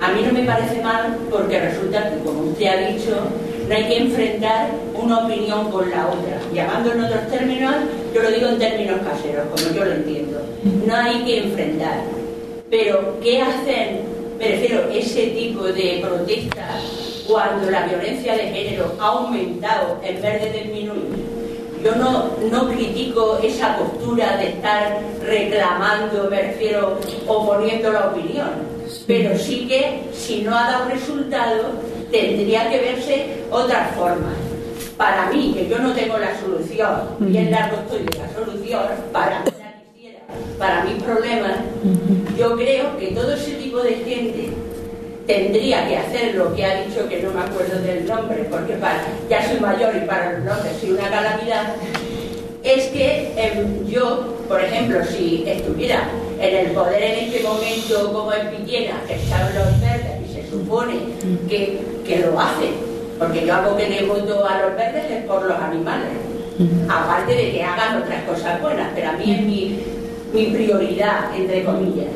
A 0.00 0.08
mí 0.08 0.22
no 0.26 0.32
me 0.32 0.42
parece 0.42 0.82
mal 0.82 1.16
porque 1.30 1.60
resulta 1.60 2.10
que, 2.10 2.18
como 2.18 2.50
usted 2.50 2.66
ha 2.66 2.88
dicho, 2.88 3.16
no 3.68 3.74
hay 3.74 3.84
que 3.84 3.96
enfrentar 3.98 4.70
una 4.92 5.24
opinión 5.24 5.70
con 5.70 5.88
la 5.88 6.08
otra. 6.08 6.40
Llamando 6.52 6.92
en 6.92 7.04
otros 7.04 7.28
términos, 7.28 7.74
yo 8.12 8.22
lo 8.22 8.30
digo 8.32 8.48
en 8.48 8.58
términos 8.58 8.98
caseros, 9.08 9.46
como 9.54 9.72
yo 9.72 9.84
lo 9.84 9.92
entiendo. 9.92 10.40
No 10.84 10.96
hay 10.96 11.24
que 11.24 11.38
enfrentar. 11.44 12.00
Pero, 12.68 13.20
¿qué 13.22 13.40
hacen? 13.40 14.00
Me 14.36 14.48
refiero 14.48 14.88
ese 14.92 15.28
tipo 15.28 15.62
de 15.62 16.02
protestas 16.02 17.22
cuando 17.28 17.70
la 17.70 17.86
violencia 17.86 18.34
de 18.34 18.48
género 18.48 18.96
ha 18.98 19.06
aumentado 19.06 20.00
en 20.02 20.20
vez 20.20 20.42
de 20.42 20.58
disminuir. 20.58 21.23
Yo 21.84 21.94
no, 21.96 22.30
no 22.50 22.68
critico 22.70 23.38
esa 23.42 23.76
postura 23.76 24.38
de 24.38 24.48
estar 24.48 25.00
reclamando, 25.22 26.30
me 26.30 26.40
refiero, 26.40 26.98
oponiendo 27.26 27.92
la 27.92 28.06
opinión. 28.06 28.48
Pero 29.06 29.38
sí 29.38 29.68
que 29.68 30.04
si 30.14 30.40
no 30.40 30.56
ha 30.56 30.70
dado 30.70 30.88
resultado, 30.88 31.72
tendría 32.10 32.70
que 32.70 32.78
verse 32.78 33.44
otras 33.50 33.94
formas. 33.96 34.32
Para 34.96 35.30
mí, 35.30 35.52
que 35.52 35.68
yo 35.68 35.78
no 35.78 35.92
tengo 35.92 36.16
la 36.16 36.40
solución, 36.40 37.02
bien 37.18 37.50
largo 37.50 37.76
estoy 37.76 38.04
de 38.04 38.18
la 38.18 38.32
solución, 38.32 38.82
para 39.12 39.40
mí 39.40 39.50
para 40.58 40.84
mis 40.84 41.02
problemas, 41.02 41.58
yo 42.38 42.56
creo 42.56 42.96
que 42.96 43.08
todo 43.08 43.34
ese 43.34 43.52
tipo 43.52 43.80
de 43.80 43.94
gente 43.96 44.50
tendría 45.26 45.88
que 45.88 45.96
hacer 45.96 46.34
lo 46.34 46.54
que 46.54 46.64
ha 46.64 46.84
dicho, 46.84 47.08
que 47.08 47.22
no 47.22 47.30
me 47.32 47.40
acuerdo 47.40 47.80
del 47.80 48.06
nombre, 48.06 48.46
porque 48.50 48.74
para, 48.74 49.04
ya 49.28 49.48
soy 49.48 49.60
mayor 49.60 49.96
y 49.96 50.06
para 50.06 50.32
los 50.32 50.44
nombres 50.44 50.72
soy 50.80 50.92
una 50.92 51.08
calamidad, 51.08 51.74
es 52.62 52.86
que 52.88 53.32
em, 53.36 53.86
yo, 53.86 54.36
por 54.48 54.60
ejemplo, 54.60 55.00
si 55.04 55.44
estuviera 55.46 56.08
en 56.40 56.66
el 56.66 56.72
poder 56.72 57.02
en 57.02 57.24
este 57.26 57.42
momento 57.42 58.12
como 58.12 58.32
en 58.32 58.50
Villena, 58.50 59.00
que 59.06 59.14
están 59.14 59.54
los 59.54 59.80
verdes 59.80 60.28
y 60.28 60.34
se 60.34 60.50
supone 60.50 60.94
que, 61.48 61.80
que 62.06 62.18
lo 62.20 62.38
hacen, 62.38 62.74
porque 63.18 63.46
yo 63.46 63.54
hago 63.54 63.76
que 63.76 63.88
le 63.88 64.04
voto 64.04 64.46
a 64.46 64.62
los 64.62 64.76
verdes 64.76 65.10
es 65.10 65.24
por 65.24 65.42
los 65.44 65.58
animales, 65.58 66.08
aparte 66.88 67.34
de 67.34 67.52
que 67.52 67.62
hagan 67.62 68.02
otras 68.02 68.22
cosas 68.24 68.60
buenas, 68.60 68.90
pero 68.94 69.10
a 69.10 69.12
mí 69.12 69.24
es 69.32 69.40
mi, 69.42 69.80
mi 70.32 70.46
prioridad, 70.54 71.34
entre 71.36 71.64
comillas. 71.64 72.06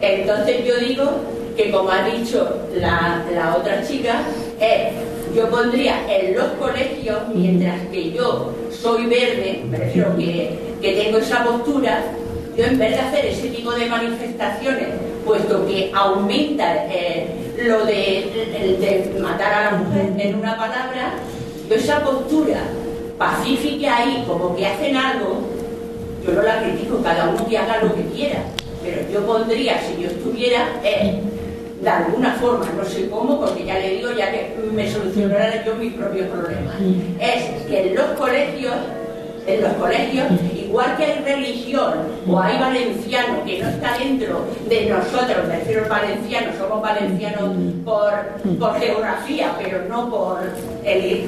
Entonces 0.00 0.64
yo 0.66 0.78
digo 0.78 1.20
que 1.56 1.70
como 1.70 1.90
ha 1.90 2.04
dicho 2.04 2.66
la, 2.74 3.24
la 3.34 3.56
otra 3.56 3.86
chica, 3.86 4.22
es, 4.60 4.92
yo 5.34 5.48
pondría 5.48 6.00
en 6.08 6.34
los 6.34 6.46
colegios, 6.52 7.18
mientras 7.34 7.80
que 7.90 8.12
yo 8.12 8.52
soy 8.70 9.06
verde, 9.06 9.62
me 9.70 9.78
refiero 9.78 10.16
que, 10.16 10.58
que 10.80 10.92
tengo 10.92 11.18
esa 11.18 11.44
postura, 11.44 12.02
yo 12.56 12.64
en 12.64 12.78
vez 12.78 12.90
de 12.90 12.98
hacer 12.98 13.26
ese 13.26 13.48
tipo 13.48 13.72
de 13.72 13.86
manifestaciones, 13.86 14.88
puesto 15.24 15.66
que 15.66 15.90
aumenta 15.94 16.86
eh, 16.90 17.28
lo 17.64 17.84
de 17.86 19.10
matar 19.20 19.54
a 19.54 19.70
la 19.72 19.78
mujer 19.78 20.12
en 20.18 20.34
una 20.34 20.56
palabra, 20.56 21.14
yo 21.68 21.74
esa 21.76 22.04
postura 22.04 22.60
pacífica 23.16 23.98
ahí, 23.98 24.24
como 24.26 24.54
que 24.56 24.66
hacen 24.66 24.96
algo, 24.96 25.40
yo 26.26 26.32
no 26.34 26.42
la 26.42 26.62
critico, 26.62 27.02
cada 27.02 27.30
uno 27.30 27.46
que 27.48 27.56
haga 27.56 27.82
lo 27.82 27.94
que 27.94 28.02
quiera, 28.14 28.42
pero 28.82 29.00
yo 29.10 29.26
pondría, 29.26 29.80
si 29.80 30.02
yo 30.02 30.08
estuviera, 30.08 30.80
eh, 30.84 31.20
de 31.82 31.90
alguna 31.90 32.32
forma, 32.34 32.64
no 32.76 32.84
sé 32.84 33.10
cómo, 33.10 33.40
porque 33.40 33.64
ya 33.64 33.74
le 33.74 33.96
digo, 33.96 34.12
ya 34.12 34.30
que 34.30 34.54
me 34.72 34.88
solucionaré 34.88 35.64
yo 35.66 35.74
mis 35.74 35.92
propios 35.94 36.28
problemas, 36.28 36.76
es 37.20 37.66
que 37.66 37.88
en 37.88 37.96
los 37.96 38.06
colegios, 38.16 38.74
en 39.48 39.62
los 39.62 39.72
colegios, 39.72 40.26
igual 40.56 40.96
que 40.96 41.04
hay 41.04 41.24
religión 41.24 41.92
o 42.28 42.38
hay 42.38 42.56
valenciano 42.56 43.44
que 43.44 43.58
no 43.58 43.68
está 43.68 43.98
dentro 43.98 44.46
de 44.68 44.86
nosotros, 44.86 45.48
me 45.48 45.56
refiero 45.56 45.82
al 45.82 45.90
valenciano, 45.90 46.52
somos 46.56 46.80
valencianos 46.80 47.50
por, 47.84 48.12
por 48.60 48.78
geografía, 48.78 49.52
pero 49.58 49.84
no 49.88 50.08
por 50.08 50.38
el 50.84 51.24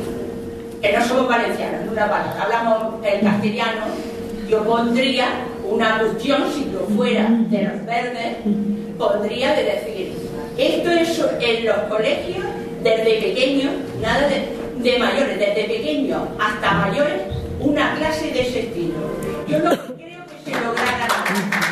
que 0.81 0.93
no 0.97 1.05
somos 1.05 1.29
valencianos, 1.29 1.83
en 1.83 1.89
una 1.89 2.09
palabra, 2.09 2.43
hablamos 2.43 3.05
el 3.05 3.21
castellano, 3.23 3.87
yo 4.49 4.63
pondría 4.63 5.27
una 5.69 5.99
cuestión, 5.99 6.45
si 6.55 6.71
yo 6.71 6.87
fuera 6.95 7.29
de 7.29 7.63
los 7.63 7.87
verdes, 7.87 8.37
pondría 8.97 9.55
de 9.55 9.65
decir, 9.65 10.24
esto 10.57 10.91
es 10.91 11.21
en 11.41 11.67
los 11.67 11.77
colegios, 11.89 12.45
desde 12.83 13.21
pequeños, 13.21 13.73
nada 14.01 14.29
de, 14.29 14.49
de 14.83 14.99
mayores, 14.99 15.39
desde 15.39 15.65
pequeños 15.65 16.21
hasta 16.39 16.73
mayores, 16.73 17.23
Yo 19.49 19.59
no 19.59 19.71
creo 19.71 20.23
que 20.27 20.51
se 20.51 20.61
lograra 20.61 21.09
nada, 21.09 21.25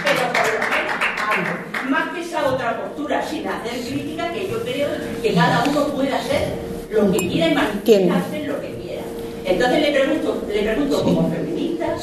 pero 0.04 0.20
por 0.32 0.46
lo 0.52 0.60
menos 0.70 0.94
algo. 1.30 1.90
Más 1.90 2.14
que 2.14 2.20
esa 2.22 2.46
otra 2.46 2.80
postura 2.82 3.22
sin 3.28 3.46
hacer 3.46 3.80
crítica, 3.80 4.32
que 4.32 4.48
yo 4.48 4.62
creo 4.62 4.88
que 5.22 5.34
cada 5.34 5.64
uno 5.64 5.86
puede 5.88 6.12
hacer 6.12 6.54
lo 6.90 7.12
que 7.12 7.18
quiera 7.18 7.48
y 7.48 7.54
manifestarse 7.54 8.46
lo 8.46 8.60
que 8.60 8.74
quiera. 8.74 9.02
Entonces 9.44 9.80
le 9.82 10.00
pregunto, 10.00 10.42
le 10.48 10.62
pregunto 10.62 11.02
como 11.02 11.30
feminista, 11.30 11.96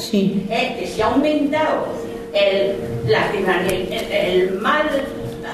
es 0.50 0.76
que 0.76 0.86
se 0.86 1.02
ha 1.02 1.06
aumentado 1.06 1.86
el, 2.32 2.76
la, 3.08 3.30
el, 3.32 3.92
el 3.92 4.52
mal 4.60 4.88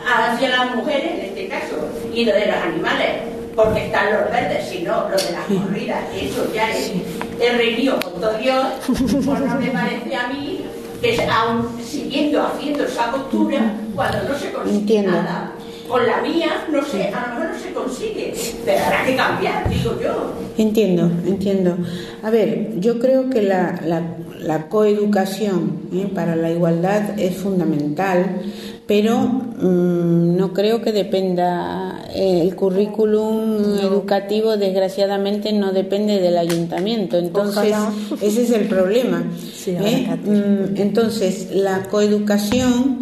hacia 0.06 0.48
las 0.48 0.76
mujeres, 0.76 1.12
en 1.18 1.24
este 1.26 1.48
caso, 1.48 1.76
y 2.14 2.24
lo 2.24 2.32
de 2.32 2.46
los 2.46 2.56
animales, 2.56 3.08
porque 3.54 3.86
están 3.86 4.12
los 4.12 4.30
verdes, 4.30 4.68
sino 4.68 5.08
lo 5.08 5.16
de 5.16 5.32
las 5.32 5.62
corridas, 5.62 6.04
eso 6.14 6.46
ya 6.54 6.70
es 6.70 6.92
el 7.40 7.58
reunido 7.58 7.98
con 8.00 8.20
todo 8.20 8.38
Dios, 8.38 8.66
pues 8.86 9.40
no 9.40 9.60
me 9.60 9.70
parece 9.70 10.14
a 10.14 10.28
mí 10.28 10.60
que 11.00 11.22
aún 11.22 11.68
siguiendo 11.82 12.42
haciendo 12.42 12.84
esa 12.84 13.10
postura 13.12 13.74
cuando 13.94 14.28
no 14.28 14.38
se 14.38 14.52
consigue 14.52 15.02
nada. 15.02 15.52
Con 15.88 16.04
la 16.04 16.20
mía, 16.20 16.66
no 16.72 16.82
sé, 16.84 17.12
a 17.14 17.28
lo 17.28 17.34
mejor 17.34 17.54
no 17.54 17.60
se 17.60 17.72
consigue, 17.72 18.34
pero 18.64 18.84
habrá 18.84 19.04
que 19.04 19.14
cambiar, 19.14 19.68
digo 19.68 19.96
yo. 20.02 20.32
Entiendo, 20.58 21.08
entiendo. 21.24 21.76
A 22.24 22.30
ver, 22.30 22.80
yo 22.80 22.98
creo 22.98 23.30
que 23.30 23.42
la, 23.42 23.80
la, 23.84 24.02
la 24.40 24.68
coeducación 24.68 25.82
¿eh? 25.94 26.10
para 26.12 26.34
la 26.34 26.50
igualdad 26.50 27.16
es 27.20 27.36
fundamental 27.36 28.40
pero 28.86 29.18
mm, 29.18 30.36
no 30.36 30.52
creo 30.52 30.80
que 30.80 30.92
dependa 30.92 32.04
eh, 32.14 32.40
el 32.42 32.54
currículum 32.54 33.78
educativo 33.80 34.56
desgraciadamente 34.56 35.52
no 35.52 35.72
depende 35.72 36.20
del 36.20 36.38
ayuntamiento. 36.38 37.18
Entonces 37.18 37.74
ese 38.22 38.42
es 38.42 38.50
el 38.52 38.68
problema 38.68 39.24
¿eh? 39.66 40.16
mm, 40.24 40.80
entonces 40.80 41.48
la 41.52 41.82
coeducación 41.84 43.00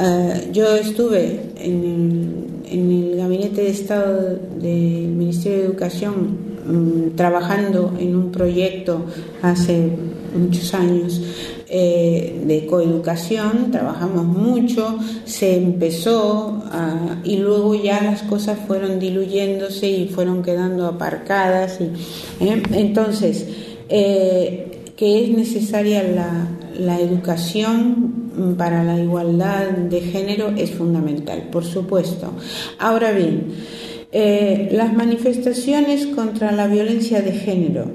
eh, 0.00 0.50
yo 0.52 0.74
estuve 0.76 1.40
en 1.58 1.84
el, 1.84 2.72
en 2.72 2.90
el 2.90 3.16
gabinete 3.16 3.62
de 3.62 3.70
estado 3.70 4.38
del 4.60 5.08
ministerio 5.08 5.60
de 5.60 5.64
educación 5.66 6.36
mm, 6.66 7.16
trabajando 7.16 7.94
en 7.98 8.16
un 8.16 8.30
proyecto 8.30 9.06
hace 9.40 9.90
muchos 10.34 10.74
años 10.74 11.20
eh, 11.74 12.42
de 12.44 12.66
coeducación, 12.66 13.70
trabajamos 13.70 14.26
mucho, 14.26 14.98
se 15.24 15.56
empezó 15.56 16.62
y 17.24 17.38
luego 17.38 17.74
ya 17.74 18.02
las 18.02 18.22
cosas 18.24 18.58
fueron 18.66 19.00
diluyéndose 19.00 19.88
y 19.88 20.08
fueron 20.08 20.42
quedando 20.42 20.86
aparcadas. 20.86 21.78
Y, 21.80 22.44
¿eh? 22.44 22.62
Entonces, 22.74 23.46
eh, 23.88 24.82
que 24.96 25.24
es 25.24 25.30
necesaria 25.30 26.02
la, 26.02 26.46
la 26.78 27.00
educación 27.00 28.54
para 28.58 28.84
la 28.84 29.00
igualdad 29.02 29.70
de 29.70 30.02
género 30.02 30.52
es 30.54 30.72
fundamental, 30.72 31.48
por 31.50 31.64
supuesto. 31.64 32.32
Ahora 32.78 33.12
bien, 33.12 33.46
las 34.12 34.92
manifestaciones 34.92 36.06
contra 36.08 36.52
la 36.52 36.66
violencia 36.66 37.22
de 37.22 37.32
género. 37.32 37.86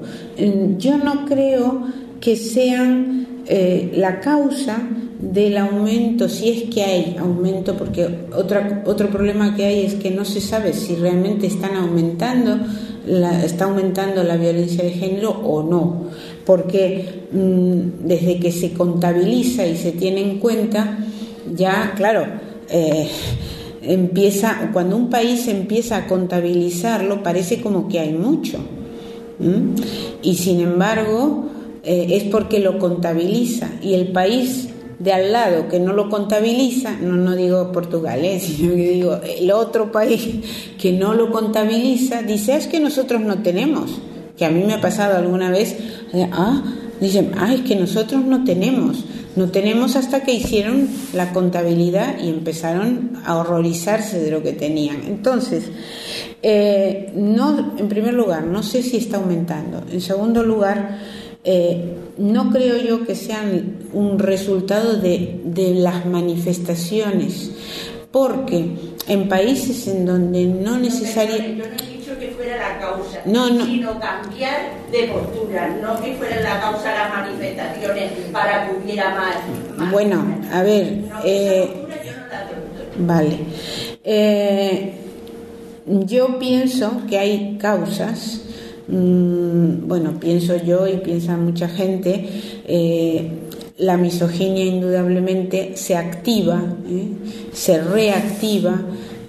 Yo 0.78 0.98
no 0.98 1.26
creo 1.26 1.84
que 2.20 2.34
sean 2.34 3.37
eh, 3.50 3.92
la 3.94 4.20
causa 4.20 4.78
del 5.18 5.56
aumento, 5.56 6.28
si 6.28 6.50
es 6.50 6.62
que 6.74 6.82
hay 6.82 7.16
aumento, 7.18 7.76
porque 7.76 8.06
otra, 8.36 8.82
otro 8.84 9.08
problema 9.08 9.56
que 9.56 9.64
hay 9.64 9.86
es 9.86 9.94
que 9.94 10.10
no 10.10 10.26
se 10.26 10.42
sabe 10.42 10.74
si 10.74 10.94
realmente 10.96 11.46
están 11.46 11.74
aumentando, 11.74 12.58
está 13.42 13.64
aumentando 13.64 14.22
la 14.22 14.36
violencia 14.36 14.84
de 14.84 14.90
género 14.90 15.30
o 15.30 15.62
no, 15.62 16.10
porque 16.44 17.24
mm, 17.32 18.06
desde 18.06 18.38
que 18.38 18.52
se 18.52 18.72
contabiliza 18.74 19.66
y 19.66 19.76
se 19.76 19.92
tiene 19.92 20.20
en 20.20 20.38
cuenta, 20.38 20.98
ya, 21.56 21.94
claro, 21.96 22.26
eh, 22.68 23.08
empieza, 23.80 24.70
cuando 24.74 24.94
un 24.94 25.08
país 25.08 25.48
empieza 25.48 25.96
a 25.96 26.06
contabilizarlo, 26.06 27.22
parece 27.22 27.62
como 27.62 27.88
que 27.88 27.98
hay 27.98 28.12
mucho. 28.12 28.58
Y 30.20 30.34
sin 30.34 30.60
embargo, 30.60 31.46
eh, 31.90 32.16
es 32.18 32.24
porque 32.24 32.58
lo 32.58 32.78
contabiliza 32.78 33.70
y 33.80 33.94
el 33.94 34.08
país 34.08 34.68
de 34.98 35.10
al 35.14 35.32
lado 35.32 35.68
que 35.68 35.80
no 35.80 35.94
lo 35.94 36.10
contabiliza, 36.10 36.98
no, 37.00 37.14
no 37.16 37.34
digo 37.34 37.72
Portugal, 37.72 38.22
eh, 38.26 38.38
sino 38.44 38.74
que 38.74 38.90
digo 38.90 39.18
el 39.22 39.50
otro 39.50 39.90
país 39.90 40.28
que 40.78 40.92
no 40.92 41.14
lo 41.14 41.32
contabiliza, 41.32 42.20
dice, 42.20 42.52
ah, 42.52 42.56
es 42.58 42.66
que 42.66 42.78
nosotros 42.78 43.22
no 43.22 43.42
tenemos, 43.42 44.02
que 44.36 44.44
a 44.44 44.50
mí 44.50 44.64
me 44.64 44.74
ha 44.74 44.82
pasado 44.82 45.16
alguna 45.16 45.50
vez, 45.50 45.78
eh, 46.12 46.28
ah, 46.30 46.62
dicen, 47.00 47.32
ah, 47.38 47.54
es 47.54 47.62
que 47.62 47.74
nosotros 47.74 48.22
no 48.22 48.44
tenemos, 48.44 49.06
no 49.34 49.50
tenemos 49.50 49.96
hasta 49.96 50.24
que 50.24 50.34
hicieron 50.34 50.90
la 51.14 51.32
contabilidad 51.32 52.18
y 52.22 52.28
empezaron 52.28 53.12
a 53.24 53.36
horrorizarse 53.36 54.20
de 54.20 54.30
lo 54.30 54.42
que 54.42 54.52
tenían. 54.52 55.04
Entonces, 55.06 55.70
no, 57.14 57.74
en 57.78 57.88
primer 57.88 58.14
lugar, 58.14 58.44
no 58.44 58.62
sé 58.62 58.82
si 58.82 58.96
está 58.96 59.18
aumentando. 59.18 59.82
En 59.92 60.00
segundo 60.00 60.42
lugar, 60.42 60.98
eh, 61.50 61.96
no 62.18 62.50
creo 62.50 62.76
yo 62.76 63.06
que 63.06 63.14
sean 63.14 63.78
un 63.94 64.18
resultado 64.18 64.98
de, 64.98 65.40
las 65.76 66.04
manifestaciones, 66.04 67.52
porque 68.12 68.66
en 69.06 69.30
países 69.30 69.88
en 69.88 70.04
donde 70.04 70.44
no 70.44 70.76
necesariamente... 70.76 71.56
Yo 71.56 71.64
no 71.64 71.74
he 71.74 71.96
dicho 71.96 72.18
que 72.18 72.28
fuera 72.32 72.56
la 72.58 72.78
causa, 72.78 73.22
sino 73.24 73.98
cambiar 73.98 74.60
de 74.92 75.04
postura, 75.04 75.74
no 75.80 75.98
que 76.02 76.16
fuera 76.16 76.38
la 76.42 76.60
causa 76.60 76.92
las 76.92 77.14
manifestaciones 77.14 78.12
para 78.30 78.68
que 78.68 78.76
hubiera 78.76 79.14
más... 79.14 79.90
bueno, 79.90 80.22
a 80.52 80.62
ver... 80.62 80.98
Eh, 81.24 81.86
vale. 82.98 83.38
Eh, 84.04 84.92
yo 85.86 86.38
pienso 86.38 87.00
que 87.08 87.18
hay 87.18 87.56
causas 87.58 88.42
Mm, 88.88 89.86
bueno, 89.86 90.18
pienso 90.18 90.56
yo 90.56 90.86
y 90.86 90.96
piensa 90.96 91.36
mucha 91.36 91.68
gente, 91.68 92.26
eh, 92.66 93.30
la 93.76 93.98
misoginia 93.98 94.64
indudablemente 94.64 95.76
se 95.76 95.94
activa, 95.94 96.62
¿eh? 96.88 97.08
se 97.52 97.82
reactiva 97.82 98.80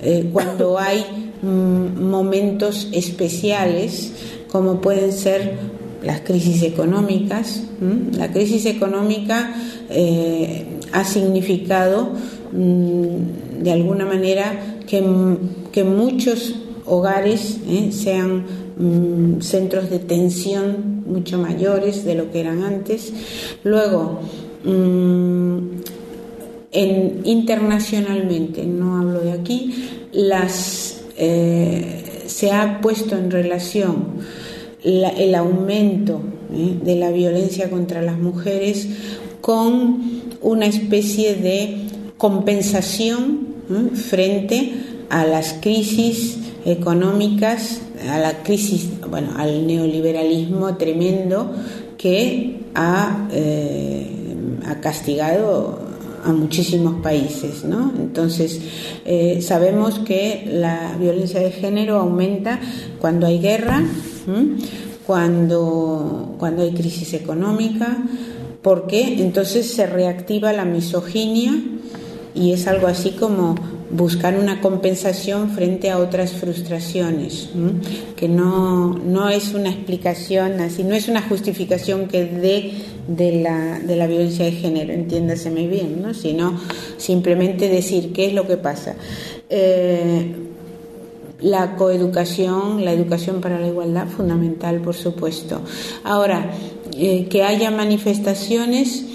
eh, 0.01 0.29
cuando 0.31 0.79
hay 0.79 1.03
mm, 1.41 2.01
momentos 2.01 2.87
especiales 2.93 4.13
como 4.49 4.79
pueden 4.79 5.11
ser 5.11 5.57
las 6.03 6.21
crisis 6.21 6.63
económicas. 6.63 7.63
La 8.17 8.31
crisis 8.31 8.65
económica 8.65 9.53
ha 10.93 11.03
significado 11.03 12.13
mm, 12.53 13.61
de 13.61 13.71
alguna 13.71 14.05
manera 14.05 14.77
que, 14.87 15.03
que 15.71 15.83
muchos 15.83 16.55
hogares 16.85 17.59
sean 17.91 18.45
Mm, 18.79 19.41
centros 19.41 19.89
de 19.89 19.99
tensión 19.99 21.03
mucho 21.05 21.37
mayores 21.37 22.05
de 22.05 22.15
lo 22.15 22.31
que 22.31 22.39
eran 22.39 22.63
antes. 22.63 23.11
Luego, 23.65 24.21
mm, 24.63 25.57
en, 26.71 27.21
internacionalmente, 27.25 28.65
no 28.65 28.97
hablo 28.97 29.19
de 29.19 29.33
aquí, 29.33 29.73
eh, 31.17 32.23
se 32.25 32.51
ha 32.51 32.79
puesto 32.79 33.17
en 33.17 33.29
relación 33.31 34.05
el 34.81 35.35
aumento 35.35 36.21
eh, 36.53 36.79
de 36.81 36.95
la 36.95 37.11
violencia 37.11 37.69
contra 37.69 38.01
las 38.01 38.17
mujeres 38.17 38.87
con 39.41 40.21
una 40.41 40.67
especie 40.67 41.35
de 41.35 41.79
compensación 42.17 43.49
eh, 43.69 43.95
frente 43.95 44.71
a 45.09 45.25
las 45.25 45.53
crisis 45.61 46.37
económicas 46.65 47.81
a 48.07 48.19
la 48.19 48.43
crisis, 48.43 48.89
bueno, 49.09 49.29
al 49.35 49.67
neoliberalismo 49.67 50.77
tremendo 50.77 51.51
que 51.97 52.61
ha, 52.75 53.27
eh, 53.31 54.07
ha 54.65 54.75
castigado 54.79 55.79
a 56.23 56.31
muchísimos 56.31 57.01
países, 57.01 57.63
¿no? 57.63 57.91
Entonces, 57.97 58.61
eh, 59.05 59.41
sabemos 59.41 59.99
que 59.99 60.47
la 60.51 60.95
violencia 60.99 61.39
de 61.39 61.51
género 61.51 61.97
aumenta 61.97 62.59
cuando 62.99 63.27
hay 63.27 63.39
guerra, 63.39 63.83
cuando, 65.05 66.35
cuando 66.37 66.61
hay 66.63 66.71
crisis 66.71 67.13
económica, 67.13 67.97
porque 68.61 69.21
entonces 69.21 69.71
se 69.71 69.87
reactiva 69.87 70.53
la 70.53 70.65
misoginia 70.65 71.53
y 72.35 72.51
es 72.51 72.67
algo 72.67 72.87
así 72.87 73.11
como 73.11 73.55
buscar 73.91 74.37
una 74.37 74.61
compensación 74.61 75.49
frente 75.51 75.89
a 75.89 75.97
otras 75.97 76.33
frustraciones, 76.33 77.49
que 78.15 78.27
no, 78.27 78.93
no, 78.97 79.29
es 79.29 79.53
una 79.53 79.69
explicación 79.69 80.59
así, 80.59 80.83
no 80.83 80.95
es 80.95 81.07
una 81.07 81.21
justificación 81.21 82.07
que 82.07 82.25
dé 82.25 82.73
de 83.07 83.41
la, 83.41 83.79
de 83.79 83.95
la 83.95 84.05
violencia 84.05 84.45
de 84.45 84.51
género, 84.51 84.93
entiéndaseme 84.93 85.67
bien, 85.67 86.01
¿no? 86.01 86.13
sino 86.13 86.59
simplemente 86.97 87.67
decir 87.69 88.13
qué 88.13 88.27
es 88.27 88.33
lo 88.33 88.45
que 88.45 88.57
pasa. 88.57 88.95
Eh, 89.49 90.35
la 91.41 91.75
coeducación, 91.75 92.83
la 92.83 92.91
educación 92.91 93.41
para 93.41 93.59
la 93.59 93.67
igualdad, 93.67 94.07
fundamental, 94.07 94.81
por 94.81 94.95
supuesto. 94.95 95.61
Ahora, 96.03 96.51
eh, 96.97 97.27
que 97.29 97.43
haya 97.43 97.71
manifestaciones 97.71 99.05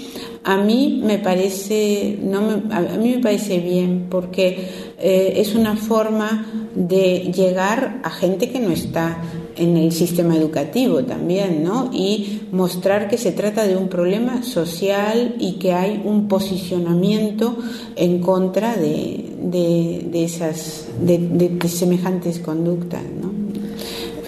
a 0.45 0.57
mí 0.57 1.01
me 1.03 1.17
parece 1.17 2.19
no 2.21 2.61
a 2.69 2.81
mí 2.97 3.15
me 3.15 3.19
parece 3.19 3.57
bien 3.59 4.05
porque 4.09 4.69
eh, 4.99 5.33
es 5.37 5.55
una 5.55 5.75
forma 5.75 6.45
de 6.75 7.31
llegar 7.35 7.99
a 8.03 8.11
gente 8.11 8.49
que 8.49 8.59
no 8.59 8.69
está 8.69 9.21
en 9.57 9.77
el 9.77 9.91
sistema 9.91 10.35
educativo 10.35 11.03
también, 11.03 11.63
¿no? 11.63 11.89
Y 11.93 12.41
mostrar 12.51 13.07
que 13.07 13.17
se 13.17 13.31
trata 13.31 13.65
de 13.65 13.75
un 13.75 13.87
problema 13.87 14.43
social 14.43 15.35
y 15.39 15.53
que 15.53 15.73
hay 15.73 16.01
un 16.03 16.27
posicionamiento 16.27 17.57
en 17.95 18.19
contra 18.19 18.75
de, 18.75 19.33
de, 19.41 20.23
esas 20.23 20.87
de, 21.01 21.57
semejantes 21.67 22.39
conductas, 22.39 23.03
¿no? 23.21 23.34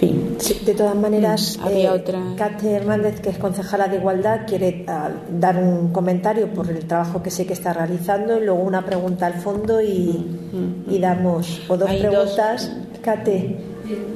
De 0.00 0.74
todas 0.74 0.94
maneras, 0.94 1.58
mm, 1.58 1.66
había 1.66 1.90
eh, 1.90 1.98
otra. 2.00 2.20
Kate 2.36 2.72
Hernández, 2.72 3.20
que 3.20 3.30
es 3.30 3.38
concejala 3.38 3.88
de 3.88 3.96
Igualdad, 3.96 4.46
quiere 4.46 4.84
ah, 4.86 5.10
dar 5.30 5.56
un 5.56 5.92
comentario 5.92 6.48
por 6.52 6.70
el 6.70 6.86
trabajo 6.86 7.22
que 7.22 7.30
sé 7.30 7.46
que 7.46 7.52
está 7.52 7.72
realizando 7.72 8.38
y 8.40 8.44
luego 8.44 8.62
una 8.62 8.84
pregunta 8.84 9.26
al 9.26 9.34
fondo 9.34 9.80
y, 9.80 10.26
mm, 10.52 10.94
mm. 10.94 11.00
damos 11.00 11.62
o 11.68 11.76
dos 11.76 11.92
preguntas. 11.92 12.72
Kate. 13.02 13.56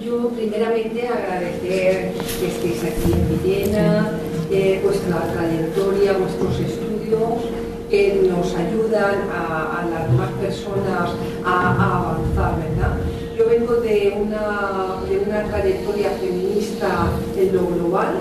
Yo 0.05 0.29
primeramente 0.29 1.09
agradecer 1.09 2.13
que 2.13 2.47
estéis 2.47 2.85
aquí 2.85 3.13
en 3.13 3.43
Villena, 3.43 4.11
eh, 4.51 4.81
vuestra 4.85 5.21
trayectoria, 5.33 6.13
vuestros 6.13 6.61
estudios 6.61 7.41
que 7.89 8.27
nos 8.29 8.55
ayudan 8.55 9.15
a, 9.31 9.85
las 9.91 10.11
demás 10.11 10.31
personas 10.41 11.11
a 11.45 11.99
avanzar, 11.99 12.57
¿verdad? 12.59 12.97
Yo 13.43 13.49
vengo 13.49 13.75
de 13.75 14.15
una, 14.21 15.01
de 15.09 15.19
una 15.19 15.43
trayectoria 15.49 16.11
feminista 16.11 17.11
en 17.37 17.53
lo 17.53 17.67
global. 17.67 18.15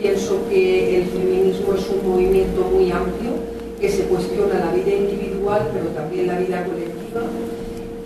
Pienso 0.00 0.48
que 0.48 0.96
el 0.96 1.04
feminismo 1.08 1.74
es 1.74 1.86
un 1.90 2.10
movimiento 2.10 2.62
muy 2.72 2.90
amplio 2.90 3.32
que 3.78 3.90
se 3.90 4.04
cuestiona 4.04 4.54
la 4.60 4.72
vida 4.72 4.94
individual, 4.94 5.68
pero 5.74 5.88
también 5.88 6.26
la 6.26 6.38
vida 6.38 6.64
colectiva. 6.64 7.20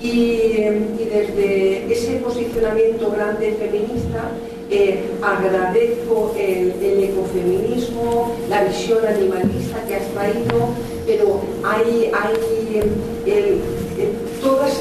Y, 0.01 1.07
desde 1.09 1.93
ese 1.93 2.17
posicionamiento 2.17 3.13
grande 3.13 3.57
feminista 3.61 4.33
eh, 4.69 5.05
agradezco 5.23 6.35
el, 6.37 6.73
ecofeminismo, 6.83 8.33
la 8.51 8.65
visión 8.65 9.07
animalista 9.07 9.85
que 9.87 9.95
has 9.95 10.09
traído, 10.09 10.71
pero 11.07 11.43
hay, 11.63 12.11
hay 12.13 12.83
el, 13.25 13.61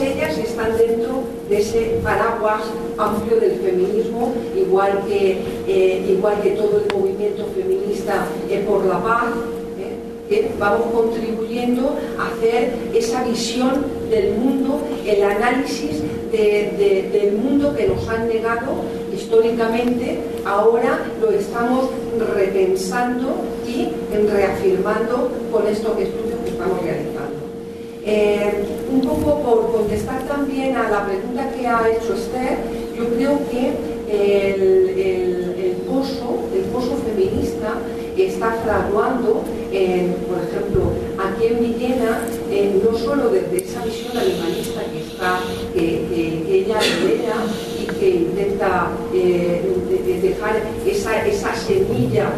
ellas 0.01 0.37
están 0.37 0.77
dentro 0.77 1.23
de 1.49 1.59
ese 1.59 1.99
paraguas 2.03 2.61
amplio 2.97 3.39
del 3.39 3.53
feminismo, 3.59 4.33
igual 4.55 5.03
que, 5.07 5.37
eh, 5.67 6.05
igual 6.09 6.41
que 6.41 6.51
todo 6.51 6.81
el 6.81 6.95
movimiento 6.95 7.45
feminista 7.55 8.25
por 8.67 8.85
la 8.85 9.01
paz, 9.03 9.25
¿eh? 10.29 10.51
vamos 10.59 10.87
contribuyendo 10.93 11.95
a 12.17 12.27
hacer 12.27 12.73
esa 12.93 13.23
visión 13.23 13.85
del 14.09 14.33
mundo, 14.33 14.81
el 15.05 15.23
análisis 15.23 16.01
del 16.31 17.31
mundo 17.33 17.73
que 17.75 17.87
nos 17.87 18.07
han 18.09 18.27
negado 18.27 18.83
históricamente, 19.13 20.19
ahora 20.45 20.99
lo 21.21 21.31
estamos 21.31 21.89
repensando 22.35 23.35
y 23.65 23.89
reafirmando 24.27 25.31
con 25.51 25.67
estos 25.67 25.97
estudios 25.99 26.39
que 26.43 26.51
estamos 26.51 26.81
realizando. 26.81 27.14
Eh, 28.07 28.63
un 28.91 29.01
poco 29.01 29.41
por 29.41 29.71
contestar 29.71 30.21
también 30.27 30.75
a 30.75 30.89
la 30.89 31.05
pregunta 31.07 31.49
que 31.51 31.65
ha 31.65 31.89
hecho 31.89 32.13
Esther, 32.13 32.59
yo 32.95 33.09
creo 33.15 33.39
que 33.49 33.73
el, 34.07 35.75
pozo, 35.87 36.45
el 36.53 36.61
pozo 36.65 36.97
feminista 36.97 37.73
está 38.15 38.51
fraguando, 38.63 39.43
por 40.27 40.37
ejemplo, 40.37 40.93
aquí 41.17 41.47
en 41.47 41.59
Villena, 41.59 42.21
no 42.83 42.97
solo 42.97 43.29
desde 43.29 43.57
esa 43.57 43.83
visión 43.83 44.15
animalista 44.15 44.81
que 44.91 44.99
está, 44.99 45.39
que, 45.73 46.61
ella 46.61 46.79
lidera 46.79 47.35
y 47.81 47.85
que 47.99 48.09
intenta 48.09 48.89
eh, 49.13 49.61
dejar 50.21 50.61
esa, 50.85 51.25
esa 51.25 51.55
semilla 51.55 52.29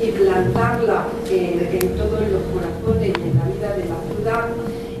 y, 0.00 0.10
plantarla 0.12 1.06
en 1.30 1.96
todos 1.96 2.20
los 2.30 2.42
corazones 2.52 3.12
y 3.18 3.28
en 3.28 3.34
la 3.36 3.44
vida 3.52 3.76
de 3.76 3.84
la 3.88 4.14
ciudad, 4.14 4.48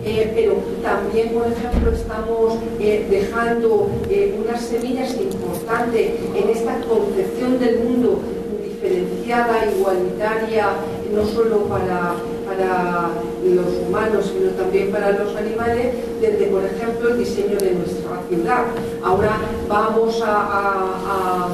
eh, 0.06 0.30
pero 0.36 0.54
también, 0.84 1.30
por 1.30 1.48
ejemplo, 1.48 1.90
estamos 1.90 2.54
eh, 2.78 3.04
dejando 3.10 3.90
eh, 4.08 4.38
unas 4.40 4.60
semillas 4.60 5.12
importantes 5.16 6.12
en 6.32 6.48
esta 6.48 6.78
concepción 6.82 7.58
del 7.58 7.80
mundo 7.80 8.20
diferenciada, 8.62 9.66
igualitaria, 9.76 10.68
no 11.12 11.26
solo 11.26 11.64
para, 11.64 12.14
para 12.46 13.10
los 13.44 13.66
humanos, 13.84 14.32
sino 14.32 14.50
también 14.50 14.92
para 14.92 15.10
los 15.10 15.34
animales, 15.34 15.94
desde, 16.20 16.46
por 16.46 16.64
ejemplo, 16.64 17.08
el 17.08 17.18
diseño 17.18 17.58
de 17.58 17.72
nuestra 17.72 18.22
ciudad. 18.28 18.62
Ahora 19.02 19.38
vamos 19.68 20.22
a, 20.24 21.48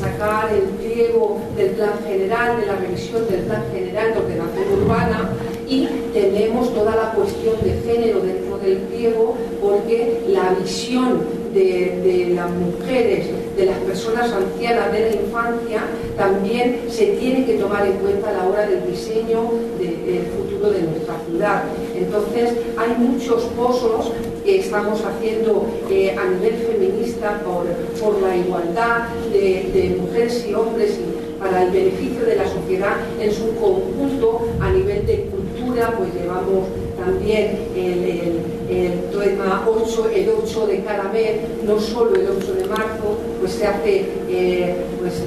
sacar 0.00 0.52
el 0.52 0.62
pliego 0.76 1.40
del 1.56 1.70
plan 1.70 1.92
general, 2.06 2.60
de 2.60 2.66
la 2.66 2.76
revisión 2.76 3.26
del 3.28 3.40
plan 3.42 3.62
general 3.72 4.12
de 4.12 4.18
ordenación 4.20 4.82
urbana, 4.82 5.30
y 5.72 5.88
tenemos 6.12 6.74
toda 6.74 6.94
la 6.94 7.12
cuestión 7.12 7.56
de 7.62 7.72
género 7.86 8.20
dentro 8.20 8.58
del 8.58 8.76
pliego 8.76 9.34
porque 9.62 10.20
la 10.28 10.50
visión 10.62 11.20
de, 11.54 12.32
las 12.34 12.50
mujeres, 12.50 13.26
de 13.56 13.66
las 13.66 13.78
personas 13.78 14.30
ancianas 14.32 14.92
de 14.92 15.00
la 15.00 15.12
infancia, 15.16 15.82
también 16.16 16.80
se 16.88 17.06
tiene 17.18 17.46
que 17.46 17.54
tomar 17.54 17.86
en 17.86 17.94
cuenta 17.94 18.28
a 18.28 18.32
la 18.32 18.48
hora 18.48 18.66
del 18.66 18.86
diseño 18.86 19.50
del 19.78 20.26
futuro 20.36 20.70
de 20.70 20.82
nuestra 20.82 21.14
ciudad. 21.26 21.64
Entonces, 21.96 22.52
hay 22.76 22.94
muchos 22.98 23.44
pozos 23.56 24.12
que 24.44 24.60
estamos 24.60 25.02
haciendo 25.04 25.66
eh, 25.90 26.14
a 26.18 26.24
nivel 26.28 26.54
feminista 26.54 27.40
por, 27.44 27.64
por 28.00 28.20
la 28.20 28.36
igualdad 28.36 29.08
de, 29.32 29.70
de 29.72 29.96
mujeres 30.00 30.46
y 30.48 30.54
hombres 30.54 30.98
para 31.42 31.64
el 31.64 31.70
beneficio 31.70 32.24
de 32.24 32.36
la 32.36 32.48
sociedad 32.48 32.96
en 33.20 33.32
su 33.32 33.54
conjunto 33.56 34.46
a 34.60 34.70
nivel 34.70 35.04
de 35.06 35.24
cultura, 35.24 35.41
pues 35.72 36.12
llevamos 36.14 36.68
también 36.98 37.58
el, 37.74 38.40
el, 38.68 39.00
tema 39.10 39.66
8, 39.66 40.10
el 40.14 40.30
8 40.44 40.66
de 40.66 40.84
cada 40.84 41.04
mes, 41.04 41.40
no 41.64 41.80
solo 41.80 42.14
el 42.14 42.28
8 42.38 42.54
de 42.54 42.64
marzo, 42.66 43.18
pues 43.40 43.52
se 43.52 43.66
hace 43.66 44.06
eh, 44.28 44.76
pues, 45.00 45.22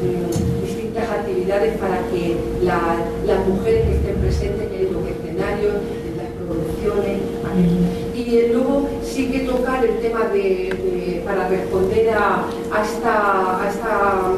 distintas 0.61 1.09
actividades 1.09 1.77
para 1.77 1.97
que 2.09 2.37
las 2.63 3.47
mujeres 3.47 3.87
que 3.87 3.95
estén 3.95 4.15
presentes 4.17 4.67
en 4.71 4.93
los 4.93 5.03
escenarios, 5.07 5.73
en 6.05 6.17
las 6.17 6.27
producciones. 6.37 7.19
Y 8.13 8.53
luego 8.53 8.87
sí 9.03 9.31
que 9.31 9.39
tocar 9.39 9.83
el 9.83 9.97
tema 9.99 10.25
de, 10.27 11.21
para 11.25 11.47
responder 11.47 12.09
a, 12.09 12.45
esta, 12.83 13.63
a 13.63 13.69
esta 13.69 14.35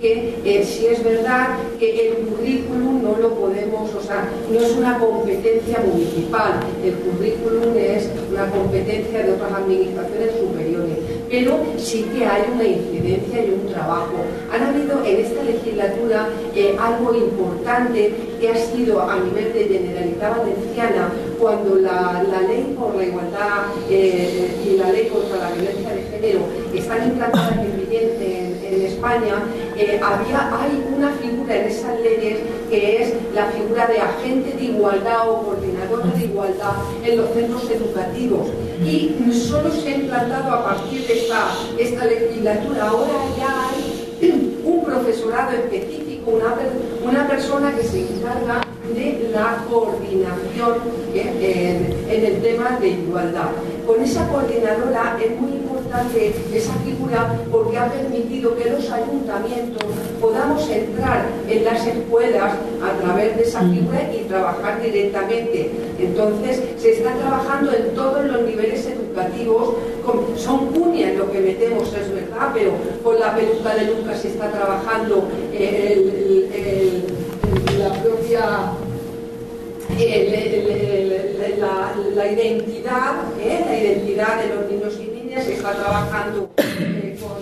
que 0.00 0.34
eh, 0.44 0.64
si 0.64 0.86
es 0.86 1.02
verdad 1.04 1.58
que 1.78 2.08
el 2.08 2.14
currículum 2.26 3.02
no 3.02 3.16
lo 3.16 3.34
podemos, 3.34 3.94
o 3.94 4.00
sea, 4.00 4.28
no 4.50 4.58
es 4.58 4.76
una 4.76 4.98
competencia 4.98 5.78
municipal, 5.80 6.60
el 6.84 6.94
currículum 6.94 7.76
es 7.76 8.08
una 8.30 8.50
competencia 8.50 9.22
de 9.22 9.32
otras 9.32 9.52
administraciones 9.52 10.30
superiores, 10.40 10.96
pero 11.28 11.58
sí 11.76 12.06
que 12.12 12.26
hay 12.26 12.42
una 12.54 12.64
incidencia 12.64 13.44
y 13.44 13.50
un 13.50 13.72
trabajo. 13.72 14.16
Han 14.52 14.62
habido 14.62 15.04
en 15.04 15.16
esta 15.20 15.42
legislatura 15.42 16.28
eh, 16.54 16.76
algo 16.78 17.14
importante 17.14 18.14
que 18.40 18.48
ha 18.48 18.56
sido 18.56 19.00
a 19.02 19.16
nivel 19.20 19.52
de 19.52 19.64
Generalitat 19.64 20.38
Valenciana 20.38 21.08
cuando 21.38 21.76
la, 21.76 22.22
ley 22.48 22.74
por 22.78 22.94
la 22.94 23.04
igualdad 23.04 23.66
eh, 23.88 24.50
y 24.66 24.76
la 24.76 24.90
ley 24.90 25.08
contra 25.08 25.36
la 25.36 25.50
violencia 25.52 25.90
de 25.90 26.02
género 26.02 26.40
están 26.74 27.08
implantadas 27.08 27.58
en, 27.58 27.86
en 27.90 28.59
España, 28.70 29.42
eh, 29.76 30.00
había, 30.02 30.48
hay 30.60 30.82
una 30.96 31.10
figura 31.12 31.56
en 31.56 31.66
esas 31.66 32.00
leyes 32.00 32.38
que 32.68 33.02
es 33.02 33.14
la 33.34 33.46
figura 33.46 33.86
de 33.86 33.98
agente 33.98 34.56
de 34.56 34.64
igualdad 34.64 35.28
o 35.28 35.42
coordinador 35.42 36.04
de 36.12 36.24
igualdad 36.24 36.72
en 37.04 37.16
los 37.16 37.30
centros 37.30 37.70
educativos. 37.70 38.48
Y 38.84 39.14
solo 39.32 39.70
se 39.70 39.88
ha 39.88 39.96
implantado 39.96 40.52
a 40.52 40.64
partir 40.64 41.06
de 41.06 41.18
esta, 41.18 41.48
esta 41.78 42.04
legislatura. 42.06 42.88
Ahora 42.88 43.12
ya 43.36 43.68
hay 43.68 44.10
un 44.64 44.84
profesorado 44.84 45.52
específico, 45.52 46.30
una, 46.30 46.54
una 47.08 47.28
persona 47.28 47.74
que 47.74 47.82
se 47.82 48.00
encarga 48.00 48.62
de 48.94 49.30
la 49.32 49.64
coordinación 49.70 50.76
eh, 51.14 52.06
en, 52.08 52.10
en 52.10 52.24
el 52.24 52.42
tema 52.42 52.78
de 52.80 52.88
igualdad. 52.88 53.50
Con 53.86 54.02
esa 54.02 54.26
coordinadora 54.28 55.16
es 55.22 55.40
muy 55.40 55.52
importante 55.52 55.79
importante 55.90 56.32
esa 56.54 56.72
figura 56.84 57.36
porque 57.50 57.76
ha 57.76 57.90
permitido 57.90 58.56
que 58.56 58.70
los 58.70 58.88
ayuntamientos 58.90 59.84
podamos 60.20 60.68
entrar 60.70 61.26
en 61.48 61.64
las 61.64 61.84
escuelas 61.84 62.54
a 62.80 63.02
través 63.02 63.36
de 63.36 63.42
esa 63.42 63.60
figura 63.60 64.08
y 64.14 64.24
trabajar 64.28 64.80
directamente. 64.80 65.70
Entonces, 65.98 66.62
se 66.78 66.92
está 66.92 67.12
trabajando 67.14 67.72
en 67.72 67.94
todos 67.94 68.24
los 68.24 68.42
niveles 68.42 68.86
educativos, 68.86 69.74
son 70.36 70.66
cuñas 70.66 71.16
lo 71.16 71.30
que 71.30 71.40
metemos, 71.40 71.92
es 71.92 72.14
verdad, 72.14 72.50
pero 72.54 72.72
con 73.02 73.18
la 73.18 73.34
peluca 73.34 73.74
de 73.74 73.86
Lucas 73.86 74.20
se 74.20 74.28
está 74.28 74.48
trabajando 74.50 75.24
eh, 75.52 77.02
la 77.78 77.92
propia 78.02 78.72
la, 82.14 82.32
identidad, 82.32 83.14
¿eh? 83.40 83.64
la 83.66 83.78
identidad 83.78 84.42
de 84.42 84.54
los 84.54 84.70
niños 84.70 84.94
y 85.00 85.09
se 85.38 85.54
está 85.54 85.72
trabajando 85.72 86.50
eh, 86.56 87.16
con 87.20 87.38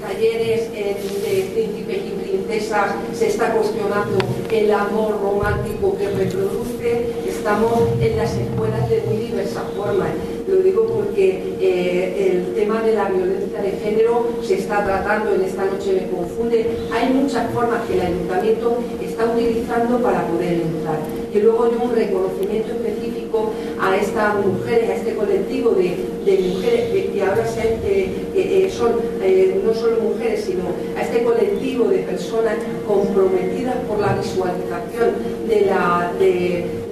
talleres 0.00 0.72
de 0.72 1.50
príncipes 1.52 1.98
y 2.06 2.10
princesas, 2.22 2.92
se 3.12 3.28
está 3.28 3.52
cuestionando 3.52 4.16
el 4.50 4.72
amor 4.72 5.20
romántico 5.20 5.96
que 5.98 6.08
reproduce, 6.08 7.06
estamos 7.28 7.72
en 8.00 8.16
las 8.16 8.34
escuelas 8.34 8.88
de 8.88 9.02
muy 9.02 9.16
diversas 9.26 9.64
formas. 9.76 10.08
Lo 10.48 10.56
digo 10.56 10.86
porque 10.86 11.54
eh, 11.60 12.32
el 12.32 12.54
tema 12.54 12.82
de 12.82 12.94
la 12.94 13.10
violencia 13.10 13.60
de 13.60 13.72
género 13.72 14.26
se 14.42 14.54
está 14.54 14.82
tratando, 14.84 15.34
en 15.34 15.42
esta 15.42 15.66
noche 15.66 15.92
me 15.92 16.16
confunde, 16.16 16.70
hay 16.90 17.12
muchas 17.12 17.52
formas 17.52 17.82
que 17.86 17.94
el 17.94 18.00
ayuntamiento 18.00 18.78
está 19.02 19.26
utilizando 19.26 19.98
para 19.98 20.26
poder 20.26 20.62
entrar. 20.62 20.98
Y 21.32 21.40
luego 21.40 21.70
yo 21.70 21.82
un 21.82 21.94
reconocimiento 21.94 22.72
específico 22.72 23.52
a 23.80 23.96
estas 23.96 24.34
mujeres, 24.44 24.90
a 24.90 24.94
este 24.94 25.14
colectivo 25.14 25.70
de, 25.70 25.96
mujeres 26.26 26.90
que, 26.90 27.22
ahora 27.22 27.44
eh, 27.56 28.72
son 28.76 28.92
eh, 29.22 29.60
no 29.64 29.74
solo 29.74 30.02
mujeres, 30.02 30.44
sino 30.44 30.64
a 30.96 31.02
este 31.02 31.22
colectivo 31.22 31.88
de 31.88 31.98
personas 31.98 32.56
comprometidas 32.86 33.76
por 33.88 33.98
la 34.00 34.14
visualización 34.14 35.14
de 35.48 35.66
la, 35.66 36.12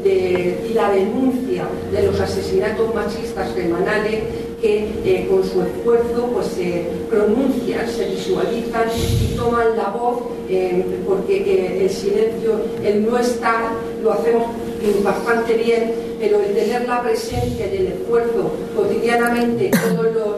y 0.05 0.73
la 0.75 0.91
denuncia 0.91 1.65
de 1.93 2.03
los 2.05 2.21
asesinatos 2.21 2.95
machistas 2.95 3.53
semanales 3.55 4.23
que 4.61 4.89
eh, 5.05 5.27
con 5.31 5.45
su 5.45 5.63
esfuerzo 5.63 6.31
pues 6.33 6.47
se 6.49 6.87
pronuncian, 7.11 7.89
se 7.89 8.09
visualizan 8.11 8.89
y 9.21 9.37
toman 9.37 9.77
la 9.77 9.91
voz 9.91 10.21
eh, 10.49 10.85
porque 11.07 11.37
eh, 11.37 11.83
el 11.85 11.91
silencio, 11.91 12.61
el 12.83 13.05
no 13.05 13.19
estar, 13.19 13.71
lo 14.03 14.13
hacemos 14.13 14.47
bastante 15.03 15.55
bien, 15.55 15.93
pero 16.21 16.41
el 16.41 16.55
tener 16.55 16.87
la 16.87 17.03
presencia 17.03 17.67
y 17.67 17.77
el 17.77 17.87
esfuerzo 17.89 18.53
cotidianamente 18.77 19.71
todos 19.71 20.15
los, 20.15 20.37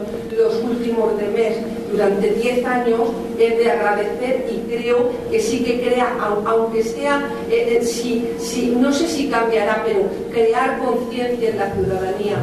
últimos 0.63 1.17
de 1.17 1.27
mes 1.29 1.57
durante 1.91 2.29
10 2.31 2.65
años 2.65 2.99
es 3.37 3.57
de 3.57 3.71
agradecer 3.71 4.45
y 4.51 4.71
creo 4.71 5.09
que 5.29 5.39
sí 5.39 5.63
que 5.63 5.81
crea, 5.81 6.15
aunque 6.45 6.83
sea, 6.83 7.29
eh, 7.49 7.81
si, 7.83 8.75
no 8.77 8.91
sé 8.91 9.07
si 9.07 9.29
cambiará, 9.29 9.83
pero 9.85 10.01
crear 10.31 10.79
conciencia 10.79 11.49
en 11.49 11.57
la 11.57 11.73
ciudadanía 11.73 12.37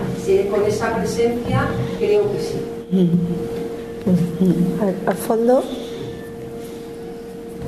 con 0.51 0.65
esa 0.65 0.97
presencia, 0.97 1.69
creo 1.99 2.23
que 2.33 2.41
sí. 2.41 3.11
Al, 5.07 5.17
fondo. 5.17 5.65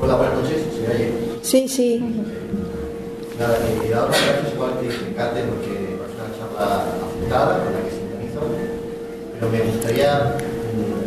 Hola, 0.00 0.16
buenas 0.16 0.34
noches. 0.42 0.62
Sí, 1.42 1.68
sí. 1.68 2.00
Nada, 3.38 3.56
eh, 3.56 3.94
ahora 3.94 4.08
gracias 4.08 4.54
igual 4.54 4.72
que 4.80 4.86
explicarte 4.86 5.42
porque 5.42 5.70
es 5.72 6.00
una 6.14 6.28
charla 6.36 6.84
afectada 7.06 7.64
con 7.64 7.72
la 7.72 7.80
que 7.82 7.90
sintonizo, 7.90 8.67
pero 9.38 9.52
me 9.52 9.60
gustaría 9.60 10.36
mm, 10.74 10.98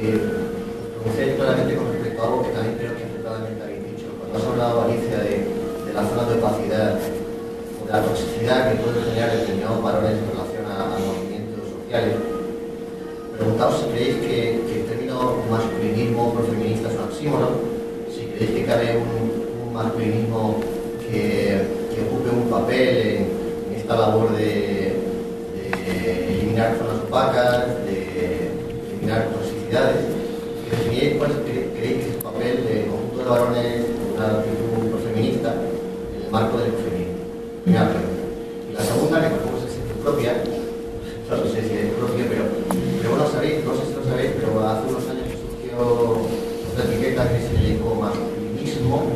que 0.00 1.34
claramente 1.36 1.76
con 1.76 1.92
respecto 1.92 2.22
a 2.22 2.26
algo 2.26 2.42
que 2.42 2.50
también 2.50 2.76
creo 2.78 2.96
que 2.96 3.04
acertadamente 3.04 3.62
habéis 3.62 3.84
dicho. 3.84 4.08
Cuando 4.18 4.38
has 4.38 4.44
hablado, 4.44 4.82
Alicia, 4.82 5.18
de, 5.18 5.46
de 5.86 5.92
la 5.94 6.02
zona 6.08 6.24
de 6.28 6.34
opacidad 6.40 6.96
o 6.96 7.86
de 7.86 7.92
la 7.92 8.02
toxicidad 8.02 8.72
que 8.72 8.82
puede 8.82 9.04
generar 9.04 9.36
determinados 9.36 9.82
valores 9.82 10.16
en 10.16 10.28
relación 10.32 10.64
a, 10.64 10.96
movimientos 10.96 11.64
sociales, 11.68 12.16
preguntaos 13.36 13.74
si 13.80 13.84
creéis 13.92 14.16
que, 14.16 14.40
el 14.64 14.84
término 14.88 15.44
masculinismo 15.50 16.34
profeminista 16.34 16.88
es 16.88 16.94
un 16.94 17.04
oxímono, 17.04 17.48
si 18.08 18.26
creéis 18.32 18.50
que 18.50 18.64
cabe 18.64 18.96
un 18.96 19.72
masculinismo 19.72 20.56
que, 21.08 21.84
ocupe 21.94 22.30
un 22.30 22.50
papel 22.50 22.88
en, 22.98 23.76
esta 23.76 23.96
labor 23.96 24.32
de, 24.36 24.83
eliminar 26.64 26.78
zonas 26.78 27.04
opacas, 27.04 27.84
de 27.84 28.50
eliminar 28.90 29.28
toxicidades. 29.28 30.00
Creéis 30.70 31.14
que 31.44 32.08
es 32.08 32.14
el 32.14 32.22
papel 32.22 32.64
del 32.64 32.86
conjunto 32.88 33.18
de 33.18 33.24
varones 33.28 33.84
con 33.92 34.06
una 34.16 34.38
actitud 34.38 34.98
feminista 35.04 35.54
en 36.16 36.24
el 36.24 36.30
marco 36.30 36.58
del 36.58 36.72
feminismo. 36.72 37.24
La 38.72 38.82
segunda, 38.82 39.20
que 39.20 39.28
tampoco 39.28 39.60
sé 39.60 39.68
si 39.68 39.78
es 39.84 39.98
propia, 40.02 40.32
no 41.30 41.36
sé 41.44 41.60
si 41.62 41.72
es 41.74 41.92
propia, 41.94 42.24
pero, 42.28 42.44
pero 42.98 43.10
bueno, 43.10 43.24
no 43.24 43.30
sé 43.30 43.84
si 43.86 43.94
lo 43.94 44.04
sabéis, 44.04 44.32
pero 44.40 44.66
hace 44.66 44.88
unos 44.88 45.04
años 45.08 45.28
surgió 45.36 45.78
otra 45.78 46.84
etiqueta 46.84 47.28
que 47.28 47.38
se 47.44 47.52
le 47.60 47.76
llamó 47.76 47.94
masculinismo 47.94 49.13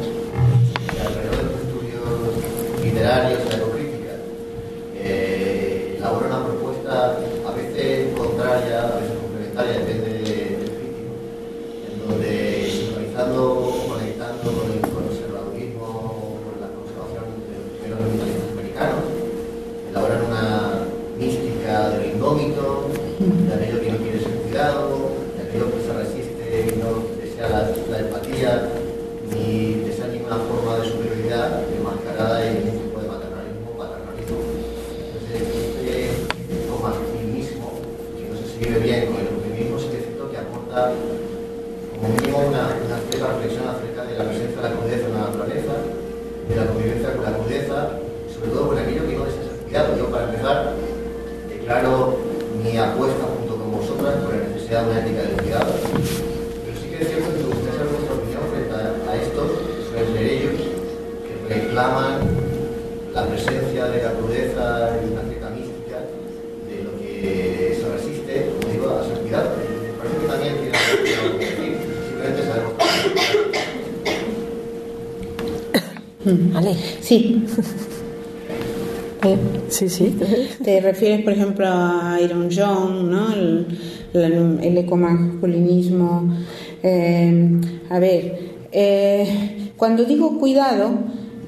Sí, 79.78 79.88
sí. 79.88 80.18
Te 80.64 80.80
refieres, 80.80 81.22
por 81.22 81.32
ejemplo, 81.32 81.64
a 81.68 82.18
Iron 82.20 82.48
John, 82.52 83.08
¿no? 83.12 83.32
El, 83.32 83.66
el, 84.12 84.76
ecomasculinismo. 84.76 86.34
Eh, 86.82 87.60
a 87.88 87.98
ver, 88.00 88.38
eh, 88.72 89.70
cuando 89.76 90.04
digo 90.04 90.36
cuidado, 90.40 90.90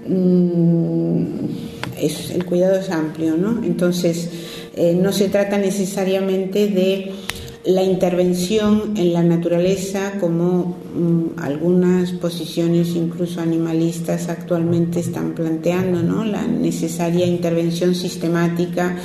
mm, 0.06 1.24
es, 2.00 2.30
el 2.30 2.44
cuidado 2.44 2.78
es 2.78 2.88
amplio, 2.90 3.36
¿no? 3.36 3.64
Entonces, 3.64 4.30
eh, 4.76 4.94
no 4.94 5.10
se 5.10 5.28
trata 5.28 5.58
necesariamente 5.58 6.68
de 6.68 7.10
la 7.64 7.82
intervención 7.82 8.94
en 8.96 9.12
la 9.12 9.22
naturaleza, 9.22 10.14
como 10.18 10.78
mm, 10.94 11.38
algunas 11.40 12.12
posiciones 12.12 12.96
incluso 12.96 13.40
animalistas 13.40 14.28
actualmente 14.28 15.00
están 15.00 15.34
planteando, 15.34 16.02
¿no? 16.02 16.24
la 16.24 16.46
necesaria 16.46 17.26
intervención 17.26 17.94
sistemática 17.94 18.96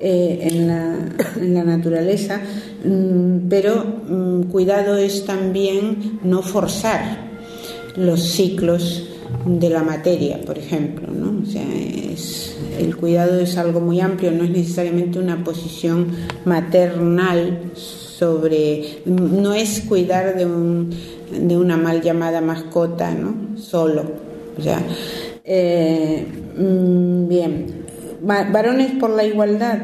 eh, 0.00 0.48
en, 0.50 0.66
la, 0.66 1.64
naturaleza, 1.64 2.40
mm, 2.84 3.48
pero 3.48 3.84
mm, 4.08 4.42
cuidado 4.50 4.96
es 4.96 5.24
también 5.24 6.18
no 6.24 6.42
forzar 6.42 7.30
los 7.94 8.20
ciclos 8.32 9.11
de 9.44 9.70
la 9.70 9.82
materia, 9.82 10.40
por 10.40 10.58
ejemplo. 10.58 11.08
¿no? 11.12 11.42
O 11.42 11.46
sea, 11.46 11.64
el 12.78 12.96
cuidado 12.96 13.40
es 13.40 13.56
algo 13.56 13.80
muy 13.80 14.00
amplio, 14.00 14.30
no 14.30 14.44
es 14.44 14.50
necesariamente 14.50 15.18
una 15.18 15.42
posición 15.44 16.08
maternal 16.44 17.72
sobre, 17.74 19.02
no 19.06 19.52
es 19.54 19.80
cuidar 19.88 20.36
de, 20.36 20.46
un, 20.46 20.90
de 21.30 21.56
una 21.56 21.76
mal 21.76 22.02
llamada 22.02 22.40
mascota, 22.40 23.12
¿no? 23.12 23.58
Solo. 23.58 24.04
O 24.56 24.62
sea, 24.62 24.82
eh, 25.44 26.26
mm, 26.56 27.28
bien, 27.28 27.66
varones 28.22 28.92
por 28.92 29.10
la 29.10 29.24
igualdad. 29.24 29.78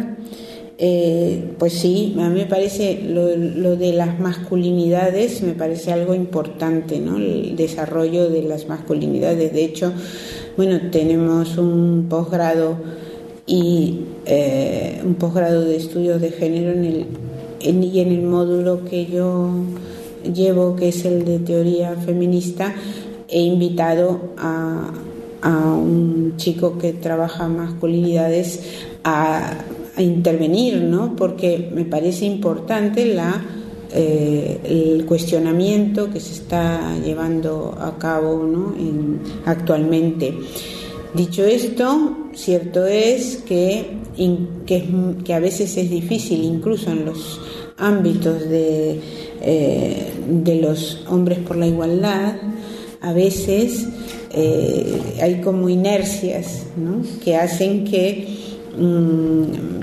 Eh, 0.81 1.55
pues 1.59 1.73
sí, 1.73 2.15
a 2.21 2.29
mí 2.29 2.43
me 2.43 2.47
parece 2.47 3.01
lo, 3.03 3.37
lo, 3.37 3.75
de 3.75 3.93
las 3.93 4.21
masculinidades, 4.21 5.43
me 5.43 5.55
parece 5.55 5.93
algo 5.93 6.15
importante, 6.15 7.01
¿no? 7.01 7.17
El 7.17 7.57
desarrollo 7.57 8.31
de 8.31 8.45
las 8.45 8.69
masculinidades. 8.69 9.53
De 9.53 9.65
hecho, 9.65 9.93
bueno, 10.57 10.79
tenemos 10.93 11.59
un 11.59 12.07
posgrado 12.09 12.77
y 13.45 14.03
eh, 14.25 15.03
un 15.05 15.17
posgrado 15.17 15.63
de 15.63 15.75
estudios 15.75 16.21
de 16.21 16.31
género 16.31 16.71
en 16.71 16.85
el, 16.85 17.07
y 17.61 17.99
en 17.99 18.13
el 18.13 18.23
módulo 18.23 18.85
que 18.85 19.07
yo 19.07 19.51
llevo, 20.33 20.77
que 20.77 20.91
es 20.91 21.05
el 21.05 21.25
de 21.25 21.41
teoría 21.41 21.97
feminista, 21.97 22.73
he 23.29 23.41
invitado 23.41 24.35
a, 24.37 24.93
a 25.43 25.57
un 25.73 26.35
chico 26.37 26.79
que 26.79 26.93
trabaja 26.93 27.49
masculinidades 27.49 28.61
a, 29.03 29.55
intervenir, 30.03 30.77
¿no? 30.83 31.17
Porque 31.17 31.71
me 31.75 31.85
parece 31.85 32.25
importante 32.25 33.05
la, 33.07 33.43
eh, 33.93 34.61
el 34.65 35.07
cuestionamiento 35.07 36.11
que 36.11 36.21
se 36.21 36.35
está 36.35 36.99
llevando 37.03 37.75
a 37.81 37.97
cabo 37.99 38.45
¿no? 38.45 38.75
en, 38.77 39.21
actualmente. 39.47 40.35
Dicho 41.15 41.43
esto, 41.45 42.29
cierto 42.35 42.87
es 42.87 43.39
que, 43.47 43.87
que, 44.67 45.35
a 45.35 45.41
veces 45.41 45.75
es 45.79 45.89
difícil, 45.89 46.45
incluso 46.45 46.91
en 46.91 47.07
los 47.07 47.41
ámbitos 47.79 48.47
de, 48.51 49.01
eh, 49.41 50.13
de 50.29 50.55
los 50.57 51.07
hombres 51.09 51.39
por 51.39 51.57
la 51.57 51.67
igualdad, 51.67 52.37
a 53.01 53.13
veces 53.15 53.89
eh, 54.33 55.01
hay 55.23 55.41
como 55.41 55.71
inercias 55.71 56.65
que 57.25 57.37
hacen 57.37 57.85
que 57.85 58.48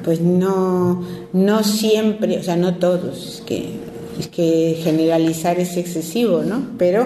pues 0.04 0.22
no, 0.22 1.04
no 1.34 1.64
siempre, 1.64 2.38
o 2.38 2.44
sea, 2.44 2.56
no 2.56 2.76
todos, 2.76 3.44
que, 3.46 3.70
es 4.20 4.28
que 4.28 4.80
generalizar 4.84 5.60
es 5.60 5.76
excesivo, 5.78 6.44
¿no? 6.44 6.70
Pero 6.78 7.06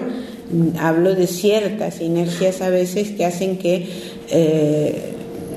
hablo 0.78 1.14
de 1.14 1.26
ciertas 1.26 2.00
inercias 2.00 2.60
a 2.60 2.70
veces 2.70 3.10
que 3.10 3.24
hacen 3.24 3.58
que 3.58 3.88
eh, 4.30 5.14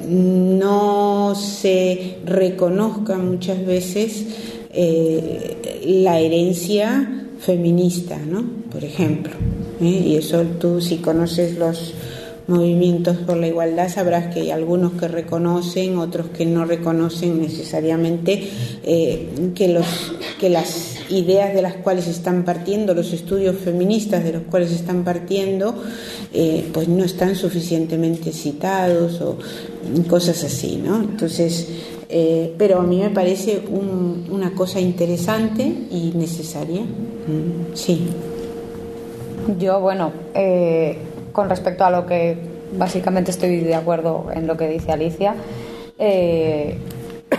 no 0.10 1.34
se 1.36 2.18
reconozca 2.26 3.18
muchas 3.18 3.66
veces 3.66 4.26
eh, 4.72 5.82
la 5.86 6.20
herencia 6.20 7.28
feminista, 7.40 8.18
¿no? 8.18 8.44
Por 8.72 8.84
ejemplo. 8.84 9.34
¿eh? 9.82 10.04
Y 10.06 10.16
eso 10.16 10.44
tú 10.60 10.82
si 10.82 10.98
conoces 10.98 11.58
los 11.58 11.94
movimientos 12.48 13.18
por 13.18 13.38
la 13.38 13.48
igualdad 13.48 13.90
sabrás 13.90 14.34
que 14.34 14.42
hay 14.42 14.52
algunos 14.52 14.94
que 14.94 15.08
reconocen, 15.08 15.98
otros 15.98 16.28
que 16.28 16.46
no 16.46 16.66
reconocen 16.66 17.42
necesariamente 17.42 18.50
que, 18.84 19.68
los, 19.70 19.86
que 20.40 20.50
las 20.50 20.94
ideas 21.10 21.54
de 21.54 21.62
las 21.62 21.76
cuales 21.76 22.08
están 22.08 22.44
partiendo, 22.44 22.94
los 22.94 23.14
estudios 23.14 23.58
feministas 23.58 24.24
de 24.24 24.34
los 24.34 24.44
cuales 24.44 24.72
están 24.72 25.04
partiendo, 25.04 25.76
eh, 26.34 26.70
pues 26.74 26.88
no 26.88 27.04
están 27.04 27.36
suficientemente 27.36 28.32
citados 28.32 29.22
o 29.22 29.38
cosas 30.08 30.44
así, 30.44 30.78
¿no? 30.78 30.98
Entonces, 30.98 31.68
eh, 32.10 32.54
pero 32.58 32.80
a 32.80 32.84
mí 32.84 33.00
me 33.00 33.10
parece 33.10 33.62
una 34.30 34.54
cosa 34.54 34.80
interesante 34.80 35.64
y 35.64 36.12
necesaria. 36.16 36.82
Mm, 36.82 37.76
sí. 37.76 38.08
Yo, 39.60 39.82
bueno, 39.82 40.12
eh, 40.34 40.98
con 41.34 41.50
respecto 41.50 41.84
a 41.84 41.92
lo 41.92 42.06
que 42.06 42.38
básicamente 42.78 43.32
estoy 43.32 43.60
de 43.60 43.76
acuerdo 43.76 44.28
en 44.34 44.48
lo 44.48 44.56
que 44.56 44.70
dice 44.70 44.94
Alicia, 44.94 45.36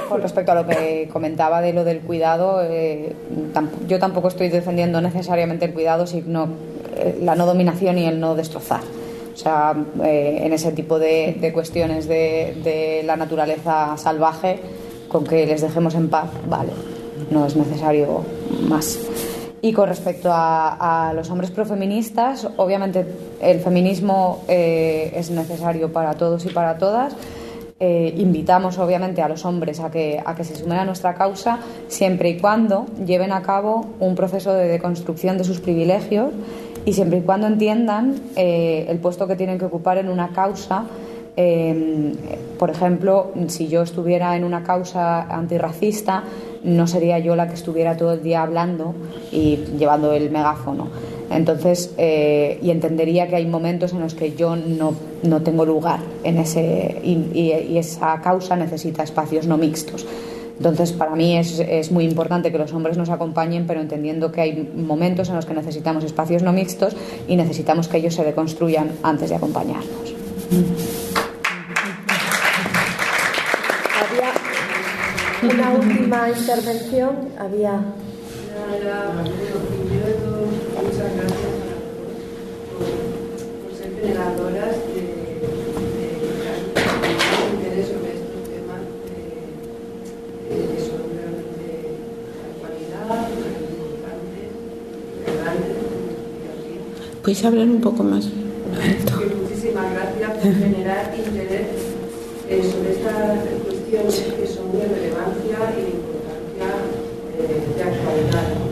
con 0.08 0.20
respecto 0.20 0.52
a 0.52 0.54
lo 0.54 0.66
que 0.66 1.08
comentaba 1.12 1.60
de 1.60 1.72
lo 1.72 1.84
del 1.84 2.00
cuidado, 2.00 2.62
eh, 2.62 3.14
yo 3.88 3.98
tampoco 3.98 4.28
estoy 4.28 4.48
defendiendo 4.48 5.00
necesariamente 5.00 5.64
el 5.64 5.72
cuidado, 5.72 6.06
sino 6.06 6.48
eh, 6.96 7.18
la 7.22 7.34
no 7.34 7.46
dominación 7.46 7.98
y 7.98 8.06
el 8.06 8.20
no 8.20 8.34
destrozar. 8.34 8.80
O 9.32 9.36
sea, 9.36 9.74
eh, 10.04 10.42
en 10.42 10.52
ese 10.52 10.72
tipo 10.72 10.98
de, 10.98 11.50
cuestiones 11.52 12.06
de, 12.06 13.02
la 13.04 13.16
naturaleza 13.16 13.96
salvaje, 13.96 14.58
con 15.08 15.24
que 15.24 15.46
les 15.46 15.60
dejemos 15.60 15.94
en 15.94 16.08
paz, 16.08 16.30
vale, 16.48 16.70
no 17.30 17.46
es 17.46 17.56
necesario 17.56 18.22
más. 18.68 18.98
Y 19.64 19.72
con 19.72 19.88
respecto 19.88 20.28
a, 20.30 21.12
los 21.16 21.30
hombres 21.30 21.50
profeministas, 21.50 22.46
obviamente 22.58 23.06
el 23.40 23.60
feminismo 23.60 24.44
es 24.46 25.30
necesario 25.30 25.90
para 25.90 26.12
todos 26.12 26.44
y 26.44 26.50
para 26.50 26.76
todas 26.76 27.16
eh, 27.80 28.14
invitamos 28.18 28.78
obviamente 28.78 29.20
a 29.20 29.28
los 29.28 29.44
hombres 29.44 29.80
a 29.80 29.90
que, 29.90 30.22
a 30.24 30.36
que 30.36 30.44
se 30.44 30.54
sumen 30.54 30.78
a 30.78 30.84
nuestra 30.84 31.14
causa 31.14 31.58
siempre 31.88 32.30
y 32.30 32.38
cuando 32.38 32.86
lleven 33.04 33.32
a 33.32 33.42
cabo 33.42 33.84
un 33.98 34.14
proceso 34.14 34.52
de 34.52 34.68
deconstrucción 34.68 35.38
de 35.38 35.44
sus 35.44 35.58
privilegios 35.58 36.30
y 36.84 36.92
siempre 36.92 37.18
y 37.18 37.22
cuando 37.22 37.48
entiendan 37.48 38.14
eh, 38.36 38.86
el 38.88 38.98
puesto 38.98 39.26
que 39.26 39.34
tienen 39.34 39.58
que 39.58 39.64
ocupar 39.64 39.98
en 39.98 40.08
una 40.08 40.28
causa. 40.28 40.84
Em, 41.36 42.14
por 42.60 42.70
ejemplo, 42.70 43.32
si 43.48 43.66
yo 43.66 43.82
estuviera 43.82 44.36
en 44.36 44.44
una 44.44 44.62
causa 44.62 45.22
antirracista, 45.22 46.22
no 46.64 46.86
sería 46.86 47.18
yo 47.18 47.36
la 47.36 47.46
que 47.46 47.54
estuviera 47.54 47.96
todo 47.96 48.14
el 48.14 48.22
día 48.22 48.42
hablando 48.42 48.94
y 49.30 49.58
llevando 49.78 50.12
el 50.12 50.30
megáfono. 50.30 50.88
Entonces, 51.30 51.94
eh, 51.98 52.58
y 52.62 52.70
entendería 52.70 53.28
que 53.28 53.36
hay 53.36 53.46
momentos 53.46 53.92
en 53.92 54.00
los 54.00 54.14
que 54.14 54.34
yo 54.34 54.56
no, 54.56 54.94
no 55.22 55.42
tengo 55.42 55.64
lugar 55.64 56.00
en 56.22 56.38
ese, 56.38 57.00
y, 57.02 57.50
esa 57.76 58.20
causa 58.20 58.56
necesita 58.56 59.02
espacios 59.02 59.46
no 59.46 59.58
mixtos. 59.58 60.06
Entonces, 60.56 60.92
para 60.92 61.16
mí 61.16 61.36
es, 61.36 61.58
es, 61.58 61.90
muy 61.90 62.04
importante 62.04 62.52
que 62.52 62.58
los 62.58 62.72
hombres 62.72 62.96
nos 62.96 63.10
acompañen, 63.10 63.66
pero 63.66 63.80
entendiendo 63.80 64.30
que 64.30 64.40
hay 64.40 64.72
momentos 64.74 65.28
en 65.28 65.36
los 65.36 65.46
que 65.46 65.54
necesitamos 65.54 66.04
espacios 66.04 66.42
no 66.42 66.52
mixtos 66.52 66.96
y 67.26 67.36
necesitamos 67.36 67.88
que 67.88 67.98
ellos 67.98 68.14
se 68.14 68.24
deconstruyan 68.24 68.92
antes 69.02 69.30
de 69.30 69.36
acompañarnos. 69.36 70.14
Una 75.52 75.70
última 75.72 76.28
intervención. 76.30 77.28
Había 77.38 77.80
muchas 80.82 81.10
gracias 81.16 81.54
por, 83.62 83.76
ser 83.76 83.90
generadoras 84.00 84.76
de, 84.86 85.00
interés 87.52 87.84
sobre 87.88 88.10
estos 88.14 88.40
temas 88.48 88.82
que 90.48 90.56
son 90.80 91.02
realmente 91.12 91.66
de 91.68 92.40
actualidad, 92.48 93.28
importantes, 93.68 94.48
relevantes. 95.26 95.76
¿Puedes 97.22 97.44
hablar 97.44 97.66
un 97.66 97.80
poco 97.80 98.02
más 98.04 98.24
alto? 98.24 99.12
Muchísimas 99.42 99.92
gracias 99.92 100.30
por 100.30 100.54
generar 100.54 101.14
interés 101.16 101.68
sobre 102.72 102.92
estas 102.92 103.73
cuestiones 103.90 104.34
que 104.40 104.46
son 104.46 104.72
de 104.72 104.86
relevancia 104.86 105.58
y 105.76 105.82
de 105.82 105.90
importancia 105.90 106.44
de 107.76 107.82
actualidad. 107.82 108.64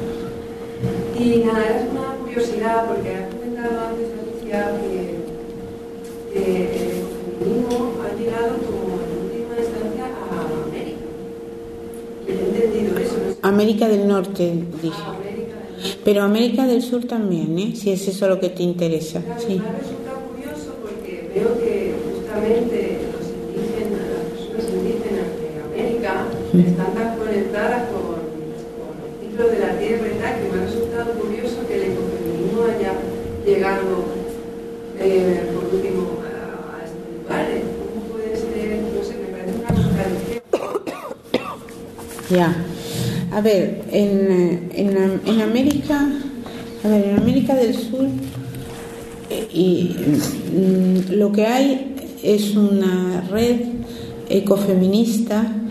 Y 1.18 1.44
nada, 1.44 1.64
es 1.68 1.90
una 1.90 2.16
curiosidad 2.16 2.86
porque 2.88 3.14
has 3.14 3.34
comentado 3.34 3.80
antes, 3.88 4.08
Alicia, 4.18 4.72
que, 4.80 5.22
el 6.34 6.68
feminismo 7.38 7.92
ha 8.02 8.18
llegado 8.18 8.56
como 8.58 8.98
en 8.98 9.08
última 9.22 9.54
instancia 9.60 10.06
a 10.06 10.64
América. 10.64 11.04
Y 12.26 12.30
he 12.30 12.32
entendido 12.32 12.98
eso. 12.98 13.16
América 13.42 13.88
del 13.88 14.08
Norte, 14.08 14.64
dije. 14.82 14.96
Ah, 14.98 15.16
Pero 16.04 16.22
América 16.22 16.66
del 16.66 16.82
Sur 16.82 17.04
también, 17.04 17.58
¿eh? 17.58 17.72
si 17.76 17.90
es 17.90 18.08
eso 18.08 18.28
lo 18.28 18.40
que 18.40 18.48
te 18.48 18.62
interesa. 18.62 19.20
sí. 19.38 19.60
Me 19.60 19.68
ha 19.68 19.72
resultado 19.72 20.20
curioso 20.30 20.74
porque 20.80 21.30
veo 21.34 21.58
que 21.58 21.94
justamente 22.14 22.98
los 23.12 23.26
indígenas, 23.28 24.00
las 24.08 24.46
personas 24.48 24.74
indígenas 24.74 25.26
de 25.38 25.82
América 25.82 26.24
mm. 26.24 26.41
Están 26.60 26.92
tan 26.94 27.16
conectadas 27.16 27.88
con, 27.88 28.02
con 28.02 28.92
el 29.08 29.12
ciclo 29.20 29.48
de 29.48 29.58
la 29.58 29.78
tierra 29.78 30.06
y 30.06 30.18
tal, 30.20 30.36
que 30.36 30.48
me 30.52 30.62
ha 30.62 30.66
resultado 30.66 31.12
curioso 31.14 31.66
que 31.66 31.74
el 31.76 31.92
ecofeminismo 31.92 32.64
haya 32.64 32.92
llegado 33.46 34.04
eh, 35.00 35.50
por 35.54 35.74
último 35.74 36.18
a, 36.20 36.76
a 36.76 36.84
estos 36.84 37.08
lugares. 37.22 37.62
¿Cómo 37.78 38.04
puede 38.12 38.36
ser? 38.36 38.82
No 38.82 39.02
sé, 39.02 39.14
me 39.16 39.28
parece 39.32 39.58
una 39.58 39.68
contradicción. 39.68 40.42
Ya. 42.28 42.54
A 43.32 43.40
ver, 43.40 43.82
en, 43.90 44.68
en, 44.74 45.20
en, 45.24 45.40
América, 45.40 46.06
a 46.84 46.88
ver, 46.88 47.04
en 47.06 47.16
América 47.16 47.54
del 47.54 47.74
Sur 47.74 48.06
eh, 49.30 49.48
y, 49.50 49.96
mm, 50.54 51.12
lo 51.14 51.32
que 51.32 51.46
hay 51.46 51.94
es 52.22 52.54
una 52.54 53.22
red 53.30 53.56
ecofeminista 54.28 55.61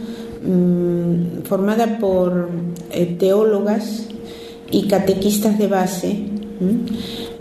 mm, 0.44 1.44
formada 1.44 2.00
por 2.00 2.50
eh, 2.92 3.16
teólogas 3.20 4.08
y 4.72 4.88
catequistas 4.88 5.58
de 5.58 5.68
base. 5.68 6.20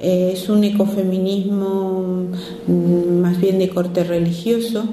Eh, 0.02 0.30
es 0.32 0.48
un 0.48 0.64
ecofeminismo 0.64 2.28
mm, 2.66 3.20
más 3.20 3.40
bien 3.40 3.58
de 3.58 3.68
corte 3.68 4.04
religioso. 4.04 4.84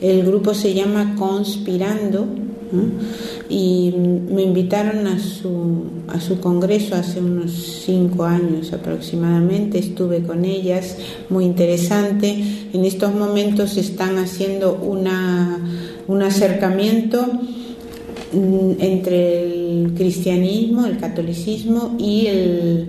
El 0.00 0.24
grupo 0.24 0.54
se 0.54 0.74
llama 0.74 1.14
Conspirando 1.18 2.26
y 3.50 3.92
me 3.92 4.42
invitaron 4.42 5.08
a 5.08 5.18
su, 5.18 5.82
a 6.06 6.20
su 6.20 6.38
congreso 6.38 6.94
hace 6.94 7.20
unos 7.20 7.82
cinco 7.84 8.24
años 8.24 8.72
aproximadamente, 8.72 9.78
estuve 9.78 10.22
con 10.22 10.44
ellas, 10.44 10.96
muy 11.28 11.44
interesante. 11.44 12.42
En 12.72 12.84
estos 12.84 13.12
momentos 13.12 13.76
están 13.76 14.18
haciendo 14.18 14.74
una, 14.74 15.58
un 16.06 16.22
acercamiento 16.22 17.26
mm, 18.32 18.72
entre 18.78 19.42
el 19.42 19.94
cristianismo, 19.96 20.86
el 20.86 20.98
catolicismo 20.98 21.96
y, 21.98 22.26
el, 22.26 22.88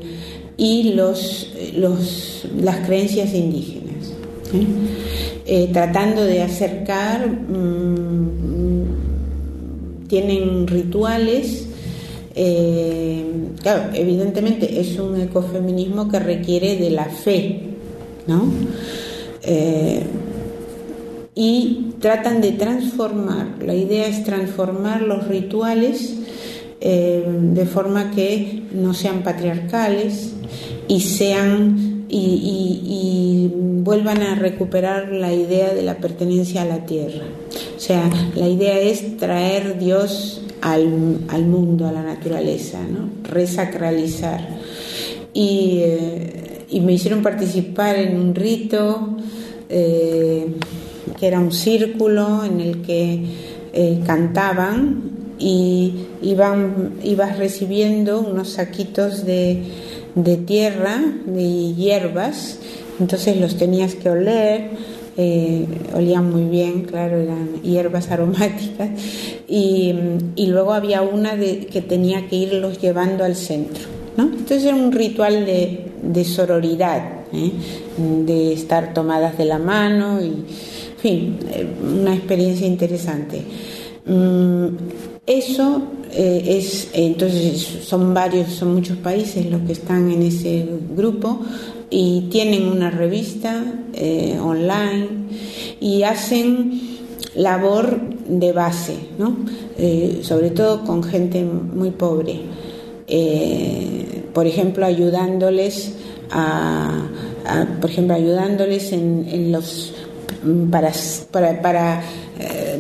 y 0.58 0.94
los, 0.94 1.52
los, 1.76 2.46
las 2.62 2.86
creencias 2.86 3.34
indígenas, 3.34 4.14
¿eh? 4.54 4.68
Eh, 5.48 5.70
tratando 5.74 6.24
de 6.24 6.44
acercar 6.44 7.28
mm, 7.28 8.51
tienen 10.12 10.68
rituales. 10.68 11.68
Eh, 12.36 13.24
claro, 13.62 13.92
evidentemente 13.94 14.82
es 14.82 15.00
un 15.00 15.20
ecofeminismo 15.22 16.10
que 16.10 16.20
requiere 16.20 16.76
de 16.76 16.90
la 16.90 17.06
fe, 17.06 17.62
¿no? 18.28 18.44
Eh, 19.42 20.04
y 21.34 21.94
tratan 22.02 22.42
de 22.42 22.52
transformar, 22.52 23.56
la 23.66 23.74
idea 23.74 24.06
es 24.06 24.26
transformar 24.26 25.02
los 25.02 25.30
rituales 25.30 26.16
eh, 26.82 27.26
de 27.26 27.66
forma 27.66 28.12
que 28.12 28.64
no 28.74 28.94
sean 28.94 29.24
patriarcales 29.24 30.34
y 30.90 31.00
sean 31.00 31.91
y, 32.12 33.52
vuelvan 33.84 34.22
a 34.22 34.36
recuperar 34.36 35.12
la 35.12 35.34
idea 35.34 35.74
de 35.74 35.82
la 35.82 35.98
pertenencia 35.98 36.62
a 36.62 36.66
la 36.66 36.86
tierra. 36.86 37.24
O 37.76 37.80
sea, 37.80 38.10
la 38.36 38.48
idea 38.48 38.80
es 38.80 39.18
traer 39.18 39.80
Dios 39.80 40.44
al, 40.62 40.88
mundo, 40.88 41.88
a 41.88 41.92
la 41.92 42.04
naturaleza, 42.04 42.80
¿no? 42.84 43.10
resacralizar. 43.24 44.48
Y, 45.34 45.80
eh, 45.80 46.82
me 46.82 46.94
hicieron 46.94 47.22
participar 47.22 47.98
en 47.98 48.18
un 48.18 48.36
rito 48.36 49.18
eh, 49.68 50.46
que 51.20 51.28
era 51.28 51.40
un 51.40 51.52
círculo 51.52 52.46
en 52.46 52.62
el 52.62 52.82
que 52.82 53.26
eh, 53.74 54.00
cantaban 54.06 55.12
y 55.40 55.94
iban, 56.22 56.94
ibas 57.04 57.38
recibiendo 57.38 58.20
unos 58.20 58.50
saquitos 58.52 59.26
de 59.26 59.64
de 60.16 60.38
tierra, 60.38 61.02
de 61.26 61.74
hierbas, 61.74 62.60
entonces 63.00 63.38
los 63.38 63.58
tenías 63.58 63.96
que 63.96 64.10
oler, 64.10 64.70
eh, 65.18 65.66
olían 65.94 66.32
muy 66.32 66.44
bien, 66.44 66.84
claro, 66.84 67.18
eran 67.18 67.62
hierbas 67.64 68.12
aromáticas, 68.12 68.90
y, 69.48 69.94
luego 70.48 70.74
había 70.74 71.02
una 71.02 71.36
de, 71.36 71.66
que 71.66 71.82
tenía 71.82 72.28
que 72.28 72.36
irlos 72.36 72.80
llevando 72.80 73.24
al 73.24 73.36
centro. 73.36 73.84
¿no? 74.18 74.24
Entonces 74.24 74.66
era 74.66 74.76
un 74.76 74.92
ritual 74.92 75.46
de, 75.46 76.24
sororidad, 76.26 77.04
¿eh? 77.34 77.52
de 77.98 78.54
estar 78.54 78.94
tomadas 78.94 79.38
de 79.38 79.46
la 79.46 79.60
mano, 79.60 80.22
y, 80.22 80.28
en 80.28 80.98
fin, 80.98 81.40
eh, 81.54 81.66
una 81.84 82.16
experiencia 82.16 82.68
interesante. 82.68 83.42
Mm, 84.06 84.68
eso 85.38 85.82
eh, 86.14 86.58
es, 86.58 86.90
entonces 86.94 87.80
son 87.84 88.14
varios, 88.14 88.50
son 88.52 88.74
muchos 88.74 88.98
países 88.98 89.46
los 89.46 89.62
que 89.62 89.72
están 89.72 90.12
en 90.12 90.24
ese 90.24 90.66
grupo 90.96 91.40
y 91.90 92.28
tienen 92.30 92.68
una 92.68 92.90
revista 92.90 93.64
eh, 93.94 94.38
online 94.42 95.08
y 95.80 96.04
hacen 96.04 96.82
labor 97.36 98.00
de 98.28 98.52
base, 98.52 98.96
¿no? 99.18 99.38
Eh, 99.78 100.20
sobre 100.22 100.50
todo 100.50 100.84
con 100.84 101.02
gente 101.04 101.44
muy 101.44 101.92
pobre. 101.92 102.42
por 104.34 104.48
ejemplo, 104.48 104.86
ayudándoles 104.86 105.94
a, 106.30 107.08
por 107.80 107.90
ejemplo, 107.90 108.16
ayudándoles 108.16 108.92
en, 108.94 109.52
los 109.52 109.94
para 110.72 112.02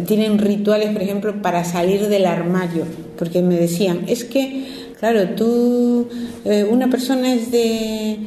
tienen 0.05 0.37
rituales, 0.37 0.91
por 0.91 1.01
ejemplo, 1.01 1.41
para 1.41 1.63
salir 1.63 2.07
del 2.07 2.25
armario 2.25 2.85
porque 3.21 3.43
me 3.43 3.55
decían, 3.55 4.05
es 4.07 4.23
que, 4.23 4.65
claro, 4.99 5.35
tú, 5.35 6.07
eh, 6.43 6.63
una 6.63 6.89
persona 6.89 7.31
es 7.31 7.51
de, 7.51 8.17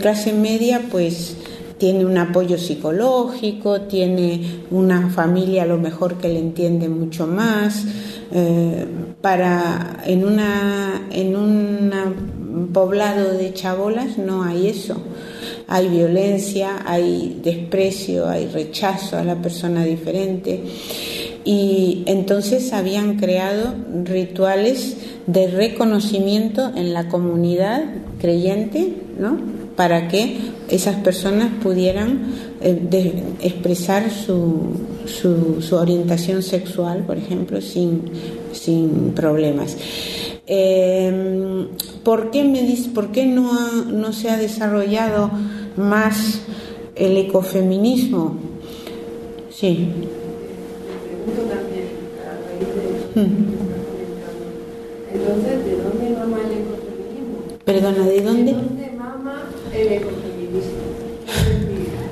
clase 0.00 0.32
media, 0.32 0.80
pues 0.90 1.36
tiene 1.76 2.06
un 2.06 2.16
apoyo 2.16 2.56
psicológico, 2.56 3.82
tiene 3.82 4.62
una 4.70 5.10
familia 5.10 5.64
a 5.64 5.66
lo 5.66 5.76
mejor 5.76 6.16
que 6.16 6.30
le 6.30 6.38
entiende 6.38 6.88
mucho 6.88 7.26
más. 7.26 7.84
Eh, 8.32 8.86
para 9.20 9.98
en 10.06 10.24
una 10.24 11.06
en 11.10 11.36
un 11.36 12.70
poblado 12.72 13.34
de 13.34 13.52
chabolas 13.52 14.16
no 14.16 14.42
hay 14.42 14.68
eso. 14.68 14.96
Hay 15.70 15.88
violencia, 15.88 16.82
hay 16.84 17.40
desprecio, 17.42 18.28
hay 18.28 18.48
rechazo 18.48 19.16
a 19.16 19.24
la 19.24 19.36
persona 19.36 19.84
diferente 19.84 20.60
y 21.44 22.02
entonces 22.06 22.72
habían 22.72 23.16
creado 23.16 23.74
rituales 24.04 24.96
de 25.26 25.46
reconocimiento 25.46 26.70
en 26.74 26.92
la 26.92 27.08
comunidad 27.08 27.84
creyente, 28.20 28.94
¿no? 29.18 29.38
Para 29.76 30.08
que 30.08 30.36
esas 30.68 30.96
personas 30.96 31.50
pudieran 31.62 32.34
eh, 32.60 33.22
expresar 33.40 34.10
su, 34.10 34.74
su, 35.06 35.74
orientación 35.76 36.42
sexual, 36.42 37.04
por 37.06 37.16
ejemplo, 37.16 37.60
sin, 37.60 38.02
sin 38.52 39.12
problemas. 39.14 39.76
Em, 40.46 41.68
¿Por 42.04 42.30
qué, 42.30 42.44
me 42.44 42.60
por 42.92 43.12
qué 43.12 43.24
no, 43.24 43.84
no 43.84 44.12
se 44.12 44.30
ha 44.30 44.36
desarrollado 44.36 45.30
más 45.76 46.42
el 46.94 47.16
ecofeminismo? 47.16 48.36
Sí 49.50 49.88
también 51.50 51.88
a 52.26 52.34
raíz 52.46 52.68
de 52.74 52.82
eso 52.96 53.08
que 53.14 53.22
Entonces, 55.14 55.64
¿de 55.64 55.74
dónde 55.82 56.10
mama 56.18 56.38
el 56.46 56.52
ecofeminismo? 56.62 57.36
Perdona, 57.64 58.06
¿de 58.06 58.20
dónde? 58.22 58.52
¿De 58.52 58.58
dónde 58.58 58.90
mama 58.96 59.42
el 59.72 59.92
ecofeminismo? 59.92 60.80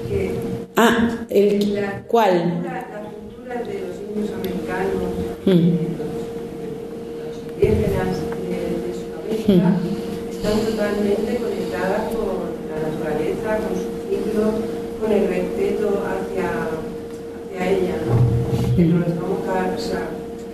que 0.09 0.35
ah, 0.77 1.27
el 1.29 1.75
la, 1.75 2.03
¿cuál? 2.07 2.63
La, 2.65 2.87
cultura 3.11 3.57
de 3.63 3.81
los 3.81 3.97
indios 4.09 4.31
americanos, 4.33 5.11
mm. 5.45 5.51
los, 5.99 7.37
indígenas 7.53 8.17
de, 8.49 8.59
de 8.83 8.91
Sudamérica, 8.95 9.71
mm. 9.71 10.31
están 10.31 10.59
totalmente 10.61 11.37
conectadas 11.37 12.03
con 12.15 12.58
naturaleza, 12.89 13.59
con 13.59 13.77
su 13.77 13.91
ciclo, 14.09 14.53
con 15.01 15.13
el 15.13 15.29
respeto 15.29 16.03
hacia, 16.07 16.49
hacia 16.49 17.71
ella, 17.71 17.97
¿no? 18.07 18.77
que 18.77 18.85
nos 18.85 19.07
estamos 19.07 19.39
o 19.77 19.79
sea, 19.79 20.03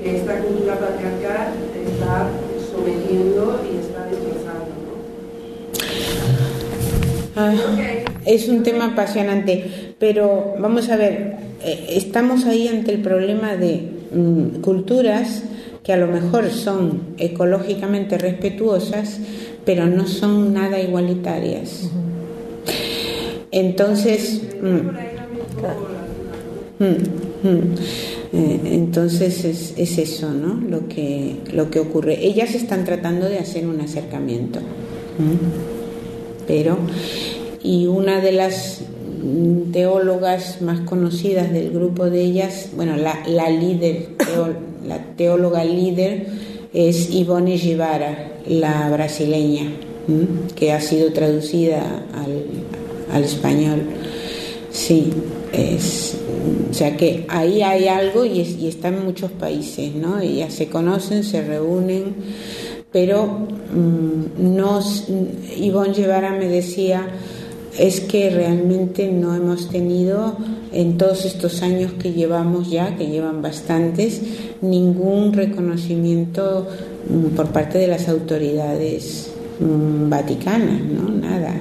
que 0.03 0.17
esta 0.17 0.39
cultura 0.39 0.79
patriarcal 0.79 1.49
está 1.87 2.27
sometiendo 2.73 3.61
y 3.71 3.77
está 3.77 4.07
destrozando. 4.07 4.75
Ah, 7.37 7.53
es 8.25 8.49
un 8.49 8.63
tema 8.63 8.87
apasionante, 8.87 9.95
pero 9.99 10.55
vamos 10.59 10.89
a 10.89 10.97
ver, 10.97 11.37
eh, 11.63 11.87
estamos 11.91 12.47
ahí 12.47 12.69
ante 12.69 12.93
el 12.93 13.03
problema 13.03 13.57
de 13.57 13.91
mm, 14.15 14.61
culturas 14.61 15.43
que 15.83 15.93
a 15.93 15.99
lo 15.99 16.07
mejor 16.07 16.51
son 16.51 17.15
ecológicamente 17.19 18.17
respetuosas, 18.17 19.21
pero 19.67 19.87
no 19.87 20.07
son 20.07 20.55
nada 20.55 20.81
igualitarias. 20.81 21.91
Mm, 27.43 27.75
eh, 28.33 28.61
entonces 28.65 29.45
es, 29.45 29.99
eso, 29.99 30.31
¿no? 30.33 30.55
Lo 30.69 30.89
que, 30.89 31.37
lo 31.53 31.71
que 31.71 31.81
ocurre. 31.81 32.25
Ellas 32.25 32.55
están 32.55 32.85
tratando 32.85 33.29
de 33.29 33.39
hacer 33.39 33.67
un 33.67 33.81
acercamiento, 33.81 34.61
pero 36.47 36.79
y 37.63 37.87
una 37.87 38.21
de 38.21 38.33
las 38.33 38.83
teólogas 39.73 40.61
más 40.61 40.81
conocidas 40.81 41.53
del 41.53 41.71
grupo 41.71 42.11
de 42.11 42.23
ellas, 42.23 42.71
bueno, 42.77 42.97
la, 42.97 43.51
líder, 43.51 44.09
la 44.87 44.99
teóloga 45.17 45.65
líder 45.65 46.27
es 46.73 47.11
Ivone 47.11 47.57
Givara, 47.57 48.33
la 48.47 48.91
brasileña, 48.91 49.73
que 50.55 50.73
ha 50.73 50.81
sido 50.81 51.13
traducida 51.13 52.05
al, 53.13 53.25
español 53.25 53.83
Sí, 54.71 55.13
es, 55.53 56.17
o 56.69 56.75
sea 56.75 56.97
que 56.97 57.27
ahí 57.29 57.63
hay 57.63 57.87
algo 57.87 58.25
y, 58.25 58.41
es, 58.41 58.59
y 58.59 58.67
está 58.67 58.89
en 58.89 59.05
muchos 59.05 59.31
países, 59.31 59.95
¿no? 59.95 60.19
Ellas 60.19 60.53
se 60.53 60.67
conocen, 60.67 61.23
se 61.23 61.43
reúnen, 61.43 62.17
pero 62.91 63.25
mmm, 63.27 64.57
no, 64.57 64.81
Ivonne 65.57 65.95
Guevara 65.95 66.33
me 66.33 66.49
decía, 66.49 67.09
es 67.79 68.01
que 68.01 68.31
realmente 68.31 69.11
no 69.13 69.35
hemos 69.35 69.69
tenido 69.69 70.37
en 70.73 70.99
todos 70.99 71.25
estos 71.25 71.63
años 71.63 71.93
que 71.93 72.13
llevamos 72.13 72.69
ya, 72.69 72.97
que 72.97 73.07
llevan 73.07 73.43
bastantes, 73.43 74.23
ningún 74.61 75.33
reconocimiento 75.33 76.67
mm, 77.09 77.37
por 77.37 77.49
parte 77.51 77.79
de 77.79 77.87
las 77.87 78.09
autoridades 78.09 79.34
mm, 79.61 80.09
vaticanas, 80.09 80.81
¿no? 80.83 81.09
Nada. 81.11 81.55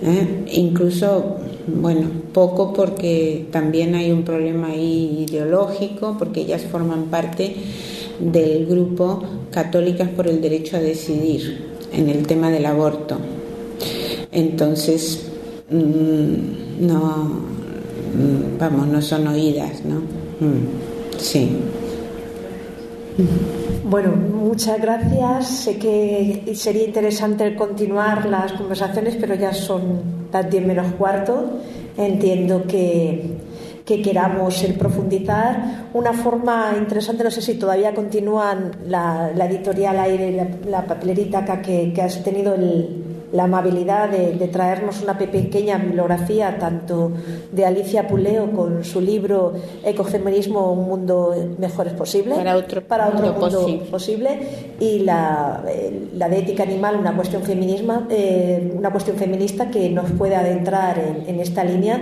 ¿Eh? 0.00 0.44
Incluso, 0.52 1.36
bueno, 1.66 2.08
poco 2.32 2.72
porque 2.72 3.46
también 3.50 3.94
hay 3.94 4.12
un 4.12 4.22
problema 4.22 4.68
ahí 4.68 5.26
ideológico, 5.28 6.16
porque 6.18 6.42
ellas 6.42 6.62
forman 6.70 7.04
parte 7.04 7.56
del 8.20 8.66
grupo 8.66 9.22
Católicas 9.50 10.08
por 10.08 10.28
el 10.28 10.40
Derecho 10.40 10.76
a 10.76 10.80
Decidir 10.80 11.66
en 11.92 12.08
el 12.08 12.26
tema 12.26 12.50
del 12.50 12.66
aborto. 12.66 13.16
Entonces, 14.30 15.26
mmm, 15.70 16.86
no, 16.86 17.40
vamos, 18.58 18.86
no 18.88 19.02
son 19.02 19.26
oídas, 19.28 19.84
¿no? 19.84 19.96
Mm, 19.96 21.18
sí. 21.18 21.48
Bueno, 23.84 24.12
muchas 24.12 24.80
gracias. 24.80 25.48
Sé 25.48 25.78
que 25.78 26.52
sería 26.54 26.84
interesante 26.84 27.56
continuar 27.56 28.26
las 28.26 28.52
conversaciones, 28.52 29.16
pero 29.16 29.34
ya 29.34 29.52
son 29.52 30.28
las 30.32 30.48
10 30.48 30.66
menos 30.66 30.92
cuarto. 30.92 31.58
Entiendo 31.96 32.64
que, 32.64 33.38
que 33.84 34.00
queramos 34.02 34.62
el 34.62 34.74
profundizar. 34.74 35.88
Una 35.94 36.12
forma 36.12 36.74
interesante, 36.78 37.24
no 37.24 37.30
sé 37.30 37.42
si 37.42 37.54
todavía 37.54 37.92
continúan 37.92 38.70
la, 38.86 39.32
la 39.34 39.46
editorial 39.46 39.98
aire, 39.98 40.32
la, 40.32 40.86
la 40.86 41.62
que, 41.62 41.92
que 41.92 42.02
has 42.02 42.22
tenido 42.22 42.54
el, 42.54 43.07
la 43.32 43.44
amabilidad 43.44 44.08
de, 44.08 44.32
de, 44.34 44.48
traernos 44.48 45.02
una 45.02 45.18
pequeña 45.18 45.76
bibliografía 45.76 46.58
tanto 46.58 47.12
de 47.52 47.66
Alicia 47.66 48.08
Puleo 48.08 48.50
con 48.52 48.84
su 48.84 49.00
libro 49.00 49.52
Ecofeminismo, 49.84 50.72
un 50.72 50.88
mundo 50.88 51.34
mejor 51.58 51.88
es 51.88 51.92
posible, 51.92 52.34
para 52.34 52.56
otro, 52.56 52.82
para 52.82 53.08
otro 53.08 53.20
mundo, 53.20 53.40
mundo 53.40 53.60
posible. 53.60 53.84
posible, 53.90 54.38
y 54.80 55.00
la, 55.00 55.62
la, 56.14 56.28
de 56.28 56.38
ética 56.38 56.62
animal, 56.62 56.96
una 56.96 57.14
cuestión, 57.14 57.42
feminisma, 57.42 58.06
eh, 58.10 58.72
una 58.76 58.90
cuestión 58.90 59.16
feminista 59.16 59.70
que 59.70 59.90
nos 59.90 60.10
puede 60.12 60.34
adentrar 60.34 60.98
en, 60.98 61.28
en 61.28 61.40
esta 61.40 61.64
línea 61.64 62.00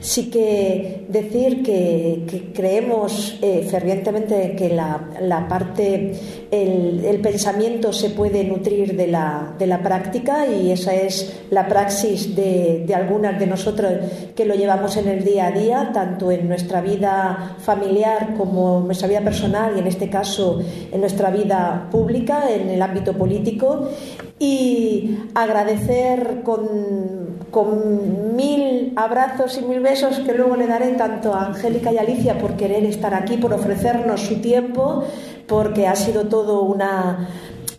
sí 0.00 0.30
que 0.30 1.06
decir 1.08 1.62
que, 1.62 2.52
creemos 2.54 3.38
eh, 3.42 3.66
fervientemente 3.68 4.54
que 4.56 4.70
la, 4.70 5.08
la 5.20 5.48
parte, 5.48 6.12
el, 6.50 7.04
el, 7.04 7.20
pensamiento 7.20 7.92
se 7.92 8.10
puede 8.10 8.44
nutrir 8.44 8.96
de 8.96 9.06
la, 9.06 9.54
de 9.58 9.66
la 9.66 9.82
práctica 9.82 10.46
y 10.46 10.70
esa 10.70 10.94
es 10.94 11.40
la 11.50 11.68
praxis 11.68 12.34
de, 12.34 12.84
de 12.86 12.94
algunas 12.94 13.38
de 13.38 13.46
nosotros 13.46 13.92
que 14.34 14.44
lo 14.44 14.54
llevamos 14.54 14.96
en 14.96 15.08
el 15.08 15.24
día 15.24 15.46
a 15.46 15.52
día, 15.52 15.90
tanto 15.92 16.30
en 16.30 16.48
nuestra 16.48 16.80
vida 16.80 17.56
familiar 17.60 18.34
como 18.36 18.78
en 18.78 18.86
nuestra 18.86 19.08
vida 19.08 19.20
personal 19.20 19.74
y 19.76 19.80
en 19.80 19.86
este 19.86 20.08
caso 20.08 20.60
en 20.92 21.00
nuestra 21.00 21.30
vida 21.30 21.88
pública, 21.90 22.44
en 22.50 22.68
el 22.68 22.82
ámbito 22.82 23.12
político. 23.12 23.88
Y 24.38 25.18
agradecer 25.34 26.42
con, 26.44 27.27
con, 27.50 28.36
mil 28.36 28.92
abrazos 28.96 29.58
y 29.58 29.62
mil 29.62 29.80
besos 29.80 30.20
que 30.20 30.32
luego 30.32 30.56
le 30.56 30.66
daré 30.66 30.92
tanto 30.92 31.34
a 31.34 31.46
Angélica 31.46 31.92
y 31.92 31.98
Alicia 31.98 32.38
por 32.38 32.56
querer 32.56 32.84
estar 32.84 33.14
aquí, 33.14 33.36
por 33.36 33.52
ofrecernos 33.52 34.20
su 34.20 34.36
tiempo, 34.36 35.04
porque 35.46 35.86
ha 35.86 35.96
sido 35.96 36.24
todo 36.24 36.62
una 36.62 37.28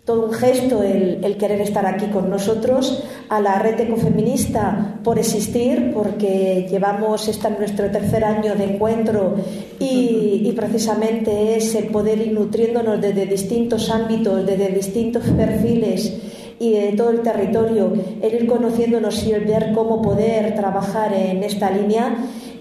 todo 0.04 0.26
un 0.26 0.32
gesto 0.32 0.82
el, 0.82 1.24
el, 1.24 1.36
querer 1.36 1.60
estar 1.60 1.86
aquí 1.86 2.06
con 2.06 2.30
nosotros, 2.30 3.04
a 3.28 3.40
la 3.40 3.60
red 3.60 3.78
ecofeminista 3.78 4.98
por 5.04 5.18
existir, 5.20 5.92
porque 5.94 6.66
llevamos 6.68 7.28
este 7.28 7.48
nuestro 7.50 7.90
tercer 7.90 8.24
año 8.24 8.56
de 8.56 8.64
encuentro 8.64 9.36
y, 9.78 10.42
y, 10.44 10.52
precisamente 10.56 11.56
es 11.56 11.74
el 11.76 11.88
poder 11.88 12.18
ir 12.18 12.32
nutriéndonos 12.32 13.00
desde 13.00 13.24
distintos 13.26 13.88
ámbitos, 13.88 14.44
desde 14.44 14.68
distintos 14.68 15.22
perfiles 15.22 16.29
y 16.60 16.72
de 16.72 16.92
todo 16.92 17.08
el 17.08 17.22
territorio, 17.22 17.90
el 18.20 18.34
ir 18.34 18.46
conociéndonos 18.46 19.24
y 19.24 19.32
el 19.32 19.46
ver 19.46 19.72
cómo 19.74 20.02
poder 20.02 20.54
trabajar 20.54 21.10
en 21.14 21.42
esta 21.42 21.70
línea. 21.70 22.18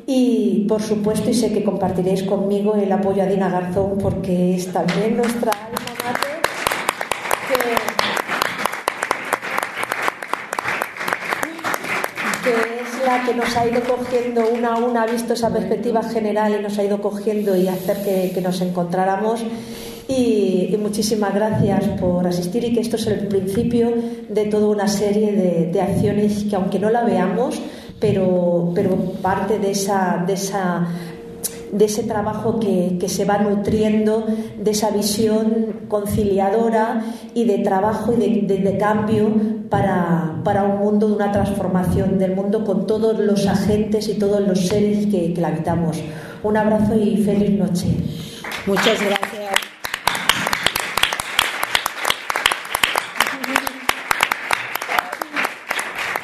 Y 0.07 0.65
por 0.69 0.81
supuesto, 0.81 1.29
y 1.29 1.33
sé 1.33 1.51
que 1.51 1.65
compartiréis 1.65 2.23
conmigo 2.23 2.75
el 2.75 2.89
apoyo 2.93 3.21
a 3.21 3.25
Dina 3.25 3.49
Garzón, 3.49 3.97
porque 4.01 4.55
es 4.55 4.71
también 4.71 5.17
nuestra 5.17 5.51
alma 5.51 5.79
mater. 6.05 6.39
Que, 12.45 12.51
es 12.51 13.05
la 13.05 13.25
que 13.25 13.35
nos 13.35 13.57
ha 13.57 13.67
ido 13.67 13.81
cogiendo 13.81 14.47
una 14.49 14.75
a 14.75 14.77
una, 14.77 15.03
ha 15.03 15.07
visto 15.07 15.33
esa 15.33 15.49
perspectiva 15.49 16.03
general 16.03 16.55
y 16.57 16.63
nos 16.63 16.79
ha 16.79 16.85
ido 16.85 17.01
cogiendo 17.01 17.53
y 17.57 17.67
hacer 17.67 17.97
que 18.33 18.41
nos 18.41 18.61
encontráramos. 18.61 19.43
Y, 20.09 20.75
muchísimas 20.81 21.35
gracias 21.35 21.87
por 21.99 22.25
asistir 22.25 22.63
y 22.63 22.73
que 22.73 22.79
esto 22.79 22.95
es 22.95 23.05
el 23.05 23.27
principio 23.27 23.93
de 24.27 24.45
toda 24.45 24.67
una 24.67 24.87
serie 24.87 25.69
de, 25.71 25.81
acciones 25.81 26.45
que 26.49 26.55
aunque 26.55 26.79
no 26.79 26.89
la 26.89 27.03
veamos, 27.03 27.61
pero, 27.99 28.71
pero 28.73 28.95
parte 29.21 29.59
de 29.59 29.71
esa, 29.71 30.23
de 30.25 30.33
esa 30.33 30.87
de 31.71 31.85
ese 31.85 32.01
trabajo 32.01 32.59
que, 32.59 32.97
que, 32.99 33.07
se 33.07 33.25
va 33.25 33.37
nutriendo, 33.37 34.25
de 34.59 34.71
esa 34.71 34.89
visión 34.89 35.81
conciliadora 35.87 37.03
y 37.35 37.45
de 37.45 37.59
trabajo 37.59 38.11
y 38.11 38.15
de, 38.15 38.41
de, 38.47 38.63
de 38.63 38.77
cambio 38.79 39.31
para, 39.69 40.41
para, 40.43 40.63
un 40.63 40.79
mundo 40.79 41.07
de 41.07 41.13
una 41.13 41.31
transformación 41.31 42.17
del 42.17 42.35
mundo 42.35 42.65
con 42.65 42.87
todos 42.87 43.19
los 43.19 43.45
agentes 43.45 44.09
y 44.09 44.15
todos 44.15 44.41
los 44.41 44.67
seres 44.67 45.05
que, 45.05 45.31
que 45.31 45.41
la 45.41 45.49
habitamos. 45.49 46.01
Un 46.41 46.57
abrazo 46.57 46.97
y 46.97 47.17
feliz 47.17 47.51
noche. 47.51 47.85
Muchas 48.65 48.99
gracias. 48.99 49.18